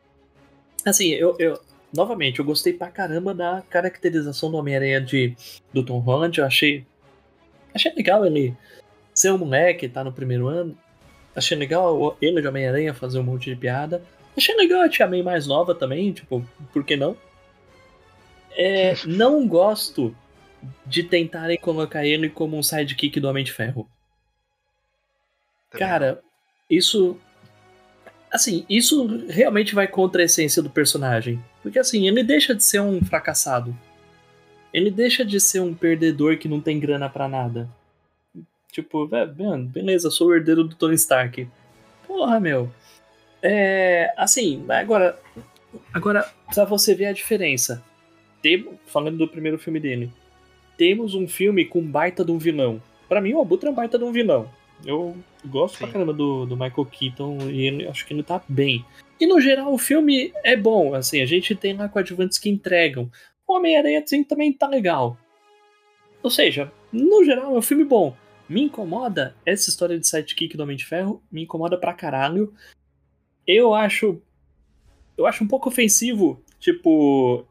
Assim, 0.87 1.11
eu, 1.11 1.37
eu. 1.39 1.61
Novamente, 1.95 2.39
eu 2.39 2.45
gostei 2.47 2.73
pra 2.73 2.91
caramba 2.91 3.35
da 3.35 3.63
caracterização 3.69 4.51
do 4.51 4.57
Homem-Aranha 4.57 5.03
de 5.03 5.37
do 5.71 5.85
Tom 5.85 5.99
Holland. 5.99 6.39
Eu 6.39 6.47
achei. 6.47 6.87
Achei 7.75 7.93
legal 7.93 8.25
ele 8.25 8.57
ser 9.15 9.33
um 9.33 9.39
moleque, 9.39 9.87
tá 9.87 10.03
no 10.03 10.15
primeiro 10.15 10.49
ano. 10.49 10.79
Achei 11.35 11.57
legal 11.57 12.17
ele 12.21 12.41
de 12.41 12.49
Homem-Aranha 12.49 12.95
fazer 12.95 13.19
um 13.19 13.25
monte 13.25 13.51
de 13.51 13.57
piada. 13.57 14.03
Achei 14.37 14.55
legal 14.55 14.83
a 14.83 14.89
Tia 14.89 15.07
May 15.07 15.23
mais 15.23 15.47
nova 15.47 15.75
também, 15.75 16.13
tipo, 16.13 16.45
por 16.73 16.85
que 16.85 16.97
não? 16.97 17.17
É, 18.53 18.95
não 19.07 19.47
gosto 19.47 20.15
de 20.87 21.03
tentarem 21.03 21.59
colocar 21.59 22.07
ele 22.07 22.29
como 22.29 22.57
um 22.57 22.63
sidekick 22.63 23.19
do 23.19 23.29
Homem 23.29 23.45
de 23.45 23.53
Ferro. 23.53 23.89
Também. 25.71 25.87
Cara, 25.87 26.23
isso. 26.71 27.19
Assim, 28.31 28.65
isso 28.69 29.27
realmente 29.29 29.75
vai 29.75 29.87
contra 29.87 30.23
a 30.23 30.25
essência 30.25 30.63
do 30.63 30.71
personagem. 30.71 31.43
Porque 31.63 31.79
assim, 31.79 32.09
ele 32.09 32.23
deixa 32.23 32.55
de 32.55 32.65
ser 32.65 32.81
um 32.81 33.03
fracassado. 33.05 33.77
Ele 34.73 34.91
deixa 34.91 35.25
de 35.25 35.39
ser 35.39 35.61
um 35.61 35.75
perdedor 35.75 36.39
que 36.39 36.49
não 36.49 36.61
tem 36.61 36.81
grana 36.81 37.11
pra 37.11 37.29
nada. 37.29 37.69
Tipo, 38.73 39.07
"Vé, 39.07 39.27
mano, 39.27 39.67
beleza, 39.67 40.11
sou 40.11 40.29
o 40.29 40.35
herdeiro 40.35 40.65
do 40.65 40.75
Tony 40.75 40.95
Stark. 40.95 41.47
Porra, 42.07 42.41
meu. 42.41 42.71
É. 43.43 44.13
Assim, 44.17 44.65
agora. 44.69 45.19
Agora, 45.93 46.29
pra 46.53 46.65
você 46.65 46.95
ver 46.95 47.07
a 47.07 47.13
diferença. 47.13 47.83
Tem, 48.43 48.67
falando 48.87 49.19
do 49.19 49.29
primeiro 49.29 49.59
filme 49.59 49.79
dele. 49.79 50.11
Temos 50.77 51.15
um 51.15 51.29
filme 51.29 51.65
com 51.65 51.83
baita 51.83 52.25
de 52.25 52.33
um 52.33 52.39
vilão. 52.39 52.83
Pra 53.09 53.21
mim, 53.21 53.35
o 53.35 53.41
Abutre 53.41 53.69
é 53.69 53.71
um 53.71 53.75
baita 53.75 53.99
de 53.99 54.05
um 54.05 54.11
vilão. 54.11 54.51
Eu 54.85 55.17
gosto 55.45 55.79
pra 55.79 55.87
Sim. 55.87 55.93
caramba 55.93 56.13
do, 56.13 56.47
do 56.47 56.57
Michael 56.57 56.87
Keaton 56.87 57.39
e 57.51 57.67
ele, 57.67 57.87
acho 57.87 58.07
que 58.07 58.13
ele 58.13 58.23
tá 58.23 58.43
bem. 58.49 58.85
E 59.21 59.27
no 59.27 59.41
geral, 59.41 59.73
o 59.73 59.79
filme 59.79 60.33
é 60.43 60.57
bom. 60.57 60.95
Assim, 60.95 61.21
a 61.21 61.27
gente 61.27 61.55
tem 61.55 61.77
lá 61.77 61.89
coadjuvantes 61.89 62.39
que 62.39 62.49
entregam. 62.49 63.11
O 63.47 63.55
Homem-Aranha 63.55 64.01
assim, 64.01 64.25
também 64.25 64.53
tá 64.53 64.67
legal. 64.67 65.17
Ou 66.23 66.31
seja, 66.31 66.73
no 66.93 67.25
geral, 67.25 67.55
é 67.55 67.59
um 67.59 67.63
filme 67.63 67.85
bom. 67.85 68.17
Me 68.49 68.63
incomoda 68.63 69.35
essa 69.47 69.71
história 69.71 69.99
de 69.99 70.07
sidekick 70.07 70.57
do 70.57 70.63
Homem 70.63 70.77
de 70.77 70.85
Ferro. 70.85 71.23
Me 71.31 71.43
incomoda 71.43 71.77
pra 71.79 71.95
caralho. 71.95 72.53
Eu 73.47 73.75
acho. 73.75 74.21
Eu 75.17 75.27
acho 75.27 75.43
um 75.45 75.49
pouco 75.49 75.69
ofensivo, 75.69 76.43
tipo. 76.59 77.45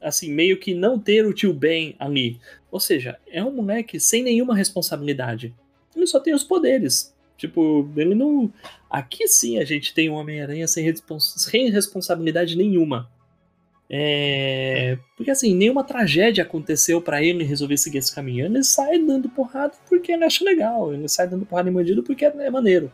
Assim, 0.00 0.32
meio 0.32 0.58
que 0.58 0.74
não 0.74 0.98
ter 0.98 1.24
o 1.24 1.32
tio 1.32 1.52
Ben 1.52 1.94
ali. 1.98 2.40
Ou 2.72 2.80
seja, 2.80 3.18
é 3.28 3.42
um 3.44 3.52
moleque 3.52 4.00
sem 4.00 4.22
nenhuma 4.22 4.54
responsabilidade. 4.56 5.54
Ele 5.94 6.06
só 6.06 6.18
tem 6.18 6.34
os 6.34 6.42
poderes. 6.44 7.14
Tipo, 7.36 7.88
ele 7.96 8.14
não. 8.14 8.52
Aqui 8.88 9.26
sim 9.28 9.58
a 9.58 9.64
gente 9.64 9.94
tem 9.94 10.10
um 10.10 10.14
Homem-Aranha 10.14 10.66
sem, 10.66 10.84
respons- 10.84 11.34
sem 11.38 11.70
responsabilidade 11.70 12.56
nenhuma. 12.56 13.10
É... 13.92 14.96
Porque 15.16 15.32
assim, 15.32 15.52
nenhuma 15.52 15.82
tragédia 15.82 16.44
aconteceu 16.44 17.02
pra 17.02 17.20
ele 17.20 17.42
resolver 17.42 17.76
seguir 17.76 17.98
esse 17.98 18.14
caminho. 18.14 18.46
Ele 18.46 18.62
sai 18.62 18.98
dando 19.00 19.28
porrada 19.28 19.74
porque 19.88 20.12
ele 20.12 20.24
acha 20.24 20.44
legal. 20.44 20.94
Ele 20.94 21.08
sai 21.08 21.26
dando 21.26 21.44
porrada 21.44 21.68
em 21.68 21.72
bandido 21.72 22.02
porque 22.04 22.24
é 22.24 22.50
maneiro. 22.50 22.90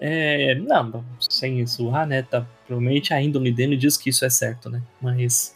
É... 0.00 0.54
Não, 0.54 1.04
sem 1.20 1.62
ah, 1.92 2.06
né? 2.06 2.22
Tá, 2.22 2.46
provavelmente 2.66 3.12
a 3.12 3.20
índole 3.20 3.52
dele 3.52 3.76
diz 3.76 3.98
que 3.98 4.08
isso 4.08 4.24
é 4.24 4.30
certo, 4.30 4.70
né? 4.70 4.82
Mas. 5.00 5.54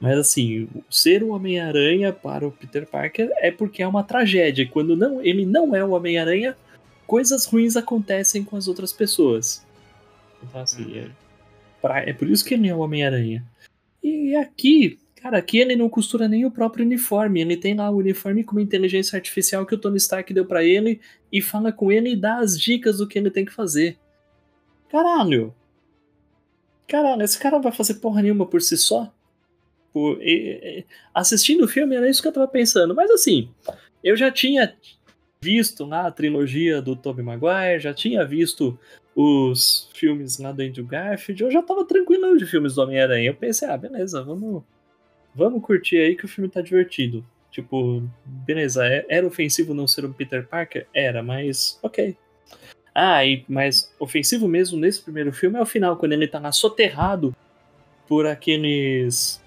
Mas 0.00 0.16
assim, 0.18 0.68
ser 0.88 1.24
o 1.24 1.30
Homem-Aranha 1.30 2.12
para 2.12 2.46
o 2.46 2.52
Peter 2.52 2.86
Parker 2.86 3.30
é 3.38 3.50
porque 3.50 3.82
é 3.82 3.86
uma 3.86 4.04
tragédia. 4.04 4.66
Quando 4.68 4.96
não, 4.96 5.20
ele 5.22 5.44
não 5.44 5.74
é 5.74 5.84
o 5.84 5.90
Homem-Aranha, 5.90 6.56
coisas 7.06 7.46
ruins 7.46 7.76
acontecem 7.76 8.44
com 8.44 8.56
as 8.56 8.68
outras 8.68 8.92
pessoas. 8.92 9.66
Então, 10.40 10.60
assim, 10.60 10.98
é, 10.98 11.08
é 11.82 12.12
por 12.12 12.28
isso 12.28 12.44
que 12.44 12.54
ele 12.54 12.68
é 12.68 12.74
o 12.74 12.78
Homem-Aranha. 12.80 13.44
E 14.02 14.34
aqui, 14.36 14.98
cara, 15.16 15.38
aqui 15.38 15.58
ele 15.58 15.76
não 15.76 15.88
costura 15.88 16.26
nem 16.28 16.44
o 16.44 16.50
próprio 16.50 16.84
uniforme. 16.84 17.40
Ele 17.40 17.56
tem 17.56 17.74
lá 17.74 17.90
o 17.90 17.96
uniforme 17.96 18.42
com 18.44 18.52
uma 18.52 18.62
inteligência 18.62 19.16
artificial 19.16 19.64
que 19.66 19.74
o 19.74 19.78
Tony 19.78 19.96
Stark 19.96 20.32
deu 20.32 20.44
pra 20.44 20.64
ele 20.64 21.00
e 21.32 21.40
fala 21.42 21.72
com 21.72 21.90
ele 21.92 22.12
e 22.12 22.16
dá 22.16 22.38
as 22.38 22.58
dicas 22.58 22.98
do 22.98 23.06
que 23.06 23.18
ele 23.18 23.30
tem 23.30 23.44
que 23.44 23.52
fazer. 23.52 23.96
Caralho! 24.90 25.54
Caralho, 26.86 27.22
esse 27.22 27.38
cara 27.38 27.56
não 27.56 27.62
vai 27.62 27.72
fazer 27.72 27.94
porra 27.94 28.22
nenhuma 28.22 28.46
por 28.46 28.62
si 28.62 28.76
só? 28.76 29.12
Pô, 29.92 30.16
e- 30.20 30.80
e- 30.80 30.84
assistindo 31.14 31.64
o 31.64 31.68
filme 31.68 31.94
era 31.96 32.08
isso 32.08 32.22
que 32.22 32.28
eu 32.28 32.32
tava 32.32 32.48
pensando. 32.48 32.94
Mas 32.94 33.10
assim, 33.10 33.50
eu 34.02 34.16
já 34.16 34.30
tinha 34.30 34.74
visto 35.40 35.84
lá 35.84 36.06
a 36.06 36.10
trilogia 36.10 36.80
do 36.80 36.96
Tobey 36.96 37.24
Maguire, 37.24 37.78
já 37.80 37.92
tinha 37.92 38.24
visto 38.24 38.78
os 39.20 39.90
filmes 39.94 40.38
lá 40.38 40.52
do 40.52 40.62
Andrew 40.62 40.86
Garfield, 40.86 41.42
eu 41.42 41.50
já 41.50 41.60
tava 41.60 41.84
tranquilão 41.84 42.36
de 42.36 42.46
filmes 42.46 42.76
do 42.76 42.82
Homem-Aranha. 42.82 43.28
Eu 43.28 43.34
pensei, 43.34 43.68
ah, 43.68 43.76
beleza, 43.76 44.22
vamos, 44.22 44.62
vamos 45.34 45.60
curtir 45.60 45.96
aí 45.96 46.14
que 46.14 46.24
o 46.24 46.28
filme 46.28 46.48
tá 46.48 46.60
divertido. 46.60 47.26
Tipo, 47.50 48.08
beleza, 48.24 48.86
é- 48.86 49.04
era 49.08 49.26
ofensivo 49.26 49.74
não 49.74 49.88
ser 49.88 50.04
um 50.04 50.12
Peter 50.12 50.46
Parker? 50.46 50.86
Era, 50.94 51.20
mas 51.20 51.80
ok. 51.82 52.16
Ah, 52.94 53.24
e, 53.26 53.44
mas 53.48 53.92
ofensivo 53.98 54.46
mesmo 54.46 54.78
nesse 54.78 55.02
primeiro 55.02 55.32
filme 55.32 55.58
é 55.58 55.62
o 55.62 55.66
final, 55.66 55.96
quando 55.96 56.12
ele 56.12 56.28
tá 56.28 56.38
lá 56.38 56.52
soterrado 56.52 57.34
por 58.06 58.24
aqueles. 58.24 59.42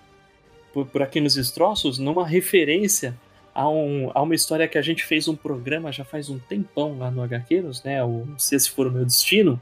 por, 0.74 0.86
por 0.86 1.02
aqueles 1.02 1.36
destroços, 1.36 1.98
numa 1.98 2.28
referência 2.28 3.18
a, 3.54 3.70
um, 3.70 4.10
uma 4.10 4.36
história 4.36 4.68
que 4.68 4.78
a 4.78 4.82
gente 4.82 5.04
fez 5.04 5.28
um 5.28 5.36
programa 5.36 5.92
já 5.92 6.06
faz 6.06 6.30
um 6.30 6.40
tempão 6.40 6.98
lá 6.98 7.12
no 7.12 7.22
HQueiros, 7.22 7.84
né? 7.84 8.04
O 8.04 8.28
Se 8.38 8.56
Esse 8.56 8.70
For 8.70 8.88
o 8.88 8.92
Meu 8.92 9.06
Destino, 9.06 9.62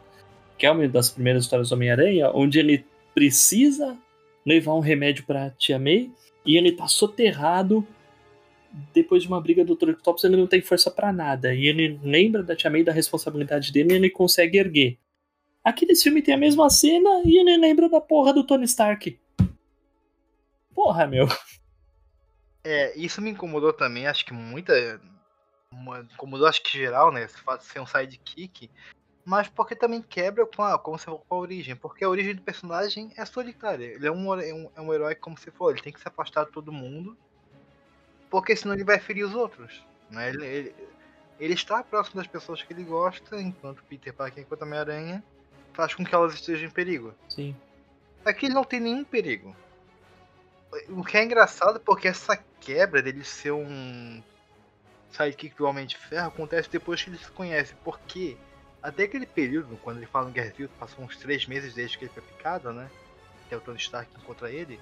que 0.57 0.65
é 0.65 0.71
uma 0.71 0.87
das 0.87 1.09
primeiras 1.09 1.43
histórias 1.43 1.69
do 1.69 1.75
Homem-Aranha, 1.75 2.31
onde 2.33 2.59
ele 2.59 2.85
precisa 3.13 3.97
levar 4.45 4.73
um 4.73 4.79
remédio 4.79 5.25
pra 5.25 5.49
Tia 5.51 5.79
May 5.79 6.11
e 6.45 6.57
ele 6.57 6.71
tá 6.71 6.87
soterrado 6.87 7.85
depois 8.93 9.23
de 9.23 9.27
uma 9.27 9.41
briga 9.41 9.65
do. 9.65 9.73
Octopus, 9.73 10.23
ele 10.23 10.37
não 10.37 10.47
tem 10.47 10.61
força 10.61 10.91
pra 10.91 11.11
nada. 11.11 11.53
E 11.53 11.65
ele 11.65 11.99
lembra 12.03 12.43
da 12.43 12.55
Tia 12.55 12.69
May 12.69 12.83
da 12.83 12.91
responsabilidade 12.91 13.71
dele 13.71 13.93
e 13.93 13.95
ele 13.95 14.09
consegue 14.09 14.57
erguer. 14.57 14.97
Aqui 15.63 15.85
nesse 15.85 16.03
filme 16.03 16.21
tem 16.21 16.33
a 16.33 16.37
mesma 16.37 16.69
cena 16.69 17.21
e 17.25 17.37
ele 17.37 17.57
lembra 17.57 17.89
da 17.89 17.99
porra 17.99 18.33
do 18.33 18.43
Tony 18.43 18.65
Stark. 18.65 19.17
Porra, 20.73 21.05
meu. 21.07 21.27
É, 22.63 22.97
isso 22.97 23.21
me 23.21 23.29
incomodou 23.31 23.71
também, 23.73 24.07
acho 24.07 24.25
que 24.25 24.33
muita. 24.33 25.01
uma- 25.71 25.99
incomodou 26.01 26.47
acho 26.47 26.61
que 26.63 26.77
geral, 26.77 27.11
né? 27.11 27.23
Esse 27.23 27.39
fato 27.41 27.61
de 27.61 27.67
ser 27.67 27.79
um 27.79 27.85
sidekick. 27.85 28.69
Mas 29.23 29.47
porque 29.47 29.75
também 29.75 30.01
quebra 30.01 30.45
com 30.45 30.63
a, 30.63 30.79
como 30.79 30.97
você 30.97 31.05
falou, 31.05 31.23
com 31.27 31.35
a 31.35 31.37
origem. 31.37 31.75
Porque 31.75 32.03
a 32.03 32.09
origem 32.09 32.33
do 32.35 32.41
personagem 32.41 33.13
é 33.15 33.23
solitária. 33.25 33.85
Ele 33.85 34.07
é 34.07 34.11
um, 34.11 34.33
é 34.33 34.53
um, 34.53 34.71
é 34.75 34.81
um 34.81 34.93
herói, 34.93 35.13
como 35.13 35.37
você 35.37 35.51
falou, 35.51 35.71
ele 35.71 35.81
tem 35.81 35.93
que 35.93 35.99
se 35.99 36.07
afastar 36.07 36.45
de 36.45 36.51
todo 36.51 36.71
mundo. 36.71 37.15
Porque 38.29 38.55
senão 38.55 38.73
ele 38.73 38.83
vai 38.83 38.99
ferir 38.99 39.25
os 39.25 39.35
outros. 39.35 39.85
Né? 40.09 40.29
Ele, 40.29 40.45
ele, 40.45 40.75
ele 41.39 41.53
está 41.53 41.83
próximo 41.83 42.15
das 42.15 42.27
pessoas 42.27 42.63
que 42.63 42.73
ele 42.73 42.83
gosta, 42.83 43.39
enquanto 43.39 43.83
Peter 43.83 44.13
Parker, 44.13 44.43
enquanto 44.43 44.63
Homem-Aranha, 44.63 45.23
faz 45.73 45.93
com 45.93 46.03
que 46.03 46.15
elas 46.15 46.33
estejam 46.33 46.67
em 46.67 46.71
perigo. 46.71 47.13
Sim. 47.29 47.55
Aqui 48.25 48.47
ele 48.47 48.55
não 48.55 48.63
tem 48.63 48.79
nenhum 48.79 49.03
perigo. 49.03 49.55
O 50.89 51.03
que 51.03 51.17
é 51.17 51.23
engraçado 51.23 51.79
porque 51.79 52.07
essa 52.07 52.35
quebra 52.61 53.01
dele 53.01 53.23
ser 53.23 53.51
um 53.51 54.21
sidekick 55.11 55.55
do 55.55 55.65
Homem 55.65 55.85
de 55.85 55.97
Ferro 55.97 56.27
acontece 56.27 56.69
depois 56.69 57.01
que 57.01 57.09
eles 57.09 57.21
se 57.21 57.31
conhecem. 57.31 57.75
Porque 57.83 58.37
até 58.81 59.03
aquele 59.03 59.25
período, 59.25 59.77
quando 59.77 59.97
ele 59.97 60.05
fala 60.05 60.29
em 60.29 60.33
Guerra 60.33 60.51
Civil, 60.51 60.69
passou 60.79 61.03
uns 61.03 61.17
três 61.17 61.45
meses 61.45 61.73
desde 61.73 61.97
que 61.97 62.05
ele 62.05 62.13
foi 62.13 62.23
picado, 62.23 62.71
né? 62.71 62.89
Que 63.47 63.53
é 63.55 63.57
o 63.57 63.61
Tony 63.61 63.77
Stark 63.77 64.09
encontra 64.17 64.51
ele. 64.51 64.79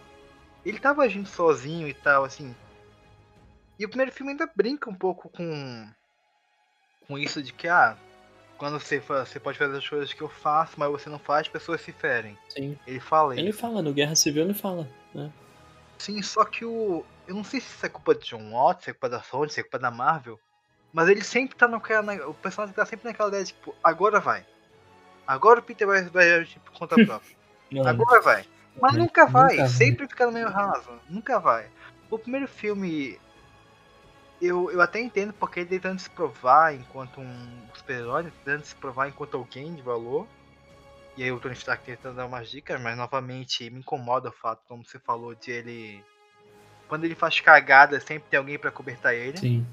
Ele 0.65 0.79
tava 0.79 1.03
agindo 1.03 1.27
sozinho 1.27 1.87
e 1.87 1.93
tal, 1.93 2.23
assim. 2.23 2.53
E 3.79 3.85
o 3.85 3.89
primeiro 3.89 4.11
filme 4.11 4.31
ainda 4.31 4.49
brinca 4.55 4.89
um 4.89 4.95
pouco 4.95 5.29
com. 5.29 5.89
com 7.07 7.17
isso 7.17 7.41
de 7.41 7.53
que, 7.53 7.67
ah, 7.67 7.95
quando 8.57 8.79
você, 8.79 8.99
você 8.99 9.39
pode 9.39 9.57
fazer 9.57 9.77
as 9.77 9.87
coisas 9.87 10.11
que 10.11 10.21
eu 10.21 10.27
faço, 10.27 10.73
mas 10.77 10.89
você 10.91 11.09
não 11.09 11.19
faz, 11.19 11.47
pessoas 11.47 11.79
se 11.81 11.91
ferem. 11.91 12.37
Sim. 12.49 12.77
Ele 12.85 12.99
fala 12.99 13.37
Ele 13.37 13.51
isso. 13.51 13.59
fala, 13.59 13.81
no 13.81 13.93
Guerra 13.93 14.15
Civil 14.15 14.43
ele 14.43 14.53
fala. 14.53 14.87
Né? 15.13 15.31
Sim, 15.97 16.21
só 16.21 16.43
que 16.43 16.65
o. 16.65 17.05
Eu 17.27 17.35
não 17.35 17.43
sei 17.43 17.59
se 17.59 17.67
isso 17.67 17.85
é 17.85 17.89
culpa 17.89 18.15
de 18.15 18.25
John 18.25 18.51
Watts, 18.51 18.85
se 18.85 18.89
é 18.89 18.93
culpa 18.93 19.09
da 19.09 19.21
Sony, 19.21 19.49
se 19.49 19.59
é 19.59 19.63
culpa 19.63 19.79
da 19.79 19.91
Marvel. 19.91 20.39
Mas 20.93 21.09
ele 21.09 21.23
sempre 21.23 21.55
tá 21.57 21.67
naquela. 21.67 22.01
na- 22.01 22.27
O 22.27 22.33
personagem 22.33 22.73
tá 22.73 22.85
sempre 22.85 23.05
naquela 23.07 23.29
ideia 23.29 23.43
de, 23.43 23.51
tipo, 23.53 23.75
agora 23.83 24.19
vai. 24.19 24.45
Agora 25.27 25.59
o 25.59 25.63
Peter 25.63 25.85
vai, 25.85 26.03
vai 26.05 26.45
tipo, 26.45 26.71
conta 26.71 26.95
própria. 27.05 27.35
Agora 27.85 28.21
vai. 28.21 28.45
Mas 28.79 28.93
Nunca 28.93 29.25
nunca 29.25 29.25
vai, 29.25 29.57
vai. 29.57 29.67
sempre 29.69 30.07
fica 30.07 30.25
no 30.25 30.31
meio 30.31 30.49
raso. 30.49 30.89
Nunca 31.09 31.39
vai. 31.39 31.69
O 32.09 32.17
primeiro 32.17 32.47
filme. 32.47 33.19
Eu, 34.39 34.71
eu 34.71 34.79
até 34.81 34.99
entendo 35.01 35.33
porque 35.33 35.61
ele 35.61 35.69
tentando 35.69 35.99
se 35.99 36.09
provar 36.09 36.73
enquanto 36.73 37.19
um 37.19 37.67
super-herói, 37.73 38.31
tentando 38.45 38.65
se 38.65 38.75
provar 38.75 39.07
enquanto 39.09 39.35
alguém 39.35 39.73
de 39.73 39.81
valor. 39.81 40.27
E 41.17 41.23
aí 41.23 41.31
o 41.31 41.39
Tony 41.39 41.55
Stark 41.55 41.83
tentando 41.83 42.17
dar 42.17 42.27
umas 42.27 42.47
dicas, 42.49 42.79
mas 42.79 42.95
novamente 42.95 43.67
me 43.71 43.79
incomoda 43.79 44.29
o 44.29 44.31
fato, 44.31 44.61
como 44.67 44.85
você 44.85 44.99
falou, 44.99 45.33
de 45.33 45.51
ele. 45.51 46.05
Quando 46.87 47.05
ele 47.05 47.15
faz 47.15 47.39
cagada, 47.39 47.99
sempre 47.99 48.29
tem 48.29 48.37
alguém 48.37 48.57
pra 48.57 48.71
cobertar 48.71 49.13
ele. 49.13 49.37
Sim. 49.37 49.67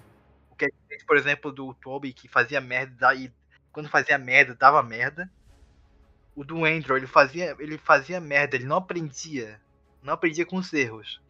O 0.51 0.57
que 0.57 0.67
é 0.67 0.69
por 1.07 1.17
exemplo, 1.17 1.53
do 1.53 1.75
Toby, 1.75 2.13
que 2.13 2.29
fazia 2.29 2.61
merda 2.61 3.15
e 3.15 3.33
quando 3.73 3.89
fazia 3.89 4.17
merda, 4.17 4.55
dava 4.55 4.83
merda. 4.83 5.31
O 6.37 6.45
do 6.45 6.65
Andrew, 6.65 6.97
ele 6.97 7.07
fazia, 7.07 7.57
ele 7.59 7.77
fazia 7.77 8.21
merda, 8.21 8.57
ele 8.57 8.65
não 8.65 8.77
aprendia. 8.77 9.61
Não 10.03 10.15
aprendia 10.15 10.47
com 10.47 10.57
os 10.57 10.73
erros. 10.73 11.21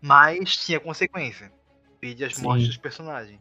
Mas 0.00 0.56
tinha 0.56 0.78
consequência. 0.78 1.52
Perdia 2.00 2.26
as 2.26 2.36
Sim. 2.36 2.42
mortes 2.42 2.68
dos 2.68 2.76
personagens. 2.76 3.40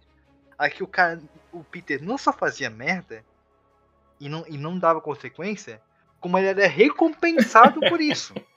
Aqui 0.58 0.84
o 0.84 0.88
cara, 0.88 1.22
o 1.52 1.64
Peter 1.64 2.02
não 2.02 2.18
só 2.18 2.32
fazia 2.34 2.70
merda 2.70 3.24
e 4.20 4.30
não, 4.30 4.46
e 4.48 4.58
não 4.58 4.80
dava 4.80 5.02
consequência, 5.02 5.82
como 6.20 6.38
ele 6.38 6.48
era 6.48 6.68
recompensado 6.68 7.80
por 7.82 8.00
isso. 8.00 8.34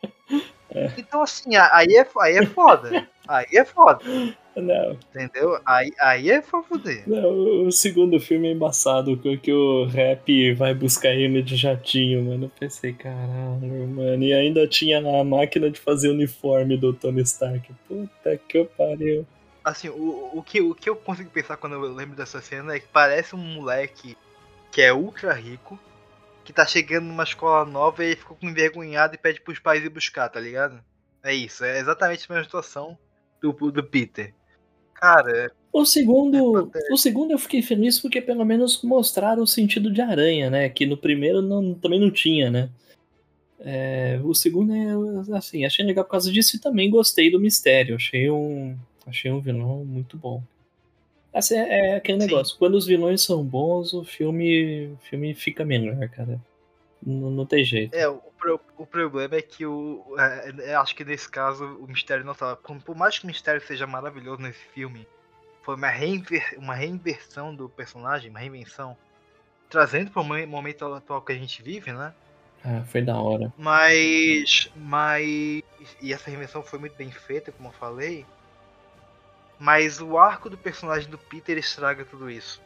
Então 0.99 1.23
assim, 1.23 1.57
aí 1.57 1.97
é, 1.97 2.07
aí 2.21 2.37
é 2.37 2.47
foda. 2.47 3.09
Aí 3.29 3.47
é 3.55 3.65
foda, 3.65 4.05
Não, 4.55 4.97
entendeu? 5.11 5.61
Aí, 5.67 5.91
aí 6.01 6.31
é 6.31 6.41
pra 6.41 6.63
fuder. 6.63 7.03
não, 7.07 7.67
o 7.67 7.73
segundo 7.73 8.21
filme 8.21 8.49
é 8.49 8.53
embaçado, 8.53 9.19
que 9.19 9.53
o 9.53 9.85
rap 9.87 10.55
vai 10.55 10.73
buscar 10.73 11.11
ele 11.11 11.43
de 11.43 11.57
jatinho, 11.57 12.25
mano. 12.25 12.45
Eu 12.45 12.53
pensei, 12.59 12.93
caralho, 12.93 13.89
mano. 13.89 14.23
E 14.23 14.33
ainda 14.33 14.67
tinha 14.69 14.99
a 14.99 15.25
máquina 15.25 15.69
de 15.71 15.81
fazer 15.81 16.09
uniforme 16.09 16.77
do 16.77 16.93
Tony 16.93 17.23
Stark. 17.23 17.69
Puta 17.89 18.41
que 18.49 18.65
pariu. 18.79 19.27
Assim, 19.65 19.89
o, 19.89 20.31
o, 20.33 20.43
que, 20.43 20.61
o 20.61 20.75
que 20.75 20.89
eu 20.89 20.95
consigo 20.95 21.29
pensar 21.31 21.57
quando 21.57 21.73
eu 21.73 21.81
lembro 21.93 22.17
dessa 22.17 22.41
cena 22.41 22.77
é 22.77 22.79
que 22.79 22.87
parece 22.87 23.35
um 23.35 23.39
moleque 23.39 24.17
que 24.71 24.81
é 24.81 24.93
ultra 24.93 25.33
rico, 25.33 25.77
que 26.47 26.53
tá 26.53 26.65
chegando 26.65 27.07
numa 27.07 27.25
escola 27.25 27.69
nova 27.69 28.05
e 28.05 28.15
ficou 28.17 28.37
com 28.37 28.49
envergonhado 28.49 29.15
e 29.15 29.19
pede 29.19 29.41
pros 29.41 29.59
pais 29.59 29.85
ir 29.85 29.91
buscar, 29.91 30.29
tá 30.29 30.41
ligado? 30.41 30.81
É 31.23 31.35
isso, 31.35 31.65
é 31.65 31.79
exatamente 31.79 32.25
a 32.29 32.35
mesma 32.35 32.45
situação 32.45 32.97
do, 33.43 33.53
do 33.53 33.83
Peter. 33.83 34.33
Cara, 34.95 35.51
O 35.73 35.85
segundo, 35.85 36.71
É 36.75 36.93
o 36.93 36.97
segundo 36.97 37.33
eu 37.33 37.39
fiquei 37.39 37.61
feliz 37.61 38.01
porque 38.01 38.23
pelo 38.23 38.45
menos 38.45 38.83
mostraram 38.83 39.43
o 39.43 39.47
sentido 39.47 39.93
de 39.93 40.01
aranha, 40.01 40.49
né? 40.49 40.69
Que 40.71 40.87
no 40.87 40.97
primeiro 40.97 41.43
não, 41.43 41.75
também 41.75 42.01
não 42.01 42.11
tinha, 42.11 42.51
né? 42.51 42.71
É, 43.59 44.21
o 44.23 44.35
segundo 44.35 44.73
é 44.73 45.37
assim, 45.37 45.65
achei 45.65 45.85
legal 45.85 46.05
por 46.05 46.13
causa 46.13 46.31
disso 46.31 46.57
e 46.57 46.61
também 46.61 46.89
gostei 46.89 47.31
do 47.31 47.41
mistério. 47.41 47.97
Achei 47.97 48.31
um, 48.31 48.75
achei 49.07 49.31
um 49.31 49.41
vilão 49.41 49.85
muito 49.85 50.17
bom. 50.17 50.43
Assim, 51.37 51.57
é, 51.57 51.97
aquele 51.97 52.21
Sim. 52.21 52.27
negócio. 52.27 52.59
Quando 52.59 52.75
os 52.77 52.87
vilões 52.87 53.23
são 53.23 53.45
bons, 53.45 53.93
o 53.93 54.03
filme, 54.05 54.87
o 54.95 54.97
filme 55.05 55.35
fica 55.35 55.65
melhor, 55.65 56.09
cara. 56.09 56.41
Não, 57.05 57.31
não 57.31 57.47
tem 57.47 57.63
jeito. 57.65 57.95
é, 57.95 58.09
o, 58.09 58.17
pro- 58.39 58.61
o 58.79 58.87
problema 58.87 59.37
é 59.37 59.43
que 59.43 59.67
o. 59.67 60.03
é, 60.19 60.71
é, 60.71 60.75
acho 60.75 60.95
que 60.97 61.05
nesse 61.05 61.29
caso 61.29 61.65
o 61.81 61.87
mistério 61.87 62.25
não 62.25 62.35
tava. 62.35 62.57
Por, 62.57 62.97
mais 62.97 63.19
que 63.19 63.25
o 63.25 63.29
mistério 63.29 63.61
seja 63.61 63.87
maravilhoso 63.87 64.41
nesse 64.41 64.65
filme, 64.75 65.07
foi 65.63 65.75
uma, 65.77 65.89
reinver, 65.89 66.55
uma 66.59 66.75
reinversão 66.75 67.55
do 67.55 67.69
personagem, 67.69 68.31
uma 68.31 68.41
reinvenção. 68.41 68.97
Trazendo 69.69 70.11
pro 70.11 70.25
mo- 70.25 70.47
momento 70.47 70.85
atual 70.95 71.21
que 71.21 71.33
a 71.33 71.37
gente 71.37 71.63
vive, 71.63 71.93
né? 71.93 72.15
Ah, 72.65 72.83
foi 72.87 73.03
da 73.03 73.21
hora. 73.21 73.53
Mas. 73.59 74.71
Mas. 74.75 75.63
E 76.01 76.13
essa 76.13 76.31
reinvenção 76.31 76.63
foi 76.63 76.79
muito 76.79 76.97
bem 76.97 77.11
feita, 77.11 77.53
como 77.53 77.69
eu 77.69 77.73
falei. 77.73 78.25
Mas 79.59 80.01
o 80.01 80.19
arco 80.19 80.51
do 80.51 80.59
personagem 80.59 81.09
do 81.11 81.19
Peter 81.19 81.57
estraga 81.57 82.05
tudo 82.05 82.31
isso. 82.31 82.61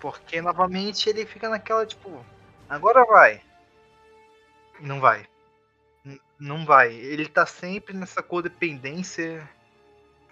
Porque 0.00 0.40
novamente 0.40 1.08
ele 1.08 1.24
fica 1.24 1.48
naquela 1.48 1.86
tipo. 1.86 2.24
Agora 2.68 3.04
vai. 3.04 3.40
E 4.80 4.86
não 4.86 5.00
vai. 5.00 5.26
N- 6.04 6.20
Não 6.38 6.64
vai. 6.64 6.92
Ele 6.94 7.26
tá 7.26 7.46
sempre 7.46 7.94
nessa 7.96 8.22
codependência. 8.22 9.48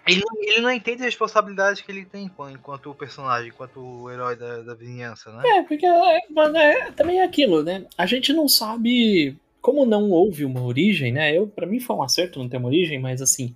Ele 0.05 0.21
não, 0.21 0.41
ele 0.43 0.61
não 0.61 0.71
entende 0.71 1.01
a 1.01 1.05
responsabilidade 1.05 1.81
que 1.81 1.89
ele 1.89 2.03
tem 2.05 2.29
enquanto, 2.51 2.91
o 2.91 2.95
personagem, 2.95 3.47
enquanto 3.49 3.79
o 3.79 4.11
herói 4.11 4.35
da, 4.35 4.61
da 4.61 4.75
vizinhança, 4.75 5.31
né? 5.31 5.47
É, 5.47 5.63
porque 5.63 5.85
é, 5.85 6.19
mano, 6.29 6.57
é, 6.57 6.91
também 6.91 7.21
é 7.21 7.23
aquilo, 7.23 7.63
né? 7.63 7.85
A 7.97 8.05
gente 8.05 8.33
não 8.33 8.49
sabe 8.49 9.37
como 9.61 9.85
não 9.85 10.09
houve 10.11 10.43
uma 10.43 10.61
origem, 10.61 11.13
né? 11.13 11.35
Eu, 11.35 11.47
para 11.47 11.65
mim 11.65 11.79
foi 11.79 11.95
um 11.95 12.03
acerto 12.03 12.37
não 12.37 12.49
ter 12.49 12.57
uma 12.57 12.67
origem, 12.67 12.99
mas 12.99 13.21
assim, 13.21 13.55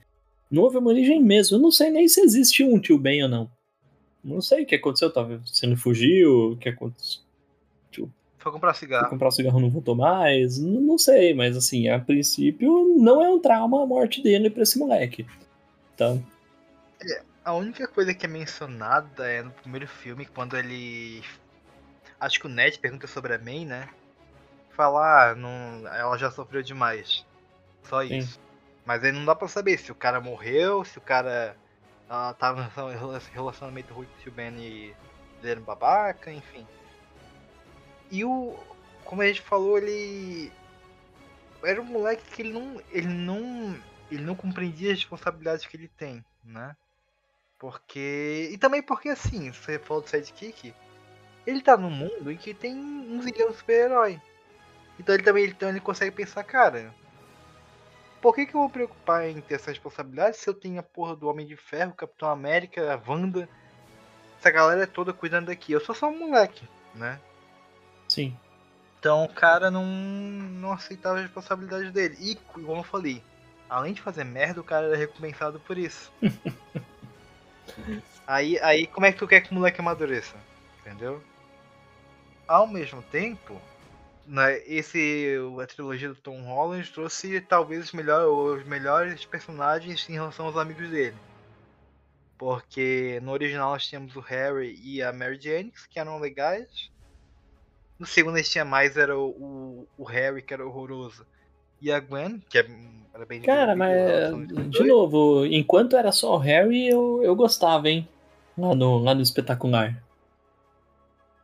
não 0.50 0.64
houve 0.64 0.78
uma 0.78 0.90
origem 0.90 1.22
mesmo. 1.22 1.58
Eu 1.58 1.62
não 1.62 1.72
sei 1.72 1.90
nem 1.90 2.08
se 2.08 2.22
existe 2.22 2.64
um 2.64 2.80
tio 2.80 2.98
Ben 2.98 3.24
ou 3.24 3.30
não. 3.30 3.52
Não 4.24 4.42
sei 4.42 4.64
o 4.64 4.66
que 4.66 4.76
aconteceu, 4.76 5.12
talvez 5.12 5.42
se 5.46 5.66
ele 5.66 5.76
fugiu, 5.76 6.52
o 6.52 6.58
que 6.58 6.70
aconteceu. 6.70 7.22
Foi 8.38 8.52
comprar 8.52 8.74
Foi 8.74 8.80
cigarro. 8.88 9.10
comprar 9.10 9.28
o 9.28 9.32
cigarro 9.32 9.60
não 9.60 9.70
voltou 9.70 9.96
mais, 9.96 10.58
não, 10.58 10.80
não 10.80 10.98
sei, 10.98 11.34
mas 11.34 11.58
assim, 11.58 11.90
a 11.90 12.00
princípio 12.00 12.96
não 12.98 13.22
é 13.22 13.30
um 13.30 13.40
trauma 13.40 13.84
a 13.84 13.86
morte 13.86 14.22
dele 14.22 14.50
pra 14.50 14.64
esse 14.64 14.80
moleque. 14.80 15.26
Então, 15.94 16.24
A 17.44 17.54
única 17.54 17.88
coisa 17.88 18.14
que 18.14 18.26
é 18.26 18.30
mencionada 18.30 19.26
é 19.26 19.42
no 19.42 19.52
primeiro 19.52 19.88
filme, 19.88 20.26
quando 20.26 20.56
ele. 20.56 21.24
Acho 22.20 22.40
que 22.40 22.46
o 22.46 22.50
Ned 22.50 22.80
pergunta 22.80 23.08
sobre 23.08 23.34
a 23.34 23.38
May, 23.40 23.66
né? 23.66 23.90
Falar, 24.72 25.32
ah, 25.32 25.36
não... 25.36 25.88
ela 25.88 26.18
já 26.18 26.30
sofreu 26.32 26.62
demais. 26.62 27.26
Só 27.84 28.06
Sim. 28.06 28.28
Mas 28.88 29.04
aí 29.04 29.12
não 29.12 29.26
dá 29.26 29.36
pra 29.36 29.50
saber 29.50 29.78
se 29.78 29.92
o 29.92 29.96
cara 29.96 30.22
morreu, 30.22 30.86
se 30.86 30.98
o 30.98 31.02
cara 31.02 31.58
ela 32.10 32.34
tava 32.34 32.72
em 32.94 33.34
relacionamento 33.34 33.94
ruim 33.94 34.08
com 34.24 34.30
o 34.30 34.32
Ben 34.32 34.58
e 34.58 34.96
ele 35.42 35.52
era 35.52 35.60
um 35.60 35.64
babaca, 35.64 36.32
enfim. 36.32 36.66
E 38.10 38.24
o. 38.24 38.58
Como 39.04 39.22
a 39.22 39.28
gente 39.28 39.42
falou, 39.42 39.78
ele. 39.78 40.54
Era 41.62 41.82
um 41.82 41.86
moleque 41.86 42.24
que 42.32 42.42
ele 42.42 42.54
não. 42.54 42.82
Ele 42.90 43.08
não. 43.08 43.78
Ele 44.10 44.24
não 44.24 44.36
compreendia 44.36 44.94
as 44.94 45.00
responsabilidades 45.00 45.66
que 45.66 45.76
ele 45.76 45.90
tem, 45.90 46.24
né? 46.42 46.74
Porque. 47.60 48.50
E 48.54 48.58
também 48.58 48.82
porque 48.82 49.10
assim, 49.10 49.52
você 49.52 49.78
falou 49.78 50.02
do 50.02 50.10
sidekick, 50.10 50.74
ele 51.46 51.62
tá 51.62 51.76
num 51.76 51.90
mundo 51.90 52.32
em 52.32 52.38
que 52.38 52.54
tem 52.54 52.74
um 52.74 53.22
zilhão 53.22 53.52
de 53.52 53.58
super-herói. 53.58 54.22
Então 54.98 55.14
ele 55.14 55.24
também 55.24 55.46
então 55.46 55.68
ele 55.68 55.82
consegue 55.82 56.16
pensar, 56.16 56.46
cara. 56.46 56.96
Por 58.22 58.34
que, 58.34 58.46
que 58.46 58.56
eu 58.56 58.62
vou 58.62 58.70
preocupar 58.70 59.28
em 59.28 59.42
ter 59.42 59.56
essa 59.56 59.72
responsabilidade 59.72 60.38
se 60.38 60.50
eu 60.50 60.54
tenho 60.54 60.80
a 60.80 60.84
porra 60.84 61.16
do 61.16 61.28
Homem 61.28 61.46
de 61.46 61.56
Ferro, 61.56 61.94
Capitão 61.94 62.30
América, 62.30 62.94
a 62.94 63.10
Wanda? 63.10 63.48
Essa 64.40 64.52
galera 64.52 64.88
toda 64.88 65.14
cuidando 65.14 65.48
daqui. 65.48 65.72
Eu 65.72 65.80
sou 65.80 65.94
só 65.94 66.10
um 66.10 66.18
moleque, 66.18 66.68
né? 66.96 67.20
sim. 68.08 68.36
Então 69.00 69.26
o 69.26 69.30
cara 69.30 69.70
não, 69.70 69.86
não 69.86 70.72
aceitava 70.72 71.20
a 71.20 71.22
responsabilidade 71.22 71.92
dele. 71.92 72.18
E, 72.20 72.36
como 72.36 72.80
eu 72.80 72.84
falei, 72.84 73.24
além 73.70 73.94
de 73.94 74.02
fazer 74.02 74.24
merda, 74.24 74.60
o 74.60 74.64
cara 74.64 74.88
era 74.88 74.98
recompensado 74.98 75.60
por 75.60 75.78
isso. 75.78 76.12
aí, 78.26 78.60
aí 78.60 78.88
como 78.88 79.06
é 79.06 79.12
que 79.12 79.20
tu 79.20 79.28
quer 79.28 79.42
que 79.42 79.52
o 79.52 79.54
moleque 79.54 79.80
amadureça? 79.80 80.36
Entendeu? 80.82 81.22
Ao 82.48 82.66
mesmo 82.66 83.04
tempo, 83.04 83.62
né, 84.28 84.60
esse, 84.66 85.36
a 85.62 85.66
trilogia 85.66 86.10
do 86.10 86.16
Tom 86.16 86.42
Holland 86.44 86.92
trouxe 86.92 87.40
talvez 87.42 87.86
os, 87.86 87.94
melhor, 87.94 88.28
os 88.28 88.66
melhores 88.66 89.26
personagens 89.26 90.08
em 90.10 90.14
relação 90.14 90.46
aos 90.46 90.58
amigos 90.58 90.90
dele. 90.90 91.16
Porque 92.38 93.20
no 93.24 93.32
original 93.32 93.72
nós 93.72 93.88
tínhamos 93.88 94.16
o 94.16 94.20
Harry 94.20 94.80
e 94.84 95.02
a 95.02 95.12
Mary 95.12 95.40
Jane, 95.42 95.74
que 95.90 96.00
eram 96.00 96.20
legais. 96.20 96.92
No 97.98 98.06
segundo 98.06 98.36
a 98.36 98.38
gente 98.38 98.52
tinha 98.52 98.66
mais, 98.66 98.96
era 98.96 99.18
o, 99.18 99.30
o, 99.30 99.88
o 99.98 100.04
Harry, 100.04 100.42
que 100.44 100.54
era 100.54 100.66
horroroso. 100.66 101.26
e 101.82 101.92
a 101.92 102.00
Gwen, 102.00 102.40
que 102.48 102.60
é, 102.60 102.68
era 103.14 103.26
bem 103.26 103.42
Cara, 103.42 103.76
mas 103.76 103.92
de 104.48 104.54
dois. 104.54 104.88
novo, 104.88 105.46
enquanto 105.48 105.96
era 105.96 106.12
só 106.12 106.36
o 106.36 106.38
Harry, 106.38 106.88
eu, 106.88 107.22
eu 107.24 107.36
gostava, 107.36 107.90
hein? 107.90 108.08
Lá 108.58 108.76
no, 108.76 109.00
lá 109.00 109.16
no 109.16 109.22
espetacular. 109.22 110.04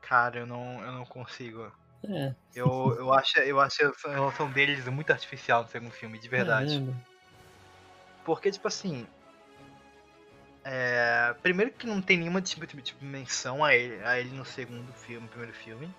Cara, 0.02 0.40
eu 0.40 0.46
não, 0.46 0.84
eu 0.84 0.92
não 0.92 1.06
consigo. 1.06 1.72
É, 2.10 2.34
Eu, 2.56 2.96
eu, 3.00 3.14
acho, 3.14 3.40
eu 3.40 3.60
acho 3.60 3.94
a 4.06 4.10
relação 4.10 4.52
deles 4.52 4.86
muito 4.88 5.12
artificial 5.12 5.64
no 5.64 5.70
segundo 5.70 5.92
filme, 5.92 6.20
de 6.20 6.28
verdade. 6.28 6.72
caramba. 6.72 6.94
Porque, 8.26 8.52
tipo 8.52 8.68
assim. 8.68 9.06
é, 10.64 11.36
primeiro 11.42 11.72
que 11.72 11.86
não 11.88 12.02
tem 12.02 12.18
nenhuma 12.18 12.42
tipo, 12.42 12.66
tipo, 12.66 12.82
tipo, 12.82 13.04
menção 13.04 13.64
a 13.64 13.76
ele, 13.76 14.04
a 14.04 14.20
ele 14.20 14.30
no 14.36 14.46
segundo 14.46 14.92
filme, 14.94 15.28
primeiro 15.28 15.54
filme. 15.54 15.90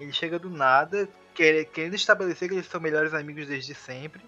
Ele 0.00 0.12
chega 0.12 0.38
do 0.38 0.50
nada, 0.50 1.08
quer- 1.34 1.64
querendo 1.66 1.94
estabelecer 1.94 2.48
que 2.48 2.54
eles 2.54 2.66
são 2.66 2.80
melhores 2.80 3.14
amigos 3.14 3.46
desde 3.46 3.74
sempre. 3.74 4.20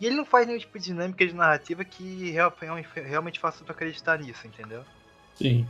E 0.00 0.06
ele 0.06 0.16
não 0.16 0.24
faz 0.24 0.46
nenhum 0.46 0.58
tipo 0.58 0.78
de 0.78 0.84
dinâmica 0.86 1.26
de 1.26 1.34
narrativa 1.34 1.84
que 1.84 2.30
real- 2.30 2.54
real- 2.60 2.76
realmente 2.94 3.40
faça 3.40 3.64
tu 3.64 3.70
acreditar 3.72 4.18
nisso, 4.18 4.46
entendeu? 4.46 4.84
Sim. 5.34 5.68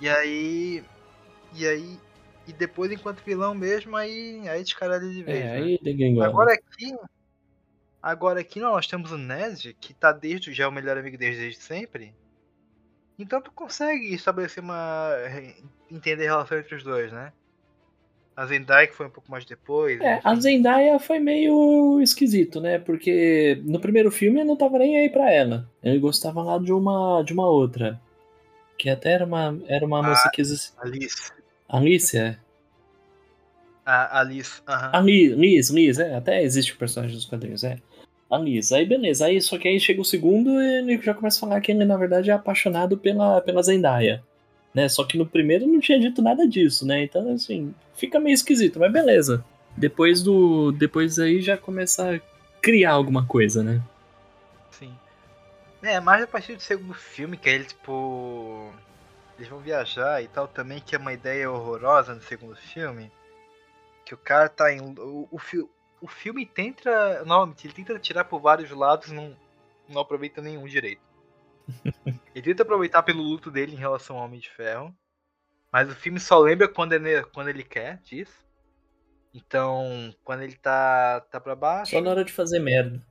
E 0.00 0.08
aí. 0.08 0.84
E 1.52 1.66
aí. 1.66 2.00
E 2.46 2.52
depois, 2.52 2.92
enquanto 2.92 3.24
vilão 3.24 3.54
mesmo, 3.54 3.96
aí. 3.96 4.46
Aí 4.48 4.62
descaralho 4.62 5.10
de 5.10 5.22
vez. 5.22 5.38
É, 5.44 5.60
né? 5.60 5.78
aí. 5.86 6.20
Agora 6.20 6.52
aqui. 6.52 6.94
Agora 8.02 8.40
aqui 8.40 8.60
nós 8.60 8.86
temos 8.86 9.10
o 9.12 9.16
Ned, 9.16 9.74
que 9.80 9.94
tá 9.94 10.12
desde 10.12 10.52
já 10.52 10.64
é 10.64 10.66
o 10.66 10.72
melhor 10.72 10.98
amigo 10.98 11.16
deles 11.16 11.38
desde 11.38 11.60
sempre. 11.62 12.14
Então 13.18 13.40
tu 13.40 13.50
consegue 13.52 14.12
estabelecer 14.14 14.62
uma. 14.62 15.10
entender 15.90 16.26
a 16.26 16.30
relação 16.30 16.58
entre 16.58 16.74
os 16.74 16.82
dois, 16.84 17.10
né? 17.12 17.32
A 18.36 18.46
Zendaya 18.46 18.88
que 18.88 18.94
foi 18.94 19.06
um 19.06 19.10
pouco 19.10 19.30
mais 19.30 19.44
depois. 19.44 20.00
É, 20.00 20.20
a. 20.22 20.34
Zendaya 20.34 20.98
foi 20.98 21.18
meio 21.20 22.00
esquisito, 22.02 22.60
né? 22.60 22.78
Porque 22.78 23.62
no 23.64 23.80
primeiro 23.80 24.10
filme 24.10 24.40
ele 24.40 24.48
não 24.48 24.56
tava 24.56 24.78
nem 24.78 24.98
aí 24.98 25.08
pra 25.08 25.32
ela. 25.32 25.70
Ele 25.82 25.98
gostava 26.00 26.42
lá 26.42 26.58
de 26.58 26.72
uma, 26.72 27.22
de 27.22 27.32
uma 27.32 27.46
outra. 27.48 27.98
Que 28.76 28.90
até 28.90 29.12
era 29.12 29.24
uma, 29.24 29.56
era 29.68 29.86
uma 29.86 30.00
Ah. 30.00 30.10
moça 30.10 30.28
que 30.30 30.40
existia. 30.40 30.74
Alice. 30.82 31.32
Alicia? 31.68 32.38
A 33.84 34.20
Alice. 34.20 34.62
aham. 34.66 34.90
A 34.92 35.00
Liz, 35.00 35.32
Liz, 35.32 35.70
Liz, 35.70 35.98
é. 35.98 36.14
Até 36.14 36.42
existe 36.42 36.72
o 36.72 36.76
personagem 36.76 37.14
dos 37.14 37.26
quadrinhos, 37.26 37.64
é. 37.64 37.78
A 38.30 38.38
Liz. 38.38 38.72
Aí 38.72 38.86
beleza. 38.86 39.26
Aí, 39.26 39.40
só 39.40 39.58
que 39.58 39.68
aí 39.68 39.78
chega 39.78 40.00
o 40.00 40.04
segundo 40.04 40.50
e 40.50 40.78
ele 40.78 41.02
já 41.02 41.12
começa 41.12 41.38
a 41.38 41.40
falar 41.40 41.60
que 41.60 41.70
ele, 41.70 41.84
na 41.84 41.96
verdade, 41.96 42.30
é 42.30 42.34
apaixonado 42.34 42.96
pela, 42.96 43.40
pela 43.42 43.62
Zendaya. 43.62 44.22
Né? 44.72 44.88
Só 44.88 45.04
que 45.04 45.18
no 45.18 45.26
primeiro 45.26 45.66
não 45.66 45.80
tinha 45.80 46.00
dito 46.00 46.20
nada 46.22 46.48
disso, 46.48 46.86
né? 46.86 47.04
Então, 47.04 47.32
assim, 47.32 47.72
fica 47.94 48.18
meio 48.18 48.34
esquisito, 48.34 48.80
mas 48.80 48.92
beleza. 48.92 49.44
Depois 49.76 50.22
do. 50.22 50.72
Depois 50.72 51.18
aí 51.18 51.40
já 51.40 51.56
começa 51.56 52.16
a 52.16 52.20
criar 52.60 52.92
alguma 52.92 53.26
coisa, 53.26 53.62
né? 53.62 53.82
Sim. 54.70 54.92
É, 55.82 56.00
mais 56.00 56.22
a 56.24 56.26
partir 56.26 56.56
do 56.56 56.62
segundo 56.62 56.94
filme, 56.94 57.36
que 57.36 57.48
ele, 57.48 57.64
tipo. 57.64 58.72
Eles 59.36 59.48
vão 59.48 59.60
viajar 59.60 60.22
e 60.22 60.28
tal 60.28 60.46
também, 60.48 60.80
que 60.80 60.94
é 60.94 60.98
uma 60.98 61.12
ideia 61.12 61.50
horrorosa 61.50 62.14
no 62.14 62.22
segundo 62.22 62.56
filme. 62.56 63.12
Que 64.04 64.14
o 64.14 64.18
cara 64.18 64.48
tá 64.48 64.72
em. 64.72 64.80
O, 64.98 65.28
o, 65.30 65.38
fi- 65.38 65.68
o 66.00 66.08
filme 66.08 66.46
tenta. 66.46 67.24
Normalmente, 67.24 67.66
ele 67.66 67.74
tenta 67.74 67.98
tirar 67.98 68.24
por 68.24 68.40
vários 68.40 68.70
lados 68.70 69.08
e 69.08 69.14
não, 69.14 69.36
não 69.88 70.02
aproveita 70.02 70.40
nenhum 70.42 70.66
direito. 70.66 71.02
ele 72.34 72.44
tenta 72.44 72.62
aproveitar 72.62 73.02
pelo 73.02 73.22
luto 73.22 73.50
dele 73.50 73.72
em 73.72 73.78
relação 73.78 74.16
ao 74.16 74.24
Homem 74.24 74.40
de 74.40 74.50
Ferro. 74.50 74.94
Mas 75.72 75.90
o 75.90 75.94
filme 75.94 76.20
só 76.20 76.38
lembra 76.38 76.68
quando 76.68 76.92
ele, 76.94 77.24
quando 77.26 77.48
ele 77.48 77.64
quer 77.64 77.98
disso. 77.98 78.44
Então, 79.34 80.14
quando 80.24 80.42
ele 80.42 80.56
tá, 80.56 81.20
tá 81.30 81.40
pra 81.40 81.56
baixo. 81.56 81.92
Só 81.92 82.00
na 82.00 82.10
hora 82.10 82.24
de 82.24 82.32
fazer 82.32 82.60
merda. 82.60 83.04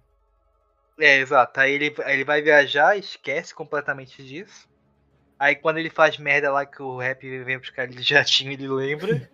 É, 1.00 1.18
exato. 1.18 1.60
Aí 1.60 1.74
ele, 1.74 1.96
aí 2.04 2.14
ele 2.16 2.24
vai 2.24 2.42
viajar, 2.42 2.98
esquece 2.98 3.54
completamente 3.54 4.24
disso. 4.24 4.68
Aí 5.38 5.56
quando 5.56 5.78
ele 5.78 5.90
faz 5.90 6.18
merda 6.18 6.52
lá 6.52 6.66
que 6.66 6.82
o 6.82 6.98
rap 6.98 7.22
vem 7.44 7.58
buscar 7.58 7.84
ele 7.84 7.96
de 7.96 8.04
jatinho, 8.04 8.52
ele 8.52 8.68
lembra. 8.68 9.30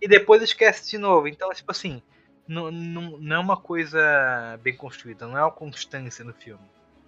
e 0.00 0.08
depois 0.08 0.42
esquece 0.42 0.90
de 0.90 0.98
novo. 0.98 1.28
Então, 1.28 1.50
tipo 1.52 1.70
assim, 1.70 2.02
não, 2.46 2.70
não, 2.70 3.02
não 3.18 3.36
é 3.36 3.38
uma 3.38 3.56
coisa 3.56 4.58
bem 4.62 4.76
construída, 4.76 5.26
não 5.26 5.38
é 5.38 5.42
uma 5.42 5.50
constância 5.50 6.24
no 6.24 6.34
filme. 6.34 6.62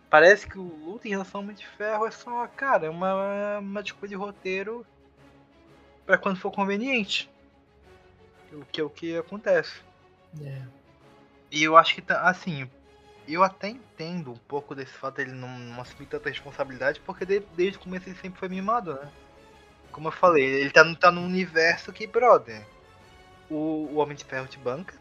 Parece 0.09 0.47
que 0.47 0.59
o 0.59 0.63
luta 0.63 1.07
em 1.07 1.11
relação 1.11 1.41
ao 1.41 1.45
Homem 1.45 1.57
de 1.57 1.67
Ferro 1.67 2.07
é 2.07 2.11
só, 2.11 2.47
cara, 2.47 2.91
uma, 2.91 3.59
uma 3.59 3.83
desculpa 3.83 4.09
de 4.09 4.15
roteiro 4.15 4.87
pra 6.07 6.17
quando 6.17 6.39
for 6.39 6.51
conveniente. 6.53 7.29
O 8.53 8.65
que 8.65 8.81
é 8.81 8.85
o 8.85 8.89
que 8.89 9.17
acontece. 9.19 9.81
É. 10.41 10.63
E 11.51 11.63
eu 11.65 11.77
acho 11.77 11.95
que, 11.95 12.01
tá- 12.03 12.23
assim, 12.23 12.71
eu 13.27 13.43
até 13.43 13.69
entendo 13.69 14.33
um 14.33 14.39
pouco 14.39 14.75
desse 14.75 14.93
fato 14.93 15.17
dele 15.17 15.33
não, 15.33 15.59
não 15.59 15.81
assumir 15.83 16.07
tanta 16.09 16.29
responsabilidade, 16.29 17.01
porque 17.01 17.25
de- 17.27 17.41
desde 17.53 17.79
o 17.79 17.81
começo 17.83 18.09
ele 18.09 18.19
sempre 18.19 18.39
foi 18.39 18.49
mimado, 18.49 18.95
né? 18.95 19.13
Como 19.93 20.09
eu 20.09 20.13
falei, 20.13 20.45
ele 20.45 20.71
tá, 20.73 20.85
tá 20.97 21.11
num 21.13 21.27
universo 21.27 21.93
que, 21.93 22.07
brother, 22.07 22.69
o, 23.51 23.89
o 23.93 23.97
Homem 23.97 24.17
de 24.17 24.25
Ferro 24.25 24.49
te 24.49 24.59
banca. 24.59 25.01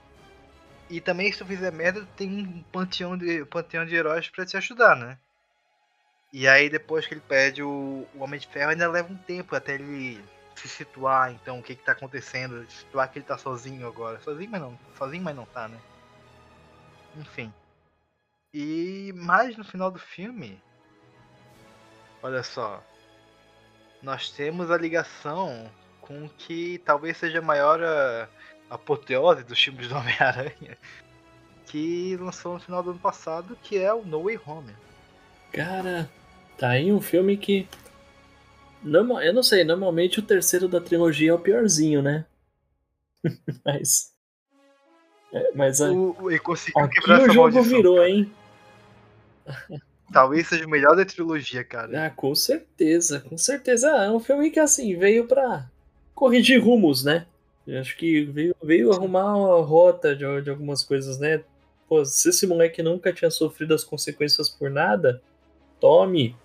E 0.90 1.02
também, 1.02 1.32
se 1.32 1.40
tu 1.40 1.46
fizer 1.46 1.72
merda, 1.72 2.06
tem 2.18 2.30
um 2.32 2.64
panteão 2.66 3.18
de, 3.18 3.46
panteão 3.46 3.86
de 3.86 3.96
heróis 3.96 4.30
pra 4.30 4.46
te 4.46 4.58
ajudar, 4.58 4.96
né? 4.96 5.20
E 6.32 6.48
aí, 6.48 6.70
depois 6.70 7.08
que 7.08 7.14
ele 7.14 7.22
perde 7.22 7.64
o, 7.64 8.08
o 8.14 8.20
Homem 8.24 8.40
de 8.40 8.48
Ferro, 8.48 8.70
ainda 8.72 8.90
leva 8.92 9.12
um 9.12 9.18
tempo 9.18 9.56
até 9.56 9.74
ele 9.76 10.24
se 10.56 10.68
situar, 10.68 11.32
então, 11.34 11.60
o 11.60 11.64
que 11.64 11.76
que 11.76 11.84
tá 11.84 11.94
acontecendo, 11.94 12.70
situar 12.70 13.10
que 13.12 13.20
ele 13.20 13.26
tá 13.26 13.38
sozinho 13.38 13.88
agora. 13.88 14.20
Sozinho, 14.22 14.50
mas 14.52 14.62
não. 14.62 14.80
Sozinho, 14.98 15.24
mas 15.24 15.36
não 15.36 15.46
tá, 15.48 15.68
né? 15.68 15.84
Enfim. 17.16 17.52
E 18.58 19.12
mais 19.18 19.58
no 19.58 19.66
final 19.66 19.92
do 19.92 20.00
filme, 20.00 20.58
olha 22.24 22.42
só, 22.42 22.82
nós 24.02 24.30
temos 24.30 24.72
a 24.72 24.78
ligação 24.78 25.70
com 26.00 26.24
o 26.26 26.30
que 26.30 26.78
talvez 26.86 27.18
seja 27.18 27.40
a 27.40 27.42
maior 27.42 27.84
ah, 27.84 28.30
apoteose 28.70 29.44
dos 29.44 29.62
filmes 29.62 29.90
do 29.90 29.96
Homem-Aranha, 29.98 30.78
que 31.66 32.16
lançou 32.16 32.54
no 32.54 32.60
final 32.62 32.82
do 32.82 32.92
ano 32.92 33.00
passado, 33.00 33.58
que 33.62 33.78
é 33.78 33.94
o 33.94 34.06
No 34.06 34.24
Way 34.24 34.40
Home. 34.46 34.74
Cara, 35.52 36.10
tá 36.58 36.70
aí 36.70 36.94
um 36.94 37.02
filme 37.02 37.36
que. 37.36 37.68
Normal, 38.82 39.22
eu 39.22 39.34
não 39.34 39.44
sei, 39.44 39.66
normalmente 39.66 40.20
o 40.20 40.24
terceiro 40.24 40.70
da 40.70 40.80
trilogia 40.80 41.32
é 41.32 41.34
o 41.34 41.40
piorzinho, 41.40 42.02
né? 42.02 42.26
mas. 43.66 44.14
É, 45.34 45.52
mas 45.54 45.82
a- 45.82 45.92
O, 45.92 46.12
o- 46.12 46.40
conseguiu 46.42 46.82
aqui 46.86 47.02
quebrar 47.02 47.20
o 47.20 47.24
essa 47.24 47.34
jogo 47.34 47.52
maldição. 47.56 47.78
virou, 47.78 47.96
cara. 47.98 48.10
hein? 48.10 48.32
Talvez 50.12 50.48
seja 50.48 50.66
o 50.66 50.70
melhor 50.70 50.96
da 50.96 51.04
trilogia, 51.04 51.64
cara. 51.64 52.06
Ah, 52.06 52.10
com 52.10 52.34
certeza, 52.36 53.20
com 53.20 53.38
certeza. 53.38 53.92
Ah, 53.92 54.06
é 54.06 54.12
um 54.12 54.20
filme 54.20 54.52
que, 54.52 54.60
assim, 54.60 54.96
veio 54.96 55.28
pra 55.28 55.68
corrigir 56.14 56.64
rumos, 56.64 57.04
né? 57.04 57.26
Eu 57.66 57.80
acho 57.82 57.98
que 57.98 58.24
veio, 58.26 58.56
veio 58.62 58.94
arrumar 58.94 59.36
uma 59.36 59.66
rota 59.66 60.16
de, 60.16 60.42
de 60.42 60.50
algumas 60.50 60.84
coisas, 60.84 61.20
né? 61.20 61.44
Pô, 61.88 62.06
se 62.06 62.30
esse 62.30 62.46
moleque 62.46 62.84
nunca 62.84 63.12
tinha 63.12 63.32
sofrido 63.32 63.74
as 63.74 63.84
consequências 63.84 64.48
por 64.48 64.70
nada, 64.70 65.22
tome. 65.80 66.36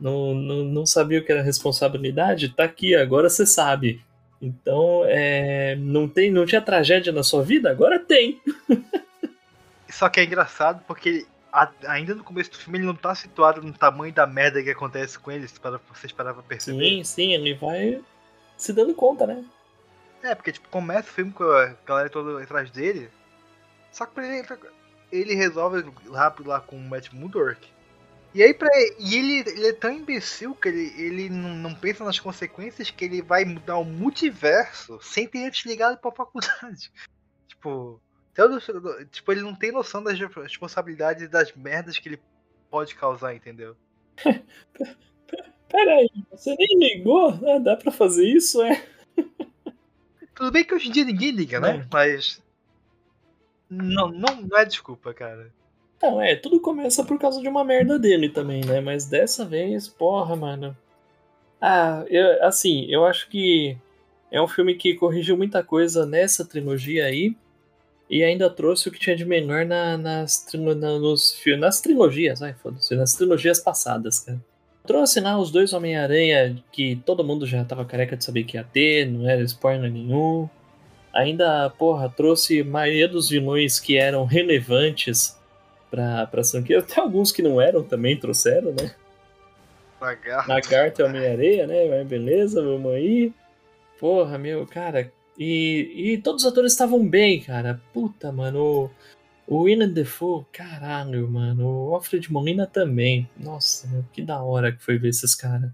Não, 0.00 0.34
não, 0.34 0.64
não 0.64 0.84
sabia 0.84 1.20
o 1.20 1.24
que 1.24 1.30
era 1.30 1.42
responsabilidade? 1.42 2.48
Tá 2.48 2.64
aqui, 2.64 2.94
agora 2.94 3.30
você 3.30 3.46
sabe. 3.46 4.02
Então, 4.42 5.04
é, 5.06 5.76
não, 5.76 6.08
tem, 6.08 6.30
não 6.30 6.44
tinha 6.44 6.60
tragédia 6.60 7.12
na 7.12 7.22
sua 7.22 7.42
vida? 7.42 7.70
Agora 7.70 7.98
tem. 7.98 8.40
Só 9.88 10.08
que 10.08 10.18
é 10.18 10.24
engraçado 10.24 10.82
porque 10.86 11.24
a- 11.54 11.72
ainda 11.86 12.14
no 12.14 12.24
começo 12.24 12.50
do 12.50 12.58
filme 12.58 12.78
ele 12.78 12.86
não 12.86 12.96
tá 12.96 13.14
situado 13.14 13.62
no 13.62 13.72
tamanho 13.72 14.12
da 14.12 14.26
merda 14.26 14.62
que 14.62 14.70
acontece 14.70 15.18
com 15.18 15.30
eles, 15.30 15.56
para 15.56 15.78
vocês 15.92 16.12
parar 16.12 16.34
pra 16.34 16.42
perceber. 16.42 16.84
Sim, 16.84 17.04
sim, 17.04 17.32
ele 17.32 17.54
vai 17.54 18.02
se 18.56 18.72
dando 18.72 18.94
conta, 18.94 19.26
né? 19.26 19.44
É, 20.22 20.34
porque 20.34 20.52
tipo, 20.52 20.68
começa 20.68 21.08
o 21.08 21.12
filme 21.12 21.32
com 21.32 21.44
a 21.44 21.74
galera 21.86 22.10
toda 22.10 22.42
atrás 22.42 22.70
dele. 22.70 23.08
Só 23.92 24.04
que 24.06 24.14
pra 24.14 24.26
ele, 24.26 24.46
ele 25.12 25.34
resolve 25.34 25.84
rápido 26.12 26.48
lá 26.48 26.60
com 26.60 26.76
o 26.76 26.80
Matt 26.80 27.12
Murdock. 27.12 27.72
E 28.34 28.42
aí 28.42 28.52
pra 28.52 28.68
e 28.98 29.14
ele, 29.14 29.48
ele 29.50 29.68
é 29.68 29.72
tão 29.72 29.92
imbecil 29.92 30.56
que 30.56 30.66
ele, 30.66 30.92
ele 31.00 31.30
não, 31.30 31.54
não 31.54 31.74
pensa 31.74 32.04
nas 32.04 32.18
consequências 32.18 32.90
que 32.90 33.04
ele 33.04 33.22
vai 33.22 33.44
mudar 33.44 33.76
o 33.76 33.84
multiverso 33.84 34.98
sem 35.00 35.28
ter 35.28 35.46
antes 35.46 35.64
ligado 35.64 35.98
pra 35.98 36.10
faculdade. 36.10 36.90
tipo, 37.46 38.00
todo, 38.34 38.58
tipo, 39.10 39.32
ele 39.32 39.42
não 39.42 39.54
tem 39.54 39.72
noção 39.72 40.02
das 40.02 40.18
responsabilidades 40.18 41.22
e 41.22 41.28
das 41.28 41.54
merdas 41.54 41.98
que 41.98 42.08
ele 42.08 42.20
pode 42.70 42.94
causar, 42.94 43.34
entendeu? 43.34 43.76
Peraí, 45.68 46.08
você 46.30 46.54
nem 46.56 46.78
ligou? 46.78 47.28
Ah, 47.48 47.58
dá 47.58 47.76
pra 47.76 47.90
fazer 47.90 48.26
isso, 48.26 48.62
é? 48.62 48.84
Tudo 50.34 50.50
bem 50.50 50.64
que 50.64 50.74
hoje 50.74 50.88
em 50.88 50.92
dia 50.92 51.04
ninguém 51.04 51.30
liga, 51.30 51.60
né? 51.60 51.78
É. 51.78 51.86
Mas. 51.92 52.42
Não, 53.70 54.08
não, 54.08 54.42
não 54.42 54.58
é 54.58 54.64
desculpa, 54.64 55.14
cara. 55.14 55.52
Não, 56.02 56.20
é, 56.20 56.36
tudo 56.36 56.60
começa 56.60 57.02
por 57.04 57.18
causa 57.18 57.40
de 57.40 57.48
uma 57.48 57.64
merda 57.64 57.98
dele 57.98 58.28
também, 58.28 58.64
né? 58.64 58.80
Mas 58.80 59.06
dessa 59.06 59.44
vez, 59.44 59.88
porra, 59.88 60.36
mano. 60.36 60.76
Ah, 61.60 62.04
eu, 62.08 62.44
assim, 62.44 62.84
eu 62.90 63.06
acho 63.06 63.28
que 63.28 63.76
é 64.30 64.40
um 64.42 64.48
filme 64.48 64.74
que 64.74 64.94
corrigiu 64.94 65.36
muita 65.36 65.62
coisa 65.62 66.04
nessa 66.04 66.44
trilogia 66.44 67.06
aí. 67.06 67.36
E 68.14 68.22
ainda 68.22 68.48
trouxe 68.48 68.88
o 68.88 68.92
que 68.92 68.98
tinha 69.00 69.16
de 69.16 69.24
melhor 69.24 69.66
na, 69.66 69.98
nas, 69.98 70.46
na- 70.54 70.98
nos, 71.00 71.34
nas 71.58 71.80
trilogias, 71.80 72.40
ai, 72.42 72.54
foda-se, 72.62 72.94
nas 72.94 73.14
trilogias 73.14 73.58
passadas, 73.58 74.20
cara. 74.20 74.38
Trouxe 74.86 75.18
lá 75.18 75.36
os 75.36 75.50
dois 75.50 75.72
Homem-Aranha 75.72 76.62
que 76.70 76.94
todo 77.04 77.24
mundo 77.24 77.44
já 77.44 77.64
tava 77.64 77.84
careca 77.84 78.16
de 78.16 78.24
saber 78.24 78.44
que 78.44 78.56
ia 78.56 78.62
ter, 78.62 79.04
não 79.10 79.28
era 79.28 79.42
spoiler 79.42 79.90
nenhum. 79.90 80.48
Ainda, 81.12 81.68
porra, 81.70 82.08
trouxe 82.08 82.62
maioria 82.62 83.08
dos 83.08 83.28
vilões 83.28 83.80
que 83.80 83.96
eram 83.96 84.24
relevantes 84.26 85.36
pra, 85.90 86.26
pra 86.28 86.44
franquia. 86.44 86.78
Até 86.78 87.00
alguns 87.00 87.32
que 87.32 87.42
não 87.42 87.60
eram 87.60 87.82
também 87.82 88.16
trouxeram, 88.16 88.72
né? 88.72 88.94
Lagarto. 90.00 90.48
Lagarto 90.48 91.00
e 91.00 91.04
Homem-Areia, 91.04 91.66
né? 91.66 91.88
Mas 91.88 92.06
beleza, 92.06 92.62
vamos 92.62 92.92
aí. 92.92 93.32
Porra, 93.98 94.36
meu, 94.38 94.66
cara. 94.66 95.10
E, 95.38 96.12
e 96.14 96.18
todos 96.18 96.44
os 96.44 96.50
atores 96.50 96.72
estavam 96.72 97.06
bem, 97.06 97.40
cara. 97.42 97.80
Puta, 97.92 98.30
mano. 98.30 98.90
O, 99.46 99.56
o 99.56 99.62
Willem 99.62 99.92
Dafoe, 99.92 100.44
caralho, 100.52 101.28
mano. 101.30 101.88
O 101.88 101.94
Alfred 101.94 102.32
Molina 102.32 102.66
também. 102.66 103.28
Nossa, 103.36 103.86
meu, 103.88 104.04
que 104.12 104.22
da 104.22 104.42
hora 104.42 104.72
que 104.72 104.82
foi 104.82 104.98
ver 104.98 105.08
esses 105.08 105.34
caras. 105.34 105.70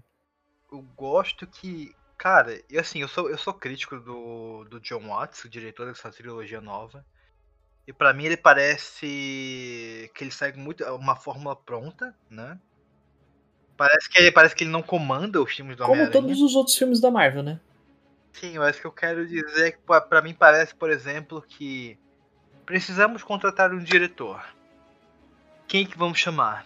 Eu 0.71 0.83
gosto 0.95 1.45
que. 1.45 1.93
Cara, 2.17 2.59
e 2.69 2.77
assim, 2.77 3.01
eu 3.01 3.07
sou, 3.07 3.29
eu 3.29 3.37
sou 3.37 3.53
crítico 3.53 3.99
do, 3.99 4.63
do 4.65 4.79
John 4.79 5.07
Watts, 5.07 5.43
o 5.43 5.49
diretor 5.49 5.87
dessa 5.87 6.11
trilogia 6.11 6.61
nova. 6.61 7.03
E 7.87 7.91
pra 7.91 8.13
mim 8.13 8.25
ele 8.25 8.37
parece 8.37 10.09
que 10.13 10.23
ele 10.23 10.31
segue 10.31 10.59
muito 10.59 10.83
uma 10.95 11.15
fórmula 11.15 11.55
pronta, 11.55 12.15
né? 12.29 12.59
Parece 13.75 14.07
que 14.07 14.21
ele, 14.21 14.31
parece 14.31 14.55
que 14.55 14.63
ele 14.63 14.71
não 14.71 14.83
comanda 14.83 15.41
os 15.41 15.51
filmes 15.51 15.75
do 15.75 15.81
Como 15.81 15.93
Homem-Aranha. 15.93 16.21
todos 16.21 16.39
os 16.41 16.55
outros 16.55 16.77
filmes 16.77 17.01
da 17.01 17.09
Marvel, 17.09 17.41
né? 17.41 17.59
Sim, 18.33 18.57
mas 18.57 18.77
o 18.77 18.81
que 18.81 18.87
eu 18.87 18.91
quero 18.91 19.25
dizer 19.27 19.67
é 19.67 19.71
que 19.71 19.77
pra- 19.79 20.01
pra 20.01 20.21
mim 20.21 20.33
parece, 20.33 20.73
por 20.73 20.89
exemplo, 20.89 21.41
que 21.47 21.97
precisamos 22.65 23.23
contratar 23.23 23.71
um 23.73 23.79
diretor. 23.79 24.43
Quem 25.67 25.85
que 25.85 25.97
vamos 25.97 26.19
chamar? 26.19 26.65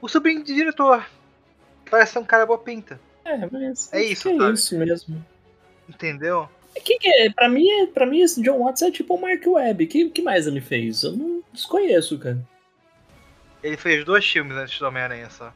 O 0.00 0.08
sobrinho 0.08 0.40
do 0.40 0.46
diretor. 0.46 1.04
Parece 1.90 2.12
ser 2.12 2.18
um 2.20 2.24
cara 2.24 2.46
boa 2.46 2.58
pinta, 2.58 2.98
É, 3.24 3.36
mas. 3.50 3.92
É 3.92 4.02
isso, 4.02 4.28
é 4.28 4.50
isso 4.52 4.78
mesmo. 4.78 5.24
entendeu? 5.88 6.48
É 6.74 6.80
que, 6.80 6.98
que 6.98 7.08
é? 7.08 7.30
Pra 7.30 7.48
mim, 7.48 7.68
é- 7.68 7.86
pra 7.86 8.06
mim, 8.06 8.20
esse 8.22 8.40
John 8.42 8.58
Watts 8.64 8.82
é 8.82 8.90
tipo 8.90 9.14
o 9.14 9.20
Mark 9.20 9.42
Webb. 9.46 9.84
O 9.84 9.88
que, 9.88 10.08
que 10.10 10.22
mais 10.22 10.46
ele 10.46 10.60
fez? 10.60 11.02
Eu 11.02 11.12
não 11.12 11.42
desconheço, 11.52 12.18
cara. 12.18 12.38
Ele 13.62 13.76
fez 13.76 14.04
dois 14.04 14.26
filmes 14.26 14.56
antes 14.56 14.78
do 14.78 14.86
Homem-Aranha 14.86 15.28
só. 15.30 15.52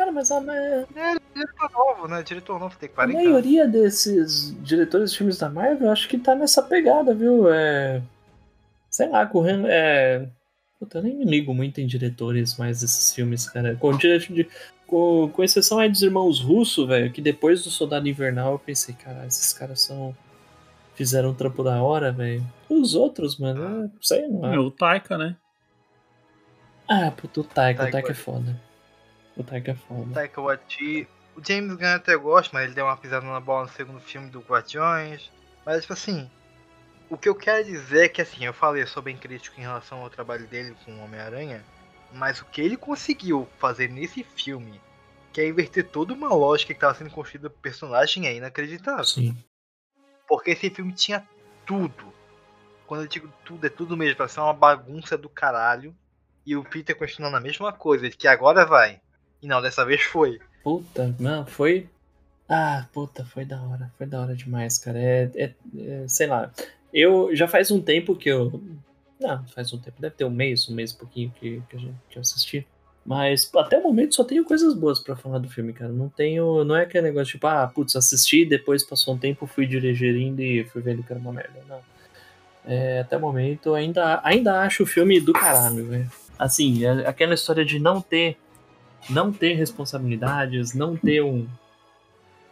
Cara, 0.00 0.12
mas 0.12 0.30
a, 0.30 0.38
a 0.38 0.54
É, 0.56 0.86
diretor 1.34 1.70
novo, 1.74 2.08
né? 2.08 2.22
Diretor 2.22 2.58
novo 2.58 2.74
tem 2.78 2.88
40 2.88 3.18
anos. 3.18 3.30
maioria 3.30 3.68
desses 3.68 4.56
diretores 4.62 5.12
de 5.12 5.18
filmes 5.18 5.36
da 5.36 5.50
Marvel, 5.50 5.88
eu 5.88 5.92
acho 5.92 6.08
que 6.08 6.16
tá 6.16 6.34
nessa 6.34 6.62
pegada, 6.62 7.14
viu? 7.14 7.52
É. 7.52 8.00
Sei 8.88 9.10
lá, 9.10 9.26
correndo. 9.26 9.66
É. 9.68 10.26
Puta, 10.78 10.96
eu 10.96 11.02
nem 11.02 11.14
me 11.14 11.26
ligo 11.26 11.52
muito 11.52 11.82
em 11.82 11.86
diretores 11.86 12.56
mais 12.56 12.80
desses 12.80 13.12
filmes, 13.14 13.46
cara. 13.50 13.76
Com, 13.76 13.94
de, 13.94 14.48
com, 14.86 15.28
com 15.28 15.44
exceção 15.44 15.78
aí 15.78 15.90
dos 15.90 16.02
irmãos 16.02 16.40
Russo, 16.40 16.86
velho, 16.86 17.12
que 17.12 17.20
depois 17.20 17.62
do 17.62 17.68
Soldado 17.68 18.08
Invernal 18.08 18.52
eu 18.52 18.58
pensei, 18.58 18.94
cara, 18.94 19.26
esses 19.26 19.52
caras 19.52 19.82
são. 19.82 20.16
Fizeram 20.94 21.28
um 21.28 21.34
trampo 21.34 21.62
da 21.62 21.82
hora, 21.82 22.10
velho. 22.10 22.42
Os 22.70 22.94
outros, 22.94 23.36
mano, 23.36 23.84
é, 23.84 23.90
sei 24.00 24.26
lá. 24.30 24.54
É, 24.54 24.58
o 24.58 24.70
Taika, 24.70 25.18
né? 25.18 25.36
Ah, 26.88 27.10
puto, 27.10 27.42
o 27.42 27.44
Taika, 27.44 27.82
o 27.82 27.84
Taika 27.84 27.92
Taika 27.92 28.12
é 28.12 28.14
foda. 28.14 28.69
O 29.40 29.44
Taika 29.44 29.70
é 29.70 29.74
foda. 29.74 30.12
Taika 30.12 30.40
Waititi. 30.40 31.08
O 31.34 31.42
James 31.42 31.74
Gunn 31.74 31.94
até 31.94 32.14
gosta, 32.16 32.50
mas 32.52 32.64
ele 32.64 32.74
deu 32.74 32.84
uma 32.84 32.96
pisada 32.96 33.24
na 33.24 33.40
bola 33.40 33.62
no 33.62 33.72
segundo 33.72 34.00
filme 34.00 34.28
do 34.28 34.40
Guardiões. 34.40 35.30
Mas, 35.64 35.82
tipo 35.82 35.94
assim, 35.94 36.30
o 37.08 37.16
que 37.16 37.28
eu 37.28 37.34
quero 37.34 37.64
dizer 37.64 38.04
é 38.04 38.08
que, 38.08 38.20
assim, 38.20 38.44
eu 38.44 38.52
falei, 38.52 38.82
eu 38.82 38.86
sou 38.86 39.02
bem 39.02 39.16
crítico 39.16 39.58
em 39.58 39.62
relação 39.62 40.02
ao 40.02 40.10
trabalho 40.10 40.46
dele 40.46 40.76
com 40.84 40.92
o 40.92 41.04
Homem-Aranha, 41.04 41.64
mas 42.12 42.40
o 42.40 42.44
que 42.44 42.60
ele 42.60 42.76
conseguiu 42.76 43.48
fazer 43.58 43.88
nesse 43.88 44.22
filme, 44.22 44.78
que 45.32 45.40
é 45.40 45.48
inverter 45.48 45.88
toda 45.88 46.12
uma 46.12 46.34
lógica 46.34 46.74
que 46.74 46.76
estava 46.76 46.94
sendo 46.94 47.10
construída 47.10 47.48
do 47.48 47.54
personagem, 47.54 48.26
é 48.26 48.34
inacreditável. 48.34 49.04
Sim. 49.04 49.36
Porque 50.28 50.50
esse 50.50 50.68
filme 50.68 50.92
tinha 50.92 51.26
tudo. 51.64 52.12
Quando 52.86 53.02
eu 53.02 53.08
digo 53.08 53.32
tudo, 53.44 53.66
é 53.66 53.70
tudo 53.70 53.96
mesmo, 53.96 54.16
pra 54.16 54.28
ser 54.28 54.40
uma 54.40 54.52
bagunça 54.52 55.16
do 55.16 55.28
caralho. 55.28 55.96
E 56.44 56.56
o 56.56 56.64
Peter 56.64 56.96
continuando 56.96 57.36
a 57.36 57.40
mesma 57.40 57.72
coisa, 57.72 58.10
de 58.10 58.16
que 58.16 58.28
agora 58.28 58.66
vai. 58.66 59.00
E 59.42 59.46
não, 59.46 59.60
dessa 59.62 59.84
vez 59.84 60.02
foi. 60.02 60.38
Puta, 60.62 61.14
não, 61.18 61.46
foi. 61.46 61.88
Ah, 62.48 62.86
puta, 62.92 63.24
foi 63.24 63.44
da 63.44 63.60
hora. 63.62 63.90
Foi 63.96 64.06
da 64.06 64.20
hora 64.20 64.34
demais, 64.34 64.76
cara. 64.78 64.98
É, 64.98 65.30
é- 65.34 65.54
é, 65.78 66.04
sei 66.08 66.26
lá. 66.26 66.50
Eu 66.92 67.34
já 67.34 67.46
faz 67.46 67.70
um 67.70 67.80
tempo 67.80 68.16
que 68.16 68.28
eu. 68.28 68.60
Não, 69.20 69.44
faz 69.48 69.72
um 69.72 69.78
tempo, 69.78 70.00
deve 70.00 70.14
ter 70.16 70.24
um 70.24 70.30
mês, 70.30 70.68
um 70.68 70.74
mês 70.74 70.90
e 70.90 70.96
pouquinho 70.96 71.32
que, 71.38 71.62
que, 71.68 71.78
gente, 71.78 71.94
que 72.08 72.18
eu 72.18 72.20
assisti. 72.22 72.66
Mas 73.06 73.50
até 73.56 73.78
o 73.78 73.82
momento 73.82 74.14
só 74.14 74.24
tenho 74.24 74.44
coisas 74.44 74.74
boas 74.74 74.98
pra 75.00 75.16
falar 75.16 75.38
do 75.38 75.48
filme, 75.48 75.72
cara. 75.72 75.90
Não 75.92 76.08
tenho. 76.08 76.64
Não 76.64 76.74
é 76.76 76.82
aquele 76.82 77.04
negócio 77.04 77.32
tipo, 77.32 77.46
ah, 77.46 77.66
putz, 77.66 77.96
assisti, 77.96 78.44
depois 78.44 78.82
passou 78.84 79.14
um 79.14 79.18
tempo, 79.18 79.46
fui 79.46 79.66
digerindo 79.66 80.42
e 80.42 80.64
fui 80.64 80.82
vendo 80.82 81.02
que 81.02 81.12
era 81.12 81.20
uma 81.20 81.32
merda. 81.32 81.62
Não. 81.68 81.80
É, 82.66 83.00
até 83.00 83.16
o 83.16 83.20
momento, 83.20 83.74
ainda, 83.74 84.20
ainda 84.22 84.60
acho 84.62 84.82
o 84.82 84.86
filme 84.86 85.18
do 85.20 85.32
caralho, 85.32 85.86
velho. 85.86 86.10
Assim, 86.38 86.84
é 86.84 87.06
aquela 87.06 87.34
história 87.34 87.64
de 87.64 87.78
não 87.78 88.00
ter 88.02 88.36
não 89.08 89.32
ter 89.32 89.54
responsabilidades, 89.54 90.74
não 90.74 90.96
ter 90.96 91.22
um. 91.22 91.46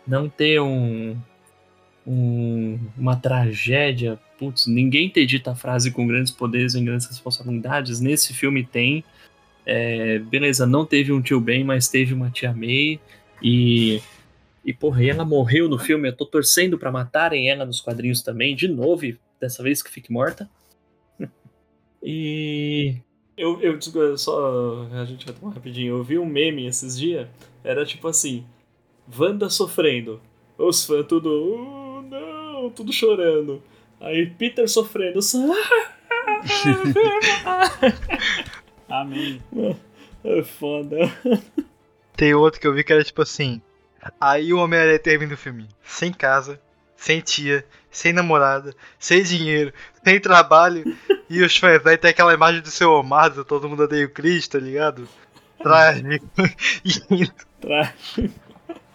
Não 0.06 0.28
ter 0.28 0.60
um. 0.60 1.16
um- 2.06 2.78
uma 2.96 3.16
tragédia. 3.16 4.18
Putz, 4.38 4.66
ninguém 4.66 5.10
ter 5.10 5.26
dito 5.26 5.50
a 5.50 5.54
frase 5.54 5.90
com 5.90 6.06
grandes 6.06 6.32
poderes 6.32 6.74
e 6.74 6.80
grandes 6.82 7.06
responsabilidades. 7.06 8.00
Nesse 8.00 8.32
filme 8.32 8.64
tem. 8.64 9.04
É, 9.66 10.18
beleza, 10.20 10.66
não 10.66 10.86
teve 10.86 11.12
um 11.12 11.20
tio 11.20 11.40
Ben, 11.40 11.62
mas 11.64 11.88
teve 11.88 12.14
uma 12.14 12.30
tia 12.30 12.54
May. 12.54 12.98
E. 13.42 14.00
E, 14.64 14.72
porra, 14.72 15.04
ela 15.04 15.24
morreu 15.24 15.68
no 15.68 15.78
filme. 15.78 16.08
Eu 16.08 16.16
tô 16.16 16.26
torcendo 16.26 16.78
pra 16.78 16.90
matarem 16.92 17.48
ela 17.50 17.64
nos 17.64 17.80
quadrinhos 17.80 18.22
também, 18.22 18.54
de 18.54 18.68
novo, 18.68 19.02
dessa 19.40 19.62
vez 19.62 19.82
que 19.82 19.90
fique 19.90 20.12
morta. 20.12 20.48
e. 22.02 22.96
Eu, 23.39 23.60
eu 23.60 23.78
digo, 23.78 24.19
só. 24.19 24.86
A 24.93 25.05
gente 25.05 25.24
vai 25.24 25.35
tomar 25.35 25.55
rapidinho. 25.55 25.97
Eu 25.97 26.02
vi 26.02 26.19
um 26.19 26.27
meme 26.27 26.66
esses 26.66 26.98
dias. 26.98 27.28
Era 27.62 27.86
tipo 27.86 28.09
assim: 28.09 28.44
Wanda 29.16 29.48
sofrendo. 29.48 30.20
Os 30.59 30.85
fãs 30.85 31.06
tudo. 31.06 31.31
Oh, 31.31 32.02
não, 32.02 32.69
tudo 32.70 32.93
chorando. 32.93 33.62
Aí 34.01 34.27
Peter 34.27 34.69
sofrendo. 34.69 35.23
Só. 35.23 35.39
Amém. 38.89 39.40
É 40.24 40.43
foda. 40.43 40.97
Tem 42.16 42.35
outro 42.35 42.60
que 42.60 42.66
eu 42.66 42.74
vi 42.74 42.82
que 42.82 42.93
era 42.93 43.05
tipo 43.05 43.23
assim. 43.23 43.62
Aí 44.20 44.52
o 44.52 44.59
Homem-Aranha 44.59 44.98
termina 44.98 45.35
o 45.35 45.36
filme 45.36 45.69
sem 45.82 46.12
casa, 46.12 46.60
sem 46.98 47.20
tia, 47.20 47.64
sem 47.90 48.12
namorada, 48.12 48.74
sem 48.98 49.22
dinheiro, 49.22 49.72
sem 50.04 50.20
trabalho. 50.20 50.84
e 51.30 51.40
os 51.42 51.56
fãs, 51.56 51.86
aí 51.86 51.96
tem 51.96 52.10
aquela 52.10 52.34
imagem 52.34 52.60
do 52.60 52.70
seu 52.70 52.90
Omar, 52.92 53.30
do 53.30 53.44
todo 53.44 53.68
mundo 53.68 53.84
odeia 53.84 54.04
o 54.06 54.10
Cristo, 54.10 54.58
tá 54.58 54.64
ligado? 54.64 55.08
Trágico. 55.62 56.26
Tra- 57.60 57.94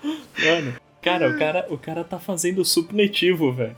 Mano, 0.03 0.73
cara, 1.01 1.29
o 1.29 1.37
cara, 1.39 1.65
o 1.69 1.77
cara 1.77 2.03
tá 2.03 2.19
fazendo 2.19 2.63
supletivo, 2.65 3.51
velho. 3.53 3.75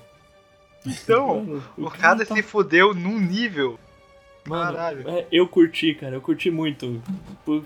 então, 0.85 1.43
Mano, 1.45 1.64
o 1.77 1.89
cara 1.91 2.26
tá- 2.26 2.35
se 2.35 2.41
fudeu 2.41 2.93
num 2.93 3.19
nível. 3.19 3.80
Mano, 4.47 4.76
Caralho. 4.76 5.10
é, 5.10 5.26
eu 5.31 5.47
curti, 5.47 5.95
cara, 5.95 6.15
eu 6.15 6.22
curti 6.22 6.52
muito. 6.52 7.02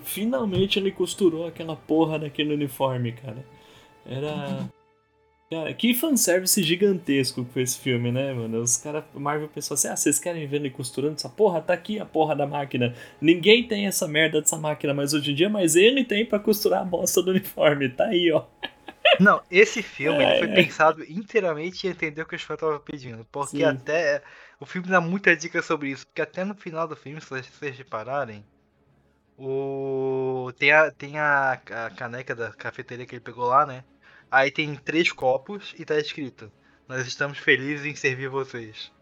Finalmente 0.04 0.78
ele 0.78 0.90
costurou 0.90 1.46
aquela 1.46 1.76
porra 1.76 2.18
daquele 2.18 2.54
uniforme, 2.54 3.12
cara. 3.12 3.44
Era. 4.06 4.66
Cara, 5.52 5.74
que 5.74 5.92
fanservice 5.94 6.62
gigantesco 6.62 7.44
que 7.44 7.52
foi 7.52 7.62
esse 7.62 7.76
filme, 7.78 8.12
né, 8.12 8.32
mano? 8.32 8.60
Os 8.60 8.76
caras, 8.76 9.02
Marvel 9.12 9.48
pensou 9.48 9.74
assim: 9.74 9.88
ah, 9.88 9.96
vocês 9.96 10.18
querem 10.18 10.46
ver 10.46 10.56
ele 10.58 10.70
costurando 10.70 11.14
essa 11.16 11.28
porra? 11.28 11.60
Tá 11.60 11.72
aqui 11.74 11.98
a 11.98 12.06
porra 12.06 12.36
da 12.36 12.46
máquina. 12.46 12.94
Ninguém 13.20 13.66
tem 13.66 13.86
essa 13.86 14.06
merda 14.06 14.40
dessa 14.40 14.56
máquina 14.56 14.94
mais 14.94 15.12
hoje 15.12 15.32
em 15.32 15.34
dia, 15.34 15.48
mas 15.50 15.74
ele 15.74 16.04
tem 16.04 16.24
pra 16.24 16.38
costurar 16.38 16.82
a 16.82 16.84
bosta 16.84 17.20
do 17.20 17.32
uniforme. 17.32 17.88
Tá 17.88 18.04
aí, 18.06 18.30
ó. 18.32 18.44
Não, 19.18 19.44
esse 19.50 19.82
filme 19.82 20.22
ele 20.24 20.32
É, 20.32 20.34
foi 20.34 20.48
é. 20.48 20.52
pensado 20.52 21.04
inteiramente 21.04 21.86
em 21.86 21.90
entender 21.90 22.22
o 22.22 22.26
que 22.26 22.36
os 22.36 22.42
fãs 22.42 22.56
estavam 22.56 22.80
pedindo. 22.80 23.24
Porque 23.26 23.62
Sim. 23.62 23.64
até. 23.64 24.22
O 24.58 24.66
filme 24.66 24.88
dá 24.88 25.00
muita 25.00 25.36
dica 25.36 25.62
sobre 25.62 25.90
isso. 25.90 26.06
Porque 26.06 26.22
até 26.22 26.44
no 26.44 26.54
final 26.54 26.88
do 26.88 26.96
filme, 26.96 27.20
se 27.20 27.28
vocês 27.28 27.76
repararem, 27.78 28.46
o. 29.36 30.52
Tem 30.58 30.72
a, 30.72 30.90
tem 30.92 31.18
a, 31.18 31.52
a 31.52 31.90
caneca 31.90 32.34
da 32.34 32.52
cafeteria 32.52 33.06
que 33.06 33.14
ele 33.16 33.20
pegou 33.24 33.46
lá, 33.46 33.66
né? 33.66 33.84
Aí 34.30 34.50
tem 34.50 34.74
três 34.76 35.10
copos 35.10 35.74
e 35.78 35.84
tá 35.84 35.98
escrito. 35.98 36.50
Nós 36.86 37.06
estamos 37.06 37.38
felizes 37.38 37.86
em 37.86 37.94
servir 37.94 38.28
vocês. 38.28 38.92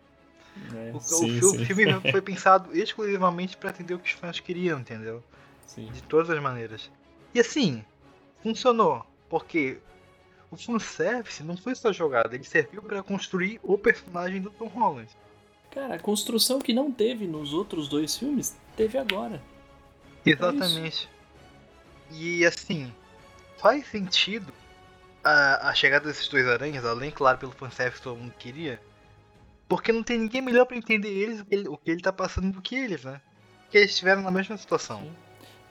É, 0.74 0.90
O, 0.92 0.96
o 0.96 1.00
sim, 1.00 1.38
o 1.38 1.50
sim. 1.50 1.64
filme 1.64 1.84
foi 2.10 2.22
pensado 2.22 2.76
exclusivamente 2.76 3.56
pra 3.56 3.70
atender 3.70 3.94
o 3.94 3.98
que 3.98 4.12
os 4.12 4.18
fãs 4.18 4.40
queriam, 4.40 4.80
entendeu? 4.80 5.22
Sim. 5.66 5.86
De 5.92 6.02
todas 6.02 6.30
as 6.30 6.42
maneiras. 6.42 6.90
E 7.34 7.40
assim, 7.40 7.84
funcionou. 8.42 9.06
Porque 9.28 9.78
o 10.50 10.56
fanservice 10.56 11.42
não 11.42 11.56
foi 11.56 11.74
só 11.74 11.92
jogada, 11.92 12.34
ele 12.34 12.44
serviu 12.44 12.82
pra 12.82 13.02
construir 13.02 13.60
o 13.62 13.76
personagem 13.76 14.40
do 14.40 14.50
Tom 14.50 14.68
Holland. 14.68 15.10
Cara, 15.70 15.96
a 15.96 15.98
construção 15.98 16.58
que 16.58 16.72
não 16.72 16.90
teve 16.90 17.26
nos 17.26 17.52
outros 17.52 17.88
dois 17.88 18.16
filmes, 18.16 18.56
teve 18.74 18.96
agora. 18.96 19.42
Exatamente. 20.24 21.08
E 22.10 22.44
assim, 22.46 22.90
faz 23.58 23.86
sentido 23.88 24.50
a, 25.28 25.68
a 25.70 25.74
chegada 25.74 26.06
desses 26.06 26.28
dois 26.28 26.46
aranhas, 26.46 26.84
além, 26.84 27.10
claro, 27.10 27.38
pelo 27.38 27.52
fanservice 27.52 27.98
que 27.98 28.04
todo 28.04 28.18
mundo 28.18 28.32
queria. 28.38 28.80
Porque 29.68 29.92
não 29.92 30.02
tem 30.02 30.18
ninguém 30.18 30.40
melhor 30.40 30.64
pra 30.64 30.76
entender 30.76 31.08
eles, 31.08 31.40
o 31.40 31.44
que 31.44 31.54
ele, 31.54 31.68
o 31.68 31.76
que 31.76 31.90
ele 31.90 32.00
tá 32.00 32.12
passando 32.12 32.52
do 32.52 32.62
que 32.62 32.74
eles, 32.74 33.04
né? 33.04 33.20
Porque 33.62 33.78
eles 33.78 33.90
estiveram 33.90 34.22
na 34.22 34.30
mesma 34.30 34.56
situação. 34.56 35.02
Sim. 35.02 35.12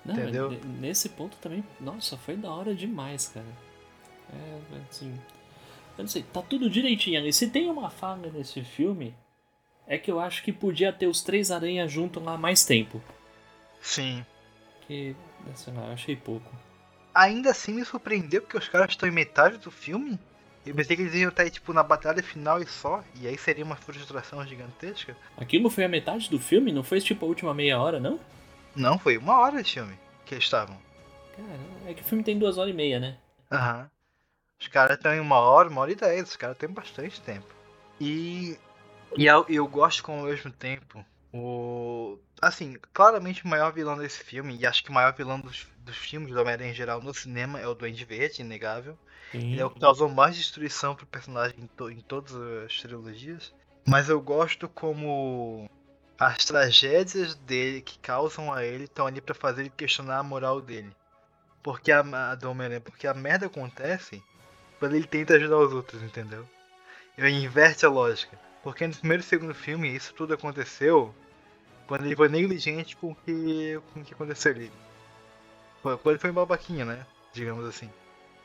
Não, 0.05 0.13
Entendeu? 0.13 0.51
ne- 0.51 0.61
nesse 0.79 1.09
ponto 1.09 1.35
também, 1.37 1.63
nossa, 1.79 2.15
foi 2.17 2.37
da 2.37 2.49
hora 2.49 2.73
demais, 2.73 3.27
cara. 3.33 3.45
É, 4.31 4.81
assim. 4.89 5.13
Eu 5.97 6.03
não 6.03 6.07
sei, 6.07 6.23
tá 6.23 6.41
tudo 6.41 6.69
direitinho 6.69 7.19
ali. 7.19 7.33
Se 7.33 7.49
tem 7.49 7.69
uma 7.69 7.89
falha 7.89 8.31
nesse 8.31 8.63
filme, 8.63 9.15
é 9.87 9.97
que 9.97 10.11
eu 10.11 10.19
acho 10.19 10.43
que 10.43 10.53
podia 10.53 10.93
ter 10.93 11.07
os 11.07 11.21
três 11.21 11.49
aranhas 11.49 11.91
juntos 11.91 12.21
lá 12.23 12.37
mais 12.37 12.63
tempo. 12.63 13.01
Sim. 13.81 14.23
Que, 14.85 15.15
sei 15.55 15.73
lá, 15.73 15.87
eu 15.87 15.93
achei 15.93 16.15
pouco. 16.15 16.49
Ainda 17.17 17.49
assim 17.49 17.73
me 17.73 17.83
surpreendeu 17.83 18.43
porque 18.43 18.59
os 18.59 18.69
caras 18.69 18.91
estão 18.91 19.09
em 19.09 19.11
metade 19.11 19.57
do 19.57 19.71
filme. 19.71 20.19
Eu 20.63 20.75
pensei 20.75 20.95
que 20.95 21.01
eles 21.01 21.15
iam 21.15 21.29
estar 21.29 21.41
aí, 21.41 21.49
tipo, 21.49 21.73
na 21.73 21.81
batalha 21.81 22.21
final 22.21 22.61
e 22.61 22.67
só. 22.67 23.03
E 23.15 23.27
aí 23.27 23.35
seria 23.39 23.65
uma 23.65 23.75
frustração 23.75 24.45
gigantesca. 24.45 25.17
Aquilo 25.35 25.67
foi 25.67 25.85
a 25.85 25.89
metade 25.89 26.29
do 26.29 26.37
filme? 26.37 26.71
Não 26.71 26.83
foi 26.83 27.01
tipo 27.01 27.25
a 27.25 27.27
última 27.27 27.55
meia 27.55 27.79
hora, 27.79 27.99
não? 27.99 28.19
Não, 28.75 28.99
foi 28.99 29.17
uma 29.17 29.39
hora 29.39 29.63
de 29.63 29.73
filme 29.73 29.97
que 30.27 30.35
eles 30.35 30.43
estavam. 30.43 30.77
Cara, 31.35 31.59
é 31.87 31.93
que 31.95 32.01
o 32.01 32.05
filme 32.05 32.23
tem 32.23 32.37
duas 32.37 32.59
horas 32.59 32.71
e 32.71 32.75
meia, 32.75 32.99
né? 32.99 33.17
Aham. 33.51 33.89
Os 34.61 34.67
caras 34.67 34.97
estão 34.97 35.11
em 35.11 35.19
uma 35.19 35.39
hora, 35.39 35.69
uma 35.69 35.81
hora 35.81 35.91
e 35.91 35.95
dez. 35.95 36.29
Os 36.29 36.35
caras 36.35 36.55
têm 36.55 36.69
bastante 36.69 37.19
tempo. 37.21 37.47
E. 37.99 38.59
E 39.17 39.25
eu, 39.25 39.43
eu 39.49 39.67
gosto 39.67 40.03
com 40.03 40.19
ao 40.19 40.25
mesmo 40.25 40.51
tempo. 40.51 41.03
O. 41.37 42.19
Assim, 42.41 42.77
claramente 42.93 43.43
o 43.43 43.47
maior 43.47 43.71
vilão 43.71 43.97
desse 43.97 44.23
filme, 44.23 44.57
e 44.57 44.65
acho 44.65 44.83
que 44.83 44.89
o 44.89 44.93
maior 44.93 45.13
vilão 45.13 45.39
dos, 45.39 45.67
dos 45.79 45.97
filmes 45.97 46.31
do 46.33 46.39
Homem-Aranha 46.39 46.71
em 46.71 46.75
geral 46.75 47.01
no 47.01 47.13
cinema 47.13 47.59
é 47.59 47.67
o 47.67 47.73
Duende 47.73 48.05
Verde, 48.05 48.41
inegável. 48.41 48.97
Sim. 49.31 49.51
Ele 49.53 49.61
é 49.61 49.65
o 49.65 49.69
que 49.69 49.79
causou 49.79 50.07
mais 50.09 50.35
destruição 50.35 50.95
pro 50.95 51.05
personagem 51.05 51.55
em, 51.59 51.67
to- 51.67 51.89
em 51.89 51.99
todas 52.01 52.33
as 52.65 52.79
trilogias. 52.81 53.53
Mas 53.85 54.09
eu 54.09 54.21
gosto 54.21 54.67
como 54.69 55.69
as 56.19 56.45
tragédias 56.45 57.35
dele 57.35 57.81
que 57.81 57.97
causam 57.99 58.51
a 58.53 58.63
ele 58.63 58.85
estão 58.85 59.07
ali 59.07 59.19
pra 59.21 59.35
fazer 59.35 59.61
ele 59.61 59.69
questionar 59.69 60.19
a 60.19 60.23
moral 60.23 60.61
dele. 60.61 60.91
Porque 61.63 61.91
a, 61.91 61.99
a 62.31 62.35
do 62.35 62.49
Homem-Aranha, 62.49 62.81
porque 62.81 63.07
a 63.07 63.13
merda 63.13 63.47
acontece 63.47 64.23
quando 64.79 64.95
ele 64.95 65.07
tenta 65.07 65.33
ajudar 65.35 65.57
os 65.57 65.73
outros, 65.73 66.01
entendeu? 66.01 66.47
Ele 67.17 67.31
inverte 67.31 67.85
a 67.85 67.89
lógica. 67.89 68.39
Porque 68.63 68.85
no 68.85 68.95
primeiro 68.95 69.21
e 69.21 69.25
segundo 69.25 69.55
filme 69.55 69.93
isso 69.93 70.13
tudo 70.13 70.33
aconteceu 70.33 71.13
quando 71.87 72.05
ele 72.05 72.15
foi 72.15 72.29
negligente 72.29 72.95
com 72.95 73.11
o 73.11 73.15
que, 73.15 73.79
com 73.93 74.01
o 74.01 74.03
que 74.03 74.13
aconteceu 74.13 74.51
ali. 74.51 74.71
Quando 75.81 75.99
ele 76.07 76.19
foi 76.19 76.31
babaquinha, 76.31 76.85
né? 76.85 77.05
Digamos 77.33 77.65
assim. 77.65 77.89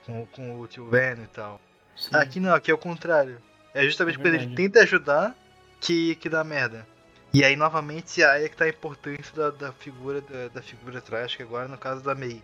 Com, 0.07 0.27
com 0.27 0.61
o 0.61 0.67
tio 0.67 0.87
Ben 0.87 1.23
e 1.23 1.27
tal. 1.27 1.61
Sim. 1.97 2.15
Aqui 2.15 2.41
não, 2.41 2.55
aqui 2.55 2.71
é 2.71 2.75
o 2.75 2.79
contrário. 2.79 3.41
É 3.75 3.85
justamente 3.85 4.19
É 4.19 4.23
quando 4.23 4.35
ele 4.35 4.55
tenta 4.55 4.81
ajudar 4.81 5.37
que, 5.81 6.15
que 6.17 6.29
dá 6.29 6.45
merda. 6.45 6.87
E 7.35 7.45
aí 7.45 7.57
novamente 7.57 8.23
aí 8.23 8.45
é 8.45 8.49
que 8.49 8.57
tá 8.57 8.67
a 8.67 8.69
importância 8.69 9.35
da, 9.35 9.51
da 9.51 9.73
figura 9.73 10.21
da, 10.21 10.49
da 10.49 10.63
figura 10.63 11.01
trágica 11.01 11.43
agora 11.43 11.67
no 11.67 11.79
caso 11.79 12.03
da 12.03 12.15
May. 12.15 12.43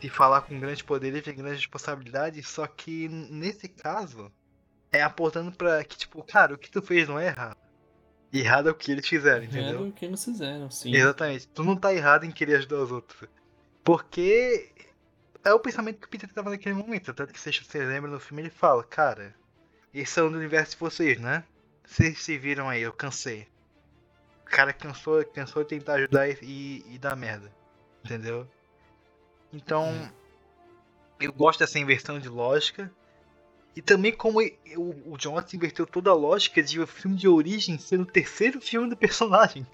De 0.00 0.08
falar 0.08 0.42
com 0.42 0.60
grande 0.60 0.84
poder 0.84 1.14
e 1.14 1.20
vem 1.20 1.34
grande 1.34 1.56
responsabilidade, 1.56 2.40
só 2.44 2.66
que 2.68 3.08
nesse 3.08 3.66
caso 3.68 4.30
é 4.92 5.02
apontando 5.02 5.50
pra 5.50 5.82
que, 5.82 5.98
tipo, 5.98 6.22
cara, 6.22 6.54
o 6.54 6.58
que 6.58 6.70
tu 6.70 6.80
fez 6.80 7.08
não 7.08 7.18
é 7.18 7.26
errado. 7.26 7.58
Errado 8.32 8.68
é 8.68 8.72
o 8.72 8.74
que 8.74 8.92
eles 8.92 9.06
fizeram, 9.08 9.44
entendeu? 9.44 9.68
Era 9.68 9.82
o 9.82 9.92
que 9.92 10.04
eles 10.04 10.22
fizeram, 10.22 10.70
sim. 10.70 10.94
Exatamente. 10.94 11.48
Tu 11.48 11.64
não 11.64 11.76
tá 11.76 11.94
errado 11.94 12.24
em 12.24 12.30
querer 12.30 12.56
ajudar 12.56 12.76
os 12.76 12.92
outros. 12.92 13.28
Porque 13.82 14.70
é 15.42 15.52
o 15.52 15.60
pensamento 15.60 15.98
que 15.98 16.06
o 16.06 16.10
Peter 16.10 16.30
tava 16.32 16.50
naquele 16.50 16.74
momento. 16.74 17.14
Tanto 17.14 17.32
que 17.32 17.40
se 17.40 17.50
você 17.50 17.78
lembra 17.84 18.10
no 18.10 18.20
filme, 18.20 18.42
ele 18.42 18.50
fala, 18.50 18.84
cara, 18.84 19.34
esse 19.94 20.20
é 20.20 20.22
o 20.22 20.26
universo 20.26 20.72
de 20.72 20.80
vocês, 20.80 21.18
né? 21.18 21.42
Vocês 21.84 22.22
se 22.22 22.36
viram 22.36 22.68
aí, 22.68 22.82
eu 22.82 22.92
cansei. 22.92 23.48
O 24.42 24.50
cara 24.50 24.74
cansou, 24.74 25.24
cansou 25.24 25.62
de 25.62 25.70
tentar 25.70 25.94
ajudar 25.94 26.28
e, 26.28 26.38
e, 26.42 26.94
e 26.94 26.98
dar 26.98 27.16
merda. 27.16 27.50
Entendeu? 28.04 28.46
Então, 29.52 30.10
eu 31.18 31.32
gosto 31.32 31.60
dessa 31.60 31.78
inversão 31.78 32.18
de 32.18 32.28
lógica. 32.28 32.92
E 33.78 33.80
também 33.80 34.10
como 34.10 34.40
o, 34.40 35.12
o 35.12 35.16
John 35.16 35.34
Watts 35.34 35.54
inverteu 35.54 35.86
toda 35.86 36.10
a 36.10 36.12
lógica 36.12 36.60
de 36.60 36.80
o 36.80 36.86
filme 36.86 37.16
de 37.16 37.28
origem 37.28 37.78
ser 37.78 38.00
o 38.00 38.04
terceiro 38.04 38.60
filme 38.60 38.90
do 38.90 38.96
personagem. 38.96 39.64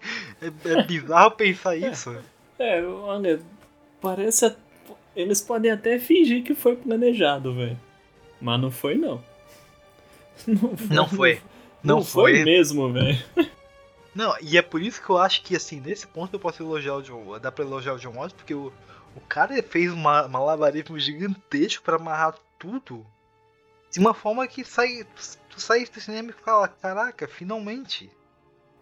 É, 0.42 0.48
é 0.72 0.82
bizarro 0.82 1.30
pensar 1.32 1.74
isso. 1.74 2.14
É, 2.58 2.84
olha, 2.84 3.40
parece. 4.02 4.54
Eles 5.16 5.40
podem 5.40 5.70
até 5.70 5.98
fingir 5.98 6.44
que 6.44 6.54
foi 6.54 6.76
planejado, 6.76 7.54
velho. 7.54 7.80
Mas 8.38 8.60
não 8.60 8.70
foi, 8.70 8.94
não. 8.94 9.24
Não 10.90 11.08
foi. 11.08 11.40
Não, 11.82 11.96
Não 11.96 12.04
foi. 12.04 12.34
foi. 12.34 12.44
mesmo, 12.44 12.92
velho. 12.92 13.18
Não, 14.14 14.36
e 14.42 14.58
é 14.58 14.62
por 14.62 14.82
isso 14.82 15.02
que 15.02 15.08
eu 15.08 15.16
acho 15.16 15.42
que, 15.42 15.56
assim, 15.56 15.80
nesse 15.80 16.06
ponto 16.06 16.34
eu 16.34 16.40
posso 16.40 16.62
elogiar 16.62 16.96
o 16.96 17.02
John 17.02 17.38
Dá 17.40 17.50
pra 17.50 17.64
elogiar 17.64 17.94
o 17.94 17.98
John 17.98 18.12
Watts, 18.12 18.34
porque 18.34 18.52
o, 18.54 18.70
o 19.16 19.20
cara 19.22 19.62
fez 19.62 19.90
uma, 19.90 20.26
uma 20.26 20.40
malabarismo 20.40 20.98
gigantesco 20.98 21.82
pra 21.82 21.96
amarrar 21.96 22.34
tudo 22.58 23.06
de 23.94 24.00
uma 24.00 24.12
forma 24.12 24.44
que 24.48 24.64
sai, 24.64 25.06
tu 25.48 25.60
sai 25.60 25.84
do 25.84 26.00
cinema 26.00 26.30
e 26.30 26.32
fala, 26.32 26.66
caraca, 26.66 27.28
finalmente. 27.28 28.10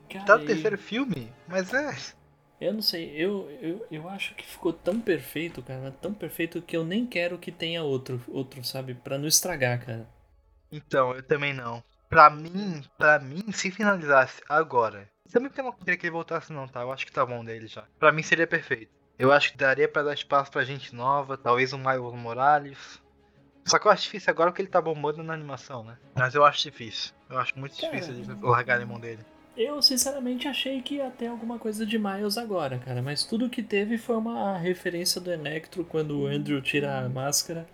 Cara, 0.08 0.24
Tá 0.24 0.38
no 0.38 0.46
terceiro 0.46 0.78
filme, 0.78 1.30
mas 1.46 1.74
é. 1.74 1.94
Eu 2.58 2.72
não 2.72 2.80
sei, 2.80 3.10
eu, 3.14 3.50
eu, 3.60 3.86
eu 3.90 4.08
acho 4.08 4.34
que 4.34 4.46
ficou 4.46 4.72
tão 4.72 4.98
perfeito, 4.98 5.62
cara, 5.62 5.90
tão 5.90 6.14
perfeito 6.14 6.62
que 6.62 6.74
eu 6.74 6.82
nem 6.82 7.04
quero 7.06 7.36
que 7.36 7.52
tenha 7.52 7.82
outro, 7.82 8.22
outro 8.26 8.64
sabe? 8.64 8.94
Pra 8.94 9.18
não 9.18 9.26
estragar, 9.26 9.84
cara. 9.84 10.08
Então, 10.70 11.14
eu 11.14 11.22
também 11.22 11.52
não. 11.52 11.84
Pra 12.08 12.30
mim, 12.30 12.82
pra 12.96 13.18
mim, 13.18 13.52
se 13.52 13.70
finalizasse 13.70 14.40
agora. 14.48 15.10
Também 15.30 15.50
porque 15.50 15.60
eu 15.60 15.64
não 15.66 15.72
queria 15.72 15.96
que 15.98 16.06
ele 16.06 16.12
voltasse 16.12 16.54
não, 16.54 16.66
tá? 16.66 16.80
Eu 16.80 16.90
acho 16.90 17.04
que 17.04 17.12
tá 17.12 17.26
bom 17.26 17.44
dele 17.44 17.66
já. 17.66 17.84
Pra 17.98 18.12
mim 18.12 18.22
seria 18.22 18.46
perfeito. 18.46 18.90
Eu 19.18 19.30
acho 19.30 19.52
que 19.52 19.58
daria 19.58 19.88
pra 19.88 20.02
dar 20.02 20.14
espaço 20.14 20.50
pra 20.50 20.64
gente 20.64 20.94
nova, 20.94 21.36
talvez 21.36 21.74
um 21.74 21.78
Miles 21.78 22.14
Morales. 22.14 23.02
Só 23.64 23.78
que 23.78 23.86
eu 23.86 23.90
acho 23.92 24.02
difícil 24.04 24.30
agora 24.30 24.50
porque 24.50 24.62
ele 24.62 24.68
tá 24.68 24.80
bombando 24.80 25.22
na 25.22 25.32
animação, 25.34 25.84
né? 25.84 25.96
Mas 26.14 26.34
eu 26.34 26.44
acho 26.44 26.62
difícil. 26.62 27.12
Eu 27.30 27.38
acho 27.38 27.52
muito 27.56 27.76
Cara, 27.80 27.92
difícil 27.92 28.14
de 28.22 28.44
largar 28.44 28.80
a 28.80 28.86
mão 28.86 28.98
dele. 28.98 29.20
Eu, 29.56 29.80
sinceramente, 29.82 30.48
achei 30.48 30.80
que 30.80 30.94
ia 30.96 31.10
ter 31.10 31.26
alguma 31.26 31.58
coisa 31.58 31.84
de 31.86 31.98
Miles 31.98 32.38
agora, 32.38 32.78
cara. 32.78 33.02
Mas 33.02 33.22
tudo 33.24 33.50
que 33.50 33.62
teve 33.62 33.98
foi 33.98 34.16
uma 34.16 34.56
referência 34.58 35.20
do 35.20 35.30
Electro 35.30 35.84
quando 35.84 36.20
o 36.20 36.26
Andrew 36.26 36.60
tira 36.62 37.00
a 37.04 37.08
máscara. 37.08 37.66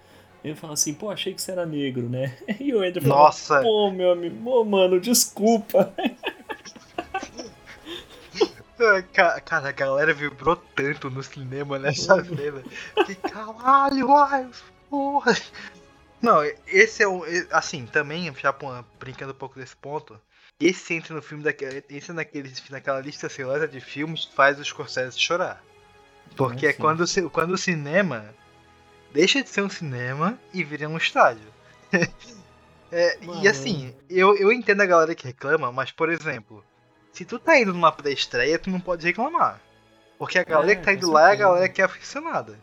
Ele 0.44 0.54
fala 0.54 0.74
assim, 0.74 0.92
pô, 0.94 1.10
achei 1.10 1.32
que 1.34 1.40
você 1.40 1.52
era 1.52 1.64
negro, 1.64 2.08
né? 2.08 2.36
E 2.60 2.74
o 2.74 2.80
Andrew 2.82 3.02
fala, 3.02 3.14
Nossa! 3.14 3.60
pô, 3.62 3.90
meu 3.90 4.12
amigo, 4.12 4.48
ô, 4.50 4.64
mano, 4.64 5.00
desculpa. 5.00 5.92
Ca- 9.12 9.40
Cara, 9.40 9.68
a 9.70 9.72
galera 9.72 10.14
vibrou 10.14 10.54
tanto 10.56 11.10
no 11.10 11.22
cinema 11.22 11.78
nessa 11.78 12.22
cena. 12.24 12.62
Que 13.06 13.14
caralho, 13.16 14.06
Miles, 14.08 14.62
porra. 14.88 15.34
Não, 16.20 16.42
esse 16.66 17.02
é 17.02 17.08
o. 17.08 17.22
Assim, 17.50 17.86
também, 17.86 18.32
já 18.34 18.54
brincando 18.98 19.32
um 19.32 19.36
pouco 19.36 19.58
desse 19.58 19.76
ponto. 19.76 20.20
Esse 20.60 20.94
entra 20.94 21.14
no 21.14 21.22
filme 21.22 21.44
daquele. 21.44 21.84
Esse 21.88 22.12
naquele, 22.12 22.52
naquela 22.70 23.00
lista 23.00 23.28
seleta 23.28 23.68
de 23.68 23.80
filmes 23.80 24.24
que 24.24 24.34
faz 24.34 24.58
os 24.58 24.66
Scorsese 24.66 25.18
chorar. 25.18 25.62
Porque 26.36 26.66
é 26.66 26.72
sim. 26.72 26.78
quando, 26.78 27.04
quando 27.30 27.52
o 27.52 27.58
cinema 27.58 28.34
deixa 29.12 29.42
de 29.42 29.48
ser 29.48 29.62
um 29.62 29.70
cinema 29.70 30.38
e 30.52 30.62
vira 30.64 30.88
um 30.88 30.96
estádio. 30.96 31.46
É, 32.90 33.18
e 33.42 33.46
assim, 33.46 33.94
eu, 34.08 34.34
eu 34.38 34.50
entendo 34.50 34.80
a 34.80 34.86
galera 34.86 35.14
que 35.14 35.26
reclama, 35.26 35.70
mas 35.70 35.92
por 35.92 36.08
exemplo, 36.08 36.64
se 37.12 37.22
tu 37.22 37.38
tá 37.38 37.58
indo 37.58 37.74
numa 37.74 37.92
pré-estreia, 37.92 38.58
tu 38.58 38.70
não 38.70 38.80
pode 38.80 39.04
reclamar. 39.06 39.60
Porque 40.18 40.38
a 40.38 40.42
galera 40.42 40.72
É, 40.72 40.76
que 40.76 40.82
tá 40.82 40.94
indo 40.94 41.10
lá 41.10 41.28
é 41.28 41.32
a 41.32 41.36
galera 41.36 41.68
que 41.68 41.82
é 41.82 41.84
aficionada. 41.84 42.58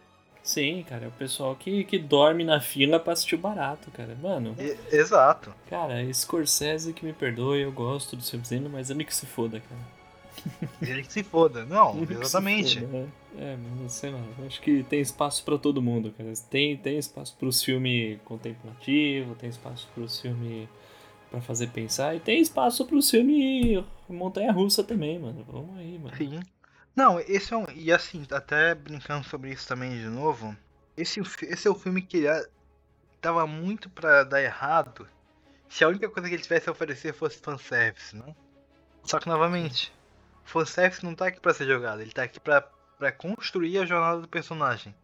Sim, 0.46 0.86
cara, 0.88 1.06
é 1.06 1.08
o 1.08 1.12
pessoal 1.12 1.56
que, 1.56 1.84
que 1.84 1.98
dorme 1.98 2.44
na 2.44 2.62
fila 2.62 3.00
pra 3.00 3.14
assistir 3.14 3.36
o 3.36 3.40
barato, 3.40 3.90
cara. 3.92 4.16
Mano, 4.22 4.56
E- 4.60 4.78
exato. 4.96 5.54
cara, 5.70 6.02
Scorsese 6.14 6.94
que 6.94 7.04
me 7.04 7.14
perdoe, 7.14 7.62
eu 7.62 7.72
gosto 7.72 8.16
do 8.16 8.22
seu 8.22 8.40
dizendo, 8.40 8.70
mas 8.70 8.90
ele 8.92 9.04
que 9.04 9.14
se 9.16 9.26
foda, 9.26 9.60
cara. 9.60 9.96
Ele 10.82 11.02
que 11.02 11.12
se 11.12 11.24
foda. 11.24 11.66
Não, 11.66 11.96
Ele 11.98 12.14
exatamente. 12.14 12.80
foda, 12.82 12.88
né? 12.88 13.08
É, 13.38 13.58
mas 13.82 13.94
sei 13.94 14.12
lá, 14.12 14.20
acho 14.46 14.62
que 14.62 14.84
tem 14.84 15.00
espaço 15.00 15.44
pra 15.44 15.58
todo 15.58 15.82
mundo, 15.82 16.12
cara. 16.16 16.32
Tem, 16.50 16.78
tem 16.78 16.98
espaço 16.98 17.36
pros 17.40 17.64
filmes 17.64 18.20
contemplativos, 18.26 19.38
tem 19.38 19.50
espaço 19.50 19.88
pros 19.96 20.20
filmes 20.22 20.68
pra 21.32 21.42
fazer 21.42 21.68
pensar, 21.68 22.16
e 22.16 22.20
tem 22.20 22.40
espaço 22.40 22.86
pros 22.86 23.10
filmes 23.10 23.84
montanha-russa 24.08 24.84
também, 24.84 25.18
mano. 25.18 25.44
Vamos 25.48 25.78
aí, 25.80 25.98
mano. 25.98 26.16
Sim. 26.18 26.40
Não, 26.96 27.20
esse 27.20 27.54
é 27.54 27.58
um. 27.58 27.66
E 27.74 27.92
assim, 27.92 28.26
até 28.32 28.74
brincando 28.74 29.26
sobre 29.26 29.52
isso 29.52 29.68
também 29.68 29.92
de 29.92 30.08
novo. 30.08 30.56
Esse, 30.96 31.20
esse 31.20 31.68
é 31.68 31.72
o 31.72 31.76
filme 31.76 32.02
que 32.02 32.28
ah, 32.28 32.46
tava 33.22 33.46
muito 33.46 33.90
pra 33.90 34.24
dar 34.24 34.42
errado 34.42 35.08
se 35.68 35.84
a 35.84 35.88
única 35.90 36.10
coisa 36.10 36.30
que 36.30 36.36
ele 36.36 36.44
tivesse 36.44 36.70
a 36.70 36.72
oferecer 36.72 37.14
fosse 37.14 37.38
fanservice, 37.40 38.16
né? 38.16 38.36
Só 39.04 39.20
que 39.20 39.28
novamente, 39.28 39.94
fanservice 40.44 41.04
não 41.04 41.14
tá 41.14 41.28
aqui 41.28 41.40
pra 41.40 41.54
ser 41.54 41.68
jogado, 41.68 42.02
ele 42.02 42.12
tá 42.12 42.24
aqui 42.24 42.40
pra, 42.40 42.62
pra 42.98 43.12
construir 43.12 43.80
a 43.80 43.86
jornada 43.86 44.22
do 44.22 44.28
personagem. 44.28 44.96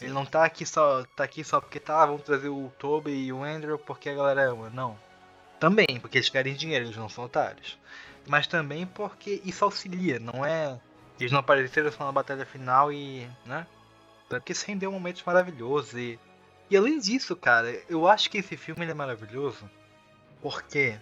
Ele 0.00 0.12
não 0.12 0.24
tá 0.24 0.44
aqui 0.44 0.64
só. 0.66 1.04
tá 1.16 1.24
aqui 1.24 1.42
só 1.42 1.60
porque 1.60 1.80
tá, 1.80 2.04
vamos 2.06 2.22
trazer 2.22 2.48
o 2.48 2.72
Toby 2.78 3.10
e 3.10 3.32
o 3.32 3.42
Andrew 3.42 3.78
porque 3.78 4.08
a 4.08 4.14
galera 4.14 4.50
ama. 4.50 4.70
Não. 4.70 4.98
Também, 5.58 5.98
porque 6.00 6.18
eles 6.18 6.28
querem 6.28 6.54
dinheiro, 6.54 6.84
eles 6.84 6.96
não 6.96 7.08
são 7.08 7.24
otários. 7.24 7.78
Mas 8.26 8.46
também 8.46 8.86
porque 8.86 9.40
isso 9.44 9.64
auxilia, 9.64 10.20
não 10.20 10.44
é. 10.44 10.78
Eles 11.18 11.32
não 11.32 11.40
apareceram 11.40 11.90
só 11.90 12.04
na 12.04 12.12
batalha 12.12 12.46
final 12.46 12.92
e. 12.92 13.28
né? 13.44 13.66
Porque 14.28 14.52
isso 14.52 14.66
rendeu 14.66 14.92
momentos 14.92 15.22
maravilhosos 15.24 15.94
e. 15.94 16.18
E 16.70 16.76
além 16.76 16.98
disso, 16.98 17.34
cara, 17.34 17.70
eu 17.88 18.06
acho 18.06 18.28
que 18.30 18.38
esse 18.38 18.56
filme 18.56 18.84
é 18.84 18.92
maravilhoso. 18.92 19.68
Por 20.42 20.62
quê? 20.62 20.98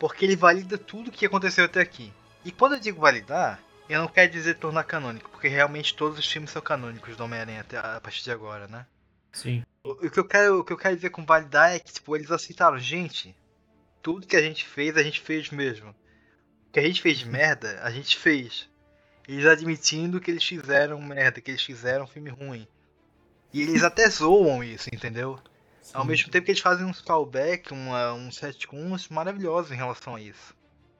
Porque 0.00 0.24
ele 0.24 0.34
valida 0.34 0.76
tudo 0.76 1.12
que 1.12 1.24
aconteceu 1.24 1.64
até 1.64 1.80
aqui. 1.80 2.12
E 2.44 2.50
quando 2.50 2.74
eu 2.74 2.80
digo 2.80 3.00
validar, 3.00 3.60
eu 3.88 4.00
não 4.00 4.08
quero 4.08 4.30
dizer 4.30 4.58
tornar 4.58 4.84
canônico, 4.84 5.30
porque 5.30 5.48
realmente 5.48 5.94
todos 5.94 6.18
os 6.18 6.26
filmes 6.26 6.50
são 6.50 6.60
canônicos 6.60 7.16
do 7.16 7.24
Homem-Aranha 7.24 7.60
até 7.60 7.78
a 7.78 8.00
partir 8.00 8.24
de 8.24 8.32
agora, 8.32 8.66
né? 8.66 8.84
Sim. 9.32 9.62
O 9.84 9.90
o 10.06 10.10
que 10.10 10.18
eu 10.18 10.24
quero, 10.24 10.60
o 10.60 10.64
que 10.64 10.72
eu 10.72 10.76
quero 10.76 10.96
dizer 10.96 11.10
com 11.10 11.24
validar 11.24 11.72
é 11.72 11.78
que 11.78 11.92
tipo, 11.92 12.16
eles 12.16 12.30
aceitaram, 12.30 12.78
gente, 12.78 13.34
tudo 14.02 14.26
que 14.26 14.36
a 14.36 14.42
gente 14.42 14.66
fez, 14.66 14.96
a 14.96 15.02
gente 15.02 15.20
fez 15.20 15.50
mesmo. 15.50 15.90
O 15.90 16.72
que 16.72 16.80
a 16.80 16.82
gente 16.82 17.00
fez 17.00 17.18
de 17.18 17.28
merda, 17.28 17.80
a 17.82 17.90
gente 17.90 18.16
fez. 18.16 18.68
Eles 19.28 19.46
admitindo 19.46 20.20
que 20.20 20.30
eles 20.30 20.44
fizeram 20.44 21.00
merda, 21.00 21.40
que 21.40 21.50
eles 21.50 21.62
fizeram 21.62 22.04
um 22.04 22.08
filme 22.08 22.30
ruim. 22.30 22.66
E 23.52 23.60
eles 23.62 23.82
até 23.82 24.08
zoam 24.10 24.62
isso, 24.62 24.88
entendeu? 24.92 25.38
Ao 25.92 26.04
mesmo 26.04 26.30
tempo 26.30 26.44
que 26.44 26.50
eles 26.50 26.60
fazem 26.60 26.84
uns 26.84 27.00
callback, 27.00 27.72
uma, 27.72 28.12
uns 28.12 28.38
retcons 28.38 29.08
maravilhosos 29.08 29.70
em 29.70 29.76
relação 29.76 30.16
a 30.16 30.20
isso. 30.20 30.54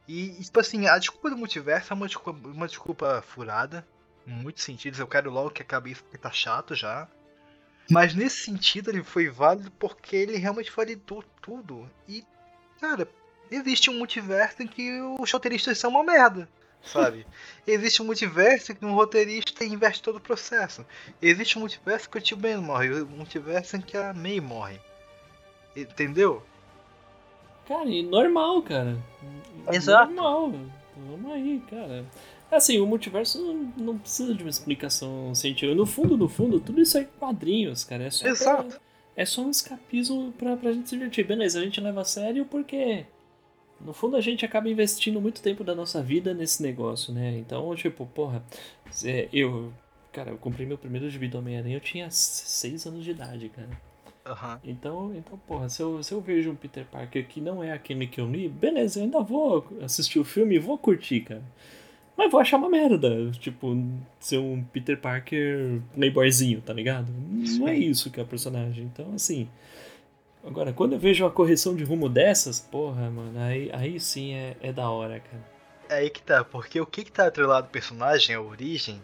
E, 0.08 0.30
e, 0.40 0.44
tipo 0.44 0.60
assim, 0.60 0.86
a 0.86 0.98
desculpa 0.98 1.30
do 1.30 1.36
multiverso 1.36 1.92
é 1.92 1.96
uma 1.96 2.06
desculpa, 2.06 2.48
uma 2.48 2.68
desculpa 2.68 3.22
furada. 3.22 3.86
Em 4.26 4.32
muitos 4.32 4.64
sentidos. 4.64 4.98
Eu 4.98 5.06
quero 5.06 5.30
logo 5.30 5.50
que 5.50 5.62
acabe 5.62 5.90
isso 5.90 6.02
porque 6.02 6.18
tá 6.18 6.30
chato 6.30 6.74
já. 6.74 7.08
Mas 7.90 8.14
nesse 8.14 8.44
sentido 8.44 8.90
ele 8.90 9.04
foi 9.04 9.28
válido 9.28 9.70
porque 9.72 10.16
ele 10.16 10.36
realmente 10.36 10.72
validou 10.72 11.22
tudo. 11.40 11.88
E, 12.08 12.24
cara, 12.80 13.08
existe 13.50 13.90
um 13.90 13.98
multiverso 13.98 14.62
em 14.62 14.66
que 14.66 15.00
os 15.20 15.30
roteiristas 15.30 15.78
são 15.78 15.90
uma 15.90 16.02
merda. 16.02 16.48
Sabe? 16.82 17.26
Existe 17.66 18.00
um 18.00 18.06
multiverso 18.06 18.72
em 18.72 18.74
que 18.74 18.84
um 18.84 18.94
roteirista 18.94 19.64
inverte 19.64 20.02
todo 20.02 20.16
o 20.16 20.20
processo. 20.20 20.86
Existe 21.20 21.58
um 21.58 21.62
multiverso 21.62 22.08
que 22.08 22.18
o 22.18 22.20
Tio 22.20 22.36
Ben 22.36 22.56
morre. 22.58 23.02
Um 23.02 23.06
multiverso 23.06 23.76
em 23.76 23.80
que 23.80 23.96
a 23.96 24.14
May 24.14 24.40
morre. 24.40 24.78
Entendeu? 25.74 26.42
Cara, 27.66 27.88
e 27.88 28.02
normal, 28.02 28.62
cara. 28.62 28.96
Exato. 29.72 30.12
Normal. 30.12 30.52
Vamos 30.96 31.32
aí, 31.32 31.60
cara. 31.68 32.06
Assim, 32.50 32.78
o 32.78 32.86
multiverso 32.86 33.40
não, 33.40 33.54
não 33.76 33.98
precisa 33.98 34.32
de 34.32 34.42
uma 34.44 34.50
explicação 34.50 35.34
científica. 35.34 35.74
No 35.74 35.84
fundo, 35.84 36.16
no 36.16 36.28
fundo, 36.28 36.60
tudo 36.60 36.80
isso 36.80 36.96
é 36.96 37.04
quadrinhos, 37.04 37.82
cara. 37.82 38.04
É 38.04 38.10
só 38.10 38.26
Exato. 38.26 38.68
Pra, 38.68 38.80
é 39.16 39.24
só 39.24 39.42
um 39.42 39.50
escapismo 39.50 40.32
pra, 40.38 40.56
pra 40.56 40.72
gente 40.72 40.88
se 40.88 40.96
divertir. 40.96 41.26
Beleza, 41.26 41.58
a 41.58 41.64
gente 41.64 41.80
leva 41.80 42.02
a 42.02 42.04
sério 42.04 42.46
porque. 42.46 43.04
No 43.80 43.92
fundo, 43.92 44.16
a 44.16 44.20
gente 44.20 44.44
acaba 44.44 44.68
investindo 44.68 45.20
muito 45.20 45.42
tempo 45.42 45.62
da 45.62 45.74
nossa 45.74 46.02
vida 46.02 46.32
nesse 46.32 46.62
negócio, 46.62 47.12
né? 47.12 47.36
Então, 47.38 47.74
tipo, 47.74 48.06
porra, 48.06 48.42
eu. 49.32 49.72
Cara, 50.12 50.30
eu 50.30 50.38
comprei 50.38 50.66
meu 50.66 50.78
primeiro 50.78 51.10
gibi 51.10 51.28
do 51.28 51.38
Homem-Aranha, 51.38 51.76
eu 51.76 51.80
tinha 51.80 52.10
6 52.10 52.86
anos 52.86 53.04
de 53.04 53.10
idade, 53.10 53.50
cara. 53.50 53.68
Aham. 54.24 54.58
Então, 54.64 55.14
então 55.14 55.38
porra, 55.46 55.68
se 55.68 55.82
eu, 55.82 56.02
se 56.02 56.12
eu 56.12 56.20
vejo 56.20 56.50
um 56.50 56.56
Peter 56.56 56.84
Parker 56.86 57.26
que 57.28 57.40
não 57.40 57.62
é 57.62 57.70
aquele 57.72 58.06
que 58.06 58.20
eu 58.20 58.26
li, 58.26 58.48
beleza, 58.48 58.98
eu 58.98 59.04
ainda 59.04 59.20
vou 59.20 59.64
assistir 59.82 60.18
o 60.18 60.24
filme 60.24 60.56
e 60.56 60.58
vou 60.58 60.78
curtir, 60.78 61.20
cara. 61.20 61.42
Mas 62.16 62.30
vou 62.30 62.40
achar 62.40 62.56
uma 62.56 62.70
merda, 62.70 63.30
tipo, 63.32 63.76
ser 64.18 64.38
um 64.38 64.64
Peter 64.64 64.98
Parker 64.98 65.80
playboyzinho, 65.94 66.62
tá 66.62 66.72
ligado? 66.72 67.12
Não 67.58 67.68
é 67.68 67.76
isso 67.76 68.10
que 68.10 68.18
é 68.18 68.22
o 68.22 68.26
personagem. 68.26 68.84
Então, 68.84 69.12
assim. 69.14 69.48
Agora, 70.46 70.72
quando 70.72 70.92
eu 70.92 70.98
vejo 70.98 71.24
uma 71.24 71.30
correção 71.30 71.74
de 71.74 71.82
rumo 71.82 72.08
dessas, 72.08 72.60
porra, 72.60 73.10
mano, 73.10 73.36
aí, 73.40 73.68
aí 73.72 73.98
sim 73.98 74.32
é, 74.32 74.56
é 74.60 74.72
da 74.72 74.88
hora, 74.88 75.18
cara. 75.18 75.56
É 75.88 75.96
aí 75.96 76.10
que 76.10 76.22
tá, 76.22 76.44
porque 76.44 76.80
o 76.80 76.86
que 76.86 77.04
que 77.04 77.10
tá 77.10 77.26
atrelado 77.26 77.66
ao 77.66 77.72
personagem, 77.72 78.34
a 78.34 78.40
origem, 78.40 79.02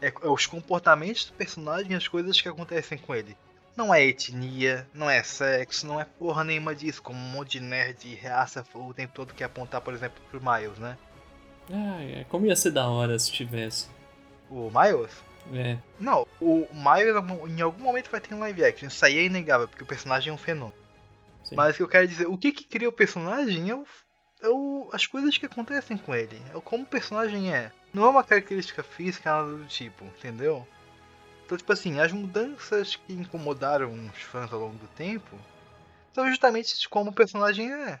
é, 0.00 0.06
é 0.06 0.28
os 0.28 0.46
comportamentos 0.46 1.24
do 1.24 1.32
personagem 1.32 1.92
e 1.92 1.94
as 1.96 2.06
coisas 2.06 2.40
que 2.40 2.48
acontecem 2.48 2.96
com 2.96 3.12
ele. 3.12 3.36
Não 3.76 3.92
é 3.92 4.04
etnia, 4.04 4.86
não 4.94 5.10
é 5.10 5.22
sexo, 5.22 5.86
não 5.86 6.00
é 6.00 6.04
porra 6.04 6.44
nenhuma 6.44 6.74
disso, 6.74 7.02
como 7.02 7.18
um 7.18 7.30
monte 7.30 7.58
de 7.58 7.60
nerd 7.60 7.98
e 8.04 8.14
reaça 8.14 8.64
o 8.74 8.94
tempo 8.94 9.14
todo 9.14 9.34
que 9.34 9.42
apontar, 9.42 9.80
por 9.80 9.94
exemplo, 9.94 10.22
pro 10.30 10.40
Miles, 10.40 10.78
né? 10.78 10.96
Ah, 11.72 12.02
é, 12.02 12.24
como 12.28 12.46
ia 12.46 12.54
ser 12.54 12.70
da 12.70 12.88
hora 12.88 13.18
se 13.18 13.32
tivesse. 13.32 13.88
O 14.48 14.70
Miles? 14.70 15.10
É, 15.52 15.78
Não, 15.98 16.26
o 16.40 16.66
Miles 16.72 17.14
em 17.50 17.60
algum 17.62 17.82
momento 17.84 18.10
vai 18.10 18.20
ter 18.20 18.34
um 18.34 18.40
live 18.40 18.64
action, 18.64 18.88
isso 18.88 19.04
aí 19.04 19.18
é 19.18 19.24
inegável, 19.24 19.68
porque 19.68 19.82
o 19.82 19.86
personagem 19.86 20.30
é 20.30 20.32
um 20.34 20.38
fenômeno. 20.38 20.76
sim. 21.44 21.56
Mas 21.56 21.74
o 21.74 21.76
que 21.78 21.82
eu 21.82 21.88
quero 21.88 22.06
dizer, 22.08 22.26
o 22.26 22.38
que 22.38 22.52
que 22.52 22.64
cria 22.64 22.88
o 22.88 22.92
personagem 22.92 23.70
é, 23.70 23.74
o, 23.74 23.84
é 24.42 24.48
o- 24.48 24.90
as 24.92 25.06
coisas 25.06 25.36
que 25.36 25.46
acontecem 25.46 25.96
com 25.96 26.14
ele. 26.14 26.40
É 26.54 26.60
como 26.60 26.84
o 26.84 26.86
personagem 26.86 27.52
é. 27.52 27.70
Não 27.92 28.04
é 28.04 28.08
uma 28.08 28.24
característica 28.24 28.82
física, 28.82 29.30
nada 29.30 29.56
do 29.56 29.66
tipo, 29.66 30.04
entendeu? 30.04 30.66
Então, 31.44 31.58
tipo 31.58 31.72
assim, 31.72 32.00
as 32.00 32.12
mudanças 32.12 32.96
que 32.96 33.12
incomodaram 33.12 33.92
os 33.92 34.22
fãs 34.22 34.52
ao 34.52 34.60
longo 34.60 34.76
do 34.78 34.86
tempo 34.88 35.36
são 36.14 36.28
justamente 36.28 36.78
de 36.78 36.88
como 36.88 37.10
o 37.10 37.14
personagem 37.14 37.70
é. 37.72 38.00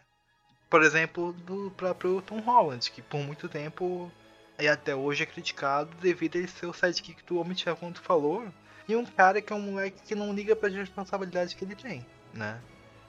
Por 0.70 0.82
exemplo, 0.82 1.32
do 1.34 1.70
próprio 1.76 2.22
Tom 2.22 2.40
Holland, 2.40 2.90
que 2.90 3.02
por 3.02 3.20
muito 3.20 3.48
tempo 3.48 4.10
e 4.58 4.68
até 4.68 4.94
hoje 4.94 5.22
é 5.22 5.26
criticado 5.26 5.90
devido 6.00 6.36
a 6.36 6.38
ele 6.38 6.48
ser 6.48 6.66
o 6.66 6.72
sidekick 6.72 7.22
do 7.24 7.38
Homem 7.38 7.56
Ferro, 7.56 7.76
como 7.76 7.92
tu 7.92 8.00
falou, 8.02 8.46
e 8.88 8.94
um 8.96 9.04
cara 9.04 9.40
que 9.40 9.52
é 9.52 9.56
um 9.56 9.60
moleque 9.60 10.02
que 10.02 10.14
não 10.14 10.32
liga 10.34 10.54
pra 10.54 10.68
responsabilidade 10.68 11.54
que 11.56 11.64
ele 11.64 11.74
tem, 11.74 12.06
né? 12.32 12.60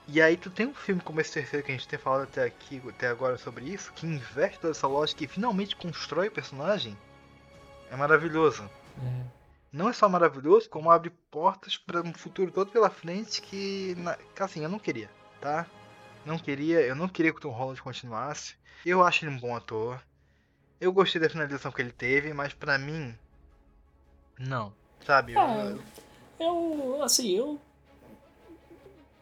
E 0.06 0.20
aí 0.20 0.36
tu 0.36 0.50
tem 0.50 0.66
um 0.66 0.74
filme 0.74 1.00
como 1.00 1.20
esse 1.20 1.32
terceiro 1.32 1.64
que 1.64 1.72
a 1.72 1.74
gente 1.74 1.88
tem 1.88 1.98
falado 1.98 2.24
até 2.24 2.44
aqui, 2.44 2.82
até 2.88 3.08
agora 3.08 3.38
sobre 3.38 3.64
isso, 3.64 3.92
que 3.94 4.06
inverte 4.06 4.58
toda 4.60 4.72
essa 4.72 4.86
lógica 4.86 5.24
e 5.24 5.28
finalmente 5.28 5.76
constrói 5.76 6.28
o 6.28 6.32
personagem, 6.32 6.96
é 7.90 7.96
maravilhoso. 7.96 8.68
É. 9.02 9.24
Não 9.72 9.88
é 9.88 9.92
só 9.92 10.08
maravilhoso, 10.08 10.68
como 10.70 10.90
abre 10.90 11.10
portas 11.30 11.76
para 11.76 12.00
um 12.02 12.12
futuro 12.14 12.50
todo 12.52 12.70
pela 12.70 12.90
frente 12.90 13.40
que, 13.42 13.94
na- 13.98 14.16
que, 14.16 14.42
assim, 14.42 14.62
eu 14.62 14.68
não 14.68 14.78
queria, 14.78 15.10
tá? 15.40 15.66
Não 16.24 16.38
queria, 16.38 16.80
eu 16.80 16.94
não 16.94 17.08
queria 17.08 17.32
que 17.32 17.38
o 17.38 17.40
Tom 17.40 17.50
Holland 17.50 17.82
continuasse. 17.82 18.54
Eu 18.86 19.02
acho 19.04 19.24
ele 19.24 19.34
um 19.34 19.38
bom 19.40 19.56
ator. 19.56 20.00
Eu 20.84 20.92
gostei 20.92 21.20
da 21.20 21.28
finalização 21.30 21.72
que 21.72 21.80
ele 21.80 21.92
teve, 21.92 22.32
mas 22.32 22.52
pra 22.52 22.76
mim, 22.78 23.14
não. 24.38 24.72
Sabe? 25.06 25.32
Eu- 25.32 25.40
Ah, 25.40 25.76
eu, 26.38 27.02
assim, 27.02 27.30
eu. 27.36 27.58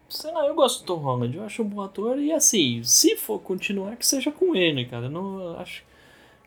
Sei 0.08 0.30
lá, 0.30 0.46
eu 0.46 0.54
gosto 0.54 0.80
do 0.80 0.86
Tom 0.86 0.96
Holland, 0.98 1.36
eu 1.36 1.44
acho 1.44 1.62
um 1.62 1.68
bom 1.68 1.80
ator 1.80 2.18
e 2.18 2.32
assim, 2.32 2.82
se 2.84 3.16
for 3.16 3.38
continuar, 3.38 3.96
que 3.96 4.06
seja 4.06 4.30
com 4.30 4.54
ele, 4.54 4.84
cara. 4.84 5.06
Eu 5.06 5.10
não 5.10 5.56
acho. 5.58 5.82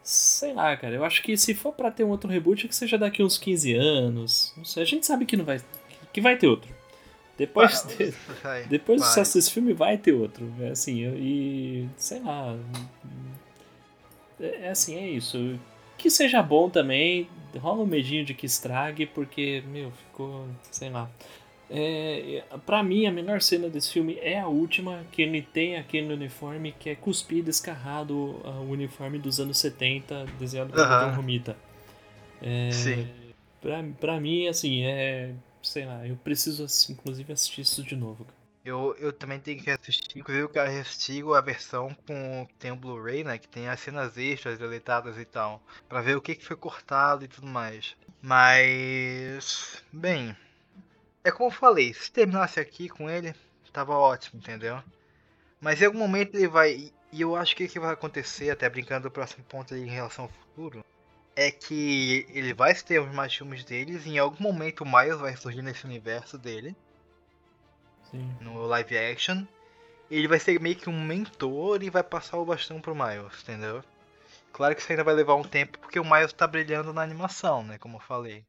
Sei 0.04 0.54
lá, 0.54 0.78
cara, 0.78 0.94
eu 0.96 1.04
acho 1.04 1.24
que 1.24 1.36
se 1.36 1.56
for 1.56 1.74
pra 1.74 1.90
ter 1.90 2.04
um 2.04 2.10
outro 2.10 2.30
reboot, 2.30 2.68
que 2.68 2.76
seja 2.76 2.96
daqui 2.98 3.24
uns 3.24 3.40
15 3.40 3.74
anos. 3.74 4.54
Não 4.56 4.64
sei, 4.64 4.84
a 4.84 4.86
gente 4.86 5.06
sabe 5.06 5.26
que 5.26 5.36
não 5.36 5.44
vai. 5.46 5.60
que 6.14 6.22
vai 6.22 6.38
ter 6.38 6.48
outro. 6.48 6.74
Depois, 7.38 7.84
de- 7.98 8.12
vai, 8.44 8.64
depois 8.66 9.02
do 9.02 9.04
sucesso 9.10 9.34
desse 9.34 9.52
filme 9.52 9.74
vai 9.74 9.98
ter 9.98 10.14
outro. 10.14 10.50
É 10.62 10.70
assim, 10.70 11.00
eu- 11.00 11.18
e. 11.18 11.90
sei 11.98 12.20
lá. 12.22 12.56
É, 14.40 14.68
é 14.68 14.70
assim, 14.70 14.96
é 14.96 15.08
isso. 15.08 15.60
Que 15.98 16.10
seja 16.10 16.42
bom 16.44 16.70
também, 16.70 17.28
rola 17.58 17.84
um 17.84 17.88
medinho 17.88 18.26
de 18.26 18.34
que 18.34 18.46
estrague, 18.46 19.06
porque, 19.06 19.64
meu, 19.68 19.92
ficou. 19.92 20.48
sei 20.72 20.90
lá. 20.90 21.10
É, 21.70 22.44
pra 22.66 22.84
mim, 22.84 23.08
a 23.08 23.12
melhor 23.12 23.42
cena 23.42 23.68
desse 23.70 23.92
filme 23.92 24.18
é 24.22 24.40
a 24.40 24.48
última, 24.48 25.04
que 25.12 25.22
ele 25.22 25.42
tem 25.42 25.78
aquele 25.78 26.14
uniforme 26.14 26.74
que 26.78 26.90
é 26.90 26.96
cuspido, 26.96 27.50
escarrado, 27.50 28.14
o 28.16 28.70
uniforme 28.70 29.18
dos 29.18 29.40
anos 29.40 29.58
70, 29.58 30.26
desenhado 30.40 30.72
por 30.72 30.80
Aham. 30.82 31.10
John 31.10 31.16
Romita. 31.16 31.58
É, 32.42 32.70
Sim. 32.72 33.08
Pra, 33.62 33.84
pra 34.00 34.20
mim, 34.20 34.48
assim, 34.48 34.84
é. 34.84 35.34
sei 35.64 35.86
lá, 35.86 36.06
eu 36.08 36.16
preciso, 36.18 36.66
assim, 36.66 36.94
inclusive, 36.94 37.34
assistir 37.34 37.62
isso 37.62 37.82
de 37.82 37.96
novo. 37.96 38.28
Eu, 38.66 38.96
eu 38.98 39.14
também 39.14 39.40
tenho 39.40 39.62
que 39.62 39.70
assistir, 39.70 40.18
inclusive 40.18 40.44
eu 40.44 40.50
quero 40.50 40.72
assistir 40.72 41.24
a 41.36 41.40
versão 41.40 41.96
com 42.08 42.48
tem 42.58 42.72
o 42.72 42.76
Blu-ray, 42.76 43.24
né? 43.24 43.38
Que 43.38 43.48
tem 43.48 43.70
as 43.70 43.80
cenas 43.80 44.18
extras, 44.18 44.58
deletadas 44.58 45.20
e 45.20 45.26
tal. 45.26 45.62
Pra 45.88 46.02
ver 46.02 46.18
o 46.18 46.22
que, 46.22 46.34
que 46.34 46.44
foi 46.44 46.56
cortado 46.56 47.24
e 47.24 47.28
tudo 47.28 47.46
mais. 47.46 47.96
Mas. 48.20 49.84
Bem. 49.94 50.36
É 51.24 51.32
como 51.32 51.50
eu 51.50 51.54
falei, 51.54 51.94
se 51.94 52.12
terminasse 52.12 52.60
aqui 52.60 52.90
com 52.90 53.08
ele, 53.08 53.36
tava 53.72 53.94
ótimo, 53.94 54.40
entendeu? 54.40 54.82
Mas 55.62 55.80
em 55.82 55.86
algum 55.86 56.00
momento 56.00 56.36
ele 56.36 56.48
vai. 56.48 56.92
E 57.12 57.22
eu 57.22 57.36
acho 57.36 57.56
que 57.56 57.66
o 57.66 57.70
que 57.70 57.80
vai 57.80 57.94
acontecer, 57.94 58.50
até 58.50 58.68
brincando 58.68 59.08
do 59.10 59.12
próximo 59.12 59.44
ponto 59.46 59.76
em 59.76 59.86
relação 59.86 60.26
ao 60.26 60.32
futuro, 60.32 60.84
é 61.36 61.52
que 61.52 62.26
ele 62.30 62.54
vai 62.54 62.74
ter 62.74 63.00
mais 63.14 63.34
filmes 63.34 63.64
deles 63.64 64.06
e 64.08 64.10
em 64.12 64.18
algum 64.18 64.42
momento 64.44 64.84
o 64.84 64.86
Miles 64.86 65.20
vai 65.20 65.36
surgir 65.38 65.62
nesse 65.62 65.86
universo 65.86 66.38
dele 66.38 66.76
Sim. 68.16 68.36
no 68.42 68.66
live 68.66 68.98
action. 68.98 69.46
Ele 70.10 70.28
vai 70.28 70.40
ser 70.40 70.60
meio 70.60 70.76
que 70.76 70.90
um 70.90 71.04
mentor 71.04 71.84
e 71.84 71.90
vai 71.90 72.04
passar 72.04 72.38
o 72.38 72.46
bastão 72.46 72.80
pro 72.80 72.96
Miles, 72.96 73.42
entendeu? 73.44 73.84
Claro 74.54 74.76
que 74.76 74.82
isso 74.82 74.92
ainda 74.92 75.04
vai 75.04 75.14
levar 75.14 75.36
um 75.36 75.44
tempo, 75.44 75.80
porque 75.80 76.00
o 76.00 76.06
Miles 76.06 76.32
tá 76.32 76.48
brilhando 76.48 76.94
na 76.94 77.02
animação, 77.02 77.64
né? 77.64 77.78
Como 77.78 77.98
eu 77.98 78.02
falei. 78.02 78.46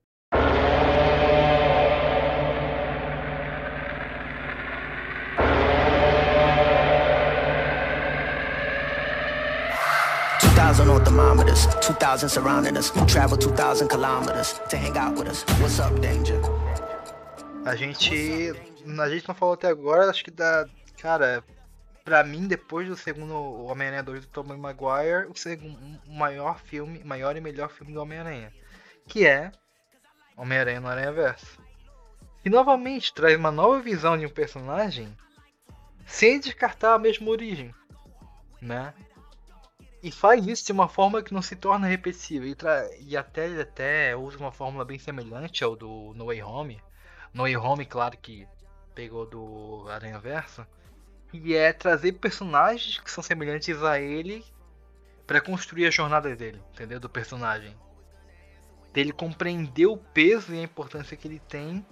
2,000 10.77 10.91
on 10.91 11.03
thermometers, 11.03 11.67
2,000 11.81 12.29
surrounding 12.29 12.77
us. 12.77 12.91
Travel 13.07 13.37
2,000 13.37 13.89
kilometers 13.89 14.61
to 14.69 14.77
hang 14.77 14.97
out 14.99 15.17
with 15.17 15.29
us. 15.29 15.45
What's 15.61 15.79
up, 15.81 15.99
danger? 16.01 16.41
A 17.65 17.75
gente. 17.75 18.53
A 18.87 19.09
gente 19.09 19.27
não 19.27 19.35
falou 19.35 19.55
até 19.55 19.69
agora, 19.69 20.09
acho 20.09 20.25
que 20.25 20.31
da. 20.31 20.69
Cara, 21.01 21.43
pra 22.05 22.23
mim, 22.23 22.47
depois 22.47 22.89
do 22.89 22.97
segundo 22.97 23.35
Homem-Aranha 23.65 24.03
2 24.03 24.27
do 24.27 24.31
Tobey 24.31 24.57
Maguire, 24.57 25.27
o 25.29 25.35
segundo 25.35 25.77
maior 26.07 26.61
filme, 26.61 27.03
maior 27.05 27.37
e 27.37 27.41
melhor 27.41 27.69
filme 27.69 27.93
do 27.93 28.01
Homem-Aranha. 28.01 28.53
Que 29.07 29.27
é 29.27 29.51
Homem-Aranha 30.37 30.81
no 30.81 30.89
Aranha 30.89 31.13
Verso. 31.13 31.59
E 32.45 32.49
novamente 32.49 33.13
traz 33.13 33.37
uma 33.37 33.51
nova 33.51 33.81
visão 33.81 34.17
de 34.17 34.25
um 34.25 34.31
personagem 34.31 35.17
sem 36.07 36.39
descartar 36.39 36.95
a 36.95 36.99
mesma 36.99 37.29
origem. 37.29 37.75
Né? 38.63 38.95
E 40.01 40.13
faz 40.13 40.47
isso 40.47 40.67
de 40.67 40.73
uma 40.73 40.89
forma 40.89 41.23
que 41.23 41.35
não 41.35 41.43
se 41.43 41.57
torna 41.57 41.89
repetitiva. 41.89 42.47
E, 42.47 42.55
tra... 42.55 42.89
e 43.01 43.17
até 43.17 43.61
até 43.61 44.17
usa 44.17 44.39
uma 44.39 44.53
fórmula 44.53 44.85
bem 44.85 44.99
semelhante 44.99 45.65
ao 45.65 45.75
do 45.75 46.13
No 46.15 46.27
Way 46.27 46.43
Home. 46.45 46.81
No 47.35 47.43
Way 47.43 47.57
Home, 47.57 47.85
claro 47.85 48.17
que 48.17 48.47
pegou 48.97 49.27
do 49.27 49.87
Aranha 49.91 50.19
Verso. 50.19 50.67
E 51.33 51.55
é 51.55 51.73
trazer 51.73 52.13
personagens 52.13 52.99
que 52.99 53.11
são 53.11 53.23
semelhantes 53.23 53.83
a 53.83 54.01
ele 54.01 54.43
para 55.27 55.41
construir 55.41 55.87
a 55.87 55.91
jornada 55.91 56.35
dele, 56.35 56.61
entendeu? 56.73 56.99
Do 56.99 57.09
personagem. 57.09 57.77
Dele 58.93 59.13
compreender 59.13 59.87
o 59.87 59.99
peso 59.99 60.55
e 60.55 60.59
a 60.59 60.63
importância 60.63 61.17
que 61.17 61.29
ele 61.29 61.39
tem 61.41 61.85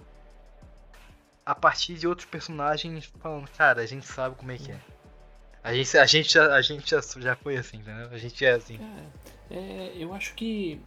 a 1.45 1.53
partir 1.53 1.93
de 1.93 2.07
outros 2.07 2.27
personagens 2.27 3.05
falando, 3.19 3.47
cara, 3.51 3.83
a 3.83 3.85
gente 3.85 4.07
sabe 4.07 4.35
como 4.35 4.51
é 4.51 4.57
que 4.57 4.71
é. 4.71 4.79
A 5.63 5.73
gente, 5.73 5.97
a 5.97 6.05
gente, 6.05 6.39
a 6.39 6.61
gente 6.61 6.89
já, 6.89 7.01
já 7.17 7.35
foi 7.35 7.57
assim, 7.57 7.77
entendeu? 7.77 8.09
A 8.09 8.17
gente 8.17 8.43
é 8.43 8.51
assim. 8.51 8.79
É, 9.51 9.55
é, 9.55 9.93
eu 9.95 10.13
acho 10.13 10.33
que, 10.33 10.81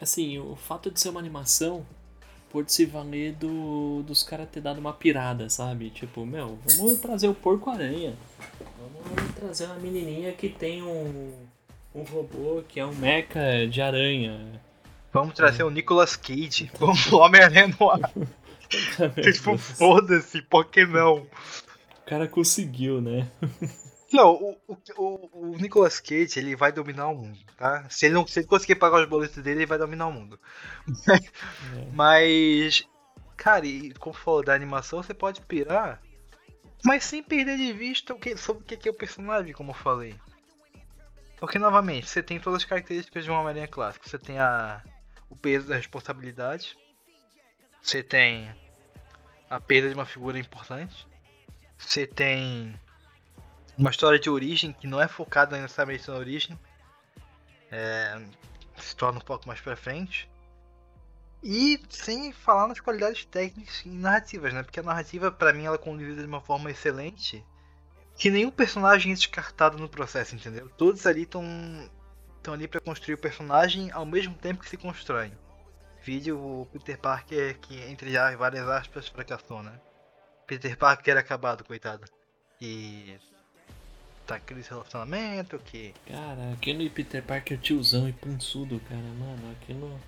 assim, 0.00 0.38
o 0.38 0.56
fato 0.56 0.90
de 0.90 0.98
ser 1.00 1.10
uma 1.10 1.20
animação 1.20 1.86
pode 2.50 2.72
se 2.72 2.84
valer 2.84 3.32
do, 3.34 4.02
dos 4.02 4.22
caras 4.22 4.48
ter 4.50 4.60
dado 4.60 4.78
uma 4.78 4.92
pirada, 4.92 5.48
sabe? 5.48 5.90
Tipo, 5.90 6.26
meu, 6.26 6.58
vamos 6.66 6.98
trazer 7.00 7.28
o 7.28 7.34
porco-aranha. 7.34 8.14
Vamos 8.78 9.34
trazer 9.34 9.66
uma 9.66 9.76
menininha 9.76 10.32
que 10.32 10.48
tem 10.48 10.82
um, 10.82 11.32
um 11.94 12.02
robô 12.02 12.62
que 12.68 12.80
é 12.80 12.84
um 12.86 12.94
mecha 12.94 13.66
de 13.68 13.80
aranha. 13.80 14.60
Vamos 15.12 15.34
trazer 15.34 15.62
é. 15.62 15.64
o 15.64 15.70
Nicolas 15.70 16.16
Cage. 16.16 16.70
Vamos 16.78 17.10
o 17.10 17.18
Homem-Aranha 17.18 17.74
no 17.78 17.90
ar. 17.90 18.12
tipo, 19.22 19.56
foda-se, 19.58 20.44
não? 20.88 21.16
O 21.16 21.26
cara 22.06 22.28
conseguiu, 22.28 23.00
né? 23.00 23.28
Não, 24.12 24.32
o, 24.34 24.58
o, 24.96 25.30
o 25.32 25.56
Nicolas 25.56 26.00
Cage, 26.00 26.38
ele 26.38 26.56
vai 26.56 26.72
dominar 26.72 27.08
o 27.08 27.14
mundo, 27.14 27.38
tá? 27.56 27.88
Se 27.88 28.06
ele 28.06 28.14
não 28.14 28.26
se 28.26 28.40
ele 28.40 28.46
conseguir 28.46 28.74
pagar 28.74 29.02
os 29.02 29.08
boletos 29.08 29.42
dele, 29.42 29.60
ele 29.60 29.66
vai 29.66 29.78
dominar 29.78 30.08
o 30.08 30.12
mundo. 30.12 30.38
É. 31.08 31.90
Mas, 31.94 32.86
cara, 33.36 33.64
e 33.66 33.92
como 33.94 34.14
falou 34.14 34.42
da 34.42 34.54
animação, 34.54 35.02
você 35.02 35.14
pode 35.14 35.40
pirar, 35.42 36.02
mas 36.84 37.04
sem 37.04 37.22
perder 37.22 37.56
de 37.56 37.72
vista 37.72 38.14
o 38.14 38.18
que, 38.18 38.36
sobre 38.36 38.62
o 38.62 38.64
que 38.64 38.88
é 38.88 38.90
o 38.90 38.94
personagem, 38.94 39.52
como 39.52 39.70
eu 39.70 39.74
falei. 39.74 40.14
Porque, 41.38 41.58
novamente, 41.58 42.08
você 42.08 42.22
tem 42.22 42.40
todas 42.40 42.62
as 42.62 42.68
características 42.68 43.24
de 43.24 43.30
uma 43.30 43.40
Homem-Aranha 43.40 43.68
clássica. 43.68 44.08
Você 44.08 44.18
tem 44.18 44.38
a, 44.38 44.82
o 45.28 45.36
peso 45.36 45.68
da 45.68 45.76
responsabilidade. 45.76 46.76
Você 47.82 48.02
tem 48.02 48.54
a 49.48 49.60
perda 49.60 49.88
de 49.88 49.94
uma 49.94 50.04
figura 50.04 50.38
importante. 50.38 51.06
Você 51.78 52.06
tem 52.06 52.78
uma 53.80 53.90
história 53.90 54.18
de 54.18 54.28
origem 54.28 54.74
que 54.74 54.86
não 54.86 55.00
é 55.00 55.08
focada 55.08 55.58
necessariamente 55.58 56.06
na 56.06 56.16
origem. 56.16 56.58
É, 57.72 58.20
se 58.76 58.94
torna 58.94 59.18
um 59.18 59.22
pouco 59.22 59.48
mais 59.48 59.60
pra 59.60 59.74
frente. 59.74 60.28
E 61.42 61.80
sem 61.88 62.30
falar 62.30 62.68
nas 62.68 62.78
qualidades 62.78 63.24
técnicas 63.24 63.82
e 63.86 63.88
narrativas, 63.88 64.52
né? 64.52 64.62
Porque 64.62 64.80
a 64.80 64.82
narrativa, 64.82 65.32
para 65.32 65.54
mim, 65.54 65.64
ela 65.64 65.76
é 65.76 65.78
conduzida 65.78 66.20
de 66.20 66.28
uma 66.28 66.42
forma 66.42 66.70
excelente. 66.70 67.42
Que 68.14 68.30
nenhum 68.30 68.50
personagem 68.50 69.12
é 69.12 69.14
descartado 69.14 69.78
no 69.78 69.88
processo, 69.88 70.34
entendeu? 70.34 70.68
Todos 70.76 71.06
ali 71.06 71.22
estão 71.22 71.42
estão 72.36 72.54
ali 72.54 72.66
para 72.66 72.80
construir 72.80 73.14
o 73.14 73.18
personagem 73.18 73.90
ao 73.92 74.04
mesmo 74.04 74.34
tempo 74.34 74.62
que 74.62 74.68
se 74.68 74.76
constroem. 74.76 75.32
Vídeo 76.02 76.38
o 76.38 76.66
Peter 76.66 76.98
Parker 76.98 77.58
que 77.60 77.78
entre 77.82 78.12
várias 78.36 78.68
aspas 78.68 79.08
fracassou, 79.08 79.62
né? 79.62 79.78
Peter 80.46 80.76
Parker 80.76 81.12
era 81.12 81.20
acabado, 81.20 81.64
coitado. 81.64 82.04
E 82.60 83.18
tá 84.30 84.36
aquele 84.36 84.62
relacionamento 84.62 85.58
que. 85.58 85.92
Cara, 86.06 86.52
aquele 86.52 86.88
Peter 86.88 87.22
Parker 87.22 87.58
tiozão 87.58 88.08
e 88.08 88.12
pançudo, 88.12 88.80
cara, 88.88 89.00
mano, 89.00 89.56
aquilo. 89.60 90.00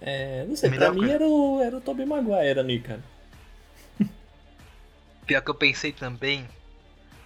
É. 0.00 0.46
Não 0.46 0.56
sei, 0.56 0.70
pra 0.70 0.90
mim 0.90 1.10
era 1.10 1.26
o, 1.26 1.60
era 1.60 1.76
o 1.76 1.80
Tobey 1.80 2.06
Maguire 2.06 2.58
ali, 2.58 2.80
cara. 2.80 3.02
Pior 5.26 5.42
que 5.42 5.50
eu 5.50 5.54
pensei 5.54 5.92
também, 5.92 6.48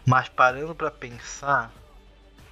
mas 0.05 0.29
parando 0.29 0.75
pra 0.75 0.91
pensar, 0.91 1.73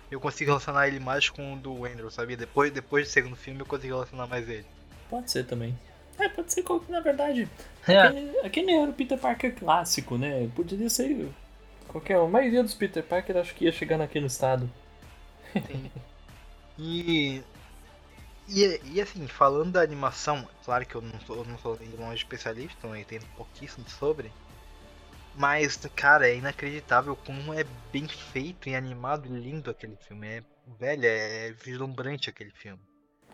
eu 0.08 0.20
consigo 0.20 0.50
relacionar 0.50 0.86
ele 0.86 1.00
mais 1.00 1.28
com 1.28 1.54
o 1.54 1.56
do 1.56 1.84
Andrew, 1.84 2.10
sabia? 2.10 2.36
Depois, 2.36 2.70
depois 2.70 3.08
do 3.08 3.10
segundo 3.10 3.34
filme 3.34 3.60
eu 3.60 3.66
consigo 3.66 3.94
relacionar 3.94 4.28
mais 4.28 4.48
ele. 4.48 4.66
Pode 5.10 5.30
ser 5.30 5.44
também. 5.44 5.76
É, 6.16 6.28
pode 6.28 6.52
ser 6.52 6.64
na 6.88 7.00
verdade. 7.00 7.48
É. 7.88 7.98
Aquele, 7.98 8.38
aquele 8.38 8.72
era 8.72 8.90
o 8.90 8.94
Peter 8.94 9.18
Parker 9.18 9.52
clássico, 9.56 10.16
né? 10.16 10.48
Poderia 10.54 10.88
ser 10.88 11.32
Qualquer 11.92 12.18
um. 12.18 12.24
A 12.24 12.28
maioria 12.28 12.62
dos 12.62 12.74
Peter 12.74 13.04
Parker 13.04 13.36
acho 13.36 13.54
que 13.54 13.66
ia 13.66 13.72
chegar 13.72 13.98
naquele 13.98 14.26
estado. 14.26 14.68
Sim. 15.52 15.90
E, 16.78 17.42
e. 18.48 18.80
E 18.92 19.00
assim, 19.00 19.28
falando 19.28 19.72
da 19.72 19.82
animação, 19.82 20.48
claro 20.64 20.86
que 20.86 20.94
eu 20.94 21.02
não 21.02 21.20
sou, 21.20 21.36
eu 21.36 21.44
não 21.44 21.58
sou 21.58 21.78
longe 21.98 22.16
especialista, 22.16 22.86
eu 22.86 22.96
entendo 22.96 23.26
pouquíssimo 23.36 23.86
sobre. 23.90 24.32
Mas, 25.34 25.76
cara, 25.94 26.26
é 26.26 26.36
inacreditável 26.36 27.14
como 27.14 27.52
é 27.52 27.64
bem 27.92 28.08
feito 28.08 28.70
e 28.70 28.74
animado 28.74 29.26
e 29.26 29.38
lindo 29.38 29.70
aquele 29.70 29.96
filme. 29.96 30.26
É, 30.26 30.42
velho, 30.78 31.04
é 31.04 31.52
vislumbrante 31.52 32.30
aquele 32.30 32.50
filme. 32.52 32.82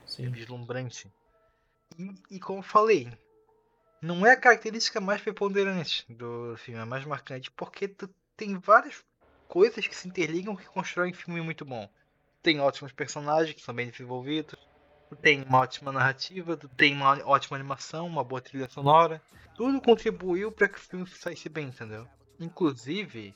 Sim. 0.05 0.26
É 0.26 0.30
vislumbrante. 0.30 1.10
E, 1.97 2.36
e 2.36 2.40
como 2.40 2.59
eu 2.59 2.64
falei, 2.64 3.09
não 4.01 4.26
é 4.26 4.32
a 4.32 4.40
característica 4.40 5.01
mais 5.01 5.20
preponderante 5.20 6.05
do 6.12 6.56
filme, 6.56 6.80
é 6.80 6.85
mais 6.85 7.05
marcante, 7.05 7.51
porque 7.51 7.89
tu 7.89 8.09
tem 8.39 8.56
várias 8.56 9.05
coisas 9.48 9.86
que 9.86 9.97
se 9.97 10.06
interligam 10.09 10.56
que 10.56 10.65
constroem 10.66 11.10
um 11.10 11.15
filme 11.15 11.43
muito 11.43 11.65
bom. 11.65 11.90
Tem 12.40 12.60
ótimos 12.60 12.93
personagens 12.93 13.52
que 13.55 13.60
são 13.60 13.74
bem 13.74 13.90
desenvolvidos, 13.90 14.55
tem 15.20 15.43
uma 15.43 15.59
ótima 15.59 15.90
narrativa, 15.90 16.56
tem 16.77 16.94
uma 16.94 17.19
ótima 17.27 17.56
animação, 17.56 18.06
uma 18.06 18.23
boa 18.23 18.40
trilha 18.40 18.69
sonora. 18.70 19.20
Tudo 19.56 19.81
contribuiu 19.81 20.52
para 20.52 20.69
que 20.69 20.78
o 20.78 20.81
filme 20.81 21.06
saísse 21.09 21.48
bem, 21.48 21.66
entendeu? 21.66 22.06
Inclusive, 22.39 23.35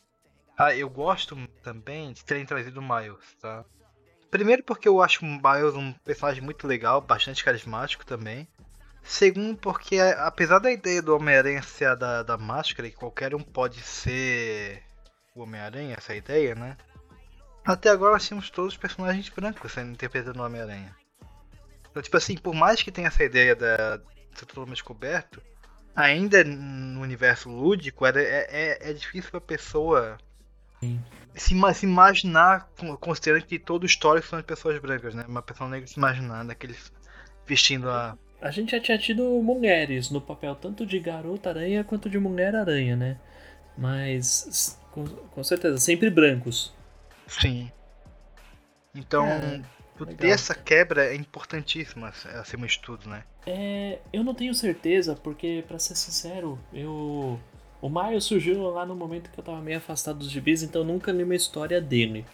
ah, 0.57 0.74
eu 0.74 0.89
gosto 0.89 1.37
também 1.62 2.12
de 2.12 2.24
terem 2.24 2.47
trazido 2.47 2.79
o 2.79 2.83
Miles, 2.83 3.35
tá? 3.41 3.65
Primeiro 4.31 4.62
porque 4.62 4.89
eu 4.89 5.03
acho 5.03 5.24
o 5.24 5.29
Miles 5.29 5.74
um 5.74 5.93
personagem 6.05 6.43
muito 6.43 6.66
legal, 6.66 7.01
bastante 7.01 7.43
carismático 7.43 8.07
também. 8.07 8.47
Segundo 9.03 9.59
porque 9.59 9.99
apesar 9.99 10.61
da 10.61 10.70
ideia 10.70 11.03
do 11.03 11.16
Homem-Aranha 11.16 11.61
ser 11.61 11.87
a 11.87 11.95
da, 11.97 12.23
da 12.23 12.39
máscara 12.39 12.87
e 12.87 12.93
qualquer 12.93 13.35
um 13.35 13.43
pode 13.43 13.81
ser 13.81 14.85
o 15.35 15.43
Homem-Aranha, 15.43 15.95
essa 15.97 16.15
ideia, 16.15 16.55
né? 16.55 16.77
Até 17.65 17.91
agora 17.91 18.13
nós 18.13 18.27
tínhamos 18.27 18.51
todos 18.51 18.75
os 18.75 18.79
personagens 18.79 19.29
brancos 19.29 19.73
sendo 19.73 19.93
interpretados 19.93 20.37
no 20.37 20.45
Homem-Aranha. 20.45 20.95
Então, 21.91 22.03
tipo 22.03 22.17
assim, 22.17 22.37
por 22.37 22.55
mais 22.55 22.83
que 22.83 22.91
tenha 22.91 23.09
essa 23.09 23.23
ideia 23.23 23.55
da 23.55 24.01
ser 24.35 24.47
totalmente 24.47 24.83
coberto, 24.83 25.43
ainda 25.95 26.43
no 26.43 27.01
universo 27.03 27.51
lúdico 27.51 28.07
é, 28.07 28.13
é, 28.17 28.91
é 28.91 28.93
difícil 28.93 29.31
pra 29.31 29.41
pessoa 29.41 30.19
se, 31.35 31.55
se, 31.75 31.87
imaginar, 31.87 32.69
considerando 33.01 33.45
que 33.45 33.59
todo 33.59 33.85
o 33.85 33.87
histórico 33.87 34.27
são 34.27 34.41
de 34.41 34.45
pessoas 34.45 34.79
brancas, 34.81 35.15
né? 35.15 35.25
Uma 35.29 35.43
pessoa 35.43 35.69
negra 35.69 35.87
se 35.87 35.97
imaginar 35.97 36.45
daqueles 36.45 36.93
vestindo 37.47 37.89
a. 37.89 38.17
A 38.41 38.51
gente 38.51 38.73
já 38.73 38.81
tinha 38.81 38.99
tido 38.99 39.23
mulheres 39.43 40.11
no 40.11 40.21
papel 40.21 40.55
tanto 40.57 40.85
de 40.85 40.99
garota 40.99 41.51
aranha 41.51 41.85
quanto 41.85 42.11
de 42.11 42.19
mulher 42.19 42.57
aranha, 42.57 42.97
né? 42.97 43.21
Mas 43.79 44.79
com, 44.93 45.05
com 45.06 45.44
certeza, 45.44 45.78
sempre 45.78 46.09
brancos. 46.10 46.73
Sim. 47.27 47.70
Então, 48.94 49.27
é, 49.27 49.62
ter 50.16 50.28
essa 50.28 50.55
quebra 50.55 51.06
é 51.06 51.14
importantíssima, 51.14 52.09
acima 52.09 52.66
de 52.66 52.78
tudo, 52.78 53.09
né? 53.09 53.24
É, 53.47 53.98
eu 54.12 54.23
não 54.23 54.35
tenho 54.35 54.55
certeza, 54.55 55.16
porque, 55.16 55.64
para 55.66 55.78
ser 55.78 55.97
sincero, 55.97 56.59
eu. 56.73 57.40
O 57.81 57.89
Maio 57.89 58.20
surgiu 58.20 58.62
lá 58.70 58.86
no 58.86 58.94
momento 58.94 59.28
que 59.31 59.40
eu 59.40 59.43
tava 59.43 59.60
meio 59.60 59.78
afastado 59.78 60.20
dos 60.20 60.31
gibis, 60.31 60.62
então 60.62 60.85
nunca 60.85 61.10
li 61.10 61.24
uma 61.24 61.35
história 61.35 61.81
dele. 61.81 62.24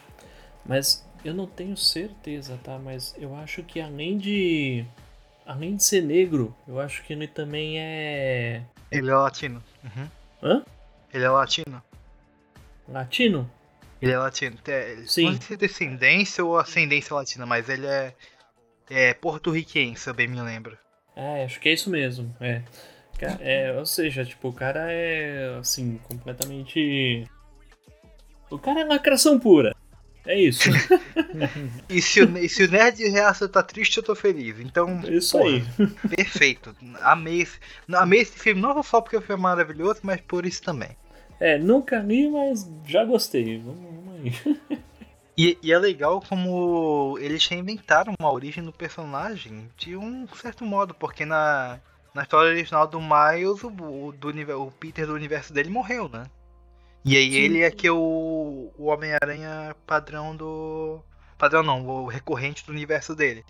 Mas 0.67 1.09
Eu 1.25 1.35
não 1.35 1.47
tenho 1.47 1.77
certeza, 1.77 2.59
tá? 2.63 2.79
Mas 2.79 3.15
eu 3.19 3.35
acho 3.35 3.63
que 3.63 3.81
além 3.81 4.19
de. 4.19 4.85
Além 5.45 5.77
de 5.77 5.83
ser 5.83 6.03
negro, 6.03 6.55
eu 6.67 6.79
acho 6.79 7.03
que 7.05 7.13
ele 7.13 7.27
também 7.27 7.79
é. 7.79 8.63
Ele 8.91 9.11
é 9.11 9.15
latino. 9.15 9.63
Uhum. 9.83 10.09
Hã? 10.43 10.65
Ele 11.13 11.25
é 11.25 11.29
latino. 11.29 11.83
Latino? 12.89 13.51
Ele 14.01 14.13
é 14.13 14.19
latino. 14.19 14.57
É, 14.67 14.97
Sim. 15.07 15.25
Não 15.25 15.33
sei 15.33 15.41
se 15.41 15.55
é 15.55 15.57
descendência 15.57 16.45
ou 16.45 16.57
ascendência 16.57 17.15
latina, 17.15 17.45
mas 17.45 17.69
ele 17.69 17.87
é, 17.87 18.15
é 18.89 19.15
porto-riquense, 19.15 20.03
se 20.03 20.11
eu 20.11 20.15
bem 20.15 20.29
me 20.29 20.41
lembro. 20.41 20.79
É, 21.17 21.45
acho 21.45 21.59
que 21.61 21.69
é 21.69 21.73
isso 21.73 21.91
mesmo. 21.91 22.35
É. 22.41 22.63
É. 23.41 23.73
Ou 23.77 23.85
seja, 23.85 24.25
tipo, 24.25 24.49
o 24.49 24.53
cara 24.53 24.93
é 24.93 25.59
assim, 25.59 25.99
completamente. 26.05 27.25
O 28.49 28.59
cara 28.59 28.81
é 28.81 28.85
lacração 28.85 29.39
pura. 29.39 29.75
É 30.25 30.39
isso. 30.39 30.69
E 31.89 32.03
se 32.03 32.21
o, 32.21 32.39
e 32.39 32.49
se 32.49 32.65
o 32.65 32.71
Nerd 32.71 33.03
Reaça 33.09 33.49
tá 33.49 33.63
triste, 33.63 33.97
eu 33.97 34.03
tô 34.03 34.15
feliz. 34.15 34.61
Então, 34.61 35.01
Isso 35.09 35.39
porra, 35.39 35.51
aí. 35.51 35.65
perfeito. 36.15 36.77
Amei 37.01 37.43
esse, 37.43 37.59
amei 37.93 38.21
esse 38.21 38.39
filme, 38.39 38.61
não 38.61 38.83
só 38.83 39.01
porque 39.01 39.21
foi 39.21 39.37
maravilhoso, 39.37 40.01
mas 40.03 40.21
por 40.21 40.45
isso 40.45 40.63
também. 40.63 40.91
É, 41.41 41.59
nunca 41.59 41.99
li, 42.01 42.29
mas 42.29 42.71
já 42.85 43.05
gostei. 43.05 43.59
Vamos, 43.59 43.81
vamos 43.81 44.15
aí. 44.15 44.59
E, 45.41 45.57
e 45.63 45.73
é 45.73 45.79
legal 45.79 46.21
como 46.21 47.17
eles 47.21 47.47
reinventaram 47.47 48.13
a 48.19 48.29
origem 48.29 48.65
do 48.65 48.73
personagem 48.73 49.71
de 49.77 49.97
um 49.97 50.27
certo 50.35 50.65
modo, 50.65 50.93
porque 50.93 51.25
na, 51.25 51.79
na 52.13 52.23
história 52.23 52.51
original 52.51 52.89
do 52.89 53.01
Miles, 53.01 53.63
o, 53.63 53.71
do, 54.11 54.61
o 54.61 54.73
Peter 54.73 55.07
do 55.07 55.15
universo 55.15 55.53
dele 55.53 55.71
morreu, 55.71 56.09
né? 56.09 56.25
E 57.05 57.17
aí 57.17 57.31
Sim. 57.31 57.39
ele 57.39 57.63
é 57.63 57.71
que 57.71 57.87
é 57.87 57.93
o, 57.93 58.73
o 58.77 58.87
Homem-Aranha 58.87 59.77
padrão 59.87 60.35
do. 60.35 61.01
Padrão 61.39 61.63
não, 61.63 61.87
o 61.87 62.07
recorrente 62.07 62.67
do 62.67 62.73
universo 62.73 63.15
dele. 63.15 63.45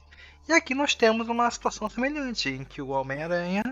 E 0.47 0.52
aqui 0.52 0.74
nós 0.74 0.94
temos 0.94 1.27
uma 1.28 1.51
situação 1.51 1.89
semelhante, 1.89 2.51
em 2.51 2.65
que 2.65 2.82
o 2.82 2.89
Homem-Aranha 2.89 3.65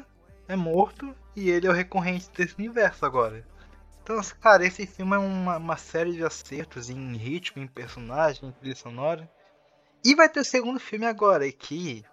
é 0.48 0.56
morto 0.56 1.14
e 1.36 1.50
ele 1.50 1.66
é 1.66 1.70
o 1.70 1.74
recorrente 1.74 2.30
desse 2.34 2.54
universo 2.58 3.04
agora. 3.04 3.44
Então, 4.06 4.20
cara, 4.40 4.64
esse 4.64 4.86
filme 4.86 5.16
é 5.16 5.18
uma, 5.18 5.56
uma 5.56 5.76
série 5.76 6.12
de 6.12 6.22
acertos 6.24 6.88
em 6.88 7.16
ritmo, 7.16 7.60
em 7.60 7.66
personagem, 7.66 8.48
em 8.48 8.52
trilha 8.52 8.76
sonora. 8.76 9.28
E 10.04 10.14
vai 10.14 10.28
ter 10.28 10.38
o 10.38 10.44
segundo 10.44 10.78
filme 10.78 11.04
agora, 11.04 11.50
que 11.50 12.04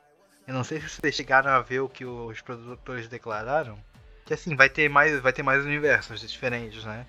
eu 0.48 0.56
não 0.56 0.64
sei 0.64 0.82
se 0.82 0.90
vocês 0.90 1.14
chegaram 1.14 1.52
a 1.52 1.62
ver 1.62 1.82
o 1.82 1.88
que 1.88 2.04
os 2.04 2.42
produtores 2.42 3.08
declararam, 3.08 3.78
que 4.26 4.34
assim, 4.34 4.56
vai 4.56 4.70
ter 4.70 4.90
mais, 4.90 5.20
vai 5.20 5.32
ter 5.32 5.44
mais 5.44 5.64
universos 5.64 6.20
diferentes, 6.28 6.84
né? 6.84 7.06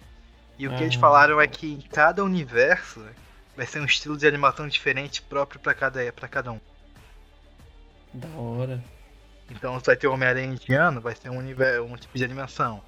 E 0.59 0.69
o 0.69 0.77
que 0.77 0.83
eles 0.83 0.97
Ah. 0.97 1.01
falaram 1.01 1.41
é 1.41 1.49
que 1.49 1.73
em 1.73 1.81
cada 1.81 2.23
universo 2.23 3.03
vai 3.57 3.65
ser 3.65 3.81
um 3.81 3.87
estilo 3.87 4.19
de 4.19 4.27
animação 4.27 4.69
diferente 4.69 5.23
próprio 5.23 5.59
pra 5.61 5.73
cada, 5.73 6.13
pra 6.13 6.29
cada 6.29 6.53
um. 6.53 6.61
Da 8.13 8.29
hora. 8.37 8.85
Então, 9.51 9.81
se 9.81 9.87
vai 9.87 9.97
ter 9.97 10.09
o 10.09 10.13
Homem-Aranha 10.13 10.47
indiano, 10.53 11.01
vai 11.01 11.15
ser 11.17 11.31
um, 11.31 11.39
univer- 11.39 11.81
um 11.83 11.97
tipo 11.97 12.19
de 12.19 12.23
animação. 12.23 12.83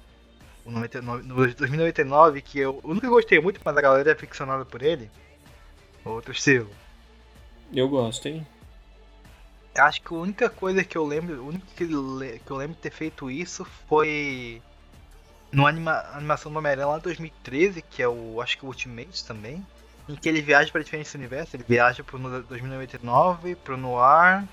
O 0.67 0.71
99 0.71 1.23
no 1.27 1.35
2099, 1.35 2.41
que 2.41 2.59
eu, 2.59 2.81
eu 2.83 2.93
nunca 2.93 3.07
gostei 3.09 3.39
muito, 3.39 3.61
mas 3.63 3.77
a 3.77 3.81
galera 3.81 4.11
é 4.11 4.15
ficcionada 4.15 4.65
por 4.65 4.81
ele. 4.81 5.09
Outro 6.05 6.31
estilo. 6.33 6.69
Eu 7.73 7.87
gosto, 7.89 8.27
hein? 8.27 8.45
Acho 9.77 10.01
que 10.01 10.13
a 10.13 10.17
única 10.17 10.49
coisa 10.49 10.83
que 10.83 10.97
eu 10.97 11.05
lembro, 11.05 11.41
o 11.43 11.47
único 11.47 11.65
que, 11.67 11.85
que 11.87 12.51
eu 12.51 12.57
lembro 12.57 12.75
de 12.75 12.81
ter 12.81 12.91
feito 12.91 13.29
isso 13.29 13.63
foi 13.87 14.61
numa 15.51 15.69
anima, 15.69 16.03
animação 16.13 16.51
do 16.51 16.57
Homem-Aranha 16.57 16.87
lá 16.87 16.97
em 16.97 17.01
2013, 17.01 17.81
que 17.81 18.01
é 18.01 18.07
o, 18.07 18.41
acho 18.41 18.57
que 18.57 18.65
o 18.65 18.67
Ultimate 18.67 19.23
também, 19.25 19.65
em 20.09 20.15
que 20.15 20.27
ele 20.27 20.41
viaja 20.41 20.71
para 20.71 20.83
diferentes 20.83 21.13
universos, 21.13 21.53
ele 21.53 21.63
viaja 21.67 22.03
pro 22.03 22.17
no- 22.19 22.41
2099, 22.43 23.55
pro 23.55 23.77
Noir 23.77 24.47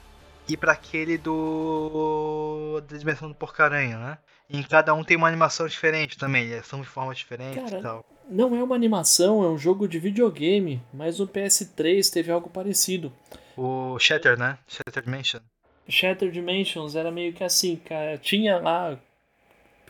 e 0.48 0.56
para 0.56 0.72
aquele 0.72 1.16
do 1.18 2.80
da 2.88 2.96
dimensão 2.98 3.28
do 3.28 3.34
Porcaranha, 3.34 3.98
né? 3.98 4.18
E 4.48 4.58
em 4.58 4.62
cada 4.62 4.92
um 4.94 5.02
tem 5.02 5.16
uma 5.16 5.28
animação 5.28 5.66
diferente 5.66 6.18
também, 6.18 6.44
eles 6.44 6.66
são 6.66 6.80
de 6.80 6.86
formas 6.86 7.16
diferentes 7.16 7.62
Cara, 7.62 7.78
e 7.78 7.82
tal. 7.82 8.04
Não 8.28 8.54
é 8.56 8.62
uma 8.62 8.74
animação, 8.74 9.42
é 9.42 9.48
um 9.48 9.58
jogo 9.58 9.88
de 9.88 9.98
videogame, 9.98 10.82
mas 10.92 11.18
no 11.18 11.26
PS3 11.26 12.10
teve 12.10 12.30
algo 12.30 12.50
parecido. 12.50 13.12
O 13.56 13.98
Shatter, 13.98 14.38
né? 14.38 14.58
Shatter 14.66 15.02
Dimension. 15.02 15.40
Shattered 15.88 16.32
Dimensions 16.32 16.96
era 16.96 17.10
meio 17.10 17.32
que 17.32 17.44
assim, 17.44 17.76
cara. 17.76 18.16
Tinha 18.18 18.58
lá 18.58 18.98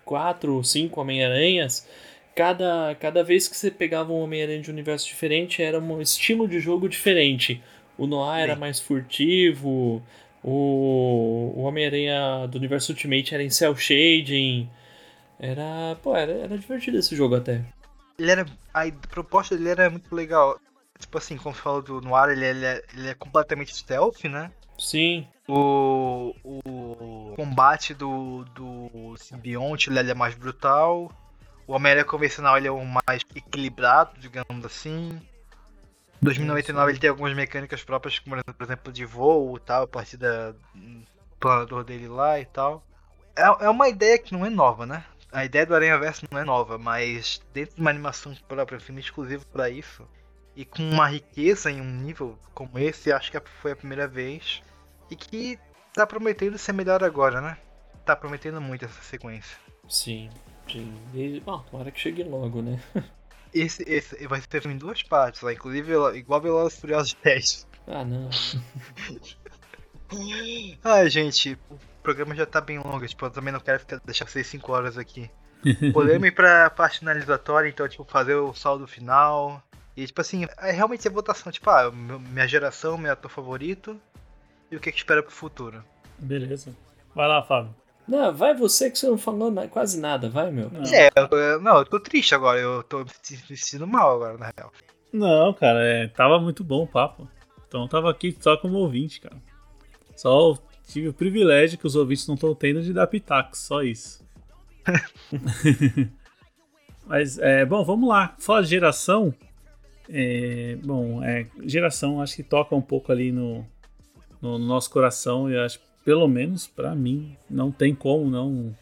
quatro, 0.04 0.62
cinco 0.64 1.00
Homem-Aranhas. 1.00 1.88
Cada, 2.34 2.96
cada 2.98 3.22
vez 3.22 3.46
que 3.46 3.56
você 3.56 3.70
pegava 3.70 4.12
um 4.12 4.20
Homem-Aranha 4.20 4.60
de 4.60 4.70
um 4.70 4.72
universo 4.72 5.06
diferente, 5.06 5.62
era 5.62 5.78
um 5.78 6.00
estilo 6.00 6.48
de 6.48 6.58
jogo 6.58 6.88
diferente. 6.88 7.62
O 7.96 8.06
Noir 8.06 8.42
era 8.42 8.54
Sim. 8.54 8.60
mais 8.60 8.80
furtivo. 8.80 10.02
O, 10.44 11.54
o 11.56 11.62
Homem-Aranha 11.62 12.46
do 12.46 12.58
universo 12.58 12.92
Ultimate 12.92 13.34
era 13.34 13.42
em 13.42 13.48
cel 13.50 13.74
shading. 13.74 14.68
Era. 15.40 15.96
Pô, 16.02 16.14
era, 16.14 16.32
era 16.32 16.58
divertido 16.58 16.98
esse 16.98 17.16
jogo 17.16 17.34
até. 17.36 17.64
ele 18.18 18.30
era. 18.30 18.46
A 18.72 18.84
proposta 19.08 19.56
dele 19.56 19.70
era 19.70 19.88
muito 19.90 20.14
legal. 20.14 20.60
Tipo 20.98 21.18
assim, 21.18 21.36
como 21.36 21.54
você 21.54 21.62
falou 21.62 21.82
do 21.82 22.00
Noir, 22.00 22.30
ele, 22.30 22.44
ele, 22.44 22.64
é, 22.64 22.82
ele 22.94 23.08
é 23.08 23.14
completamente 23.14 23.74
stealth, 23.74 24.24
né? 24.24 24.50
Sim, 24.78 25.26
O, 25.48 26.34
o 26.44 27.34
combate 27.36 27.94
do, 27.94 28.44
do 28.54 29.14
simbionte 29.16 29.88
ele 29.88 30.10
é 30.10 30.14
mais 30.14 30.34
brutal. 30.34 31.10
O 31.66 31.72
Homem-Aranha 31.72 32.04
convencional 32.04 32.56
ele 32.58 32.68
é 32.68 32.70
o 32.70 32.84
mais 32.84 33.22
equilibrado, 33.34 34.18
digamos 34.18 34.64
assim. 34.64 35.20
2099 36.24 36.92
ele 36.92 36.98
tem 36.98 37.10
algumas 37.10 37.34
mecânicas 37.34 37.84
próprias, 37.84 38.18
como 38.18 38.42
por 38.42 38.64
exemplo 38.64 38.92
de 38.92 39.04
voo 39.04 39.56
e 39.56 39.60
tal, 39.60 39.84
a 39.84 39.86
partir 39.86 40.16
do 40.16 40.56
planador 41.38 41.84
dele 41.84 42.08
lá 42.08 42.40
e 42.40 42.46
tal. 42.46 42.82
É, 43.36 43.66
é 43.66 43.68
uma 43.68 43.88
ideia 43.88 44.18
que 44.18 44.32
não 44.32 44.44
é 44.46 44.50
nova, 44.50 44.86
né? 44.86 45.04
A 45.30 45.44
ideia 45.44 45.66
do 45.66 45.74
Aranha 45.74 45.98
Verso 45.98 46.24
não 46.30 46.38
é 46.38 46.44
nova, 46.44 46.78
mas 46.78 47.42
dentro 47.52 47.74
de 47.74 47.80
uma 47.80 47.90
animação 47.90 48.34
própria, 48.48 48.76
um 48.76 48.80
filme 48.80 49.00
exclusivo 49.00 49.44
para 49.46 49.68
isso, 49.68 50.08
e 50.56 50.64
com 50.64 50.82
uma 50.82 51.08
riqueza 51.08 51.70
em 51.70 51.80
um 51.80 51.90
nível 51.90 52.38
como 52.54 52.78
esse, 52.78 53.12
acho 53.12 53.30
que 53.30 53.40
foi 53.60 53.72
a 53.72 53.76
primeira 53.76 54.06
vez. 54.06 54.62
E 55.10 55.16
que 55.16 55.58
tá 55.92 56.06
prometendo 56.06 56.56
ser 56.56 56.72
melhor 56.72 57.02
agora, 57.02 57.40
né? 57.40 57.58
Tá 58.04 58.14
prometendo 58.14 58.60
muito 58.60 58.84
essa 58.84 59.02
sequência. 59.02 59.58
sim. 59.88 60.30
sim. 60.70 60.94
E, 61.12 61.40
bom, 61.40 61.58
tomara 61.70 61.90
que 61.90 62.00
chegue 62.00 62.22
logo, 62.22 62.62
né? 62.62 62.80
Esse, 63.54 63.84
esse 63.86 64.26
vai 64.26 64.40
ser 64.40 64.66
em 64.66 64.76
duas 64.76 65.02
partes 65.02 65.40
lá, 65.42 65.52
inclusive 65.52 65.92
igual 66.16 66.40
Velozes 66.40 66.76
e 66.76 66.80
Furiosos 66.80 67.16
10. 67.22 67.68
Ah, 67.86 68.04
não. 68.04 68.28
Ai, 70.82 71.08
gente, 71.08 71.58
o 71.70 71.78
programa 72.02 72.34
já 72.34 72.44
tá 72.44 72.60
bem 72.60 72.78
longo, 72.78 73.06
tipo, 73.06 73.24
eu 73.24 73.30
também 73.30 73.52
não 73.52 73.60
quero 73.60 73.80
ficar, 73.80 74.00
deixar 74.04 74.26
vocês 74.26 74.46
5 74.46 74.72
horas 74.72 74.98
aqui. 74.98 75.30
Podemos 75.92 76.28
ir 76.28 76.32
pra 76.32 76.68
parte 76.68 76.98
finalizatória, 76.98 77.68
então, 77.68 77.88
tipo, 77.88 78.04
fazer 78.04 78.34
o 78.34 78.52
saldo 78.52 78.86
final. 78.86 79.62
E, 79.96 80.06
tipo 80.06 80.20
assim, 80.20 80.46
é 80.58 80.72
realmente 80.72 81.06
a 81.08 81.10
votação, 81.10 81.50
tipo, 81.50 81.70
ah, 81.70 81.90
minha 81.90 82.46
geração, 82.46 82.98
meu 82.98 83.12
ator 83.12 83.30
favorito. 83.30 83.98
E 84.70 84.76
o 84.76 84.80
que 84.80 84.92
que 84.92 84.98
espera 84.98 85.22
pro 85.22 85.32
futuro. 85.32 85.82
Beleza. 86.18 86.74
Vai 87.14 87.28
lá, 87.28 87.42
Fábio. 87.42 87.74
Não, 88.06 88.34
vai 88.34 88.54
você 88.54 88.90
que 88.90 88.98
você 88.98 89.06
não 89.06 89.16
falou 89.16 89.50
na- 89.50 89.66
quase 89.68 89.98
nada, 89.98 90.28
vai, 90.28 90.50
meu. 90.50 90.70
Não. 90.70 90.82
É, 90.84 91.10
eu 91.16 91.60
não, 91.60 91.78
eu 91.78 91.84
tô 91.86 91.98
triste 91.98 92.34
agora, 92.34 92.58
eu 92.60 92.82
tô 92.82 92.98
me 93.00 93.56
sentindo 93.56 93.86
mal 93.86 94.16
agora, 94.16 94.36
na 94.38 94.52
real. 94.56 94.72
Não, 95.12 95.54
cara, 95.54 95.82
é, 95.84 96.08
tava 96.08 96.38
muito 96.38 96.62
bom 96.62 96.82
o 96.82 96.86
papo. 96.86 97.28
Então 97.66 97.82
eu 97.82 97.88
tava 97.88 98.10
aqui 98.10 98.36
só 98.38 98.56
como 98.56 98.76
ouvinte, 98.78 99.20
cara. 99.20 99.36
Só 100.16 100.56
tive 100.86 101.08
o 101.08 101.14
privilégio 101.14 101.78
que 101.78 101.86
os 101.86 101.96
ouvintes 101.96 102.26
não 102.26 102.34
estão 102.34 102.54
tendo 102.54 102.82
de 102.82 102.92
dar 102.92 103.06
pitacos, 103.06 103.60
só 103.60 103.82
isso. 103.82 104.22
Mas, 107.06 107.38
é, 107.38 107.64
bom, 107.64 107.84
vamos 107.84 108.08
lá. 108.08 108.34
Fala 108.38 108.62
de 108.62 108.68
geração. 108.70 109.34
É, 110.08 110.76
bom, 110.84 111.22
é, 111.22 111.46
geração 111.64 112.20
acho 112.20 112.36
que 112.36 112.42
toca 112.42 112.74
um 112.74 112.80
pouco 112.82 113.10
ali 113.12 113.32
no, 113.32 113.64
no 114.40 114.58
nosso 114.58 114.90
coração. 114.90 115.50
E 115.50 115.56
acho, 115.58 115.80
pelo 116.04 116.28
menos 116.28 116.66
pra 116.66 116.94
mim, 116.94 117.36
não 117.48 117.72
tem 117.72 117.94
como 117.94 118.30
não 118.30 118.76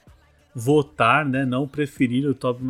votar, 0.54 1.24
né? 1.24 1.44
Não 1.44 1.66
preferir 1.66 2.28
o 2.28 2.34
Tobey 2.34 2.64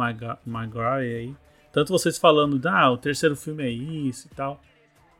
Maguire 0.46 1.14
aí. 1.14 1.34
Tanto 1.72 1.90
vocês 1.90 2.18
falando, 2.18 2.60
ah, 2.68 2.90
o 2.90 2.98
terceiro 2.98 3.34
filme 3.34 3.64
é 3.64 3.70
isso 3.70 4.28
e 4.30 4.34
tal. 4.34 4.60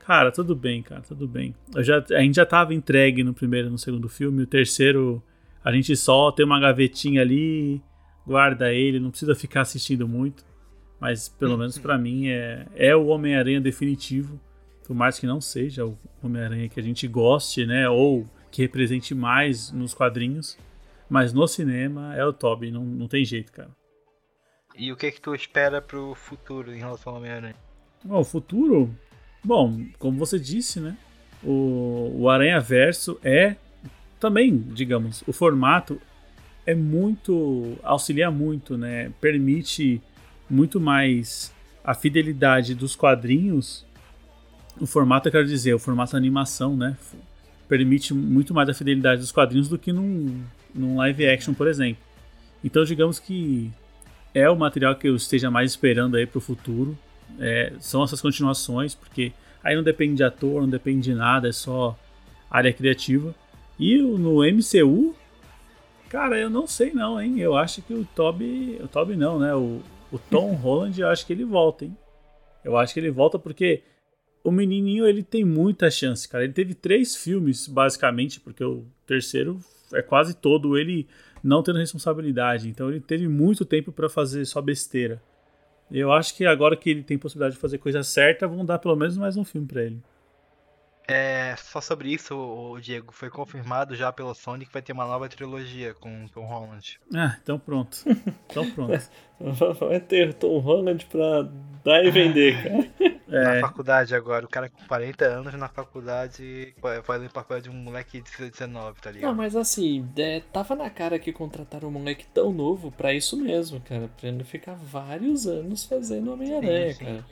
Cara, 0.00 0.30
tudo 0.30 0.54
bem, 0.54 0.82
cara, 0.82 1.00
tudo 1.00 1.26
bem. 1.26 1.54
Eu 1.74 1.82
já, 1.82 2.04
a 2.10 2.20
gente 2.20 2.34
já 2.34 2.44
tava 2.44 2.74
entregue 2.74 3.24
no 3.24 3.32
primeiro 3.32 3.68
e 3.68 3.70
no 3.70 3.78
segundo 3.78 4.08
filme. 4.08 4.42
O 4.42 4.46
terceiro, 4.46 5.22
a 5.64 5.72
gente 5.72 5.96
só 5.96 6.30
tem 6.30 6.44
uma 6.44 6.60
gavetinha 6.60 7.22
ali, 7.22 7.80
guarda 8.26 8.72
ele, 8.72 9.00
não 9.00 9.10
precisa 9.10 9.34
ficar 9.34 9.62
assistindo 9.62 10.06
muito. 10.06 10.44
Mas 11.00 11.28
pelo 11.28 11.56
menos 11.56 11.78
pra 11.78 11.96
mim 11.96 12.28
é, 12.28 12.66
é 12.74 12.94
o 12.94 13.06
Homem-Aranha 13.06 13.60
definitivo. 13.60 14.38
Por 14.86 14.94
mais 14.94 15.18
que 15.18 15.26
não 15.26 15.40
seja 15.40 15.86
o 15.86 15.96
Homem-Aranha 16.22 16.68
que 16.68 16.78
a 16.78 16.82
gente 16.82 17.08
goste, 17.08 17.64
né? 17.64 17.88
Ou 17.88 18.26
que 18.52 18.62
represente 18.62 19.16
mais 19.16 19.72
nos 19.72 19.92
quadrinhos. 19.92 20.56
Mas 21.10 21.32
no 21.32 21.48
cinema 21.48 22.14
é 22.14 22.24
o 22.24 22.32
Toby, 22.32 22.70
não, 22.70 22.84
não 22.84 23.08
tem 23.08 23.24
jeito, 23.24 23.50
cara. 23.50 23.70
E 24.76 24.92
o 24.92 24.96
que 24.96 25.10
que 25.10 25.20
tu 25.20 25.34
espera 25.34 25.82
pro 25.82 26.14
futuro 26.14 26.72
em 26.72 26.78
relação 26.78 27.12
ao 27.12 27.18
Homem-Aranha? 27.18 27.56
O 28.08 28.24
futuro, 28.24 28.96
Bom, 29.44 29.86
como 29.98 30.18
você 30.18 30.38
disse, 30.38 30.78
né? 30.78 30.96
O, 31.42 32.12
o 32.14 32.30
Aranha 32.30 32.60
Verso 32.60 33.18
é 33.24 33.56
também, 34.20 34.56
digamos, 34.56 35.24
o 35.26 35.32
formato 35.32 36.00
é 36.64 36.74
muito. 36.76 37.76
auxilia 37.82 38.30
muito, 38.30 38.78
né? 38.78 39.10
Permite 39.20 40.00
muito 40.48 40.80
mais 40.80 41.52
a 41.82 41.92
fidelidade 41.92 42.72
dos 42.74 42.94
quadrinhos. 42.94 43.84
O 44.80 44.86
formato, 44.86 45.26
eu 45.28 45.32
quero 45.32 45.46
dizer, 45.46 45.74
o 45.74 45.78
formato 45.78 46.16
animação, 46.16 46.76
né? 46.76 46.96
Permite 47.72 48.12
muito 48.12 48.52
mais 48.52 48.68
a 48.68 48.74
fidelidade 48.74 49.22
dos 49.22 49.32
quadrinhos 49.32 49.66
do 49.66 49.78
que 49.78 49.94
num, 49.94 50.42
num 50.74 50.98
live 50.98 51.26
action, 51.26 51.54
por 51.54 51.66
exemplo. 51.66 52.02
Então, 52.62 52.84
digamos 52.84 53.18
que 53.18 53.70
é 54.34 54.46
o 54.50 54.54
material 54.54 54.94
que 54.94 55.08
eu 55.08 55.16
esteja 55.16 55.50
mais 55.50 55.70
esperando 55.70 56.18
aí 56.18 56.26
pro 56.26 56.38
futuro. 56.38 56.98
É, 57.40 57.72
são 57.80 58.04
essas 58.04 58.20
continuações, 58.20 58.94
porque 58.94 59.32
aí 59.64 59.74
não 59.74 59.82
depende 59.82 60.16
de 60.16 60.22
ator, 60.22 60.60
não 60.60 60.68
depende 60.68 61.00
de 61.00 61.14
nada, 61.14 61.48
é 61.48 61.52
só 61.52 61.98
área 62.50 62.74
criativa. 62.74 63.34
E 63.78 63.96
no 63.96 64.42
MCU, 64.44 65.16
cara, 66.10 66.38
eu 66.38 66.50
não 66.50 66.66
sei 66.66 66.92
não, 66.92 67.18
hein? 67.18 67.40
Eu 67.40 67.56
acho 67.56 67.80
que 67.80 67.94
o 67.94 68.04
Toby, 68.14 68.78
o 68.84 68.86
Toby 68.86 69.16
não, 69.16 69.38
né? 69.38 69.54
O, 69.54 69.80
o 70.12 70.18
Tom 70.18 70.52
Holland, 70.60 71.00
eu 71.00 71.08
acho 71.08 71.24
que 71.24 71.32
ele 71.32 71.46
volta, 71.46 71.86
hein? 71.86 71.96
Eu 72.62 72.76
acho 72.76 72.92
que 72.92 73.00
ele 73.00 73.10
volta 73.10 73.38
porque 73.38 73.82
o 74.44 74.50
menininho 74.50 75.06
ele 75.06 75.22
tem 75.22 75.44
muita 75.44 75.90
chance, 75.90 76.28
cara. 76.28 76.44
Ele 76.44 76.52
teve 76.52 76.74
três 76.74 77.16
filmes, 77.16 77.66
basicamente, 77.66 78.40
porque 78.40 78.64
o 78.64 78.84
terceiro 79.06 79.60
é 79.92 80.02
quase 80.02 80.34
todo 80.34 80.76
ele 80.76 81.06
não 81.42 81.62
tendo 81.62 81.78
responsabilidade. 81.78 82.68
Então 82.68 82.88
ele 82.88 83.00
teve 83.00 83.28
muito 83.28 83.64
tempo 83.64 83.92
para 83.92 84.08
fazer 84.08 84.44
só 84.44 84.60
besteira. 84.60 85.22
Eu 85.90 86.10
acho 86.10 86.34
que 86.36 86.46
agora 86.46 86.76
que 86.76 86.88
ele 86.88 87.02
tem 87.02 87.18
possibilidade 87.18 87.54
de 87.54 87.60
fazer 87.60 87.78
coisa 87.78 88.02
certa, 88.02 88.48
vão 88.48 88.64
dar 88.64 88.78
pelo 88.78 88.96
menos 88.96 89.16
mais 89.16 89.36
um 89.36 89.44
filme 89.44 89.66
para 89.66 89.82
ele. 89.82 90.02
É, 91.08 91.54
só 91.56 91.80
sobre 91.80 92.12
isso, 92.12 92.34
o 92.36 92.80
Diego, 92.80 93.12
foi 93.12 93.28
confirmado 93.28 93.94
já 93.96 94.12
pelo 94.12 94.34
Sony 94.34 94.64
que 94.64 94.72
vai 94.72 94.80
ter 94.82 94.92
uma 94.92 95.04
nova 95.04 95.28
trilogia 95.28 95.94
com 95.94 96.26
Tom 96.28 96.44
Holland. 96.46 96.98
Ah, 97.14 97.36
então 97.42 97.58
pronto. 97.58 97.98
Então 98.46 98.70
pronto. 98.70 98.92
Vai 99.80 99.98
ter 99.98 100.34
Tom 100.34 100.58
Holland 100.60 101.04
pra 101.06 101.42
dar 101.84 102.04
e 102.04 102.10
vender, 102.12 102.62
cara. 102.62 103.12
Na 103.26 103.56
É, 103.56 103.60
faculdade 103.60 104.14
agora, 104.14 104.44
o 104.46 104.48
cara 104.48 104.68
com 104.68 104.86
40 104.86 105.24
anos 105.24 105.54
na 105.54 105.68
faculdade 105.68 106.72
fazendo 107.02 107.30
papel 107.32 107.60
de 107.60 107.68
um 107.68 107.74
moleque 107.74 108.20
de 108.22 108.50
19, 108.50 109.00
tá 109.00 109.10
Não, 109.20 109.32
ligado? 109.32 109.36
mas 109.36 109.56
assim, 109.56 110.08
é, 110.16 110.40
tava 110.52 110.74
na 110.76 110.90
cara 110.90 111.18
que 111.18 111.32
contrataram 111.32 111.88
um 111.88 111.92
moleque 111.92 112.26
tão 112.26 112.52
novo 112.52 112.92
pra 112.92 113.12
isso 113.14 113.36
mesmo, 113.36 113.80
cara. 113.80 114.08
Pra 114.16 114.28
ele 114.28 114.44
ficar 114.44 114.74
vários 114.74 115.46
anos 115.46 115.84
fazendo 115.84 116.32
Homem-Aranha, 116.32 116.94
cara. 116.94 117.24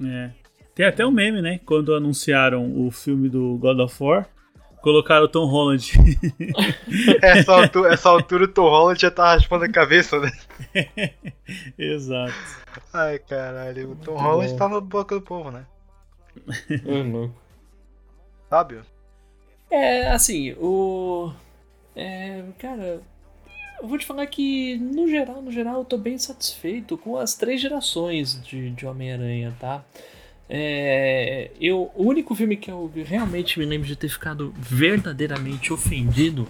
é. 0.00 0.34
Tem 0.74 0.86
até 0.86 1.04
um 1.04 1.10
meme, 1.10 1.42
né? 1.42 1.60
Quando 1.66 1.94
anunciaram 1.94 2.86
o 2.86 2.90
filme 2.90 3.28
do 3.28 3.58
God 3.58 3.78
of 3.80 4.02
War, 4.02 4.26
colocaram 4.80 5.24
o 5.24 5.28
Tom 5.28 5.46
Holland. 5.46 5.92
Essa 7.22 7.52
altura, 7.52 7.92
essa 7.92 8.08
altura 8.08 8.44
o 8.44 8.48
Tom 8.48 8.68
Holland 8.68 9.00
já 9.00 9.10
tá 9.10 9.34
raspando 9.34 9.64
a 9.64 9.68
cabeça, 9.68 10.18
né? 10.18 10.32
Exato. 11.78 12.34
Ai, 12.92 13.18
caralho, 13.18 13.92
o 13.92 13.96
Tom 13.96 14.12
Muito 14.12 14.22
Holland 14.22 14.52
bom. 14.52 14.58
tá 14.58 14.68
na 14.68 14.80
boca 14.80 15.14
do 15.14 15.20
povo, 15.22 15.50
né? 15.50 15.66
Ô, 16.86 17.02
louco. 17.02 17.34
Sabe? 18.48 18.80
É, 19.70 20.08
assim, 20.08 20.52
o. 20.54 21.32
É, 21.94 22.42
cara, 22.58 23.02
eu 23.80 23.88
vou 23.88 23.98
te 23.98 24.06
falar 24.06 24.26
que, 24.26 24.78
no 24.78 25.08
geral, 25.08 25.42
no 25.42 25.50
geral, 25.50 25.78
eu 25.78 25.84
tô 25.84 25.96
bem 25.98 26.18
satisfeito 26.18 26.96
com 26.96 27.16
as 27.16 27.34
três 27.34 27.60
gerações 27.60 28.42
de, 28.42 28.70
de 28.70 28.86
Homem-Aranha, 28.86 29.54
tá? 29.58 29.84
É, 30.54 31.50
eu, 31.58 31.90
o 31.94 32.04
único 32.04 32.34
filme 32.34 32.58
que 32.58 32.70
eu 32.70 32.92
realmente 33.06 33.58
me 33.58 33.64
lembro 33.64 33.88
de 33.88 33.96
ter 33.96 34.10
ficado 34.10 34.52
verdadeiramente 34.58 35.72
ofendido 35.72 36.46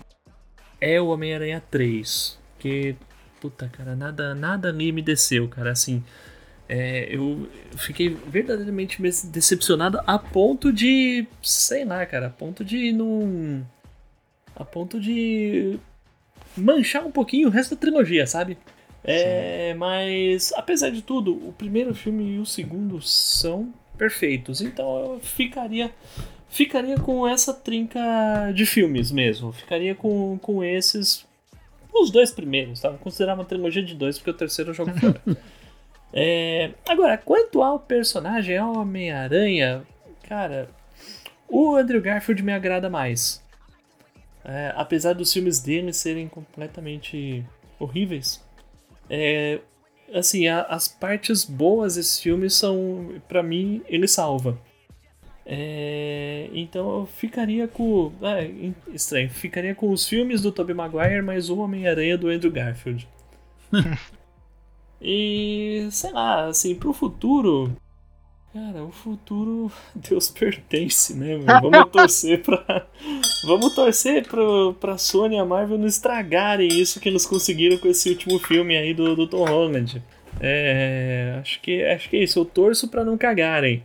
é 0.80 1.00
o 1.00 1.06
Homem-Aranha 1.06 1.62
3. 1.70 2.36
Que, 2.58 2.96
puta, 3.40 3.68
cara, 3.68 3.94
nada, 3.94 4.34
nada 4.34 4.70
ali 4.70 4.90
me 4.90 5.02
desceu, 5.02 5.46
cara. 5.46 5.70
Assim, 5.70 6.02
é, 6.68 7.14
eu 7.14 7.48
fiquei 7.76 8.08
verdadeiramente 8.08 9.00
decepcionado 9.00 10.00
a 10.04 10.18
ponto 10.18 10.72
de. 10.72 11.24
Sei 11.40 11.84
lá, 11.84 12.04
cara, 12.04 12.26
a 12.26 12.30
ponto 12.30 12.64
de 12.64 12.90
não. 12.90 13.64
A 14.56 14.64
ponto 14.64 14.98
de. 14.98 15.78
manchar 16.56 17.06
um 17.06 17.12
pouquinho 17.12 17.46
o 17.46 17.52
resto 17.52 17.76
da 17.76 17.80
trilogia, 17.80 18.26
sabe? 18.26 18.58
É, 19.04 19.74
mas, 19.74 20.52
apesar 20.56 20.90
de 20.90 21.02
tudo, 21.02 21.32
o 21.46 21.52
primeiro 21.52 21.94
filme 21.94 22.34
e 22.34 22.38
o 22.40 22.46
segundo 22.46 23.00
são 23.00 23.72
perfeitos. 23.96 24.60
Então 24.60 24.98
eu 25.14 25.20
ficaria. 25.20 25.90
Ficaria 26.48 26.98
com 26.98 27.26
essa 27.26 27.54
trinca 27.54 28.52
de 28.54 28.66
filmes 28.66 29.10
mesmo. 29.10 29.52
Ficaria 29.52 29.94
com, 29.94 30.38
com 30.42 30.62
esses. 30.62 31.26
Os 31.94 32.10
dois 32.10 32.30
primeiros, 32.30 32.80
tá? 32.80 32.90
Vou 32.90 32.98
considerar 32.98 33.34
uma 33.34 33.44
trilogia 33.44 33.82
de 33.82 33.94
dois, 33.94 34.18
porque 34.18 34.30
o 34.30 34.34
terceiro 34.34 34.70
eu 34.70 34.74
jogo 34.74 34.92
fora. 34.98 35.20
É, 36.14 36.72
agora, 36.86 37.16
quanto 37.16 37.62
ao 37.62 37.80
personagem 37.80 38.58
ao 38.58 38.76
Homem-Aranha, 38.76 39.82
cara, 40.28 40.68
o 41.48 41.74
Andrew 41.74 42.02
Garfield 42.02 42.42
me 42.42 42.52
agrada 42.52 42.90
mais. 42.90 43.42
É, 44.44 44.74
apesar 44.76 45.14
dos 45.14 45.32
filmes 45.32 45.60
dele 45.60 45.92
serem 45.92 46.28
completamente 46.28 47.42
horríveis, 47.78 48.44
é, 49.08 49.60
assim, 50.14 50.46
a- 50.48 50.62
as 50.62 50.88
partes 50.88 51.44
boas 51.44 51.96
desses 51.96 52.20
filmes 52.20 52.54
são, 52.54 53.14
pra 53.28 53.42
mim, 53.42 53.82
ele 53.88 54.08
salva. 54.08 54.58
É, 55.44 56.48
então 56.52 57.00
eu 57.00 57.06
ficaria 57.06 57.66
com. 57.68 58.12
É, 58.22 58.48
estranho. 58.94 59.28
Ficaria 59.30 59.74
com 59.74 59.90
os 59.90 60.06
filmes 60.08 60.40
do 60.40 60.52
Tobey 60.52 60.74
Maguire, 60.74 61.22
mas 61.22 61.50
o 61.50 61.58
Homem-Aranha 61.58 62.16
do 62.16 62.28
Andrew 62.28 62.52
Garfield. 62.52 63.08
e 65.00 65.88
sei 65.90 66.12
lá, 66.12 66.46
assim, 66.46 66.74
pro 66.74 66.92
futuro. 66.92 67.76
Cara, 68.52 68.84
o 68.84 68.90
futuro 68.90 69.72
Deus 69.94 70.28
pertence, 70.28 71.14
né? 71.14 71.38
meu? 71.38 71.60
Vamos 71.60 71.90
torcer 71.90 72.42
pra. 72.42 72.86
Vamos 73.46 73.74
torcer 73.74 74.26
pro, 74.26 74.74
pra 74.74 74.98
Sony 74.98 75.36
e 75.36 75.38
a 75.38 75.44
Marvel 75.44 75.78
não 75.78 75.86
estragarem 75.86 76.68
isso 76.68 77.00
que 77.00 77.08
eles 77.08 77.26
conseguiram 77.26 77.78
com 77.78 77.88
esse 77.88 78.10
último 78.10 78.38
filme 78.38 78.76
aí 78.76 78.92
do, 78.92 79.16
do 79.16 79.26
Tom 79.26 79.44
Holland. 79.44 80.02
É. 80.40 81.38
Acho 81.40 81.60
que, 81.60 81.82
acho 81.84 82.10
que 82.10 82.16
é 82.16 82.24
isso. 82.24 82.38
Eu 82.38 82.44
torço 82.44 82.88
pra 82.88 83.04
não 83.04 83.16
cagarem. 83.16 83.82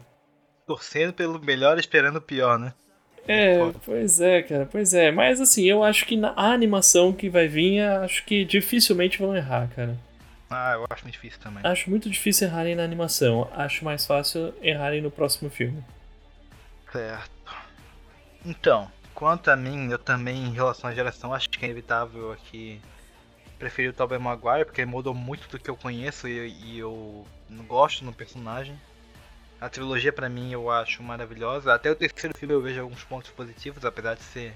Torcendo 0.66 1.14
pelo 1.14 1.40
melhor, 1.40 1.80
esperando 1.80 2.18
o 2.18 2.22
pior, 2.22 2.60
né? 2.60 2.74
É, 3.28 3.58
pois 3.86 4.22
é, 4.22 4.42
cara, 4.42 4.68
pois 4.70 4.94
é. 4.94 5.12
Mas 5.12 5.42
assim, 5.42 5.66
eu 5.66 5.84
acho 5.84 6.06
que 6.06 6.16
na 6.16 6.34
a 6.36 6.52
animação 6.52 7.12
que 7.12 7.30
vai 7.30 7.48
vir, 7.48 7.82
acho 7.82 8.26
que 8.26 8.46
dificilmente 8.46 9.20
vão 9.20 9.36
errar, 9.36 9.70
cara. 9.76 9.98
Ah, 10.50 10.74
eu 10.74 10.86
acho 10.90 11.04
muito 11.04 11.14
difícil 11.14 11.40
também. 11.40 11.62
Acho 11.66 11.90
muito 11.90 12.10
difícil 12.10 12.48
errarem 12.48 12.76
na 12.76 12.84
animação. 12.84 13.50
Acho 13.54 13.84
mais 13.84 14.06
fácil 14.06 14.54
errarem 14.62 15.02
no 15.02 15.12
próximo 15.12 15.50
filme. 15.50 15.84
Certo. 16.92 17.54
Então, 18.46 18.90
quanto 19.14 19.52
a 19.52 19.56
mim, 19.56 19.92
eu 19.92 20.00
também, 20.00 20.46
em 20.46 20.54
relação 20.54 20.90
à 20.90 20.94
geração, 20.94 21.34
acho 21.34 21.50
que 21.50 21.66
é 21.66 21.68
inevitável 21.68 22.32
aqui 22.32 22.80
preferir 23.60 23.90
o 23.90 23.94
Tobey 23.94 24.20
Maguire, 24.20 24.66
porque 24.66 24.82
ele 24.82 24.92
mudou 24.92 25.14
muito 25.14 25.50
do 25.50 25.60
que 25.60 25.70
eu 25.70 25.76
conheço 25.76 26.28
e, 26.28 26.50
e 26.50 26.80
eu 26.80 27.26
não 27.50 27.66
gosto 27.66 28.06
no 28.06 28.14
personagem. 28.14 28.80
A 29.60 29.68
trilogia, 29.68 30.14
pra 30.14 30.30
mim, 30.30 30.52
eu 30.52 30.70
acho 30.70 31.02
maravilhosa. 31.02 31.74
Até 31.74 31.90
o 31.90 31.96
terceiro 31.96 32.38
filme 32.38 32.54
eu 32.54 32.62
vejo 32.62 32.80
alguns 32.80 33.04
pontos 33.04 33.32
positivos, 33.32 33.84
apesar 33.84 34.16
de 34.16 34.22
ser 34.22 34.56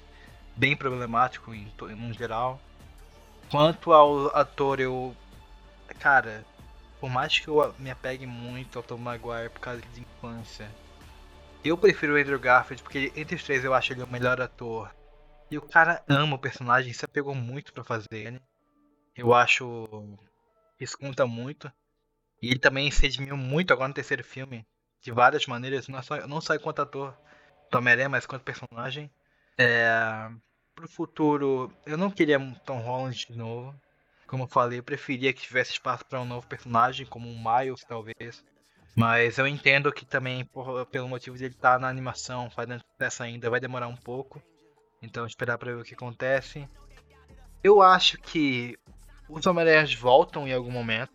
bem 0.55 0.75
problemático 0.75 1.53
em, 1.53 1.71
em 1.89 2.13
geral. 2.13 2.61
Quanto 3.49 3.91
ao 3.91 4.27
ator, 4.35 4.79
eu. 4.79 5.15
Cara, 6.01 6.43
por 6.99 7.11
mais 7.11 7.37
que 7.37 7.47
eu 7.47 7.75
me 7.77 7.91
apegue 7.91 8.25
muito 8.25 8.79
ao 8.79 8.83
Tom 8.83 8.97
Maguire 8.97 9.51
por 9.51 9.59
causa 9.59 9.81
de 9.93 10.01
infância, 10.01 10.67
eu 11.63 11.77
prefiro 11.77 12.15
o 12.15 12.17
Andrew 12.17 12.39
Garfield 12.39 12.81
porque 12.81 13.13
entre 13.15 13.35
os 13.35 13.43
três 13.43 13.63
eu 13.63 13.71
acho 13.71 13.93
ele 13.93 14.01
o 14.01 14.07
melhor 14.07 14.41
ator. 14.41 14.91
E 15.51 15.59
o 15.59 15.61
cara 15.61 16.03
ama 16.09 16.37
o 16.37 16.39
personagem, 16.39 16.91
se 16.91 17.05
apegou 17.05 17.35
muito 17.35 17.71
pra 17.71 17.83
fazer 17.83 18.07
ele. 18.11 18.41
Eu 19.15 19.31
acho 19.31 20.17
que 20.75 20.83
isso 20.83 20.97
conta 20.97 21.27
muito. 21.27 21.71
E 22.41 22.47
ele 22.47 22.59
também 22.59 22.89
se 22.89 23.03
redimiu 23.03 23.37
muito 23.37 23.71
agora 23.71 23.89
no 23.89 23.93
terceiro 23.93 24.23
filme. 24.23 24.65
De 25.03 25.11
várias 25.11 25.45
maneiras, 25.45 25.87
não 25.87 26.01
só, 26.01 26.25
não 26.25 26.41
só 26.41 26.55
enquanto 26.55 26.81
ator 26.81 27.15
do 27.69 27.77
Homem-Aranha, 27.77 28.09
mas 28.09 28.23
enquanto 28.23 28.41
personagem. 28.41 29.11
É, 29.55 30.31
pro 30.73 30.87
futuro, 30.87 31.71
eu 31.85 31.97
não 31.97 32.09
queria 32.09 32.39
Tom 32.65 32.79
Holland 32.79 33.27
de 33.27 33.37
novo. 33.37 33.79
Como 34.31 34.43
eu 34.43 34.47
falei, 34.47 34.79
eu 34.79 34.83
preferia 34.83 35.33
que 35.33 35.41
tivesse 35.41 35.73
espaço 35.73 36.05
para 36.05 36.21
um 36.21 36.25
novo 36.25 36.47
personagem, 36.47 37.05
como 37.05 37.27
um 37.29 37.37
Miles, 37.37 37.83
talvez. 37.85 38.41
Mas 38.95 39.37
eu 39.37 39.45
entendo 39.45 39.91
que 39.91 40.05
também, 40.05 40.45
por- 40.45 40.85
pelo 40.85 41.09
motivo 41.09 41.37
de 41.37 41.43
ele 41.43 41.53
estar 41.53 41.77
na 41.77 41.89
animação, 41.89 42.49
fazendo 42.49 42.81
sucesso 42.93 43.23
ainda, 43.23 43.49
vai 43.49 43.59
demorar 43.59 43.89
um 43.89 43.95
pouco. 43.97 44.41
Então, 45.01 45.25
esperar 45.25 45.57
pra 45.57 45.73
ver 45.73 45.81
o 45.81 45.83
que 45.83 45.93
acontece. 45.95 46.65
Eu 47.61 47.81
acho 47.81 48.17
que 48.19 48.77
os 49.27 49.45
Homem-Aranhas 49.45 49.93
voltam 49.93 50.47
em 50.47 50.53
algum 50.53 50.71
momento. 50.71 51.11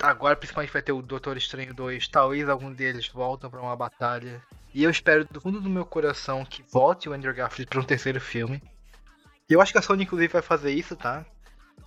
agora 0.00 0.36
principalmente 0.36 0.72
vai 0.72 0.80
ter 0.80 0.92
o 0.92 1.02
Doutor 1.02 1.36
Estranho 1.36 1.74
2, 1.74 2.06
talvez 2.06 2.48
algum 2.48 2.72
deles 2.72 3.08
voltam 3.08 3.50
pra 3.50 3.60
uma 3.60 3.74
batalha. 3.74 4.40
E 4.72 4.84
eu 4.84 4.90
espero 4.90 5.24
do 5.24 5.40
fundo 5.40 5.60
do 5.60 5.68
meu 5.68 5.84
coração 5.84 6.44
que 6.44 6.62
volte 6.70 7.08
o 7.08 7.12
Andrew 7.12 7.34
Garfield 7.34 7.68
pra 7.68 7.80
um 7.80 7.84
terceiro 7.84 8.20
filme. 8.20 8.62
Eu 9.48 9.60
acho 9.60 9.72
que 9.72 9.78
a 9.78 9.82
Sony 9.82 10.04
inclusive 10.04 10.32
vai 10.32 10.42
fazer 10.42 10.70
isso, 10.70 10.94
tá? 10.94 11.26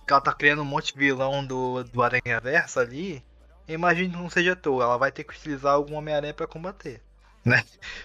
Que 0.06 0.12
ela 0.12 0.20
tá 0.20 0.32
criando 0.32 0.62
um 0.62 0.66
monte 0.66 0.92
de 0.92 0.98
vilão 0.98 1.44
do, 1.44 1.84
do 1.84 2.02
Aranha 2.02 2.40
Versa 2.40 2.80
ali. 2.80 3.22
Eu 3.66 3.74
imagino 3.74 4.10
que 4.10 4.16
não 4.16 4.30
seja 4.30 4.52
à 4.52 4.56
toa, 4.56 4.84
ela 4.84 4.98
vai 4.98 5.12
ter 5.12 5.24
que 5.24 5.34
utilizar 5.34 5.74
algum 5.74 5.94
Homem-Aranha 5.94 6.34
pra 6.34 6.46
combater. 6.46 7.00
Né? 7.44 7.60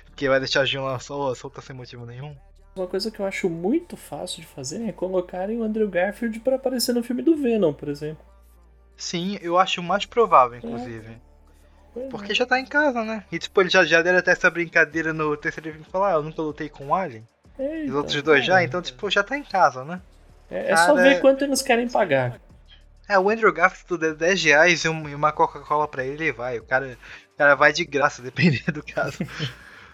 Porque 0.06 0.28
vai 0.28 0.40
deixar 0.40 0.62
a 0.62 0.66
Jean 0.66 0.82
lá 0.82 0.98
só, 0.98 1.36
solta 1.36 1.62
sem 1.62 1.76
motivo 1.76 2.08
nenhum. 2.08 2.36
Uma 2.76 2.88
coisa 2.88 3.12
que 3.12 3.20
eu 3.20 3.26
acho 3.28 3.48
muito 3.48 3.96
fácil 3.96 4.42
de 4.42 4.48
fazer 4.48 4.82
é 4.88 4.92
colocarem 4.92 5.60
o 5.60 5.64
Andrew 5.64 5.88
Garfield 5.88 6.40
pra 6.40 6.56
aparecer 6.56 6.92
no 6.94 7.04
filme 7.04 7.22
do 7.22 7.38
Venom, 7.38 7.72
por 7.72 7.88
exemplo. 7.88 8.26
Sim, 8.96 9.38
eu 9.40 9.60
acho 9.60 9.84
mais 9.84 10.08
provável, 10.08 10.58
inclusive. 10.58 11.22
Porque 12.10 12.32
é. 12.32 12.36
já 12.36 12.46
tá 12.46 12.60
em 12.60 12.66
casa, 12.66 13.04
né? 13.04 13.24
E 13.32 13.40
tipo, 13.40 13.62
ele 13.62 13.70
já, 13.70 13.84
já 13.84 14.02
deram 14.02 14.20
até 14.20 14.32
essa 14.32 14.50
brincadeira 14.50 15.14
no 15.14 15.36
terceiro 15.38 15.72
filme 15.72 15.86
falar, 15.86 16.10
ah, 16.10 16.14
eu 16.14 16.24
nunca 16.24 16.42
lutei 16.42 16.70
com 16.70 16.88
o 16.88 16.96
Alien. 16.96 17.28
É, 17.58 17.64
Os 17.64 17.84
então, 17.86 17.98
outros 17.98 18.22
dois 18.22 18.46
já, 18.46 18.54
cara, 18.54 18.64
então, 18.64 18.82
tipo, 18.82 19.10
já 19.10 19.24
tá 19.24 19.38
em 19.38 19.44
casa, 19.44 19.84
né? 19.84 20.02
É, 20.50 20.72
é 20.72 20.76
só 20.78 20.96
cara, 20.96 21.02
ver 21.10 21.20
quanto 21.22 21.44
eles 21.44 21.62
querem 21.62 21.90
pagar. 21.90 22.40
É, 23.10 23.18
o 23.18 23.30
Andrew 23.30 23.52
Garfield 23.54 23.86
tu 23.88 23.98
der 23.98 24.14
10 24.16 24.44
reais 24.44 24.84
e 24.84 24.90
um- 24.90 25.08
e 25.08 25.16
uma 25.16 25.32
Coca-Cola 25.32 25.88
pra 25.88 26.04
ele, 26.04 26.26
ele 26.26 26.32
vai. 26.34 26.58
O 26.60 26.64
cara, 26.64 26.98
o 27.34 27.38
cara 27.38 27.56
vai 27.56 27.72
de 27.72 27.86
graça, 27.86 28.22
dependendo 28.62 28.74
do 28.74 28.84
caso. 28.84 29.18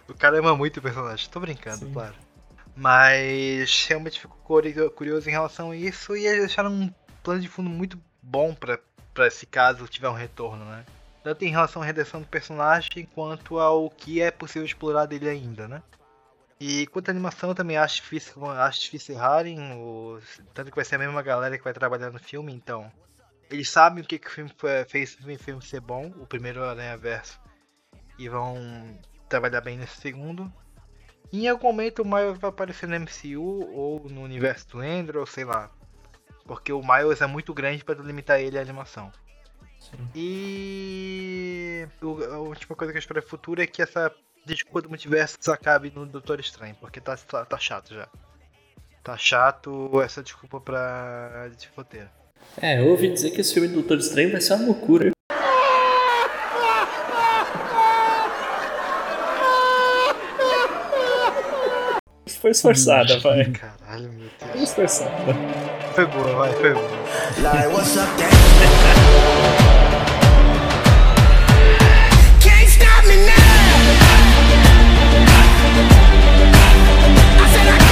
o 0.08 0.14
cara 0.14 0.40
ama 0.40 0.56
muito 0.56 0.78
o 0.78 0.82
personagem. 0.82 1.30
Tô 1.30 1.40
brincando, 1.40 1.78
Sim. 1.86 1.94
claro. 1.94 2.16
Mas 2.76 3.86
realmente 3.88 4.20
fico 4.20 4.36
curio- 4.44 4.90
curioso 4.92 5.28
em 5.30 5.32
relação 5.32 5.72
a 5.72 5.76
isso 5.76 6.16
e 6.18 6.26
eles 6.26 6.40
deixaram 6.40 6.72
um 6.72 6.94
plano 7.24 7.40
de 7.40 7.48
fundo 7.48 7.70
muito 7.70 8.00
bom 8.22 8.54
pra, 8.54 8.80
pra 9.14 9.28
esse 9.28 9.46
caso 9.46 9.88
tiver 9.88 10.10
um 10.10 10.14
retorno, 10.14 10.66
né? 10.66 10.84
Tanto 11.24 11.46
em 11.46 11.50
relação 11.52 11.82
à 11.82 11.86
redenção 11.86 12.20
do 12.20 12.28
personagem 12.28 13.08
quanto 13.16 13.60
ao 13.60 13.90
que 13.90 14.22
é 14.22 14.30
possível 14.32 14.66
explorar 14.66 15.06
dele 15.06 15.30
ainda, 15.30 15.68
né? 15.68 15.82
E 16.60 16.88
quanto 16.88 17.10
à 17.10 17.12
animação, 17.12 17.50
eu 17.50 17.56
também 17.56 17.78
acho 17.78 17.96
difícil, 17.98 18.46
acho 18.46 18.82
difícil 18.82 19.16
errarem. 19.16 19.60
O, 19.74 20.20
tanto 20.54 20.70
que 20.70 20.76
vai 20.76 20.86
ser 20.86 20.96
a 20.96 21.00
mesma 21.00 21.22
galera 21.22 21.58
que 21.58 21.64
vai 21.64 21.74
trabalhar 21.74 22.12
no 22.12 22.20
filme, 22.20 22.54
então. 22.54 22.92
Eles 23.50 23.70
sabem 23.70 24.04
o 24.04 24.08
que, 24.08 24.18
que 24.18 24.28
o 24.28 24.32
filme 24.32 24.52
foi- 24.58 24.86
fez 24.86 25.18
o 25.20 25.38
filme 25.38 25.62
ser 25.62 25.82
bom, 25.82 26.08
o 26.18 26.26
primeiro 26.26 26.64
Aranha 26.64 26.98
Verso. 26.98 27.40
E 28.18 28.30
vão 28.30 28.98
trabalhar 29.28 29.62
bem 29.62 29.78
nesse 29.78 30.00
segundo. 30.00 30.52
E 31.32 31.46
em 31.46 31.50
algum 31.50 31.68
momento 31.68 32.04
o 32.04 32.06
Miles 32.06 32.38
vai 32.38 32.50
aparecer 32.50 32.88
no 32.88 32.96
MCU 32.96 33.42
ou 33.74 34.08
no 34.10 34.22
universo 34.22 34.68
do 34.70 34.80
Andrew, 34.80 35.20
ou 35.22 35.26
sei 35.26 35.44
lá. 35.46 35.70
Porque 36.46 36.72
o 36.72 36.82
Miles 36.82 37.22
é 37.22 37.28
muito 37.28 37.54
grande 37.54 37.84
para 37.84 38.02
limitar 38.02 38.40
ele 38.40 38.58
à 38.58 38.62
animação. 38.62 39.12
Sim. 39.80 39.98
E 40.16 41.88
o- 42.02 42.24
a 42.24 42.38
última 42.40 42.76
coisa 42.76 42.94
que 42.94 42.98
eu 42.98 43.00
espero 43.02 43.22
no 43.22 43.28
futuro 43.28 43.62
é 43.62 43.68
que 43.68 43.82
essa 43.82 44.14
desculpa 44.45 44.82
do 44.82 44.90
multiverso 44.90 45.38
acabe 45.52 45.91
no 45.95 46.06
Doutor 46.06 46.40
Estranho, 46.40 46.76
porque 46.80 46.99
tá, 46.99 47.15
tá, 47.18 47.45
tá 47.45 47.57
chato 47.57 47.94
já. 47.94 48.07
Tá 49.03 49.18
chato 49.18 49.90
essa 50.02 50.24
desculpa 50.24 50.61
pra 50.61 51.49
de 51.57 51.68
roteiro. 51.76 52.10
É, 52.61 52.80
eu 52.80 52.88
ouvi 52.90 53.11
dizer 53.11 53.32
que 53.32 53.41
esse 53.41 53.53
filme 53.53 53.68
do 53.68 53.76
Doutor 53.76 53.98
Estranho 53.98 54.32
vai 54.32 54.41
ser 54.41 54.53
uma 54.53 54.65
loucura. 54.68 55.11
Foi 62.41 62.52
esforçada, 62.52 63.20
vai. 63.20 63.45
Caralho, 63.52 64.11
meu 64.11 64.30
Foi 64.38 64.48
Deus. 64.49 64.70
esforçada. 64.70 65.11
Foi 65.95 66.06
boa, 66.07 66.36
vai, 66.36 66.53
foi 66.53 66.74
boa. 66.74 66.90
and 77.56 77.70
I 77.70 77.83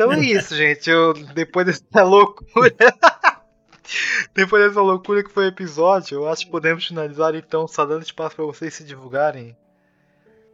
Então 0.00 0.12
é 0.12 0.20
isso, 0.20 0.56
gente. 0.56 0.88
Eu, 0.88 1.12
depois 1.12 1.66
dessa 1.66 2.02
loucura. 2.02 2.74
depois 4.34 4.66
dessa 4.66 4.80
loucura 4.80 5.22
que 5.22 5.30
foi 5.30 5.44
o 5.44 5.48
episódio, 5.48 6.14
eu 6.14 6.28
acho 6.28 6.46
que 6.46 6.50
podemos 6.50 6.86
finalizar 6.86 7.34
então, 7.34 7.68
só 7.68 7.84
dando 7.84 8.02
espaço 8.02 8.34
pra 8.34 8.46
vocês 8.46 8.72
se 8.72 8.82
divulgarem 8.82 9.54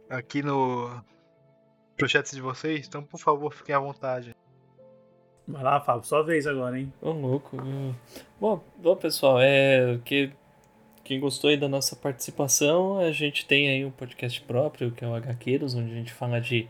aqui 0.09 0.43
no 0.43 1.01
projetos 1.95 2.33
de 2.33 2.41
vocês. 2.41 2.85
Então, 2.85 3.01
por 3.01 3.21
favor, 3.21 3.53
fiquem 3.53 3.73
à 3.73 3.79
vontade. 3.79 4.35
Vai 5.47 5.63
lá, 5.63 5.79
Fábio, 5.79 6.03
sua 6.03 6.23
vez 6.23 6.45
agora, 6.45 6.77
hein? 6.77 6.91
Ô, 7.01 7.11
louco. 7.11 7.55
Bom, 8.41 8.61
bom, 8.75 8.95
pessoal, 8.97 9.37
é 9.39 9.97
que 10.03 10.29
quem 11.05 11.21
gostou 11.21 11.49
aí 11.49 11.55
da 11.55 11.69
nossa 11.69 11.95
participação, 11.95 12.99
a 12.99 13.13
gente 13.13 13.45
tem 13.45 13.69
aí 13.69 13.85
um 13.85 13.91
podcast 13.91 14.41
próprio, 14.41 14.91
que 14.91 15.05
é 15.05 15.07
o 15.07 15.15
HQueiros, 15.15 15.73
onde 15.73 15.89
a 15.89 15.95
gente 15.95 16.11
fala 16.11 16.41
de 16.41 16.67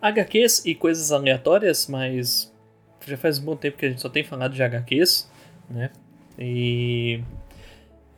HQs 0.00 0.64
e 0.64 0.74
coisas 0.74 1.12
aleatórias, 1.12 1.86
mas 1.86 2.52
já 3.06 3.16
faz 3.16 3.38
um 3.38 3.44
bom 3.44 3.56
tempo 3.56 3.76
que 3.76 3.86
a 3.86 3.88
gente 3.88 4.00
só 4.00 4.08
tem 4.08 4.24
falado 4.24 4.52
de 4.52 4.62
HQs, 4.62 5.30
né? 5.68 5.90
E. 6.38 7.20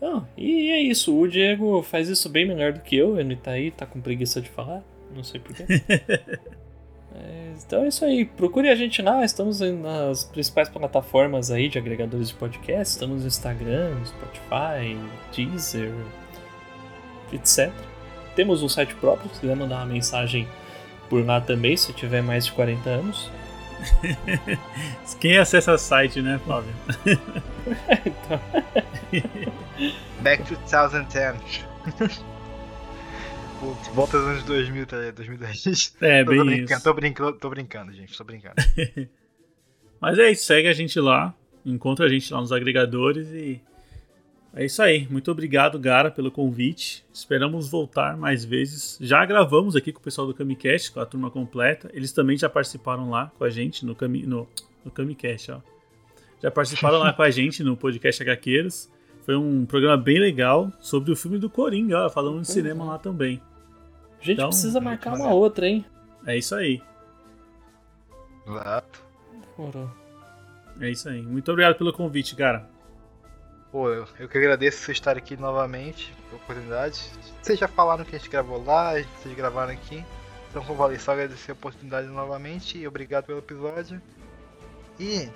Ah, 0.01 0.23
e 0.37 0.71
é 0.71 0.81
isso, 0.81 1.17
o 1.17 1.29
Diego 1.29 1.83
faz 1.83 2.09
isso 2.09 2.29
bem 2.29 2.47
melhor 2.47 2.73
do 2.73 2.81
que 2.81 2.97
eu, 2.97 3.19
ele 3.21 3.37
tá 3.37 3.53
aí, 3.53 3.71
tá 3.71 3.87
com 3.87 4.01
preguiça 4.01 4.41
de 4.41 4.49
falar, 4.49 4.83
não 5.15 5.23
sei 5.23 5.41
porquê. 5.41 5.65
Então 7.67 7.85
é 7.85 7.89
isso 7.89 8.05
aí. 8.05 8.25
Procure 8.25 8.69
a 8.69 8.75
gente 8.75 9.01
lá. 9.03 9.25
Estamos 9.25 9.61
nas 9.61 10.25
principais 10.25 10.69
plataformas 10.69 11.51
aí 11.51 11.69
de 11.69 11.79
agregadores 11.79 12.29
de 12.29 12.35
podcast. 12.35 12.95
Estamos 12.95 13.23
no 13.23 13.29
Instagram, 13.29 13.97
Spotify, 14.05 14.99
Deezer, 15.35 15.93
etc. 17.33 17.73
Temos 18.35 18.63
um 18.63 18.69
site 18.69 18.95
próprio. 18.97 19.33
Se 19.35 19.41
quiser 19.41 19.57
mandar 19.57 19.77
uma 19.77 19.87
mensagem 19.87 20.47
por 21.13 21.23
lá 21.27 21.43
também, 21.43 21.77
se 21.77 21.93
tiver 21.93 22.23
mais 22.23 22.47
de 22.47 22.53
40 22.53 22.89
anos. 22.89 23.31
Quem 25.21 25.37
acessa 25.37 25.75
o 25.75 25.79
site, 25.79 26.23
né, 26.23 26.41
Fábio? 26.47 26.73
Então, 28.07 28.41
Back 30.23 30.43
to 30.45 30.57
2010. 30.57 31.67
Putz, 33.61 33.89
Volta 33.89 34.17
aos 34.17 34.27
anos 34.27 34.43
2000, 34.45 34.87
tá 34.87 34.97
ligado? 34.97 35.17
2010. 35.17 35.97
É, 36.01 36.25
tô, 36.25 36.31
bem 36.31 36.45
brincando, 36.47 36.73
isso. 36.73 36.83
tô 36.83 36.95
brincando, 36.95 37.33
tô 37.35 37.51
brincando, 37.51 37.93
gente, 37.93 38.17
tô 38.17 38.25
brincando. 38.25 38.55
Mas 40.01 40.19
é 40.19 40.31
isso, 40.31 40.45
segue 40.45 40.69
a 40.69 40.73
gente 40.73 40.99
lá, 40.99 41.35
encontra 41.63 42.07
a 42.07 42.09
gente 42.09 42.33
lá 42.33 42.41
nos 42.41 42.53
agregadores 42.53 43.29
e 43.29 43.61
é 44.55 44.65
isso 44.65 44.83
aí. 44.83 45.07
Muito 45.09 45.31
obrigado, 45.31 45.79
Gara, 45.79 46.11
pelo 46.11 46.31
convite. 46.31 47.05
Esperamos 47.13 47.69
voltar 47.69 48.17
mais 48.17 48.45
vezes. 48.45 48.99
Já 49.01 49.25
gravamos 49.25 49.75
aqui 49.75 49.93
com 49.93 50.01
o 50.01 50.03
pessoal 50.03 50.27
do 50.27 50.35
Camicast, 50.35 50.93
com 50.93 51.01
a 51.01 51.07
turma 51.07 51.31
completa. 51.31 51.91
Eles 51.95 52.13
também 52.13 52.37
já 52.37 52.49
participaram 52.49 53.09
lá 53.09 53.33
com 53.39 53.45
a 53.45 53.51
gente 53.51 53.87
no, 53.87 53.95
Cami, 53.95 54.27
no, 54.27 54.47
no 54.85 54.91
Camicast, 54.91 55.53
ó. 55.53 55.61
Já 56.43 56.51
participaram 56.51 56.99
lá 56.99 57.13
com 57.15 57.23
a 57.23 57.31
gente 57.31 57.63
no 57.63 57.77
podcast 57.77 58.23
HQueiros. 58.23 58.91
Foi 59.25 59.37
um 59.37 59.65
programa 59.65 59.97
bem 59.97 60.19
legal 60.19 60.71
sobre 60.81 61.13
o 61.13 61.17
filme 61.17 61.39
do 61.39 61.49
Coringa, 61.49 62.07
ó, 62.07 62.11
falando 62.11 62.41
de 62.41 62.49
cinema 62.49 62.85
lá 62.85 62.99
também. 62.99 63.41
a 64.21 64.25
gente 64.25 64.35
Então, 64.35 64.49
precisa 64.49 64.81
muito 64.81 64.85
marcar 64.85 65.15
uma 65.15 65.33
outra, 65.33 65.67
hein? 65.69 65.85
É 66.27 66.37
isso 66.37 66.55
aí. 66.55 66.83
Exato. 68.47 69.05
É 70.81 70.91
isso 70.91 71.09
aí. 71.09 71.23
Muito 71.23 71.51
obrigado 71.51 71.77
pelo 71.77 71.93
convite, 71.93 72.35
cara. 72.35 72.69
Pô, 73.73 73.89
eu, 73.89 74.07
eu 74.19 74.29
que 74.29 74.37
agradeço 74.37 74.85
por 74.85 74.93
estar 74.93 75.17
aqui 75.17 75.35
novamente, 75.35 76.15
pela 76.29 76.43
oportunidade. 76.43 77.03
Vocês 77.41 77.59
já 77.59 77.67
falaram 77.67 78.05
que 78.05 78.15
a 78.15 78.19
gente 78.19 78.29
gravou 78.29 78.63
lá, 78.63 78.93
vocês 78.93 79.35
gravaram 79.35 79.73
aqui. 79.73 80.05
Então, 80.51 80.63
como 80.63 80.75
eu 80.75 80.77
falei, 80.77 80.99
só 80.99 81.13
agradecer 81.13 81.53
a 81.53 81.55
oportunidade 81.55 82.07
novamente 82.09 82.77
e 82.77 82.87
obrigado 82.87 83.25
pelo 83.25 83.39
episódio. 83.39 84.01
E 85.01 85.31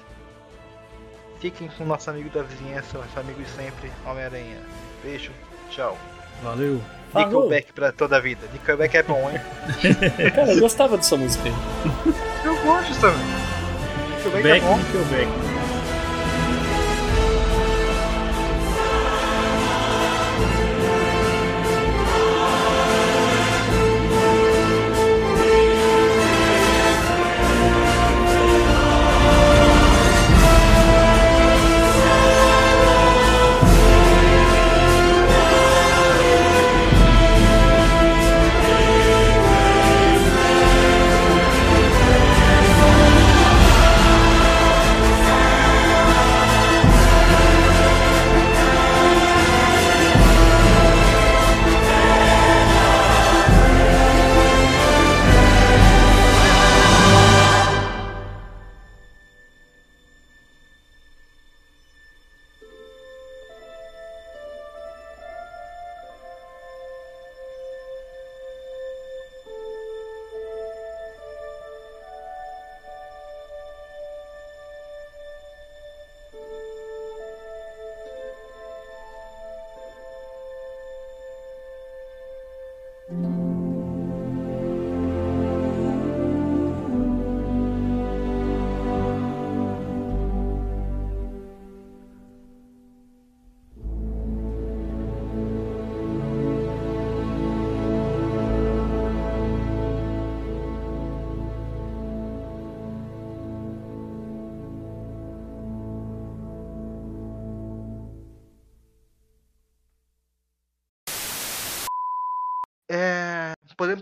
fiquem 1.40 1.68
com 1.68 1.84
o 1.84 1.86
nosso 1.86 2.10
amigo 2.10 2.28
da 2.28 2.42
vizinhança, 2.42 2.98
nosso 2.98 3.18
amigo 3.18 3.42
de 3.42 3.48
sempre, 3.48 3.90
Homem-Aranha. 4.04 4.60
Beijo, 5.02 5.32
tchau. 5.70 5.96
Valeu. 6.42 6.82
Nickelback 7.14 7.72
pra 7.72 7.90
toda 7.90 8.18
a 8.18 8.20
vida. 8.20 8.46
Nickelback 8.52 8.98
é 8.98 9.02
bom, 9.02 9.30
hein? 9.30 9.40
Cara, 10.34 10.52
eu 10.52 10.60
gostava 10.60 10.98
dessa 10.98 11.16
música 11.16 11.44
aí. 11.44 11.54
Eu 12.44 12.54
gosto 12.62 13.00
também. 13.00 13.24
Nickelback 14.16 14.42
Back 14.42 14.58
é 14.58 14.68
bom. 14.68 14.76
Nickelback. 14.76 15.45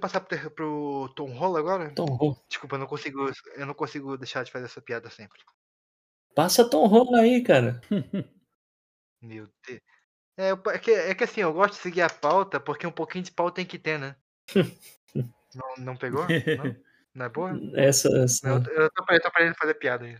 Passar 0.04 0.20
pro, 0.20 0.50
pro 0.50 1.08
Tom 1.16 1.32
Holland 1.32 1.58
agora? 1.58 1.90
Tom 1.94 2.04
Holland. 2.04 2.40
Desculpa, 2.46 2.74
eu 2.74 2.80
não 2.80 2.86
consigo, 2.86 3.30
eu 3.56 3.66
não 3.66 3.72
consigo 3.72 4.18
deixar 4.18 4.44
de 4.44 4.52
fazer 4.52 4.66
essa 4.66 4.82
piada 4.82 5.08
sempre. 5.08 5.40
Passa 6.34 6.68
Tom 6.68 6.86
Holland 6.86 7.20
aí, 7.20 7.42
cara. 7.42 7.80
Meu 9.22 9.48
Deus. 9.66 9.80
É, 10.36 10.50
é 10.50 10.78
que, 10.78 10.90
é 10.90 11.14
que 11.14 11.24
assim, 11.24 11.40
eu 11.40 11.52
gosto 11.54 11.74
de 11.74 11.80
seguir 11.80 12.02
a 12.02 12.10
pauta 12.10 12.60
porque 12.60 12.86
um 12.86 12.92
pouquinho 12.92 13.24
de 13.24 13.32
pauta 13.32 13.56
tem 13.56 13.66
que 13.66 13.78
ter, 13.78 13.98
né? 13.98 14.14
não, 15.14 15.74
não 15.78 15.96
pegou? 15.96 16.26
Não? 16.26 16.76
Não 17.14 17.26
é 17.26 17.28
boa? 17.28 17.52
Essa. 17.74 18.08
essa... 18.18 18.46
Não, 18.46 18.56
eu 18.56 18.90
tô, 18.90 19.04
eu 19.10 19.20
tô 19.20 19.28
aprendendo 19.28 19.54
a 19.54 19.58
fazer 19.58 19.74
piada 19.74 20.04
aí. 20.04 20.18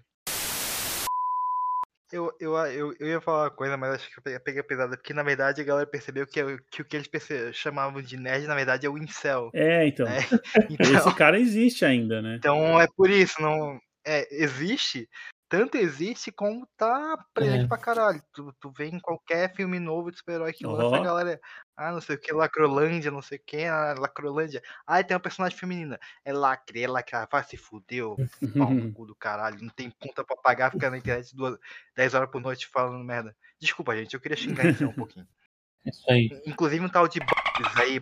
Eu, 2.15 2.33
eu, 2.39 2.57
eu, 2.67 2.95
eu 3.01 3.09
ia 3.09 3.21
falar 3.21 3.45
uma 3.45 3.51
coisa, 3.51 3.77
mas 3.77 3.95
acho 3.95 4.09
que 4.09 4.29
eu 4.29 4.41
peguei, 4.41 4.63
pesada, 4.63 4.97
porque 4.97 5.13
na 5.13 5.25
verdade 5.25 5.61
a 5.61 5.65
galera 5.65 5.85
percebeu 5.87 6.25
que, 6.25 6.39
eu- 6.41 6.59
que 6.71 6.81
o 6.81 6.85
que 6.85 6.97
eles 6.97 7.09
chamavam 7.57 8.01
de 8.01 8.17
nerd, 8.17 8.47
na 8.47 8.55
verdade, 8.55 8.87
é 8.87 8.89
o 8.89 8.97
incel. 8.97 9.51
É, 9.53 9.85
então. 9.87 10.07
É, 10.55 10.67
então, 10.71 10.95
Esse 10.95 11.15
cara 11.17 11.39
existe 11.41 11.85
ainda, 11.85 12.23
né? 12.23 12.37
então 12.37 12.81
é 12.81 12.87
por 12.97 13.11
isso, 13.11 13.43
não. 13.43 13.81
É, 14.07 14.29
existe, 14.31 15.09
tanto 15.49 15.77
existe 15.77 16.31
como 16.31 16.69
tá 16.77 17.17
presente 17.33 17.65
É. 17.65 17.67
pra 17.69 17.79
caralho. 17.79 18.23
Tu, 18.33 18.55
tu 18.61 18.71
vê 18.71 18.87
em 18.87 19.01
qualquer 19.01 19.53
filme 19.57 19.81
novo 19.81 20.11
de 20.11 20.19
super-herói 20.19 20.53
que 20.53 20.67
lança, 20.67 20.97
a 20.97 21.03
galera. 21.03 21.41
Ah, 21.77 21.91
não 21.91 22.01
sei 22.01 22.15
o 22.15 22.19
que, 22.19 22.33
Lacrolândia, 22.33 23.11
não 23.11 23.21
sei 23.21 23.39
o 23.39 23.43
que, 23.45 23.65
ah, 23.65 23.95
Lacrolândia. 23.99 24.63
Ah, 24.87 25.03
tem 25.03 25.15
uma 25.15 25.21
personagem 25.21 25.59
feminina. 25.59 25.99
É 26.25 26.33
lacre, 26.33 26.83
é 26.83 26.89
lacre, 26.89 27.17
ah, 27.17 27.29
vai 27.31 27.43
se 27.43 27.57
fuder, 27.57 28.07
ô 28.07 28.17
pau 28.57 28.71
no 28.71 28.93
cu 28.95 29.07
do 29.07 29.15
caralho. 29.15 29.61
Não 29.61 29.71
tem 29.71 29.91
conta 29.91 30.23
pra 30.23 30.37
pagar, 30.37 30.71
ficar 30.71 30.91
na 30.91 30.99
internet 30.99 31.35
duas, 31.35 31.59
10 31.97 32.15
horas 32.15 32.31
por 32.31 32.41
noite 32.41 32.69
falando 32.69 33.03
merda. 33.05 33.37
Desculpa, 33.59 33.97
gente, 33.97 34.15
eu 34.15 34.21
queria 34.21 34.37
xingar 34.37 34.67
isso 34.67 34.87
um 34.87 34.93
pouquinho. 34.93 35.27
Isso 35.85 36.11
aí. 36.11 36.31
Inclusive 36.47 36.83
um 36.83 36.89
tal 36.89 37.07
de 37.07 37.21
Bobs 37.21 37.77
aí. 37.77 38.01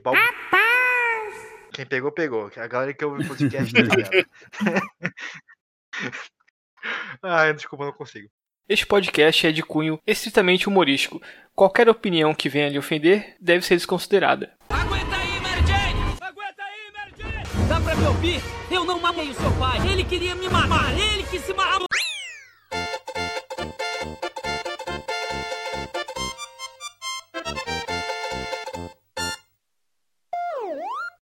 Quem 1.73 1.85
pegou, 1.85 2.13
pegou. 2.13 2.49
A 2.57 2.67
galera 2.69 2.95
que 2.95 3.05
ouve 3.05 3.25
o 3.25 3.29
podcast 3.29 3.73
tá 3.73 3.81
ligado. 3.81 4.29
Ai, 7.23 7.55
desculpa, 7.55 7.85
não 7.85 7.93
consigo. 7.93 8.29
Este 8.73 8.87
podcast 8.87 9.47
é 9.47 9.53
de 9.53 9.63
cunho 9.63 10.01
estritamente 10.07 10.67
humorístico. 10.67 11.21
Qualquer 11.55 11.91
opinião 11.91 12.33
que 12.33 12.49
venha 12.49 12.71
lhe 12.71 12.79
ofender 12.79 13.37
deve 13.39 13.67
ser 13.67 13.77
desconsiderada. 13.77 14.51
Aguenta 14.71 15.15
aí, 15.15 15.41
Mary! 15.43 15.61
Aguenta 16.19 16.63
aí, 16.63 16.91
Mary! 16.95 17.69
Dá 17.69 17.79
pra 17.79 17.95
me 17.95 18.07
ouvir? 18.07 18.41
Eu 18.71 18.87
não 18.87 18.99
matei 18.99 19.29
o 19.29 19.35
seu 19.35 19.53
pai. 19.59 19.77
Ele 19.87 20.03
queria 20.05 20.35
me 20.35 20.49
matar. 20.49 20.91
Ele 20.99 21.23
que 21.25 21.39
se 21.39 21.53
matou. 21.53 21.92